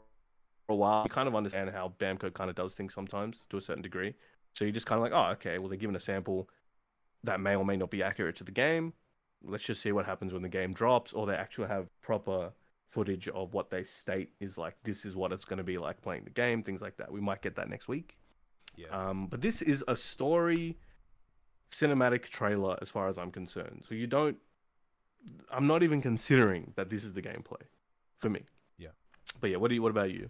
a 0.69 0.75
while 0.75 1.03
you 1.03 1.09
kind 1.09 1.27
of 1.27 1.35
understand 1.35 1.69
how 1.69 1.93
bamco 1.99 2.33
kind 2.33 2.49
of 2.49 2.55
does 2.55 2.73
things 2.73 2.93
sometimes 2.93 3.39
to 3.49 3.57
a 3.57 3.61
certain 3.61 3.81
degree. 3.81 4.13
So 4.53 4.65
you're 4.65 4.73
just 4.73 4.85
kind 4.85 4.97
of 4.99 5.03
like 5.03 5.13
oh 5.13 5.31
okay 5.33 5.57
well 5.57 5.69
they're 5.69 5.77
given 5.77 5.95
a 5.95 5.99
sample 5.99 6.49
that 7.23 7.39
may 7.39 7.55
or 7.55 7.65
may 7.65 7.77
not 7.77 7.91
be 7.91 8.03
accurate 8.03 8.35
to 8.37 8.43
the 8.43 8.51
game. 8.51 8.93
Let's 9.43 9.63
just 9.63 9.81
see 9.81 9.91
what 9.91 10.05
happens 10.05 10.33
when 10.33 10.41
the 10.41 10.49
game 10.49 10.73
drops 10.73 11.13
or 11.13 11.25
they 11.25 11.35
actually 11.35 11.67
have 11.67 11.87
proper 12.01 12.51
footage 12.89 13.27
of 13.29 13.53
what 13.53 13.69
they 13.69 13.83
state 13.83 14.31
is 14.39 14.57
like 14.57 14.75
this 14.83 15.05
is 15.05 15.15
what 15.15 15.31
it's 15.31 15.45
going 15.45 15.57
to 15.57 15.63
be 15.63 15.77
like 15.77 16.01
playing 16.01 16.23
the 16.25 16.29
game 16.29 16.63
things 16.63 16.81
like 16.81 16.97
that. 16.97 17.11
We 17.11 17.21
might 17.21 17.41
get 17.41 17.55
that 17.55 17.69
next 17.69 17.87
week. 17.87 18.17
Yeah. 18.77 18.87
um, 18.87 19.27
but 19.27 19.41
this 19.41 19.61
is 19.61 19.83
a 19.87 19.95
story 19.95 20.77
cinematic 21.71 22.23
trailer 22.23 22.77
as 22.81 22.89
far 22.89 23.07
as 23.09 23.17
i'm 23.17 23.31
concerned. 23.31 23.83
So 23.87 23.95
you 23.95 24.07
don't 24.07 24.37
i'm 25.51 25.67
not 25.67 25.83
even 25.83 26.01
considering 26.01 26.73
that 26.75 26.89
this 26.89 27.03
is 27.03 27.13
the 27.13 27.21
gameplay 27.21 27.61
for 28.19 28.29
me 28.29 28.41
Yeah. 28.77 28.89
but 29.39 29.49
yeah 29.49 29.57
what 29.57 29.69
do 29.69 29.75
you 29.75 29.81
what 29.81 29.91
about 29.91 30.11
you 30.11 30.29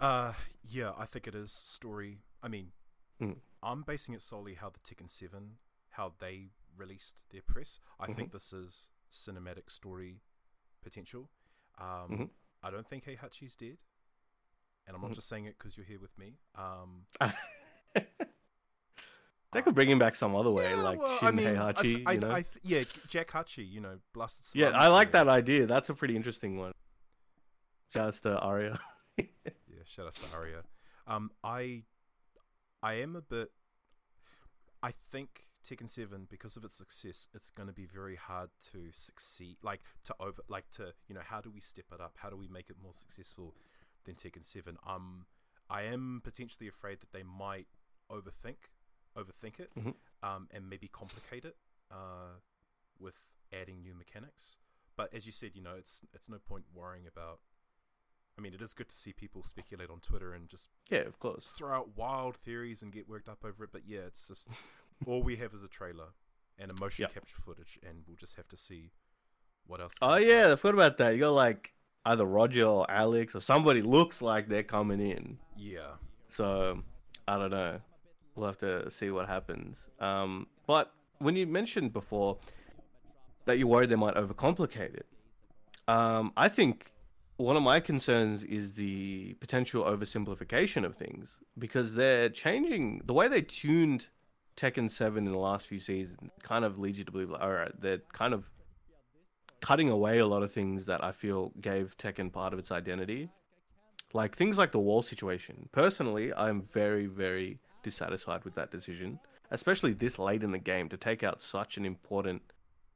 Uh, 0.00 0.32
yeah, 0.62 0.92
I 0.96 1.04
think 1.04 1.26
it 1.28 1.34
is 1.34 1.52
story. 1.52 2.22
I 2.42 2.48
mean, 2.48 2.72
Mm. 3.20 3.36
I'm 3.62 3.82
basing 3.82 4.14
it 4.14 4.22
solely 4.22 4.54
how 4.54 4.70
the 4.70 4.78
Tekken 4.80 5.10
Seven, 5.10 5.58
how 5.90 6.14
they 6.18 6.52
released 6.74 7.24
their 7.30 7.42
press. 7.42 7.78
I 7.98 8.04
Mm-hmm. 8.04 8.14
think 8.14 8.32
this 8.32 8.50
is 8.54 8.88
cinematic 9.10 9.70
story 9.70 10.22
potential. 10.82 11.28
Um, 11.76 12.08
Mhm. 12.10 12.30
I 12.62 12.70
don't 12.70 12.86
think 12.88 13.04
Heihachi's 13.04 13.56
dead, 13.56 13.76
and 14.86 14.94
I'm 14.96 15.02
not 15.02 15.10
Mhm. 15.10 15.16
just 15.16 15.28
saying 15.28 15.44
it 15.44 15.58
because 15.58 15.76
you're 15.76 15.84
here 15.92 16.00
with 16.00 16.16
me. 16.16 16.38
Um, 16.54 17.06
they 19.52 19.62
could 19.62 19.74
bring 19.74 19.88
him 19.88 19.98
back 19.98 20.14
some 20.14 20.34
other 20.36 20.50
way 20.50 20.68
yeah, 20.70 20.82
like 20.82 20.98
well, 21.00 21.18
shin 21.18 21.28
I 21.28 21.30
mean, 21.32 21.46
I 21.56 21.72
heihachi 21.72 21.82
th- 21.82 22.02
I, 22.06 22.12
you 22.12 22.20
know 22.20 22.30
I 22.30 22.44
yeah, 22.62 22.82
Jack 23.08 23.30
Hachi, 23.30 23.68
you 23.68 23.80
know, 23.80 23.98
blasted. 24.14 24.46
yeah 24.54 24.70
i 24.70 24.88
like 24.88 25.12
there. 25.12 25.24
that 25.24 25.30
idea 25.30 25.66
that's 25.66 25.88
a 25.90 25.94
pretty 25.94 26.16
interesting 26.16 26.56
one 26.56 26.72
Shouts 27.92 28.20
to 28.20 28.38
Arya. 28.38 28.78
Yeah, 29.18 29.84
shout 29.84 30.06
out 30.06 30.14
to 30.14 30.36
Aria. 30.36 30.62
Um, 31.06 31.30
I, 31.42 31.82
I 32.82 32.94
am 32.94 33.16
a 33.16 33.20
bit. 33.20 33.50
I 34.82 34.92
think 34.92 35.46
Tekken 35.66 35.88
Seven, 35.90 36.26
because 36.30 36.56
of 36.56 36.64
its 36.64 36.76
success, 36.76 37.28
it's 37.34 37.50
going 37.50 37.66
to 37.66 37.72
be 37.72 37.84
very 37.86 38.16
hard 38.16 38.50
to 38.72 38.90
succeed. 38.92 39.56
Like 39.62 39.80
to 40.04 40.14
over, 40.20 40.42
like 40.48 40.70
to 40.76 40.94
you 41.08 41.14
know, 41.14 41.20
how 41.24 41.40
do 41.40 41.50
we 41.50 41.60
step 41.60 41.86
it 41.92 42.00
up? 42.00 42.14
How 42.18 42.30
do 42.30 42.36
we 42.36 42.48
make 42.48 42.70
it 42.70 42.76
more 42.82 42.94
successful 42.94 43.54
than 44.04 44.14
Tekken 44.14 44.44
Seven? 44.44 44.76
Um, 44.86 45.26
I 45.68 45.82
am 45.82 46.20
potentially 46.24 46.68
afraid 46.68 47.00
that 47.00 47.12
they 47.12 47.22
might 47.22 47.66
overthink, 48.10 48.70
overthink 49.16 49.58
it, 49.60 49.70
Mhm. 49.76 49.94
um, 50.22 50.48
and 50.50 50.68
maybe 50.68 50.88
complicate 50.88 51.44
it, 51.44 51.56
uh, 51.90 52.38
with 52.98 53.16
adding 53.52 53.82
new 53.82 53.94
mechanics. 53.94 54.58
But 54.96 55.12
as 55.14 55.26
you 55.26 55.32
said, 55.32 55.54
you 55.54 55.62
know, 55.62 55.74
it's 55.76 56.02
it's 56.12 56.28
no 56.28 56.38
point 56.38 56.66
worrying 56.72 57.06
about. 57.06 57.40
I 58.38 58.40
mean, 58.42 58.54
it 58.54 58.62
is 58.62 58.72
good 58.74 58.88
to 58.88 58.96
see 58.96 59.12
people 59.12 59.42
speculate 59.42 59.90
on 59.90 60.00
Twitter 60.00 60.32
and 60.32 60.48
just 60.48 60.68
yeah, 60.88 61.00
of 61.00 61.18
course. 61.18 61.44
throw 61.46 61.76
out 61.76 61.96
wild 61.96 62.36
theories 62.36 62.80
and 62.82 62.92
get 62.92 63.08
worked 63.08 63.28
up 63.28 63.44
over 63.44 63.64
it. 63.64 63.70
But 63.72 63.86
yeah, 63.86 64.00
it's 64.00 64.26
just 64.28 64.48
all 65.06 65.22
we 65.22 65.36
have 65.36 65.52
is 65.54 65.62
a 65.62 65.68
trailer, 65.68 66.14
and 66.58 66.70
a 66.70 66.74
motion 66.80 67.02
Yep. 67.04 67.14
capture 67.14 67.36
footage, 67.36 67.78
and 67.82 68.04
we'll 68.06 68.16
just 68.16 68.36
have 68.36 68.48
to 68.48 68.56
see 68.56 68.92
what 69.66 69.80
else. 69.80 69.94
Oh 70.00 70.16
yeah, 70.16 70.44
out. 70.46 70.50
I 70.52 70.56
forgot 70.56 70.74
about 70.74 70.96
that. 70.98 71.14
You 71.14 71.20
got 71.20 71.30
like 71.32 71.74
either 72.06 72.24
Roger 72.24 72.64
or 72.66 72.90
Alex 72.90 73.34
or 73.34 73.40
somebody 73.40 73.82
looks 73.82 74.22
like 74.22 74.48
they're 74.48 74.62
coming 74.62 75.00
in. 75.00 75.38
yeah, 75.56 75.96
So 76.28 76.82
I 77.28 77.36
don't 77.36 77.50
know. 77.50 77.80
We'll 78.40 78.48
have 78.48 78.58
to 78.58 78.90
see 78.90 79.10
what 79.10 79.28
happens. 79.28 79.84
Um, 79.98 80.46
but 80.66 80.90
when 81.18 81.36
you 81.36 81.46
mentioned 81.46 81.92
before 81.92 82.38
that 83.44 83.58
you're 83.58 83.68
worried 83.68 83.90
they 83.90 83.96
might 83.96 84.14
overcomplicate 84.14 84.94
it, 84.94 85.06
um, 85.86 86.32
I 86.38 86.48
think 86.48 86.90
one 87.36 87.56
of 87.56 87.62
my 87.62 87.80
concerns 87.80 88.42
is 88.44 88.72
the 88.72 89.34
potential 89.40 89.84
oversimplification 89.84 90.86
of 90.86 90.96
things 90.96 91.28
because 91.58 91.94
they're 91.94 92.30
changing 92.30 93.02
the 93.04 93.12
way 93.12 93.28
they 93.28 93.42
tuned 93.42 94.06
Tekken 94.56 94.90
7 94.90 95.26
in 95.26 95.30
the 95.30 95.38
last 95.38 95.66
few 95.66 95.78
seasons. 95.78 96.30
Kind 96.42 96.64
of 96.64 96.78
leads 96.78 96.98
you 96.98 97.04
to 97.04 97.12
believe, 97.12 97.28
like, 97.28 97.42
all 97.42 97.52
right, 97.52 97.78
they're 97.78 98.00
kind 98.14 98.32
of 98.32 98.48
cutting 99.60 99.90
away 99.90 100.18
a 100.18 100.26
lot 100.26 100.42
of 100.42 100.50
things 100.50 100.86
that 100.86 101.04
I 101.04 101.12
feel 101.12 101.52
gave 101.60 101.94
Tekken 101.98 102.32
part 102.32 102.54
of 102.54 102.58
its 102.58 102.72
identity 102.72 103.28
like 104.12 104.36
things 104.36 104.58
like 104.58 104.72
the 104.72 104.78
wall 104.80 105.02
situation. 105.02 105.68
Personally, 105.72 106.32
I'm 106.34 106.62
very, 106.72 107.06
very 107.06 107.58
dissatisfied 107.82 108.44
with 108.44 108.54
that 108.54 108.70
decision, 108.70 109.18
especially 109.50 109.92
this 109.92 110.18
late 110.18 110.42
in 110.42 110.50
the 110.52 110.58
game 110.58 110.88
to 110.88 110.96
take 110.96 111.22
out 111.22 111.40
such 111.42 111.76
an 111.76 111.84
important 111.84 112.42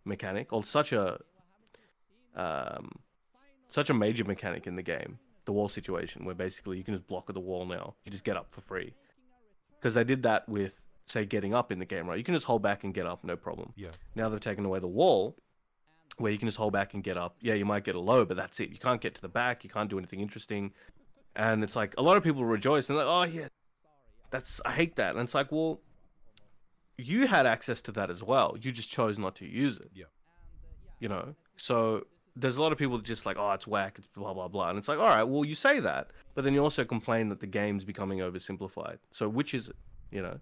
mechanic 0.05 0.53
or 0.53 0.65
such 0.65 0.93
a 0.93 1.19
um, 2.37 2.91
such 3.69 3.91
a 3.91 3.95
major 3.95 4.25
mechanic 4.25 4.67
in 4.67 4.77
the 4.77 4.83
game. 4.83 5.19
The 5.45 5.53
wall 5.53 5.69
situation, 5.69 6.25
where 6.25 6.35
basically 6.35 6.79
you 6.79 6.85
can 6.85 6.95
just 6.95 7.07
block 7.07 7.25
at 7.29 7.35
the 7.35 7.41
wall 7.41 7.67
now. 7.67 7.95
You 8.05 8.11
just 8.11 8.25
get 8.25 8.37
up 8.37 8.47
for 8.51 8.63
free. 8.63 8.95
Because 9.79 9.93
they 9.93 10.05
did 10.05 10.23
that 10.23 10.49
with, 10.49 10.81
say, 11.05 11.27
getting 11.27 11.53
up 11.53 11.71
in 11.71 11.79
the 11.79 11.85
game, 11.85 12.07
right? 12.09 12.17
You 12.17 12.25
can 12.25 12.35
just 12.35 12.47
hold 12.47 12.63
back 12.63 12.85
and 12.85 12.95
get 12.95 13.05
up, 13.05 13.23
no 13.25 13.37
problem. 13.37 13.73
yeah, 13.77 13.91
Now 14.15 14.31
they've 14.31 14.41
taken 14.41 14.65
away 14.65 14.79
the 14.79 14.87
wall, 14.89 15.37
where 16.17 16.33
you 16.33 16.39
can 16.39 16.49
just 16.49 16.57
hold 16.57 16.73
back 16.73 16.95
and 16.95 17.05
get 17.05 17.19
up. 17.19 17.37
Yeah, 17.41 17.55
you 17.55 17.67
might 17.67 17.85
get 17.85 17.95
a 17.95 18.01
low, 18.01 18.25
but 18.25 18.39
that's 18.39 18.59
it. 18.61 18.71
You 18.71 18.79
can't 18.79 19.03
get 19.03 19.15
to 19.17 19.21
the 19.21 19.29
back. 19.29 19.65
You 19.65 19.69
can't 19.71 19.91
do 19.91 19.99
anything 19.99 20.21
interesting. 20.21 20.73
And 21.37 21.63
it's 21.63 21.77
like 21.77 21.95
a 21.99 22.03
lot 22.03 22.17
of 22.17 22.23
people 22.23 22.45
rejoice 22.47 22.89
and 22.89 22.97
like, 22.97 23.07
"Oh 23.07 23.25
yeah, 23.25 23.49
that's 24.35 24.61
I 24.65 24.73
hate 24.73 24.97
that." 24.97 25.15
And 25.15 25.25
it's 25.25 25.35
like, 25.35 25.53
well, 25.53 25.81
you 26.97 27.27
had 27.27 27.47
access 27.47 27.81
to 27.83 27.93
that 27.93 28.11
as 28.11 28.23
well. 28.23 28.57
You 28.61 28.71
just 28.73 28.91
chose 28.91 29.19
not 29.19 29.37
to 29.37 29.47
use 29.47 29.77
it. 29.79 29.91
Yeah. 29.95 30.11
You 31.01 31.09
know, 31.09 31.35
so 31.57 32.07
there's 32.37 32.57
a 32.57 32.63
lot 32.63 32.73
of 32.73 32.79
people 32.79 32.97
that 32.97 33.05
just 33.05 33.27
like, 33.27 33.37
"Oh, 33.39 33.53
it's 33.53 33.67
whack. 33.67 33.95
It's 33.99 34.07
blah 34.09 34.35
blah 34.35 34.49
blah." 34.49 34.71
And 34.71 34.79
it's 34.79 34.89
like, 34.89 34.99
all 34.99 35.09
right, 35.09 35.25
well, 35.25 35.45
you 35.45 35.55
say 35.55 35.81
that, 35.81 36.11
but 36.35 36.45
then 36.45 36.55
you 36.55 36.61
also 36.61 36.85
complain 36.85 37.29
that 37.29 37.41
the 37.41 37.47
game's 37.47 37.85
becoming 37.85 38.19
oversimplified. 38.19 38.99
So 39.13 39.29
which 39.29 39.55
is 39.55 39.69
it? 39.69 39.77
You 40.11 40.23
know, 40.23 40.41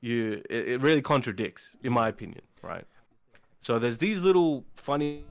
you 0.00 0.42
it, 0.50 0.68
it 0.68 0.82
really 0.82 1.02
contradicts, 1.02 1.64
in 1.82 1.92
my 1.92 2.08
opinion, 2.08 2.42
right? 2.62 2.84
So 3.60 3.78
there's 3.78 3.98
these 3.98 4.22
little 4.22 4.64
funny 4.76 5.24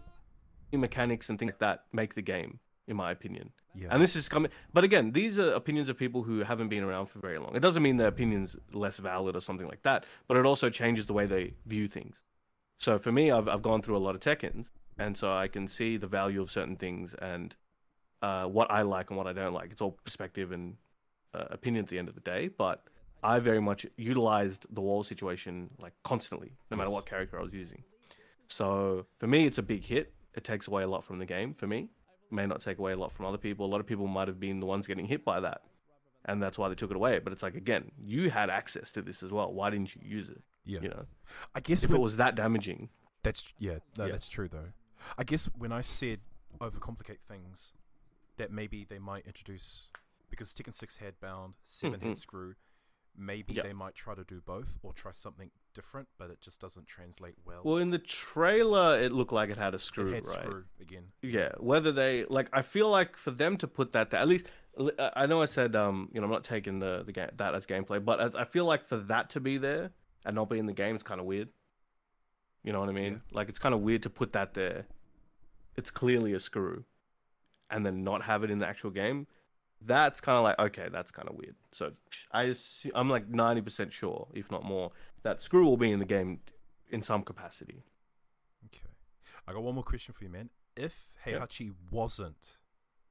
mechanics 0.71 1.29
and 1.29 1.37
things 1.37 1.51
like 1.51 1.59
that 1.59 1.83
make 1.91 2.15
the 2.15 2.21
game, 2.21 2.59
in 2.87 2.95
my 2.95 3.11
opinion. 3.11 3.51
Yeah. 3.75 3.87
And 3.91 4.01
this 4.01 4.15
is 4.15 4.29
coming, 4.29 4.51
but 4.73 4.83
again, 4.83 5.11
these 5.11 5.39
are 5.39 5.51
opinions 5.51 5.89
of 5.89 5.97
people 5.97 6.23
who 6.23 6.43
haven't 6.43 6.69
been 6.69 6.83
around 6.83 7.07
for 7.07 7.19
very 7.19 7.39
long. 7.39 7.55
It 7.55 7.61
doesn't 7.61 7.81
mean 7.83 7.97
their 7.97 8.07
opinions 8.07 8.55
less 8.71 8.97
valid 8.97 9.35
or 9.35 9.41
something 9.41 9.67
like 9.67 9.83
that, 9.83 10.05
but 10.27 10.37
it 10.37 10.45
also 10.45 10.69
changes 10.69 11.07
the 11.07 11.13
way 11.13 11.25
they 11.25 11.53
view 11.65 11.87
things. 11.87 12.21
So 12.79 12.97
for 12.97 13.11
me, 13.11 13.31
I've 13.31 13.47
I've 13.47 13.61
gone 13.61 13.81
through 13.81 13.97
a 13.97 14.03
lot 14.07 14.15
of 14.15 14.21
Tekkens, 14.21 14.71
and 14.97 15.17
so 15.17 15.31
I 15.31 15.47
can 15.47 15.67
see 15.67 15.97
the 15.97 16.07
value 16.07 16.41
of 16.41 16.51
certain 16.51 16.75
things 16.75 17.13
and 17.15 17.55
uh, 18.21 18.45
what 18.45 18.69
I 18.71 18.81
like 18.83 19.09
and 19.09 19.17
what 19.17 19.27
I 19.27 19.33
don't 19.33 19.53
like. 19.53 19.71
It's 19.71 19.81
all 19.81 19.91
perspective 19.91 20.51
and 20.51 20.75
uh, 21.33 21.45
opinion 21.49 21.83
at 21.85 21.89
the 21.89 21.99
end 21.99 22.09
of 22.09 22.15
the 22.15 22.21
day, 22.21 22.49
but 22.49 22.83
I 23.23 23.39
very 23.39 23.61
much 23.61 23.85
utilized 23.97 24.65
the 24.69 24.81
wall 24.81 25.03
situation 25.03 25.69
like 25.79 25.93
constantly, 26.03 26.51
no 26.69 26.77
matter 26.77 26.89
Yes. 26.89 26.95
what 26.95 27.05
character 27.05 27.39
I 27.39 27.43
was 27.43 27.53
using. 27.53 27.83
So 28.47 29.05
for 29.19 29.27
me, 29.27 29.45
it's 29.45 29.57
a 29.57 29.63
big 29.63 29.85
hit. 29.85 30.13
It 30.35 30.43
takes 30.43 30.67
away 30.67 30.83
a 30.83 30.87
lot 30.87 31.03
from 31.03 31.19
the 31.19 31.25
game 31.25 31.53
for 31.53 31.67
me. 31.67 31.89
May 32.33 32.45
not 32.47 32.61
take 32.61 32.79
away 32.79 32.91
a 32.93 32.97
lot 32.97 33.11
from 33.11 33.25
other 33.27 33.37
people. 33.37 33.65
A 33.65 33.67
lot 33.67 33.79
of 33.79 33.85
people 33.85 34.07
might 34.07 34.27
have 34.27 34.39
been 34.39 34.59
the 34.59 34.65
ones 34.65 34.87
getting 34.87 35.05
hit 35.05 35.23
by 35.23 35.39
that, 35.39 35.61
and 36.25 36.41
that's 36.41 36.57
why 36.57 36.67
they 36.69 36.75
took 36.75 36.89
it 36.89 36.95
away. 36.95 37.19
But 37.19 37.31
it's 37.31 37.43
like 37.43 37.55
again, 37.55 37.91
you 38.03 38.29
had 38.29 38.49
access 38.49 38.91
to 38.93 39.01
this 39.01 39.21
as 39.23 39.31
well. 39.31 39.53
Why 39.53 39.69
didn't 39.69 39.95
you 39.95 40.01
use 40.03 40.27
it? 40.29 40.41
yeah. 40.65 40.79
You 40.81 40.89
know, 40.89 41.05
I 41.53 41.59
guess 41.59 41.83
if 41.83 41.91
when- 41.91 41.99
it 41.99 42.03
was 42.03 42.17
that 42.17 42.35
damaging, 42.35 42.89
That's 43.21 43.53
yeah, 43.57 43.79
no, 43.97 44.05
Yeah. 44.05 44.11
that's 44.13 44.27
true 44.27 44.47
though. 44.49 44.73
I 45.17 45.23
guess 45.23 45.45
when 45.57 45.71
I 45.71 45.81
said 45.81 46.19
overcomplicate 46.59 47.19
things, 47.27 47.71
that 48.37 48.51
maybe 48.51 48.83
they 48.83 48.99
might 48.99 49.25
introduce 49.25 49.89
because 50.29 50.53
Tekken 50.53 50.73
Six 50.73 50.97
had 50.97 51.19
bound, 51.21 51.53
7 51.63 51.99
Mhm. 51.99 52.03
had 52.07 52.17
screw. 52.17 52.55
Maybe 53.15 53.53
Yep. 53.53 53.65
they 53.65 53.73
might 53.73 53.93
try 53.93 54.15
to 54.15 54.23
do 54.23 54.41
both 54.41 54.79
or 54.81 54.91
try 54.91 55.11
something 55.11 55.51
different, 55.75 56.07
but 56.17 56.31
it 56.31 56.41
just 56.41 56.59
doesn't 56.59 56.87
translate 56.87 57.35
well. 57.45 57.61
well, 57.63 57.77
in 57.77 57.91
the 57.91 57.99
trailer, 57.99 58.99
it 58.99 59.11
looked 59.11 59.31
like 59.31 59.49
it 59.51 59.57
had 59.57 59.75
a 59.75 59.79
screw, 59.79 60.07
it 60.11 60.15
had 60.15 60.27
right? 60.27 60.45
screw 60.45 60.63
again. 60.81 61.11
Yeah, 61.21 61.51
whether 61.59 61.91
they 61.91 62.25
like, 62.25 62.49
I 62.53 62.63
feel 62.63 62.89
like 62.89 63.15
for 63.15 63.29
them 63.31 63.57
to 63.57 63.67
put 63.67 63.91
that 63.91 64.09
there, 64.09 64.19
at 64.19 64.27
least 64.27 64.47
I 64.99 65.11
I 65.15 65.25
know 65.27 65.41
I 65.41 65.45
said, 65.45 65.75
um, 65.75 66.09
you 66.11 66.19
know, 66.19 66.25
I'm 66.25 66.31
not 66.31 66.43
taking 66.43 66.79
the 66.79 67.03
the 67.05 67.11
game 67.11 67.29
that 67.37 67.53
as 67.53 67.67
gameplay, 67.67 68.03
but 68.03 68.35
I 68.35 68.41
I 68.41 68.45
feel 68.45 68.65
like 68.65 68.83
for 68.87 68.97
that 68.97 69.29
to 69.31 69.39
be 69.39 69.57
there 69.57 69.91
and 70.25 70.35
not 70.35 70.49
be 70.49 70.57
in 70.57 70.65
the 70.65 70.73
game, 70.73 70.95
is 70.95 71.03
kind 71.03 71.19
of 71.19 71.27
weird. 71.27 71.49
You 72.63 72.71
know 72.73 72.79
what 72.79 72.89
I 72.89 72.93
mean? 72.93 73.13
Yeah. 73.13 73.19
Like 73.37 73.49
it's 73.49 73.59
kind 73.59 73.75
of 73.75 73.81
weird 73.81 74.01
to 74.03 74.09
put 74.09 74.33
that 74.33 74.53
there. 74.55 74.87
It's 75.75 75.91
clearly 75.91 76.33
a 76.33 76.39
screw, 76.39 76.85
and 77.69 77.85
then 77.85 78.03
not 78.03 78.23
have 78.23 78.43
it 78.43 78.49
in 78.49 78.57
the 78.57 78.67
actual 78.67 78.89
game. 78.89 79.27
That's 79.85 80.21
kind 80.21 80.37
of 80.37 80.43
like 80.43 80.59
okay, 80.59 80.87
that's 80.91 81.11
kind 81.11 81.27
of 81.27 81.35
weird. 81.35 81.55
So 81.71 81.91
I 82.31 82.45
assu- 82.45 82.91
I'm 82.95 83.09
like 83.09 83.29
90% 83.29 83.91
sure, 83.91 84.27
if 84.33 84.49
not 84.51 84.63
more, 84.63 84.91
that 85.23 85.41
screw 85.41 85.65
will 85.65 85.77
be 85.77 85.91
in 85.91 85.99
the 85.99 86.05
game 86.05 86.39
in 86.89 87.01
some 87.01 87.23
capacity. 87.23 87.83
Okay. 88.67 88.87
I 89.47 89.53
got 89.53 89.63
one 89.63 89.75
more 89.75 89.83
question 89.83 90.13
for 90.13 90.23
you, 90.23 90.29
man. 90.29 90.49
If. 90.75 91.13
Heihachi 91.25 91.73
wasn't 91.91 92.59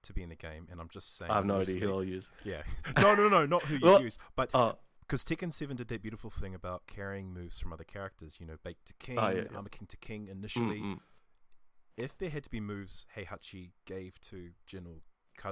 to 0.03 0.13
be 0.13 0.23
in 0.23 0.29
the 0.29 0.37
game, 0.37 0.67
and 0.71 0.81
I'm 0.81 0.89
just 0.89 1.17
saying, 1.17 1.31
I 1.31 1.37
have 1.37 1.47
no 1.47 1.61
idea 1.61 1.81
who 1.81 1.93
I'll 1.93 2.05
use. 2.05 2.31
Yeah. 2.45 2.63
no, 3.01 3.15
no, 3.15 3.29
no, 3.29 3.47
not 3.47 3.63
who 3.63 3.75
you 3.75 3.81
Well, 3.83 4.03
use, 4.03 4.19
but 4.37 4.51
Oh, 4.55 4.77
because 5.01 5.25
Tekken 5.25 5.53
Seven 5.53 5.77
did 5.77 5.89
that 5.89 6.03
beautiful 6.03 6.31
thing 6.31 6.55
about 6.55 6.87
carrying 6.87 7.33
moves 7.33 7.59
from 7.59 7.73
other 7.73 7.85
characters. 7.85 8.39
You 8.41 8.47
know, 8.47 8.57
Bake 8.63 8.79
to 8.87 8.95
King, 8.95 9.19
Oh, 9.19 9.29
yeah, 9.29 9.43
yeah. 9.51 9.57
Armor 9.57 9.69
King 9.69 9.87
to 9.89 9.97
King. 9.97 10.29
Initially, 10.31 10.81
mm. 10.81 10.99
if 11.97 12.17
there 12.17 12.31
had 12.31 12.45
to 12.45 12.51
be 12.51 12.61
moves 12.61 13.07
Heihachi 13.17 13.71
gave 13.85 14.21
to 14.23 14.51
Jin 14.67 14.87
or 14.87 15.01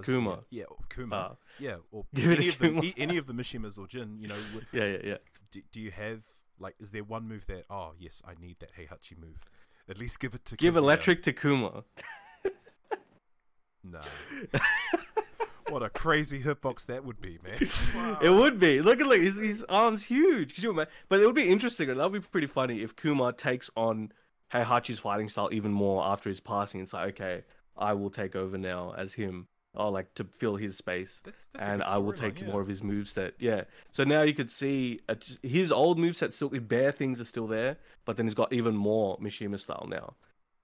Kuma. 0.04 0.40
yeah, 0.50 0.64
or 0.64 0.76
Kuma, 0.88 1.16
Ah. 1.16 1.36
yeah, 1.58 1.76
or 1.90 2.04
any 2.16 2.48
of 2.48 2.58
Kuma. 2.58 2.82
e- 2.82 2.94
any 2.96 3.16
of 3.16 3.26
the 3.26 3.32
Mishimas 3.34 3.78
or 3.78 3.86
Jin, 3.86 4.18
you 4.20 4.28
know, 4.28 4.36
w- 4.54 4.66
yeah, 4.72 4.86
yeah, 4.86 4.98
yeah. 5.04 5.16
do, 5.50 5.62
do 5.72 5.80
you 5.80 5.90
have 5.90 6.22
like, 6.58 6.74
is 6.78 6.90
there 6.90 7.04
one 7.04 7.26
move 7.26 7.46
that? 7.46 7.64
Oh, 7.70 7.92
yes, 7.98 8.22
I 8.26 8.32
need 8.40 8.58
that 8.60 8.72
Heihachi 8.74 9.18
move. 9.18 9.38
At 9.88 9.98
least 9.98 10.20
give 10.20 10.34
it 10.34 10.44
to 10.46 10.56
Kuma. 10.56 10.70
Give 10.72 10.74
Kazuya. 10.74 10.84
electric 10.84 11.22
to 11.24 11.32
Kuma. 11.32 11.84
no. 13.84 14.00
what 15.68 15.82
a 15.82 15.88
crazy 15.90 16.42
hitbox 16.42 16.86
that 16.86 17.04
would 17.04 17.20
be, 17.20 17.38
man. 17.42 18.16
It 18.22 18.30
would 18.30 18.58
be. 18.58 18.80
Look 18.82 19.00
at 19.00 19.06
like 19.06 19.20
his, 19.20 19.36
his 19.38 19.64
arms 19.68 20.02
huge. 20.04 20.54
Could 20.54 20.64
you 20.64 20.70
imagine? 20.70 20.92
But 21.08 21.20
it 21.20 21.26
would 21.26 21.34
be 21.34 21.48
interesting. 21.48 21.88
That 21.88 21.96
would 22.10 22.22
be 22.22 22.28
pretty 22.28 22.46
funny 22.46 22.82
if 22.82 22.94
Kuma 22.96 23.32
takes 23.32 23.70
on 23.76 24.12
Heihachi's 24.52 24.98
fighting 24.98 25.28
style 25.28 25.48
even 25.52 25.72
more 25.72 26.04
after 26.04 26.28
his 26.28 26.40
passing. 26.40 26.80
It's 26.80 26.92
like, 26.92 27.08
okay, 27.20 27.42
I 27.76 27.92
will 27.94 28.10
take 28.10 28.36
over 28.36 28.58
now 28.58 28.94
as 28.96 29.14
him. 29.14 29.46
Or 29.74 29.90
like 29.90 30.12
to 30.14 30.24
fill 30.24 30.56
his 30.56 30.76
space. 30.76 31.20
That's, 31.24 31.46
that's 31.52 31.64
and 31.64 31.82
I 31.84 31.96
will 31.98 32.12
take 32.12 32.40
yeah. 32.40 32.48
more 32.48 32.60
of 32.60 32.66
his 32.66 32.80
moveset. 32.80 33.32
Yeah. 33.38 33.62
So 33.92 34.02
now 34.02 34.22
you 34.22 34.34
could 34.34 34.50
see 34.50 34.98
uh, 35.08 35.14
his 35.44 35.70
old 35.70 35.96
moveset 35.96 36.32
still, 36.32 36.48
the 36.48 36.58
bare 36.58 36.90
things 36.90 37.20
are 37.20 37.24
still 37.24 37.46
there, 37.46 37.76
but 38.04 38.16
then 38.16 38.26
he's 38.26 38.34
got 38.34 38.52
even 38.52 38.74
more 38.74 39.16
Mishima 39.18 39.60
style 39.60 39.86
now. 39.88 40.14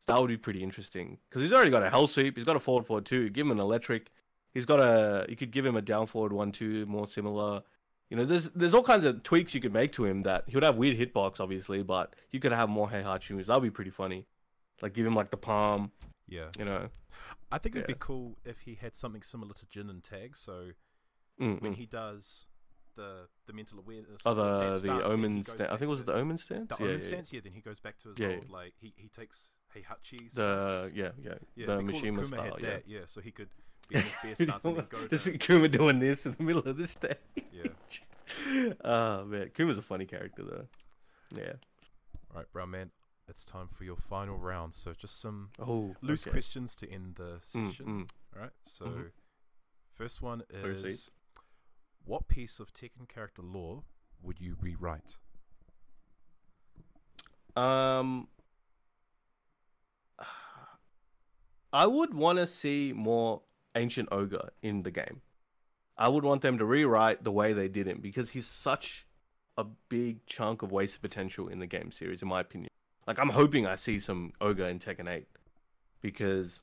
That 0.06 0.20
would 0.20 0.28
be 0.28 0.36
pretty 0.36 0.62
interesting 0.62 1.18
because 1.28 1.42
he's 1.42 1.52
already 1.52 1.70
got 1.70 1.84
a 1.84 1.90
hell 1.90 2.08
sweep. 2.08 2.36
He's 2.36 2.44
got 2.46 2.56
a 2.56 2.60
forward 2.60 2.86
forward 2.86 3.06
two. 3.06 3.28
Give 3.30 3.46
him 3.46 3.52
an 3.52 3.60
electric. 3.60 4.10
He's 4.54 4.64
got 4.64 4.80
a. 4.80 5.26
You 5.28 5.36
could 5.36 5.52
give 5.52 5.64
him 5.64 5.76
a 5.76 5.82
down 5.82 6.06
forward 6.06 6.32
one 6.32 6.50
two, 6.50 6.84
more 6.86 7.06
similar. 7.06 7.62
You 8.10 8.16
know, 8.16 8.24
there's 8.24 8.48
there's 8.50 8.74
all 8.74 8.84
kinds 8.84 9.04
of 9.04 9.22
tweaks 9.22 9.54
you 9.54 9.60
could 9.60 9.72
make 9.72 9.92
to 9.92 10.04
him 10.04 10.22
that 10.22 10.44
he 10.46 10.56
would 10.56 10.64
have 10.64 10.76
weird 10.76 10.96
hitbox, 10.96 11.40
obviously, 11.40 11.82
but 11.82 12.14
you 12.30 12.40
could 12.40 12.52
have 12.52 12.68
more 12.68 12.88
Heihachi 12.88 13.32
moves. 13.32 13.48
That 13.48 13.54
would 13.54 13.66
be 13.66 13.70
pretty 13.70 13.90
funny. 13.90 14.26
Like 14.80 14.94
give 14.94 15.06
him 15.06 15.14
like 15.14 15.30
the 15.30 15.36
palm. 15.36 15.90
Yeah. 16.28 16.48
You 16.58 16.64
know. 16.64 16.88
I 17.52 17.58
think 17.58 17.76
it'd 17.76 17.86
be 17.86 17.94
cool 17.98 18.36
if 18.44 18.62
he 18.62 18.74
had 18.74 18.94
something 18.94 19.22
similar 19.22 19.54
to 19.54 19.66
Jin 19.68 19.88
and 19.90 20.02
Tag. 20.02 20.36
So 20.36 20.70
Mm, 21.40 21.60
when 21.60 21.72
mm. 21.74 21.76
he 21.76 21.84
does 21.86 22.46
the 22.94 23.28
the 23.46 23.52
mental 23.52 23.78
awareness, 23.78 24.22
Oh, 24.24 24.32
the 24.34 24.78
the 24.78 25.04
omen. 25.04 25.42
goes 25.42 25.54
Sta- 25.56 25.64
I 25.66 25.68
think 25.76 25.82
it 25.82 25.86
was 25.88 26.00
to- 26.00 26.06
the 26.06 26.14
omen 26.14 26.38
stance. 26.38 26.68
the 26.70 26.76
yeah, 26.80 26.84
omen 26.86 27.00
yeah, 27.02 27.06
stance. 27.06 27.32
Yeah, 27.32 27.40
then 27.44 27.52
he 27.52 27.60
goes 27.60 27.78
back 27.78 27.98
to 27.98 28.08
his 28.08 28.18
Yeah, 28.18 28.28
old 28.28 28.44
yeah. 28.48 28.52
like 28.56 28.72
he, 28.80 28.94
he 28.96 29.08
takes 29.08 29.52
Heihachi. 29.74 30.32
The 30.32 30.90
yeah 30.94 31.10
yeah, 31.22 31.34
yeah, 31.54 31.66
the 31.66 31.72
it'd 31.74 31.86
be 31.86 31.92
cool 31.92 32.00
if 32.00 32.02
Mishima 32.02 32.14
Kuma 32.14 32.26
style. 32.26 32.56
Yeah. 32.60 32.68
that. 32.70 32.82
Yeah, 32.86 33.00
so 33.04 33.20
he 33.20 33.30
could 33.32 33.50
be 33.90 33.96
in 33.96 34.00
his 34.02 34.16
best 34.22 34.42
stance 34.48 34.64
and 34.64 34.76
then 34.78 34.86
go. 34.88 35.06
To, 35.06 35.18
see 35.18 35.36
Kuma 35.36 35.68
doing 35.68 35.98
this 35.98 36.24
in 36.24 36.34
the 36.38 36.42
middle 36.42 36.62
of 36.62 36.76
this 36.78 36.92
stage. 36.92 37.16
yeah. 37.52 38.72
Oh 38.82 39.24
man, 39.26 39.50
Kuma's 39.54 39.76
a 39.78 39.82
funny 39.82 40.06
character 40.06 40.42
though. 40.42 40.66
Yeah. 41.38 41.52
All 42.30 42.38
right, 42.38 42.52
brown 42.52 42.70
man. 42.70 42.90
It's 43.28 43.44
time 43.44 43.68
for 43.68 43.84
your 43.84 43.96
final 43.96 44.38
round. 44.38 44.72
So 44.74 44.92
just 44.94 45.20
some 45.20 45.50
Oh, 45.58 45.96
loose 46.00 46.22
okay. 46.22 46.30
questions 46.30 46.76
to 46.76 46.90
end 46.90 47.16
the 47.16 47.38
Mm, 47.40 47.40
session. 47.42 47.86
mm. 47.86 48.10
All 48.34 48.42
right. 48.42 48.52
So 48.62 48.86
Mhm. 48.86 49.12
first 49.92 50.22
one 50.22 50.44
is 50.50 51.10
what 52.04 52.28
piece 52.28 52.60
of 52.60 52.72
Tekken 52.72 53.08
character 53.08 53.42
lore 53.42 53.84
would 54.22 54.40
you 54.40 54.54
rewrite? 54.60 55.18
Um, 57.56 58.28
I 61.72 61.86
would 61.86 62.14
want 62.14 62.38
to 62.38 62.46
see 62.46 62.92
more 62.92 63.42
ancient 63.74 64.08
ogre 64.12 64.50
in 64.62 64.82
the 64.82 64.90
game. 64.90 65.22
I 65.98 66.08
would 66.08 66.22
want 66.24 66.42
them 66.42 66.58
to 66.58 66.64
rewrite 66.64 67.24
the 67.24 67.32
way 67.32 67.54
they 67.54 67.68
did 67.68 67.86
him 67.88 68.00
because 68.00 68.30
he's 68.30 68.46
such 68.46 69.06
a 69.56 69.64
big 69.64 70.24
chunk 70.26 70.62
of 70.62 70.70
wasted 70.70 71.00
potential 71.00 71.48
in 71.48 71.58
the 71.58 71.66
game 71.66 71.90
series, 71.90 72.20
in 72.22 72.28
my 72.28 72.40
opinion. 72.40 72.70
Like 73.06 73.18
I'm 73.18 73.28
hoping 73.28 73.66
I 73.66 73.76
see 73.76 74.00
some 74.00 74.32
ogre 74.40 74.66
in 74.66 74.78
Tekken 74.78 75.08
8 75.08 75.26
because 76.00 76.60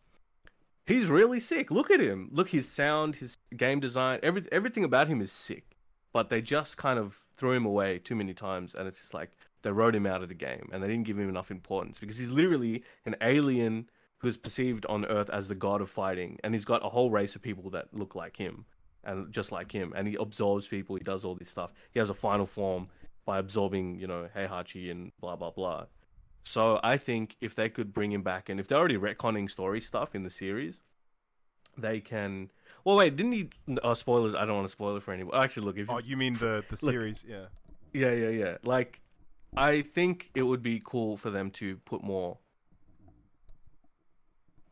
he's 0.86 1.08
really 1.08 1.40
sick. 1.40 1.72
Look 1.72 1.92
at 1.92 2.00
him. 2.00 2.30
Look 2.32 2.50
his 2.50 2.70
sound, 2.70 3.16
his 3.16 3.38
game 3.56 3.80
design, 3.80 4.20
every, 4.24 4.44
everything 4.52 4.84
about 4.84 5.08
him 5.08 5.22
is 5.22 5.32
sick. 5.32 5.78
But 6.12 6.30
they 6.30 6.42
just 6.42 6.78
kind 6.78 7.00
of 7.00 7.26
threw 7.38 7.54
him 7.54 7.66
away 7.66 7.98
too 7.98 8.16
many 8.16 8.36
times, 8.36 8.76
and 8.76 8.88
it's 8.88 9.00
just 9.00 9.16
like 9.16 9.32
they 9.64 9.72
wrote 9.72 9.96
him 9.96 10.06
out 10.06 10.22
of 10.22 10.30
the 10.30 10.36
game, 10.36 10.70
and 10.72 10.84
they 10.84 10.88
didn't 10.88 11.08
give 11.08 11.18
him 11.18 11.28
enough 11.28 11.50
importance 11.50 12.00
because 12.00 12.18
he's 12.18 12.30
literally 12.30 12.84
an 13.06 13.16
alien 13.22 13.90
who 14.20 14.28
is 14.28 14.38
perceived 14.38 14.86
on 14.86 15.06
Earth 15.06 15.30
as 15.32 15.48
the 15.48 15.56
god 15.56 15.82
of 15.82 15.90
fighting, 15.90 16.38
and 16.44 16.54
he's 16.54 16.66
got 16.66 16.86
a 16.86 16.90
whole 16.90 17.10
race 17.10 17.36
of 17.36 17.42
people 17.42 17.70
that 17.72 17.88
look 17.94 18.14
like 18.14 18.38
him 18.38 18.66
and 19.04 19.32
just 19.32 19.52
like 19.52 19.72
him, 19.72 19.92
and 19.96 20.08
he 20.08 20.16
absorbs 20.16 20.68
people. 20.68 20.96
He 20.96 21.04
does 21.04 21.26
all 21.26 21.36
this 21.36 21.50
stuff. 21.50 21.74
He 21.92 22.00
has 22.00 22.10
a 22.10 22.14
final 22.14 22.46
form 22.46 22.88
by 23.26 23.40
absorbing, 23.40 24.00
you 24.00 24.08
know, 24.08 24.30
Heihachi 24.36 24.92
and 24.92 25.12
blah 25.20 25.36
blah 25.36 25.52
blah. 25.52 25.86
So 26.44 26.80
I 26.84 26.98
think 26.98 27.36
if 27.42 27.56
they 27.56 27.70
could 27.70 27.94
bring 27.94 28.12
him 28.12 28.22
back, 28.22 28.50
and 28.50 28.60
if 28.60 28.68
they're 28.68 28.78
already 28.78 28.98
retconning 28.98 29.50
story 29.50 29.80
stuff 29.80 30.14
in 30.14 30.24
the 30.24 30.30
series, 30.30 30.84
they 31.78 32.00
can. 32.00 32.52
Well, 32.84 32.96
wait, 32.98 33.16
didn't 33.16 33.32
he? 33.32 33.50
Oh, 33.84 33.94
spoilers! 33.94 34.36
I 34.36 34.46
don't 34.46 34.56
want 34.56 34.68
to 34.68 34.72
spoil 34.72 34.96
it 34.98 35.04
for 35.04 35.14
anyone. 35.14 35.42
Actually, 35.42 35.66
look, 35.66 35.78
if 35.78 35.90
Oh, 35.90 36.00
you 36.00 36.18
mean 36.18 36.34
the 36.34 36.64
the 36.68 36.78
Look. 36.86 36.92
series? 36.94 37.26
Yeah. 37.28 37.46
yeah, 37.94 38.12
yeah, 38.12 38.30
yeah. 38.30 38.58
Like, 38.64 39.02
I 39.56 39.82
think 39.82 40.32
it 40.36 40.44
would 40.44 40.62
be 40.62 40.82
cool 40.84 41.16
for 41.18 41.30
them 41.30 41.50
to 41.52 41.78
put 41.78 42.04
more, 42.04 42.38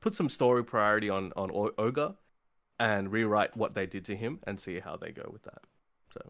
put 0.01 0.15
some 0.15 0.29
story 0.29 0.63
priority 0.63 1.09
on 1.09 1.31
on 1.35 1.51
O- 1.51 1.73
Ogre, 1.77 2.15
and 2.79 3.11
rewrite 3.11 3.55
what 3.55 3.73
they 3.75 3.85
did 3.85 4.05
to 4.05 4.15
him 4.15 4.39
and 4.43 4.59
see 4.59 4.79
how 4.79 4.97
they 4.97 5.11
go 5.11 5.29
with 5.31 5.43
that. 5.43 5.63
So 6.13 6.21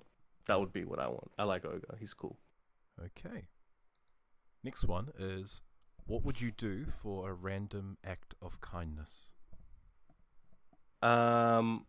that 0.48 0.60
would 0.60 0.72
be 0.72 0.86
what 0.86 1.00
I 1.00 1.08
want. 1.08 1.32
I 1.40 1.44
like 1.46 1.66
Ogre. 1.66 1.98
He's 2.00 2.14
cool. 2.14 2.38
Okay. 3.04 3.46
Next 4.64 4.86
one 4.86 5.10
is 5.18 5.62
what 6.06 6.24
would 6.24 6.42
you 6.42 6.52
do 6.52 6.86
for 6.86 7.30
a 7.30 7.34
random 7.34 7.98
act 8.04 8.36
of 8.42 8.62
kindness? 8.62 9.28
Um, 11.02 11.86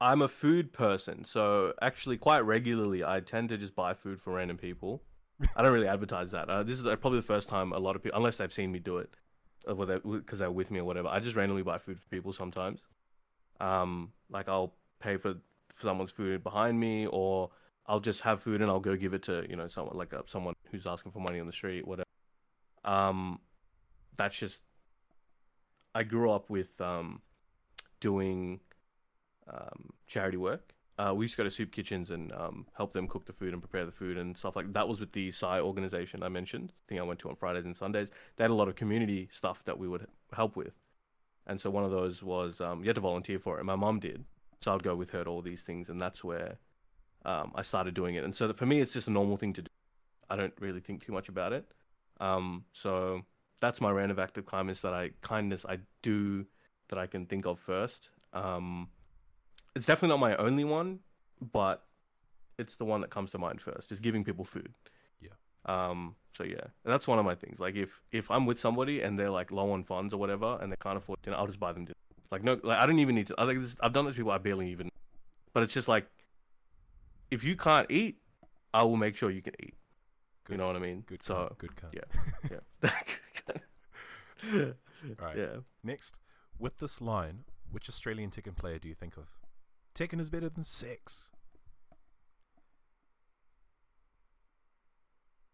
I'm 0.00 0.20
a 0.20 0.28
food 0.28 0.72
person, 0.72 1.24
so 1.24 1.72
actually, 1.80 2.18
quite 2.18 2.40
regularly, 2.40 3.04
I 3.04 3.20
tend 3.20 3.48
to 3.50 3.56
just 3.56 3.74
buy 3.74 3.94
food 3.94 4.20
for 4.20 4.34
random 4.34 4.58
people. 4.58 5.02
I 5.56 5.62
don't 5.62 5.72
really 5.72 5.88
advertise 5.88 6.30
that. 6.32 6.50
Uh, 6.50 6.62
this 6.62 6.78
is 6.78 6.86
uh, 6.86 6.94
probably 6.96 7.20
the 7.20 7.26
first 7.26 7.48
time 7.48 7.72
a 7.72 7.78
lot 7.78 7.96
of 7.96 8.02
people, 8.02 8.18
unless 8.18 8.38
they've 8.38 8.52
seen 8.52 8.70
me 8.70 8.80
do 8.80 8.98
it, 8.98 9.14
because 9.64 10.38
they're 10.38 10.50
with 10.50 10.70
me 10.70 10.80
or 10.80 10.84
whatever. 10.84 11.08
I 11.08 11.20
just 11.20 11.36
randomly 11.36 11.62
buy 11.62 11.78
food 11.78 12.00
for 12.00 12.08
people 12.08 12.32
sometimes. 12.32 12.80
Um, 13.60 14.12
like 14.28 14.48
I'll 14.48 14.74
pay 15.00 15.16
for, 15.16 15.34
for 15.72 15.86
someone's 15.86 16.10
food 16.10 16.42
behind 16.42 16.78
me, 16.78 17.06
or 17.06 17.50
I'll 17.92 18.00
just 18.00 18.22
have 18.22 18.40
food 18.40 18.62
and 18.62 18.70
I'll 18.70 18.80
go 18.80 18.96
give 18.96 19.12
it 19.12 19.22
to 19.24 19.44
you 19.50 19.54
know 19.54 19.68
someone 19.68 19.98
like 19.98 20.14
uh, 20.14 20.22
someone 20.24 20.54
who's 20.70 20.86
asking 20.86 21.12
for 21.12 21.20
money 21.20 21.38
on 21.38 21.46
the 21.46 21.52
street, 21.52 21.86
whatever. 21.86 22.08
Um, 22.86 23.38
that's 24.16 24.34
just 24.34 24.62
I 25.94 26.02
grew 26.02 26.30
up 26.30 26.48
with 26.48 26.80
um, 26.80 27.20
doing 28.00 28.60
um, 29.46 29.90
charity 30.06 30.38
work. 30.38 30.72
Uh, 30.98 31.12
we 31.14 31.26
used 31.26 31.34
to 31.34 31.42
go 31.42 31.44
to 31.44 31.50
soup 31.50 31.70
kitchens 31.70 32.10
and 32.10 32.32
um, 32.32 32.66
help 32.74 32.94
them 32.94 33.06
cook 33.06 33.26
the 33.26 33.32
food 33.34 33.52
and 33.52 33.60
prepare 33.60 33.84
the 33.84 33.92
food 33.92 34.16
and 34.16 34.38
stuff 34.38 34.56
like 34.56 34.72
that. 34.72 34.88
Was 34.88 34.98
with 34.98 35.12
the 35.12 35.30
Psy 35.30 35.60
organization 35.60 36.22
I 36.22 36.30
mentioned. 36.30 36.72
I 36.72 36.82
think 36.88 37.00
I 37.02 37.04
went 37.04 37.20
to 37.20 37.28
on 37.28 37.36
Fridays 37.36 37.66
and 37.66 37.76
Sundays. 37.76 38.10
They 38.36 38.44
had 38.44 38.50
a 38.50 38.54
lot 38.54 38.68
of 38.68 38.74
community 38.74 39.28
stuff 39.32 39.64
that 39.64 39.78
we 39.78 39.86
would 39.86 40.06
help 40.32 40.56
with, 40.56 40.72
and 41.46 41.60
so 41.60 41.68
one 41.68 41.84
of 41.84 41.90
those 41.90 42.22
was 42.22 42.58
um, 42.62 42.80
you 42.80 42.86
had 42.86 42.94
to 42.94 43.02
volunteer 43.02 43.38
for 43.38 43.60
it. 43.60 43.64
My 43.64 43.76
mom 43.76 44.00
did, 44.00 44.24
so 44.62 44.74
I'd 44.74 44.82
go 44.82 44.96
with 44.96 45.10
her 45.10 45.24
to 45.24 45.28
all 45.28 45.42
these 45.42 45.62
things, 45.62 45.90
and 45.90 46.00
that's 46.00 46.24
where 46.24 46.56
um, 47.24 47.52
I 47.54 47.62
started 47.62 47.94
doing 47.94 48.14
it. 48.14 48.24
And 48.24 48.34
so 48.34 48.52
for 48.52 48.66
me, 48.66 48.80
it's 48.80 48.92
just 48.92 49.08
a 49.08 49.10
normal 49.10 49.36
thing 49.36 49.52
to 49.54 49.62
do. 49.62 49.70
I 50.30 50.36
don't 50.36 50.54
really 50.60 50.80
think 50.80 51.04
too 51.04 51.12
much 51.12 51.28
about 51.28 51.52
it. 51.52 51.66
Um, 52.20 52.64
so 52.72 53.22
that's 53.60 53.80
my 53.80 53.90
random 53.90 54.18
act 54.18 54.38
of 54.38 54.46
kindness 54.46 54.80
that 54.80 54.94
I 54.94 55.10
kindness 55.20 55.66
I 55.68 55.78
do 56.02 56.46
that 56.88 56.98
I 56.98 57.06
can 57.06 57.26
think 57.26 57.46
of 57.46 57.58
first. 57.58 58.08
Um, 58.32 58.88
it's 59.74 59.86
definitely 59.86 60.10
not 60.10 60.20
my 60.20 60.36
only 60.36 60.64
one, 60.64 61.00
but 61.52 61.84
it's 62.58 62.76
the 62.76 62.84
one 62.84 63.00
that 63.00 63.10
comes 63.10 63.30
to 63.32 63.38
mind 63.38 63.60
first. 63.60 63.92
Is 63.92 64.00
giving 64.00 64.24
people 64.24 64.44
food. 64.44 64.72
Yeah. 65.20 65.30
Um. 65.66 66.16
So 66.36 66.44
yeah, 66.44 66.66
that's 66.84 67.06
one 67.06 67.18
of 67.18 67.24
my 67.24 67.34
things. 67.34 67.60
Like 67.60 67.76
if 67.76 68.00
if 68.10 68.30
I'm 68.30 68.46
with 68.46 68.58
somebody 68.58 69.02
and 69.02 69.18
they're 69.18 69.30
like 69.30 69.50
low 69.50 69.72
on 69.72 69.84
funds 69.84 70.14
or 70.14 70.18
whatever, 70.18 70.58
and 70.60 70.70
they 70.72 70.76
can't 70.82 70.96
afford 70.96 71.20
dinner, 71.22 71.36
I'll 71.36 71.46
just 71.46 71.60
buy 71.60 71.72
them 71.72 71.84
dinner. 71.84 71.96
Like 72.30 72.42
no, 72.42 72.58
like 72.62 72.78
I 72.78 72.86
don't 72.86 72.98
even 72.98 73.14
need 73.14 73.26
to. 73.28 73.34
I 73.38 73.44
like 73.44 73.60
this. 73.60 73.76
I've 73.80 73.92
done 73.92 74.06
this 74.06 74.14
to 74.14 74.18
people 74.18 74.32
I 74.32 74.38
barely 74.38 74.70
even. 74.70 74.88
But 75.52 75.62
it's 75.62 75.74
just 75.74 75.88
like, 75.88 76.06
if 77.32 77.42
you 77.42 77.56
can't 77.56 77.90
eat, 77.90 78.18
I 78.74 78.82
will 78.82 78.98
make 78.98 79.16
sure 79.16 79.30
you 79.30 79.40
can 79.40 79.54
eat. 79.58 79.74
Good, 80.44 80.52
You 80.52 80.58
know 80.58 80.66
what 80.66 80.76
I 80.76 80.80
mean? 80.80 81.02
Good. 81.06 81.22
So 81.22 81.34
cut, 81.34 81.58
good 81.58 81.76
cut. 81.76 81.94
yeah. 81.94 82.60
yeah. 84.52 84.72
All 85.18 85.26
right. 85.26 85.38
yeah. 85.38 85.56
Next, 85.82 86.18
with 86.58 86.78
this 86.78 87.00
line, 87.00 87.44
which 87.70 87.88
Australian 87.88 88.30
Tekken 88.30 88.54
player 88.54 88.78
do 88.78 88.86
you 88.86 88.94
think 88.94 89.16
of? 89.16 89.28
Tekken 89.94 90.20
is 90.20 90.28
better 90.28 90.50
than 90.50 90.62
sex. 90.62 91.30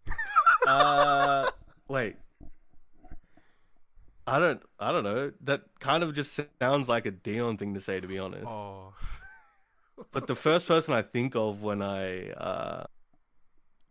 Uh, 0.66 1.46
wait. 1.88 2.16
I 4.26 4.38
don't. 4.38 4.60
I 4.78 4.92
don't 4.92 5.04
know. 5.04 5.32
That 5.44 5.62
kind 5.80 6.02
of 6.02 6.14
just 6.14 6.38
sounds 6.60 6.90
like 6.90 7.06
a 7.06 7.10
Dion 7.10 7.56
thing 7.56 7.72
to 7.72 7.80
say, 7.80 8.00
to 8.00 8.06
be 8.06 8.18
honest. 8.18 8.48
Oh. 8.48 8.92
But 10.12 10.26
the 10.26 10.34
first 10.34 10.66
person 10.66 10.94
I 10.94 11.02
think 11.02 11.34
of 11.36 11.62
when 11.62 11.82
I 11.82 12.30
uh, 12.30 12.84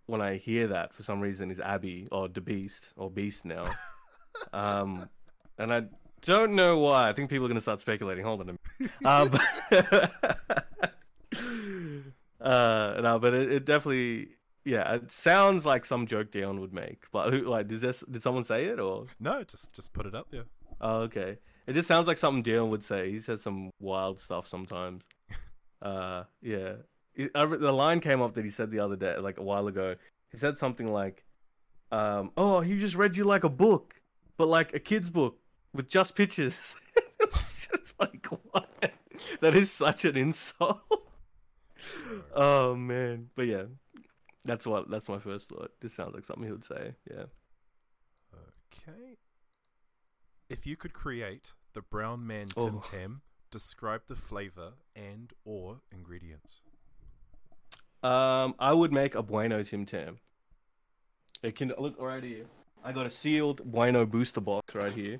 when 0.05 0.21
I 0.21 0.37
hear 0.37 0.67
that 0.67 0.93
for 0.93 1.03
some 1.03 1.19
reason 1.19 1.51
is 1.51 1.59
Abby 1.59 2.07
or 2.11 2.27
the 2.27 2.41
Beast 2.41 2.93
or 2.95 3.11
Beast 3.11 3.45
now. 3.45 3.65
um, 4.53 5.09
and 5.57 5.73
I 5.73 5.83
don't 6.21 6.55
know 6.55 6.79
why. 6.79 7.09
I 7.09 7.13
think 7.13 7.29
people 7.29 7.45
are 7.45 7.49
gonna 7.49 7.61
start 7.61 7.79
speculating. 7.79 8.23
Hold 8.23 8.41
on 8.41 8.49
a 8.49 8.55
minute. 8.79 8.93
Um, 9.05 9.31
uh, 12.41 12.99
no, 13.01 13.19
but 13.19 13.33
it, 13.33 13.51
it 13.51 13.65
definitely. 13.65 14.29
Yeah, 14.65 14.95
it 14.95 15.11
sounds 15.11 15.65
like 15.65 15.85
some 15.85 16.07
joke 16.07 16.31
Dion 16.31 16.59
would 16.59 16.73
make, 16.73 17.05
but 17.13 17.31
who 17.31 17.43
like 17.43 17.67
does 17.67 17.79
this? 17.79 18.03
Did 18.11 18.21
someone 18.21 18.43
say 18.43 18.65
it 18.65 18.79
or? 18.79 19.05
no, 19.19 19.43
just 19.43 19.73
just 19.73 19.93
put 19.93 20.05
it 20.05 20.13
up 20.15 20.27
there. 20.29 20.43
Oh, 20.81 21.01
okay. 21.01 21.37
It 21.67 21.73
just 21.73 21.87
sounds 21.87 22.07
like 22.07 22.17
something 22.17 22.43
Dion 22.43 22.69
would 22.69 22.83
say. 22.83 23.11
He 23.11 23.19
says 23.19 23.41
some 23.41 23.71
wild 23.79 24.21
stuff 24.21 24.47
sometimes. 24.47 25.03
Uh, 25.81 26.23
yeah. 26.41 26.73
It- 27.15 27.31
I 27.35 27.45
the 27.45 27.71
line 27.71 27.99
came 27.99 28.21
up 28.21 28.33
that 28.35 28.45
he 28.45 28.51
said 28.51 28.69
the 28.71 28.79
other 28.79 28.95
day, 28.95 29.17
like 29.17 29.37
a 29.39 29.43
while 29.43 29.67
ago. 29.67 29.95
He 30.31 30.37
said 30.37 30.57
something 30.57 30.91
like, 30.91 31.23
um, 31.91 32.31
"Oh, 32.37 32.59
he 32.61 32.77
just 32.77 32.95
read 32.95 33.15
you 33.17 33.23
like 33.23 33.43
a 33.43 33.49
book, 33.49 33.95
but 34.37 34.47
like 34.47 34.73
a 34.73 34.79
kid's 34.79 35.09
book 35.09 35.39
with 35.73 35.87
just 35.89 36.15
pictures." 36.15 36.75
it's 37.19 37.67
just 37.67 37.93
like 37.99 38.25
what? 38.51 38.91
That 39.41 39.55
is 39.55 39.71
such 39.71 40.05
an 40.05 40.15
insult. 40.17 40.79
oh 42.35 42.75
man, 42.75 43.29
but 43.35 43.47
yeah, 43.47 43.63
that's 44.45 44.67
what 44.67 44.89
that's 44.89 45.09
my 45.09 45.19
first 45.19 45.49
thought. 45.49 45.71
This 45.79 45.93
sounds 45.93 46.13
like 46.13 46.23
something 46.25 46.45
he 46.45 46.51
would 46.51 46.65
say. 46.65 46.93
Yeah. 47.09 47.23
Okay. 48.33 49.17
If 50.49 50.65
you 50.65 50.75
could 50.77 50.93
create 50.93 51.53
the 51.73 51.81
brown 51.81 52.25
man 52.25 52.47
Oh. 52.55 52.69
Tim 52.69 52.81
Tam, 52.81 53.21
describe 53.51 54.01
the 54.07 54.15
flavor 54.15 54.73
and 54.95 55.31
or 55.45 55.77
ingredients. 55.91 56.59
Um, 58.03 58.55
I 58.59 58.73
would 58.73 58.91
make 58.93 59.15
a 59.15 59.23
Bueno 59.23 59.63
Tim 59.63 59.85
Tam. 59.85 60.19
It 61.43 61.55
can 61.55 61.73
look 61.77 61.99
right 61.99 62.23
here. 62.23 62.45
I 62.83 62.91
got 62.91 63.05
a 63.05 63.09
sealed 63.09 63.63
Bueno 63.65 64.05
booster 64.05 64.41
box 64.41 64.73
right 64.75 64.93
here. 64.93 65.19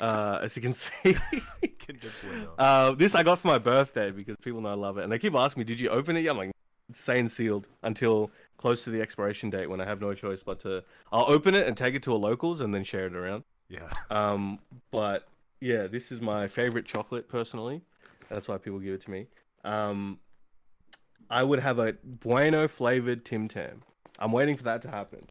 Uh, 0.00 0.40
as 0.42 0.54
you 0.56 0.62
can 0.62 0.72
see, 0.74 1.16
Bueno. 2.22 2.52
uh, 2.58 2.90
this 2.92 3.14
I 3.14 3.22
got 3.22 3.38
for 3.38 3.48
my 3.48 3.58
birthday 3.58 4.10
because 4.10 4.36
people 4.42 4.60
know 4.60 4.68
I 4.68 4.74
love 4.74 4.98
it, 4.98 5.04
and 5.04 5.12
they 5.12 5.18
keep 5.18 5.34
asking 5.34 5.62
me, 5.62 5.64
"Did 5.64 5.80
you 5.80 5.88
open 5.88 6.16
it?" 6.16 6.20
yet?" 6.20 6.32
I'm 6.32 6.36
like, 6.36 6.50
"It's 6.90 7.00
saying 7.00 7.30
sealed 7.30 7.66
until 7.82 8.30
close 8.58 8.84
to 8.84 8.90
the 8.90 9.00
expiration 9.00 9.48
date 9.48 9.70
when 9.70 9.80
I 9.80 9.84
have 9.86 10.00
no 10.02 10.12
choice 10.12 10.42
but 10.42 10.60
to. 10.60 10.84
I'll 11.12 11.24
open 11.30 11.54
it 11.54 11.66
and 11.66 11.76
take 11.76 11.94
it 11.94 12.02
to 12.04 12.12
a 12.12 12.16
locals 12.16 12.60
and 12.60 12.74
then 12.74 12.84
share 12.84 13.06
it 13.06 13.14
around. 13.16 13.44
yeah. 13.70 13.88
Um, 14.10 14.58
but 14.90 15.26
yeah, 15.60 15.86
this 15.86 16.12
is 16.12 16.20
my 16.20 16.48
favorite 16.48 16.86
chocolate 16.86 17.28
personally. 17.28 17.82
That's 18.28 18.48
why 18.48 18.58
people 18.58 18.78
give 18.78 18.94
it 18.94 19.02
to 19.02 19.10
me. 19.10 19.26
Um, 19.64 20.18
I 21.30 21.42
would 21.42 21.60
have 21.60 21.78
a 21.78 21.94
Bueno 22.04 22.68
flavored 22.68 23.24
Tim 23.24 23.48
Tam. 23.48 23.82
I'm 24.18 24.32
waiting 24.32 24.56
for 24.56 24.64
that 24.64 24.82
to 24.82 24.88
happen. 24.90 25.26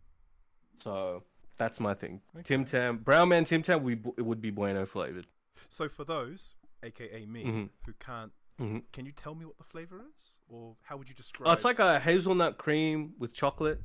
So 0.81 1.23
that's 1.57 1.79
my 1.79 1.93
thing. 1.93 2.21
Tim 2.43 2.65
Tam, 2.65 2.97
brown 2.97 3.29
man 3.29 3.45
Tim 3.45 3.61
Tam, 3.61 3.83
we 3.83 3.93
it 4.17 4.21
would 4.25 4.41
be 4.41 4.49
Bueno 4.51 4.85
flavored. 4.85 5.27
So 5.69 5.87
for 5.89 6.03
those, 6.03 6.55
aka 6.83 7.25
me, 7.25 7.43
Mhm. 7.45 7.69
who 7.85 7.93
can't, 7.93 8.31
Mhm. 8.59 8.83
can 8.91 9.05
you 9.05 9.11
tell 9.11 9.35
me 9.35 9.45
what 9.45 9.57
the 9.57 9.63
flavor 9.63 10.03
is, 10.15 10.39
or 10.47 10.75
how 10.83 10.97
would 10.97 11.09
you 11.09 11.15
describe? 11.15 11.47
Oh, 11.49 11.53
it's 11.53 11.65
like 11.65 11.79
a 11.79 11.99
hazelnut 11.99 12.57
cream 12.57 13.13
with 13.17 13.33
chocolate 13.33 13.81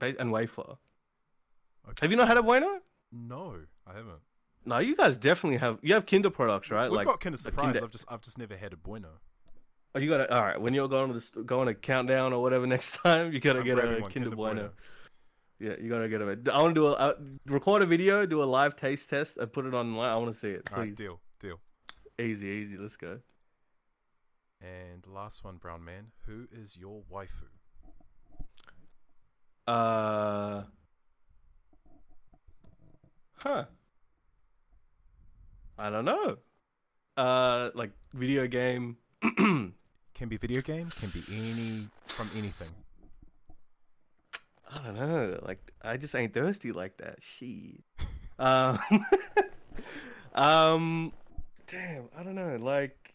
and 0.00 0.32
wafer. 0.32 0.78
Okay. 1.88 1.98
Have 2.02 2.10
you 2.10 2.16
not 2.16 2.28
had 2.28 2.36
a 2.36 2.42
bueno? 2.42 2.80
No, 3.12 3.66
I 3.86 3.92
haven't. 3.94 4.20
No, 4.64 4.78
you 4.78 4.94
guys 4.94 5.16
definitely 5.16 5.58
have. 5.58 5.78
You 5.82 5.94
have 5.94 6.06
Kinder 6.06 6.30
products, 6.30 6.70
right? 6.70 6.82
Like, 6.82 6.90
we've 6.90 6.96
like, 6.98 7.06
got 7.06 7.20
Kinder 7.20 7.38
Surprise. 7.38 7.64
Kinder- 7.72 7.84
I've 7.84 7.90
just 7.90 8.04
I've 8.08 8.20
just 8.20 8.38
never 8.38 8.56
had 8.56 8.72
a 8.72 8.76
Bueno. 8.76 9.08
Oh, 9.94 9.98
you 9.98 10.08
gotta. 10.08 10.32
All 10.32 10.42
right, 10.42 10.60
when 10.60 10.74
you're 10.74 10.88
going 10.88 11.12
to 11.12 11.32
the, 11.34 11.42
going 11.42 11.66
to 11.66 11.74
countdown 11.74 12.32
or 12.32 12.42
whatever 12.42 12.66
next 12.76 12.96
time, 12.96 13.32
you 13.32 13.40
gotta 13.40 13.60
I'm 13.60 13.64
get 13.64 13.78
a 13.78 13.82
Kinder, 13.82 14.08
Kinder 14.08 14.30
bueno. 14.30 14.54
Bueno. 14.54 14.70
Yeah, 15.58 15.74
you 15.80 15.90
gotta 15.90 16.08
get 16.08 16.18
them. 16.18 16.42
I 16.52 16.62
want 16.62 16.74
to 16.74 16.80
do 16.80 16.86
a 16.86 16.92
uh, 16.92 17.14
record 17.46 17.82
a 17.82 17.86
video, 17.86 18.24
do 18.24 18.42
a 18.42 18.44
live 18.44 18.76
taste 18.76 19.10
test, 19.10 19.36
and 19.36 19.52
put 19.52 19.66
it 19.66 19.74
online. 19.74 20.08
I 20.08 20.16
want 20.16 20.32
to 20.32 20.38
see 20.38 20.50
it. 20.50 20.68
All 20.72 20.78
right, 20.78 20.88
Please, 20.88 20.96
deal, 20.96 21.20
deal. 21.38 21.60
easy, 22.18 22.46
easy. 22.46 22.76
Let's 22.78 22.96
go. 22.96 23.18
And 24.62 25.06
last 25.06 25.44
one, 25.44 25.56
brown 25.56 25.84
man. 25.84 26.12
Who 26.26 26.46
is 26.52 26.78
your 26.78 27.02
waifu? 27.12 27.48
Uh, 29.66 30.62
huh. 33.36 33.64
I 35.80 35.88
don't 35.88 36.04
know. 36.04 36.36
Uh, 37.16 37.70
like 37.74 37.90
video 38.12 38.46
game. 38.46 38.98
Can 39.22 40.28
be 40.28 40.36
video 40.36 40.60
game. 40.60 40.90
Can 40.90 41.08
be 41.08 41.22
any 41.32 41.88
from 42.04 42.28
anything. 42.36 42.68
I 44.70 44.84
don't 44.84 44.94
know. 44.94 45.40
Like 45.42 45.72
I 45.80 45.96
just 45.96 46.14
ain't 46.14 46.34
thirsty 46.34 46.72
like 46.72 46.98
that. 46.98 47.22
Shit. 47.22 47.80
um, 48.38 48.78
um, 50.34 51.12
damn. 51.66 52.10
I 52.14 52.24
don't 52.24 52.34
know. 52.34 52.56
Like, 52.56 53.14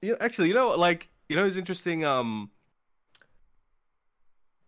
you 0.00 0.12
know, 0.12 0.16
actually, 0.20 0.48
you 0.48 0.54
know, 0.54 0.68
like, 0.76 1.08
you 1.28 1.34
know, 1.34 1.44
it's 1.44 1.56
interesting. 1.56 2.04
Um, 2.04 2.50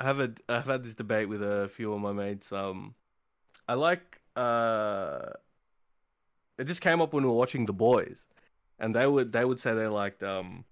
I 0.01 0.05
have 0.05 0.19
a, 0.19 0.33
I've 0.49 0.65
had 0.65 0.83
this 0.83 0.95
debate 0.97 1.29
with 1.29 1.43
a 1.43 1.69
few 1.69 1.93
of 1.93 2.01
my 2.01 2.13
mates. 2.13 2.53
Um, 2.53 2.97
I 3.69 3.75
like, 3.75 4.21
uh, 4.37 5.31
it 6.59 6.65
just 6.67 6.81
came 6.81 7.01
up 7.01 7.13
when 7.13 7.25
we 7.25 7.31
were 7.31 7.37
watching 7.37 7.67
The 7.67 7.73
Boys, 7.73 8.27
and 8.79 8.95
they 8.95 9.07
would, 9.07 9.33
they 9.33 9.45
would 9.45 9.61
say 9.61 9.75
they 9.75 9.87
liked, 9.87 10.23
um 10.23 10.65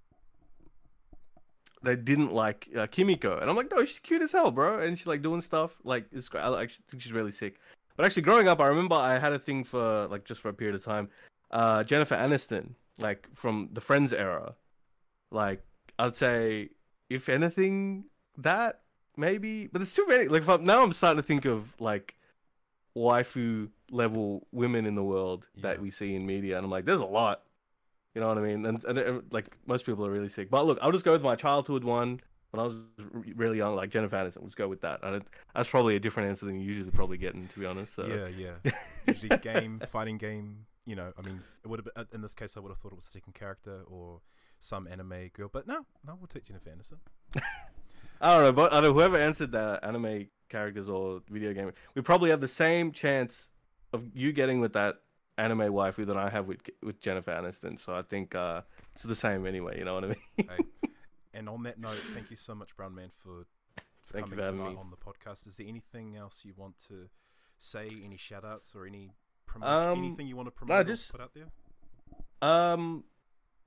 they 1.83 1.97
didn't 1.97 2.33
like 2.33 2.69
uh, 2.77 2.87
Kimiko, 2.87 3.39
and 3.39 3.49
I'm 3.49 3.57
like, 3.57 3.71
no, 3.71 3.85
she's 3.85 3.99
cute 3.99 4.23
as 4.23 4.33
hell, 4.33 4.51
bro, 4.51 4.79
and 4.81 4.99
she's 4.99 5.07
like 5.07 5.23
doing 5.23 5.41
stuff 5.43 5.77
like 5.85 6.07
it's 6.13 6.29
great. 6.29 6.43
I 6.43 6.63
actually 6.63 6.85
think 6.89 7.03
she's 7.03 7.13
really 7.13 7.31
sick. 7.31 7.61
But 7.97 8.07
actually, 8.07 8.23
growing 8.23 8.49
up, 8.49 8.59
I 8.61 8.67
remember 8.69 8.95
I 8.97 9.19
had 9.19 9.33
a 9.33 9.39
thing 9.39 9.63
for 9.65 10.07
like 10.09 10.25
just 10.25 10.41
for 10.41 10.49
a 10.49 10.55
period 10.55 10.75
of 10.75 10.83
time, 10.83 11.09
uh, 11.51 11.85
Jennifer 11.85 12.15
Aniston, 12.17 12.71
like 13.01 13.29
from 13.35 13.69
the 13.73 13.81
Friends 13.81 14.13
era. 14.13 14.55
Like 15.31 15.63
I'd 15.99 16.17
say, 16.17 16.71
if 17.11 17.29
anything, 17.29 18.05
that 18.39 18.81
maybe, 19.17 19.67
but 19.67 19.79
there's 19.79 19.93
too 19.93 20.07
many. 20.09 20.27
Like 20.29 20.49
I'm- 20.49 20.65
now, 20.65 20.83
I'm 20.83 20.93
starting 20.93 21.23
to 21.23 21.27
think 21.27 21.45
of 21.45 21.79
like 21.81 22.17
waifu 22.97 23.69
level 23.91 24.47
women 24.53 24.87
in 24.87 24.95
the 24.95 25.03
world 25.03 25.47
that 25.63 25.81
we 25.81 25.91
see 25.91 26.15
in 26.15 26.27
media, 26.27 26.57
and 26.57 26.65
I'm 26.65 26.71
like, 26.71 26.85
there's 26.85 27.01
a 27.01 27.05
lot. 27.05 27.43
You 28.15 28.21
know 28.21 28.29
what 28.29 28.39
I 28.39 28.43
mean? 28.43 28.65
And, 28.65 28.85
and 28.85 28.99
uh, 28.99 29.21
like 29.33 29.49
most 29.67 29.87
people 29.87 30.07
are 30.07 30.11
really 30.11 30.29
sick. 30.29 30.49
But 30.49 30.67
look, 30.67 30.79
I'll 30.81 30.93
just 30.93 31.05
go 31.05 31.13
with 31.13 31.23
my 31.23 31.35
childhood 31.35 31.83
one 31.83 32.21
when 32.51 32.61
I 32.61 32.65
was 32.65 32.77
really 33.35 33.59
young, 33.59 33.75
like 33.75 33.91
Jennifer 33.91 34.15
Aniston. 34.15 34.43
Let's 34.43 34.55
go 34.55 34.69
with 34.69 34.83
that. 34.83 35.01
I 35.03 35.11
don't, 35.11 35.27
that's 35.55 35.69
probably 35.69 35.97
a 35.97 36.01
different 36.01 36.29
answer 36.29 36.47
than 36.47 36.61
you 36.61 36.65
usually 36.65 36.93
probably 36.93 37.19
getting, 37.19 37.49
to 37.49 37.59
be 37.59 37.67
honest. 37.67 37.95
So 37.95 38.07
Yeah, 38.07 38.29
yeah. 38.29 38.73
Usually 39.09 39.37
game, 39.39 39.81
fighting 39.89 40.17
game. 40.17 40.67
You 40.87 40.95
know, 40.95 41.13
I 41.19 41.27
mean, 41.27 41.41
it 41.65 41.69
would 41.69 41.81
have 41.81 41.93
been 41.95 42.07
in 42.15 42.23
this 42.23 42.35
case. 42.35 42.57
I 42.57 42.61
would 42.61 42.69
have 42.69 42.79
thought 42.79 42.93
it 42.93 42.97
was 42.97 43.07
a 43.07 43.11
second 43.11 43.35
character 43.35 43.83
or 43.87 44.21
some 44.61 44.87
anime 44.87 45.31
girl, 45.33 45.51
but 45.53 45.67
no, 45.67 45.85
no, 46.07 46.17
we'll 46.19 46.29
take 46.29 46.45
Jennifer 46.45 46.71
Aniston. 46.71 46.99
I 48.21 48.35
don't 48.35 48.45
know, 48.45 48.53
but 48.53 48.73
I 48.73 48.77
don't 48.77 48.85
know, 48.85 48.93
whoever 48.93 49.17
answered 49.17 49.53
that 49.53 49.85
anime 49.85 50.29
characters 50.55 50.89
or 50.89 51.21
video 51.37 51.53
game, 51.53 51.69
we 51.95 52.03
probably 52.03 52.31
have 52.31 52.41
the 52.49 52.55
same 52.65 52.93
chance 52.93 53.49
of 53.93 54.01
you 54.15 54.33
getting 54.41 54.59
with 54.61 54.73
that 54.81 54.95
anime 55.37 55.67
waifu 55.79 56.07
than 56.07 56.17
I 56.17 56.29
have 56.37 56.47
with 56.51 56.61
with 56.83 57.01
Jennifer 57.01 57.33
Aniston. 57.33 57.79
So 57.79 57.89
I 58.01 58.03
think 58.03 58.35
uh, 58.35 58.61
it's 58.95 59.05
the 59.15 59.21
same 59.27 59.47
anyway. 59.47 59.75
You 59.79 59.85
know 59.85 59.95
what 59.95 60.05
I 60.05 60.09
mean? 60.09 60.27
Hey. 60.37 60.91
And 61.37 61.49
on 61.49 61.65
that 61.65 61.79
note, 61.81 61.99
thank 62.15 62.31
you 62.31 62.37
so 62.37 62.55
much, 62.55 62.77
Brown 62.77 62.95
Man, 62.95 63.09
for, 63.11 63.47
for 64.03 64.13
Thank 64.13 64.31
coming 64.31 64.39
tonight 64.39 64.71
me. 64.71 64.77
on 64.79 64.91
the 64.95 64.97
podcast. 64.97 65.49
Is 65.49 65.57
there 65.57 65.67
anything 65.67 66.17
else 66.17 66.45
you 66.45 66.53
want 66.57 66.79
to 66.87 67.09
say? 67.59 67.89
Any 68.05 68.17
shout 68.17 68.45
outs 68.45 68.77
or 68.77 68.87
any 68.87 69.11
promotion? 69.47 69.89
Um, 69.89 69.99
anything 70.05 70.29
you 70.29 70.37
want 70.37 70.47
to 70.47 70.53
promote 70.53 70.87
just- 70.87 71.11
or 71.11 71.13
put 71.15 71.21
out 71.23 71.35
there? 71.35 71.51
Um, 72.41 73.03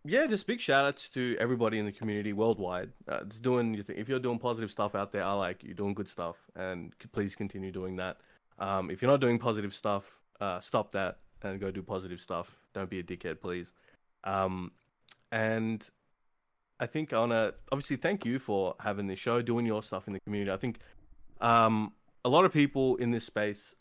yeah, 0.08 0.26
just 0.26 0.48
big 0.48 0.60
shout 0.60 0.86
outs 0.86 1.10
to 1.10 1.36
everybody 1.40 1.80
in 1.80 1.86
the 1.86 1.92
community 1.92 2.34
worldwide. 2.34 2.92
Uh, 3.08 3.20
it's 3.26 3.40
doing 3.40 3.74
you 3.74 3.84
think 3.84 4.00
if 4.00 4.08
you're 4.08 4.20
doing 4.20 4.40
positive 4.40 4.72
stuff 4.72 4.96
out 4.96 5.12
there, 5.12 5.24
I 5.24 5.34
like 5.34 5.64
you're 5.64 5.74
doing 5.74 5.94
good 5.94 6.08
stuff, 6.08 6.38
and 6.56 6.94
please 7.12 7.36
continue 7.36 7.72
doing 7.72 7.96
that. 7.98 8.18
Um, 8.60 8.90
if 8.90 9.02
you're 9.02 9.12
not 9.12 9.20
doing 9.20 9.38
positive 9.38 9.74
stuff, 9.74 10.18
uh, 10.40 10.60
stop 10.60 10.92
that 10.92 11.20
and 11.44 11.60
go 11.60 11.72
do 11.72 11.84
positive 11.84 12.20
stuff. 12.20 12.58
Don't 12.74 12.90
be 12.90 13.00
a 13.00 13.04
dickhead, 13.04 13.40
please. 13.42 13.74
Um, 14.24 14.72
and 15.32 15.88
I 16.80 16.86
think 16.86 17.14
I 17.14 17.20
wanna 17.20 17.54
obviously 17.72 17.98
thank 17.98 18.26
you 18.26 18.40
for 18.40 18.76
having 18.80 19.08
this 19.08 19.20
show, 19.20 19.42
doing 19.42 19.66
your 19.66 19.84
stuff 19.84 20.08
in 20.08 20.14
the 20.14 20.20
community. 20.22 20.52
I 20.52 20.58
think 20.58 20.80
um, 21.42 21.92
a 22.26 22.30
lot 22.30 22.46
of 22.46 22.54
people 22.54 22.96
in 22.98 23.12
this 23.12 23.26
space 23.26 23.76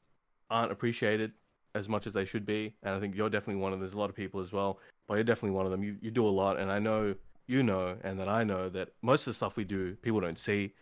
aren't 0.51 0.73
appreciated 0.73 1.33
as 1.77 1.89
much 1.89 2.07
as 2.07 2.15
they 2.15 2.25
should 2.25 2.47
be, 2.47 2.75
and 2.83 2.95
I 2.95 3.01
think 3.01 3.15
you're 3.15 3.31
definitely 3.31 3.61
one 3.61 3.73
of. 3.73 3.81
There's 3.81 3.95
a 3.95 3.99
lot 3.99 4.11
of 4.11 4.17
people 4.17 4.41
as 4.41 4.53
well, 4.53 4.81
but 5.07 5.15
you're 5.15 5.25
definitely 5.25 5.57
one 5.57 5.67
of 5.67 5.71
them. 5.71 5.83
You 5.83 5.97
you 6.01 6.11
do 6.11 6.27
a 6.27 6.35
lot, 6.43 6.59
and 6.59 6.73
I 6.73 6.79
know 6.79 7.15
you 7.47 7.63
know, 7.63 7.97
and 8.03 8.19
that 8.19 8.29
I 8.29 8.43
know 8.45 8.69
that 8.71 8.89
most 9.03 9.27
of 9.27 9.31
the 9.31 9.35
stuff 9.35 9.57
we 9.57 9.65
do, 9.65 9.95
people 10.03 10.21
don't 10.21 10.39
see. 10.39 10.73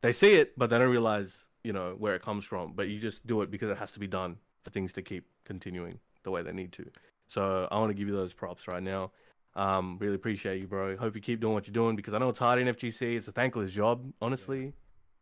They 0.00 0.12
see 0.12 0.34
it, 0.34 0.56
but 0.56 0.70
they 0.70 0.78
don't 0.78 0.90
realize 0.90 1.46
you 1.64 1.72
know 1.72 1.94
where 1.98 2.14
it 2.14 2.22
comes 2.22 2.44
from. 2.44 2.72
But 2.74 2.88
you 2.88 2.98
just 3.00 3.26
do 3.26 3.42
it 3.42 3.50
because 3.50 3.70
it 3.70 3.78
has 3.78 3.92
to 3.92 3.98
be 3.98 4.06
done 4.06 4.36
for 4.62 4.70
things 4.70 4.92
to 4.94 5.02
keep 5.02 5.26
continuing 5.44 5.98
the 6.22 6.30
way 6.30 6.42
they 6.42 6.52
need 6.52 6.72
to. 6.72 6.86
So 7.26 7.68
I 7.70 7.78
want 7.78 7.90
to 7.90 7.94
give 7.94 8.08
you 8.08 8.14
those 8.14 8.32
props 8.32 8.68
right 8.68 8.82
now. 8.82 9.10
Um, 9.54 9.98
really 10.00 10.14
appreciate 10.14 10.60
you, 10.60 10.66
bro. 10.66 10.96
Hope 10.96 11.14
you 11.14 11.20
keep 11.20 11.40
doing 11.40 11.54
what 11.54 11.66
you're 11.66 11.72
doing 11.72 11.96
because 11.96 12.14
I 12.14 12.18
know 12.18 12.28
it's 12.28 12.38
hard 12.38 12.60
in 12.60 12.68
FGC. 12.68 13.16
It's 13.16 13.28
a 13.28 13.32
thankless 13.32 13.72
job, 13.72 14.10
honestly, 14.22 14.72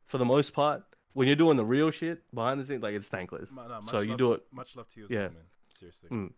for 0.06 0.18
the 0.18 0.24
most 0.24 0.52
part. 0.52 0.84
When 1.12 1.26
you're 1.26 1.36
doing 1.36 1.56
the 1.56 1.64
real 1.64 1.90
shit 1.90 2.22
behind 2.34 2.60
the 2.60 2.64
scenes, 2.64 2.82
like 2.82 2.94
it's 2.94 3.08
thankless. 3.08 3.50
Ma- 3.52 3.66
no, 3.66 3.80
so 3.86 4.00
you 4.00 4.16
do 4.16 4.28
to- 4.28 4.32
it. 4.34 4.42
Much 4.52 4.76
love 4.76 4.88
to 4.88 5.00
you 5.00 5.04
as 5.06 5.10
Yeah. 5.10 5.20
well, 5.22 5.30
man. 5.30 5.42
Seriously. 5.70 6.08
Mm. 6.10 6.32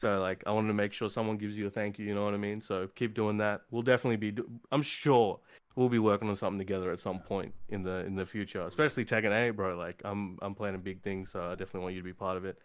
So 0.00 0.20
like, 0.20 0.42
I 0.46 0.50
wanted 0.52 0.68
to 0.68 0.74
make 0.74 0.92
sure 0.92 1.10
someone 1.10 1.36
gives 1.38 1.56
you 1.56 1.66
a 1.66 1.70
thank 1.70 1.98
you. 1.98 2.06
You 2.06 2.14
know 2.14 2.24
what 2.24 2.34
I 2.34 2.38
mean? 2.38 2.60
So 2.60 2.86
keep 2.94 3.14
doing 3.14 3.36
that. 3.38 3.62
We'll 3.70 3.82
definitely 3.82 4.16
be. 4.16 4.30
Do- 4.32 4.48
I'm 4.72 4.82
sure 4.82 5.40
we'll 5.76 5.88
be 5.88 5.98
working 5.98 6.28
on 6.28 6.36
something 6.36 6.58
together 6.58 6.90
at 6.90 7.00
some 7.00 7.18
point 7.20 7.52
in 7.68 7.82
the 7.82 8.04
in 8.06 8.14
the 8.16 8.26
future. 8.26 8.62
Especially 8.62 9.04
Tekken 9.04 9.32
8, 9.32 9.50
bro. 9.50 9.76
Like, 9.76 10.00
I'm 10.04 10.38
I'm 10.42 10.54
planning 10.54 10.80
big 10.80 11.02
things, 11.02 11.30
so 11.30 11.40
I 11.40 11.50
definitely 11.50 11.80
want 11.80 11.94
you 11.94 12.00
to 12.00 12.04
be 12.04 12.12
part 12.12 12.36
of 12.36 12.44
it. 12.44 12.58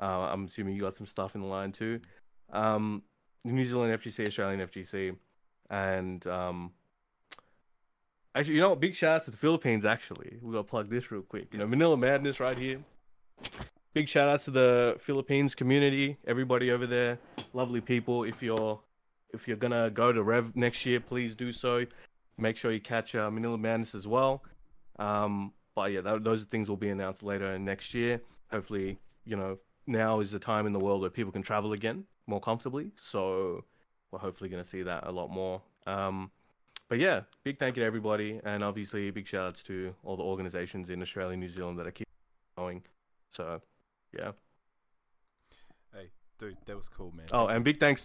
Uh, 0.00 0.28
I'm 0.32 0.46
assuming 0.46 0.74
you 0.74 0.80
got 0.80 0.96
some 0.96 1.06
stuff 1.06 1.34
in 1.34 1.40
the 1.42 1.46
line 1.46 1.72
too. 1.72 2.00
Um, 2.52 3.02
New 3.44 3.64
Zealand 3.64 3.98
FGC, 4.00 4.26
Australian 4.28 4.60
FGC, 4.68 5.16
and 5.70 6.24
um. 6.26 6.72
Actually, 8.34 8.54
you 8.54 8.60
know? 8.60 8.76
Big 8.76 8.94
shout 8.94 9.16
out 9.16 9.24
to 9.24 9.30
the 9.30 9.36
Philippines. 9.36 9.84
Actually, 9.84 10.38
we 10.40 10.52
gotta 10.52 10.64
plug 10.64 10.88
this 10.88 11.10
real 11.10 11.22
quick. 11.22 11.48
You 11.52 11.58
know, 11.58 11.66
Manila 11.66 11.96
Madness 11.96 12.38
right 12.40 12.56
here. 12.56 12.78
Big 13.92 14.08
shout 14.08 14.28
out 14.28 14.40
to 14.40 14.52
the 14.52 14.96
Philippines 15.00 15.56
community, 15.56 16.16
everybody 16.24 16.70
over 16.70 16.86
there, 16.86 17.18
lovely 17.54 17.80
people. 17.80 18.22
If 18.22 18.40
you're 18.40 18.80
if 19.32 19.48
you're 19.48 19.56
gonna 19.56 19.90
go 19.90 20.12
to 20.12 20.22
Rev 20.22 20.54
next 20.54 20.86
year, 20.86 21.00
please 21.00 21.34
do 21.34 21.50
so. 21.52 21.84
Make 22.38 22.56
sure 22.56 22.70
you 22.70 22.80
catch 22.80 23.14
uh, 23.16 23.30
Manila 23.30 23.58
Madness 23.58 23.96
as 23.96 24.06
well. 24.06 24.44
Um, 25.00 25.52
but 25.74 25.90
yeah, 25.90 26.02
tho- 26.02 26.20
those 26.20 26.44
things 26.44 26.68
will 26.68 26.76
be 26.76 26.90
announced 26.90 27.24
later 27.24 27.58
next 27.58 27.92
year. 27.92 28.20
Hopefully, 28.52 28.98
you 29.24 29.36
know, 29.36 29.58
now 29.88 30.20
is 30.20 30.30
the 30.30 30.38
time 30.38 30.66
in 30.66 30.72
the 30.72 30.78
world 30.78 31.00
where 31.00 31.10
people 31.10 31.32
can 31.32 31.42
travel 31.42 31.72
again 31.72 32.04
more 32.28 32.40
comfortably. 32.40 32.92
So 32.96 33.64
we're 34.12 34.20
hopefully 34.20 34.50
gonna 34.50 34.64
see 34.64 34.82
that 34.82 35.06
a 35.06 35.10
lot 35.10 35.30
more. 35.30 35.62
Um, 35.86 36.30
but 36.90 36.98
yeah, 36.98 37.20
big 37.44 37.58
thank 37.58 37.76
you 37.76 37.82
to 37.82 37.86
everybody, 37.86 38.40
and 38.44 38.62
obviously 38.62 39.10
big 39.12 39.26
shout 39.26 39.46
outs 39.46 39.62
to 39.62 39.94
all 40.02 40.16
the 40.16 40.24
organizations 40.24 40.90
in 40.90 41.00
Australia 41.00 41.32
and 41.32 41.40
New 41.40 41.48
Zealand 41.48 41.78
that 41.78 41.86
are 41.86 41.92
keep 41.92 42.08
going. 42.58 42.82
So 43.30 43.62
yeah. 44.12 44.32
Hey, 45.94 46.10
dude, 46.38 46.56
that 46.66 46.76
was 46.76 46.88
cool, 46.88 47.12
man. 47.16 47.26
Oh, 47.32 47.46
and 47.46 47.64
big 47.64 47.78
thanks 47.78 47.98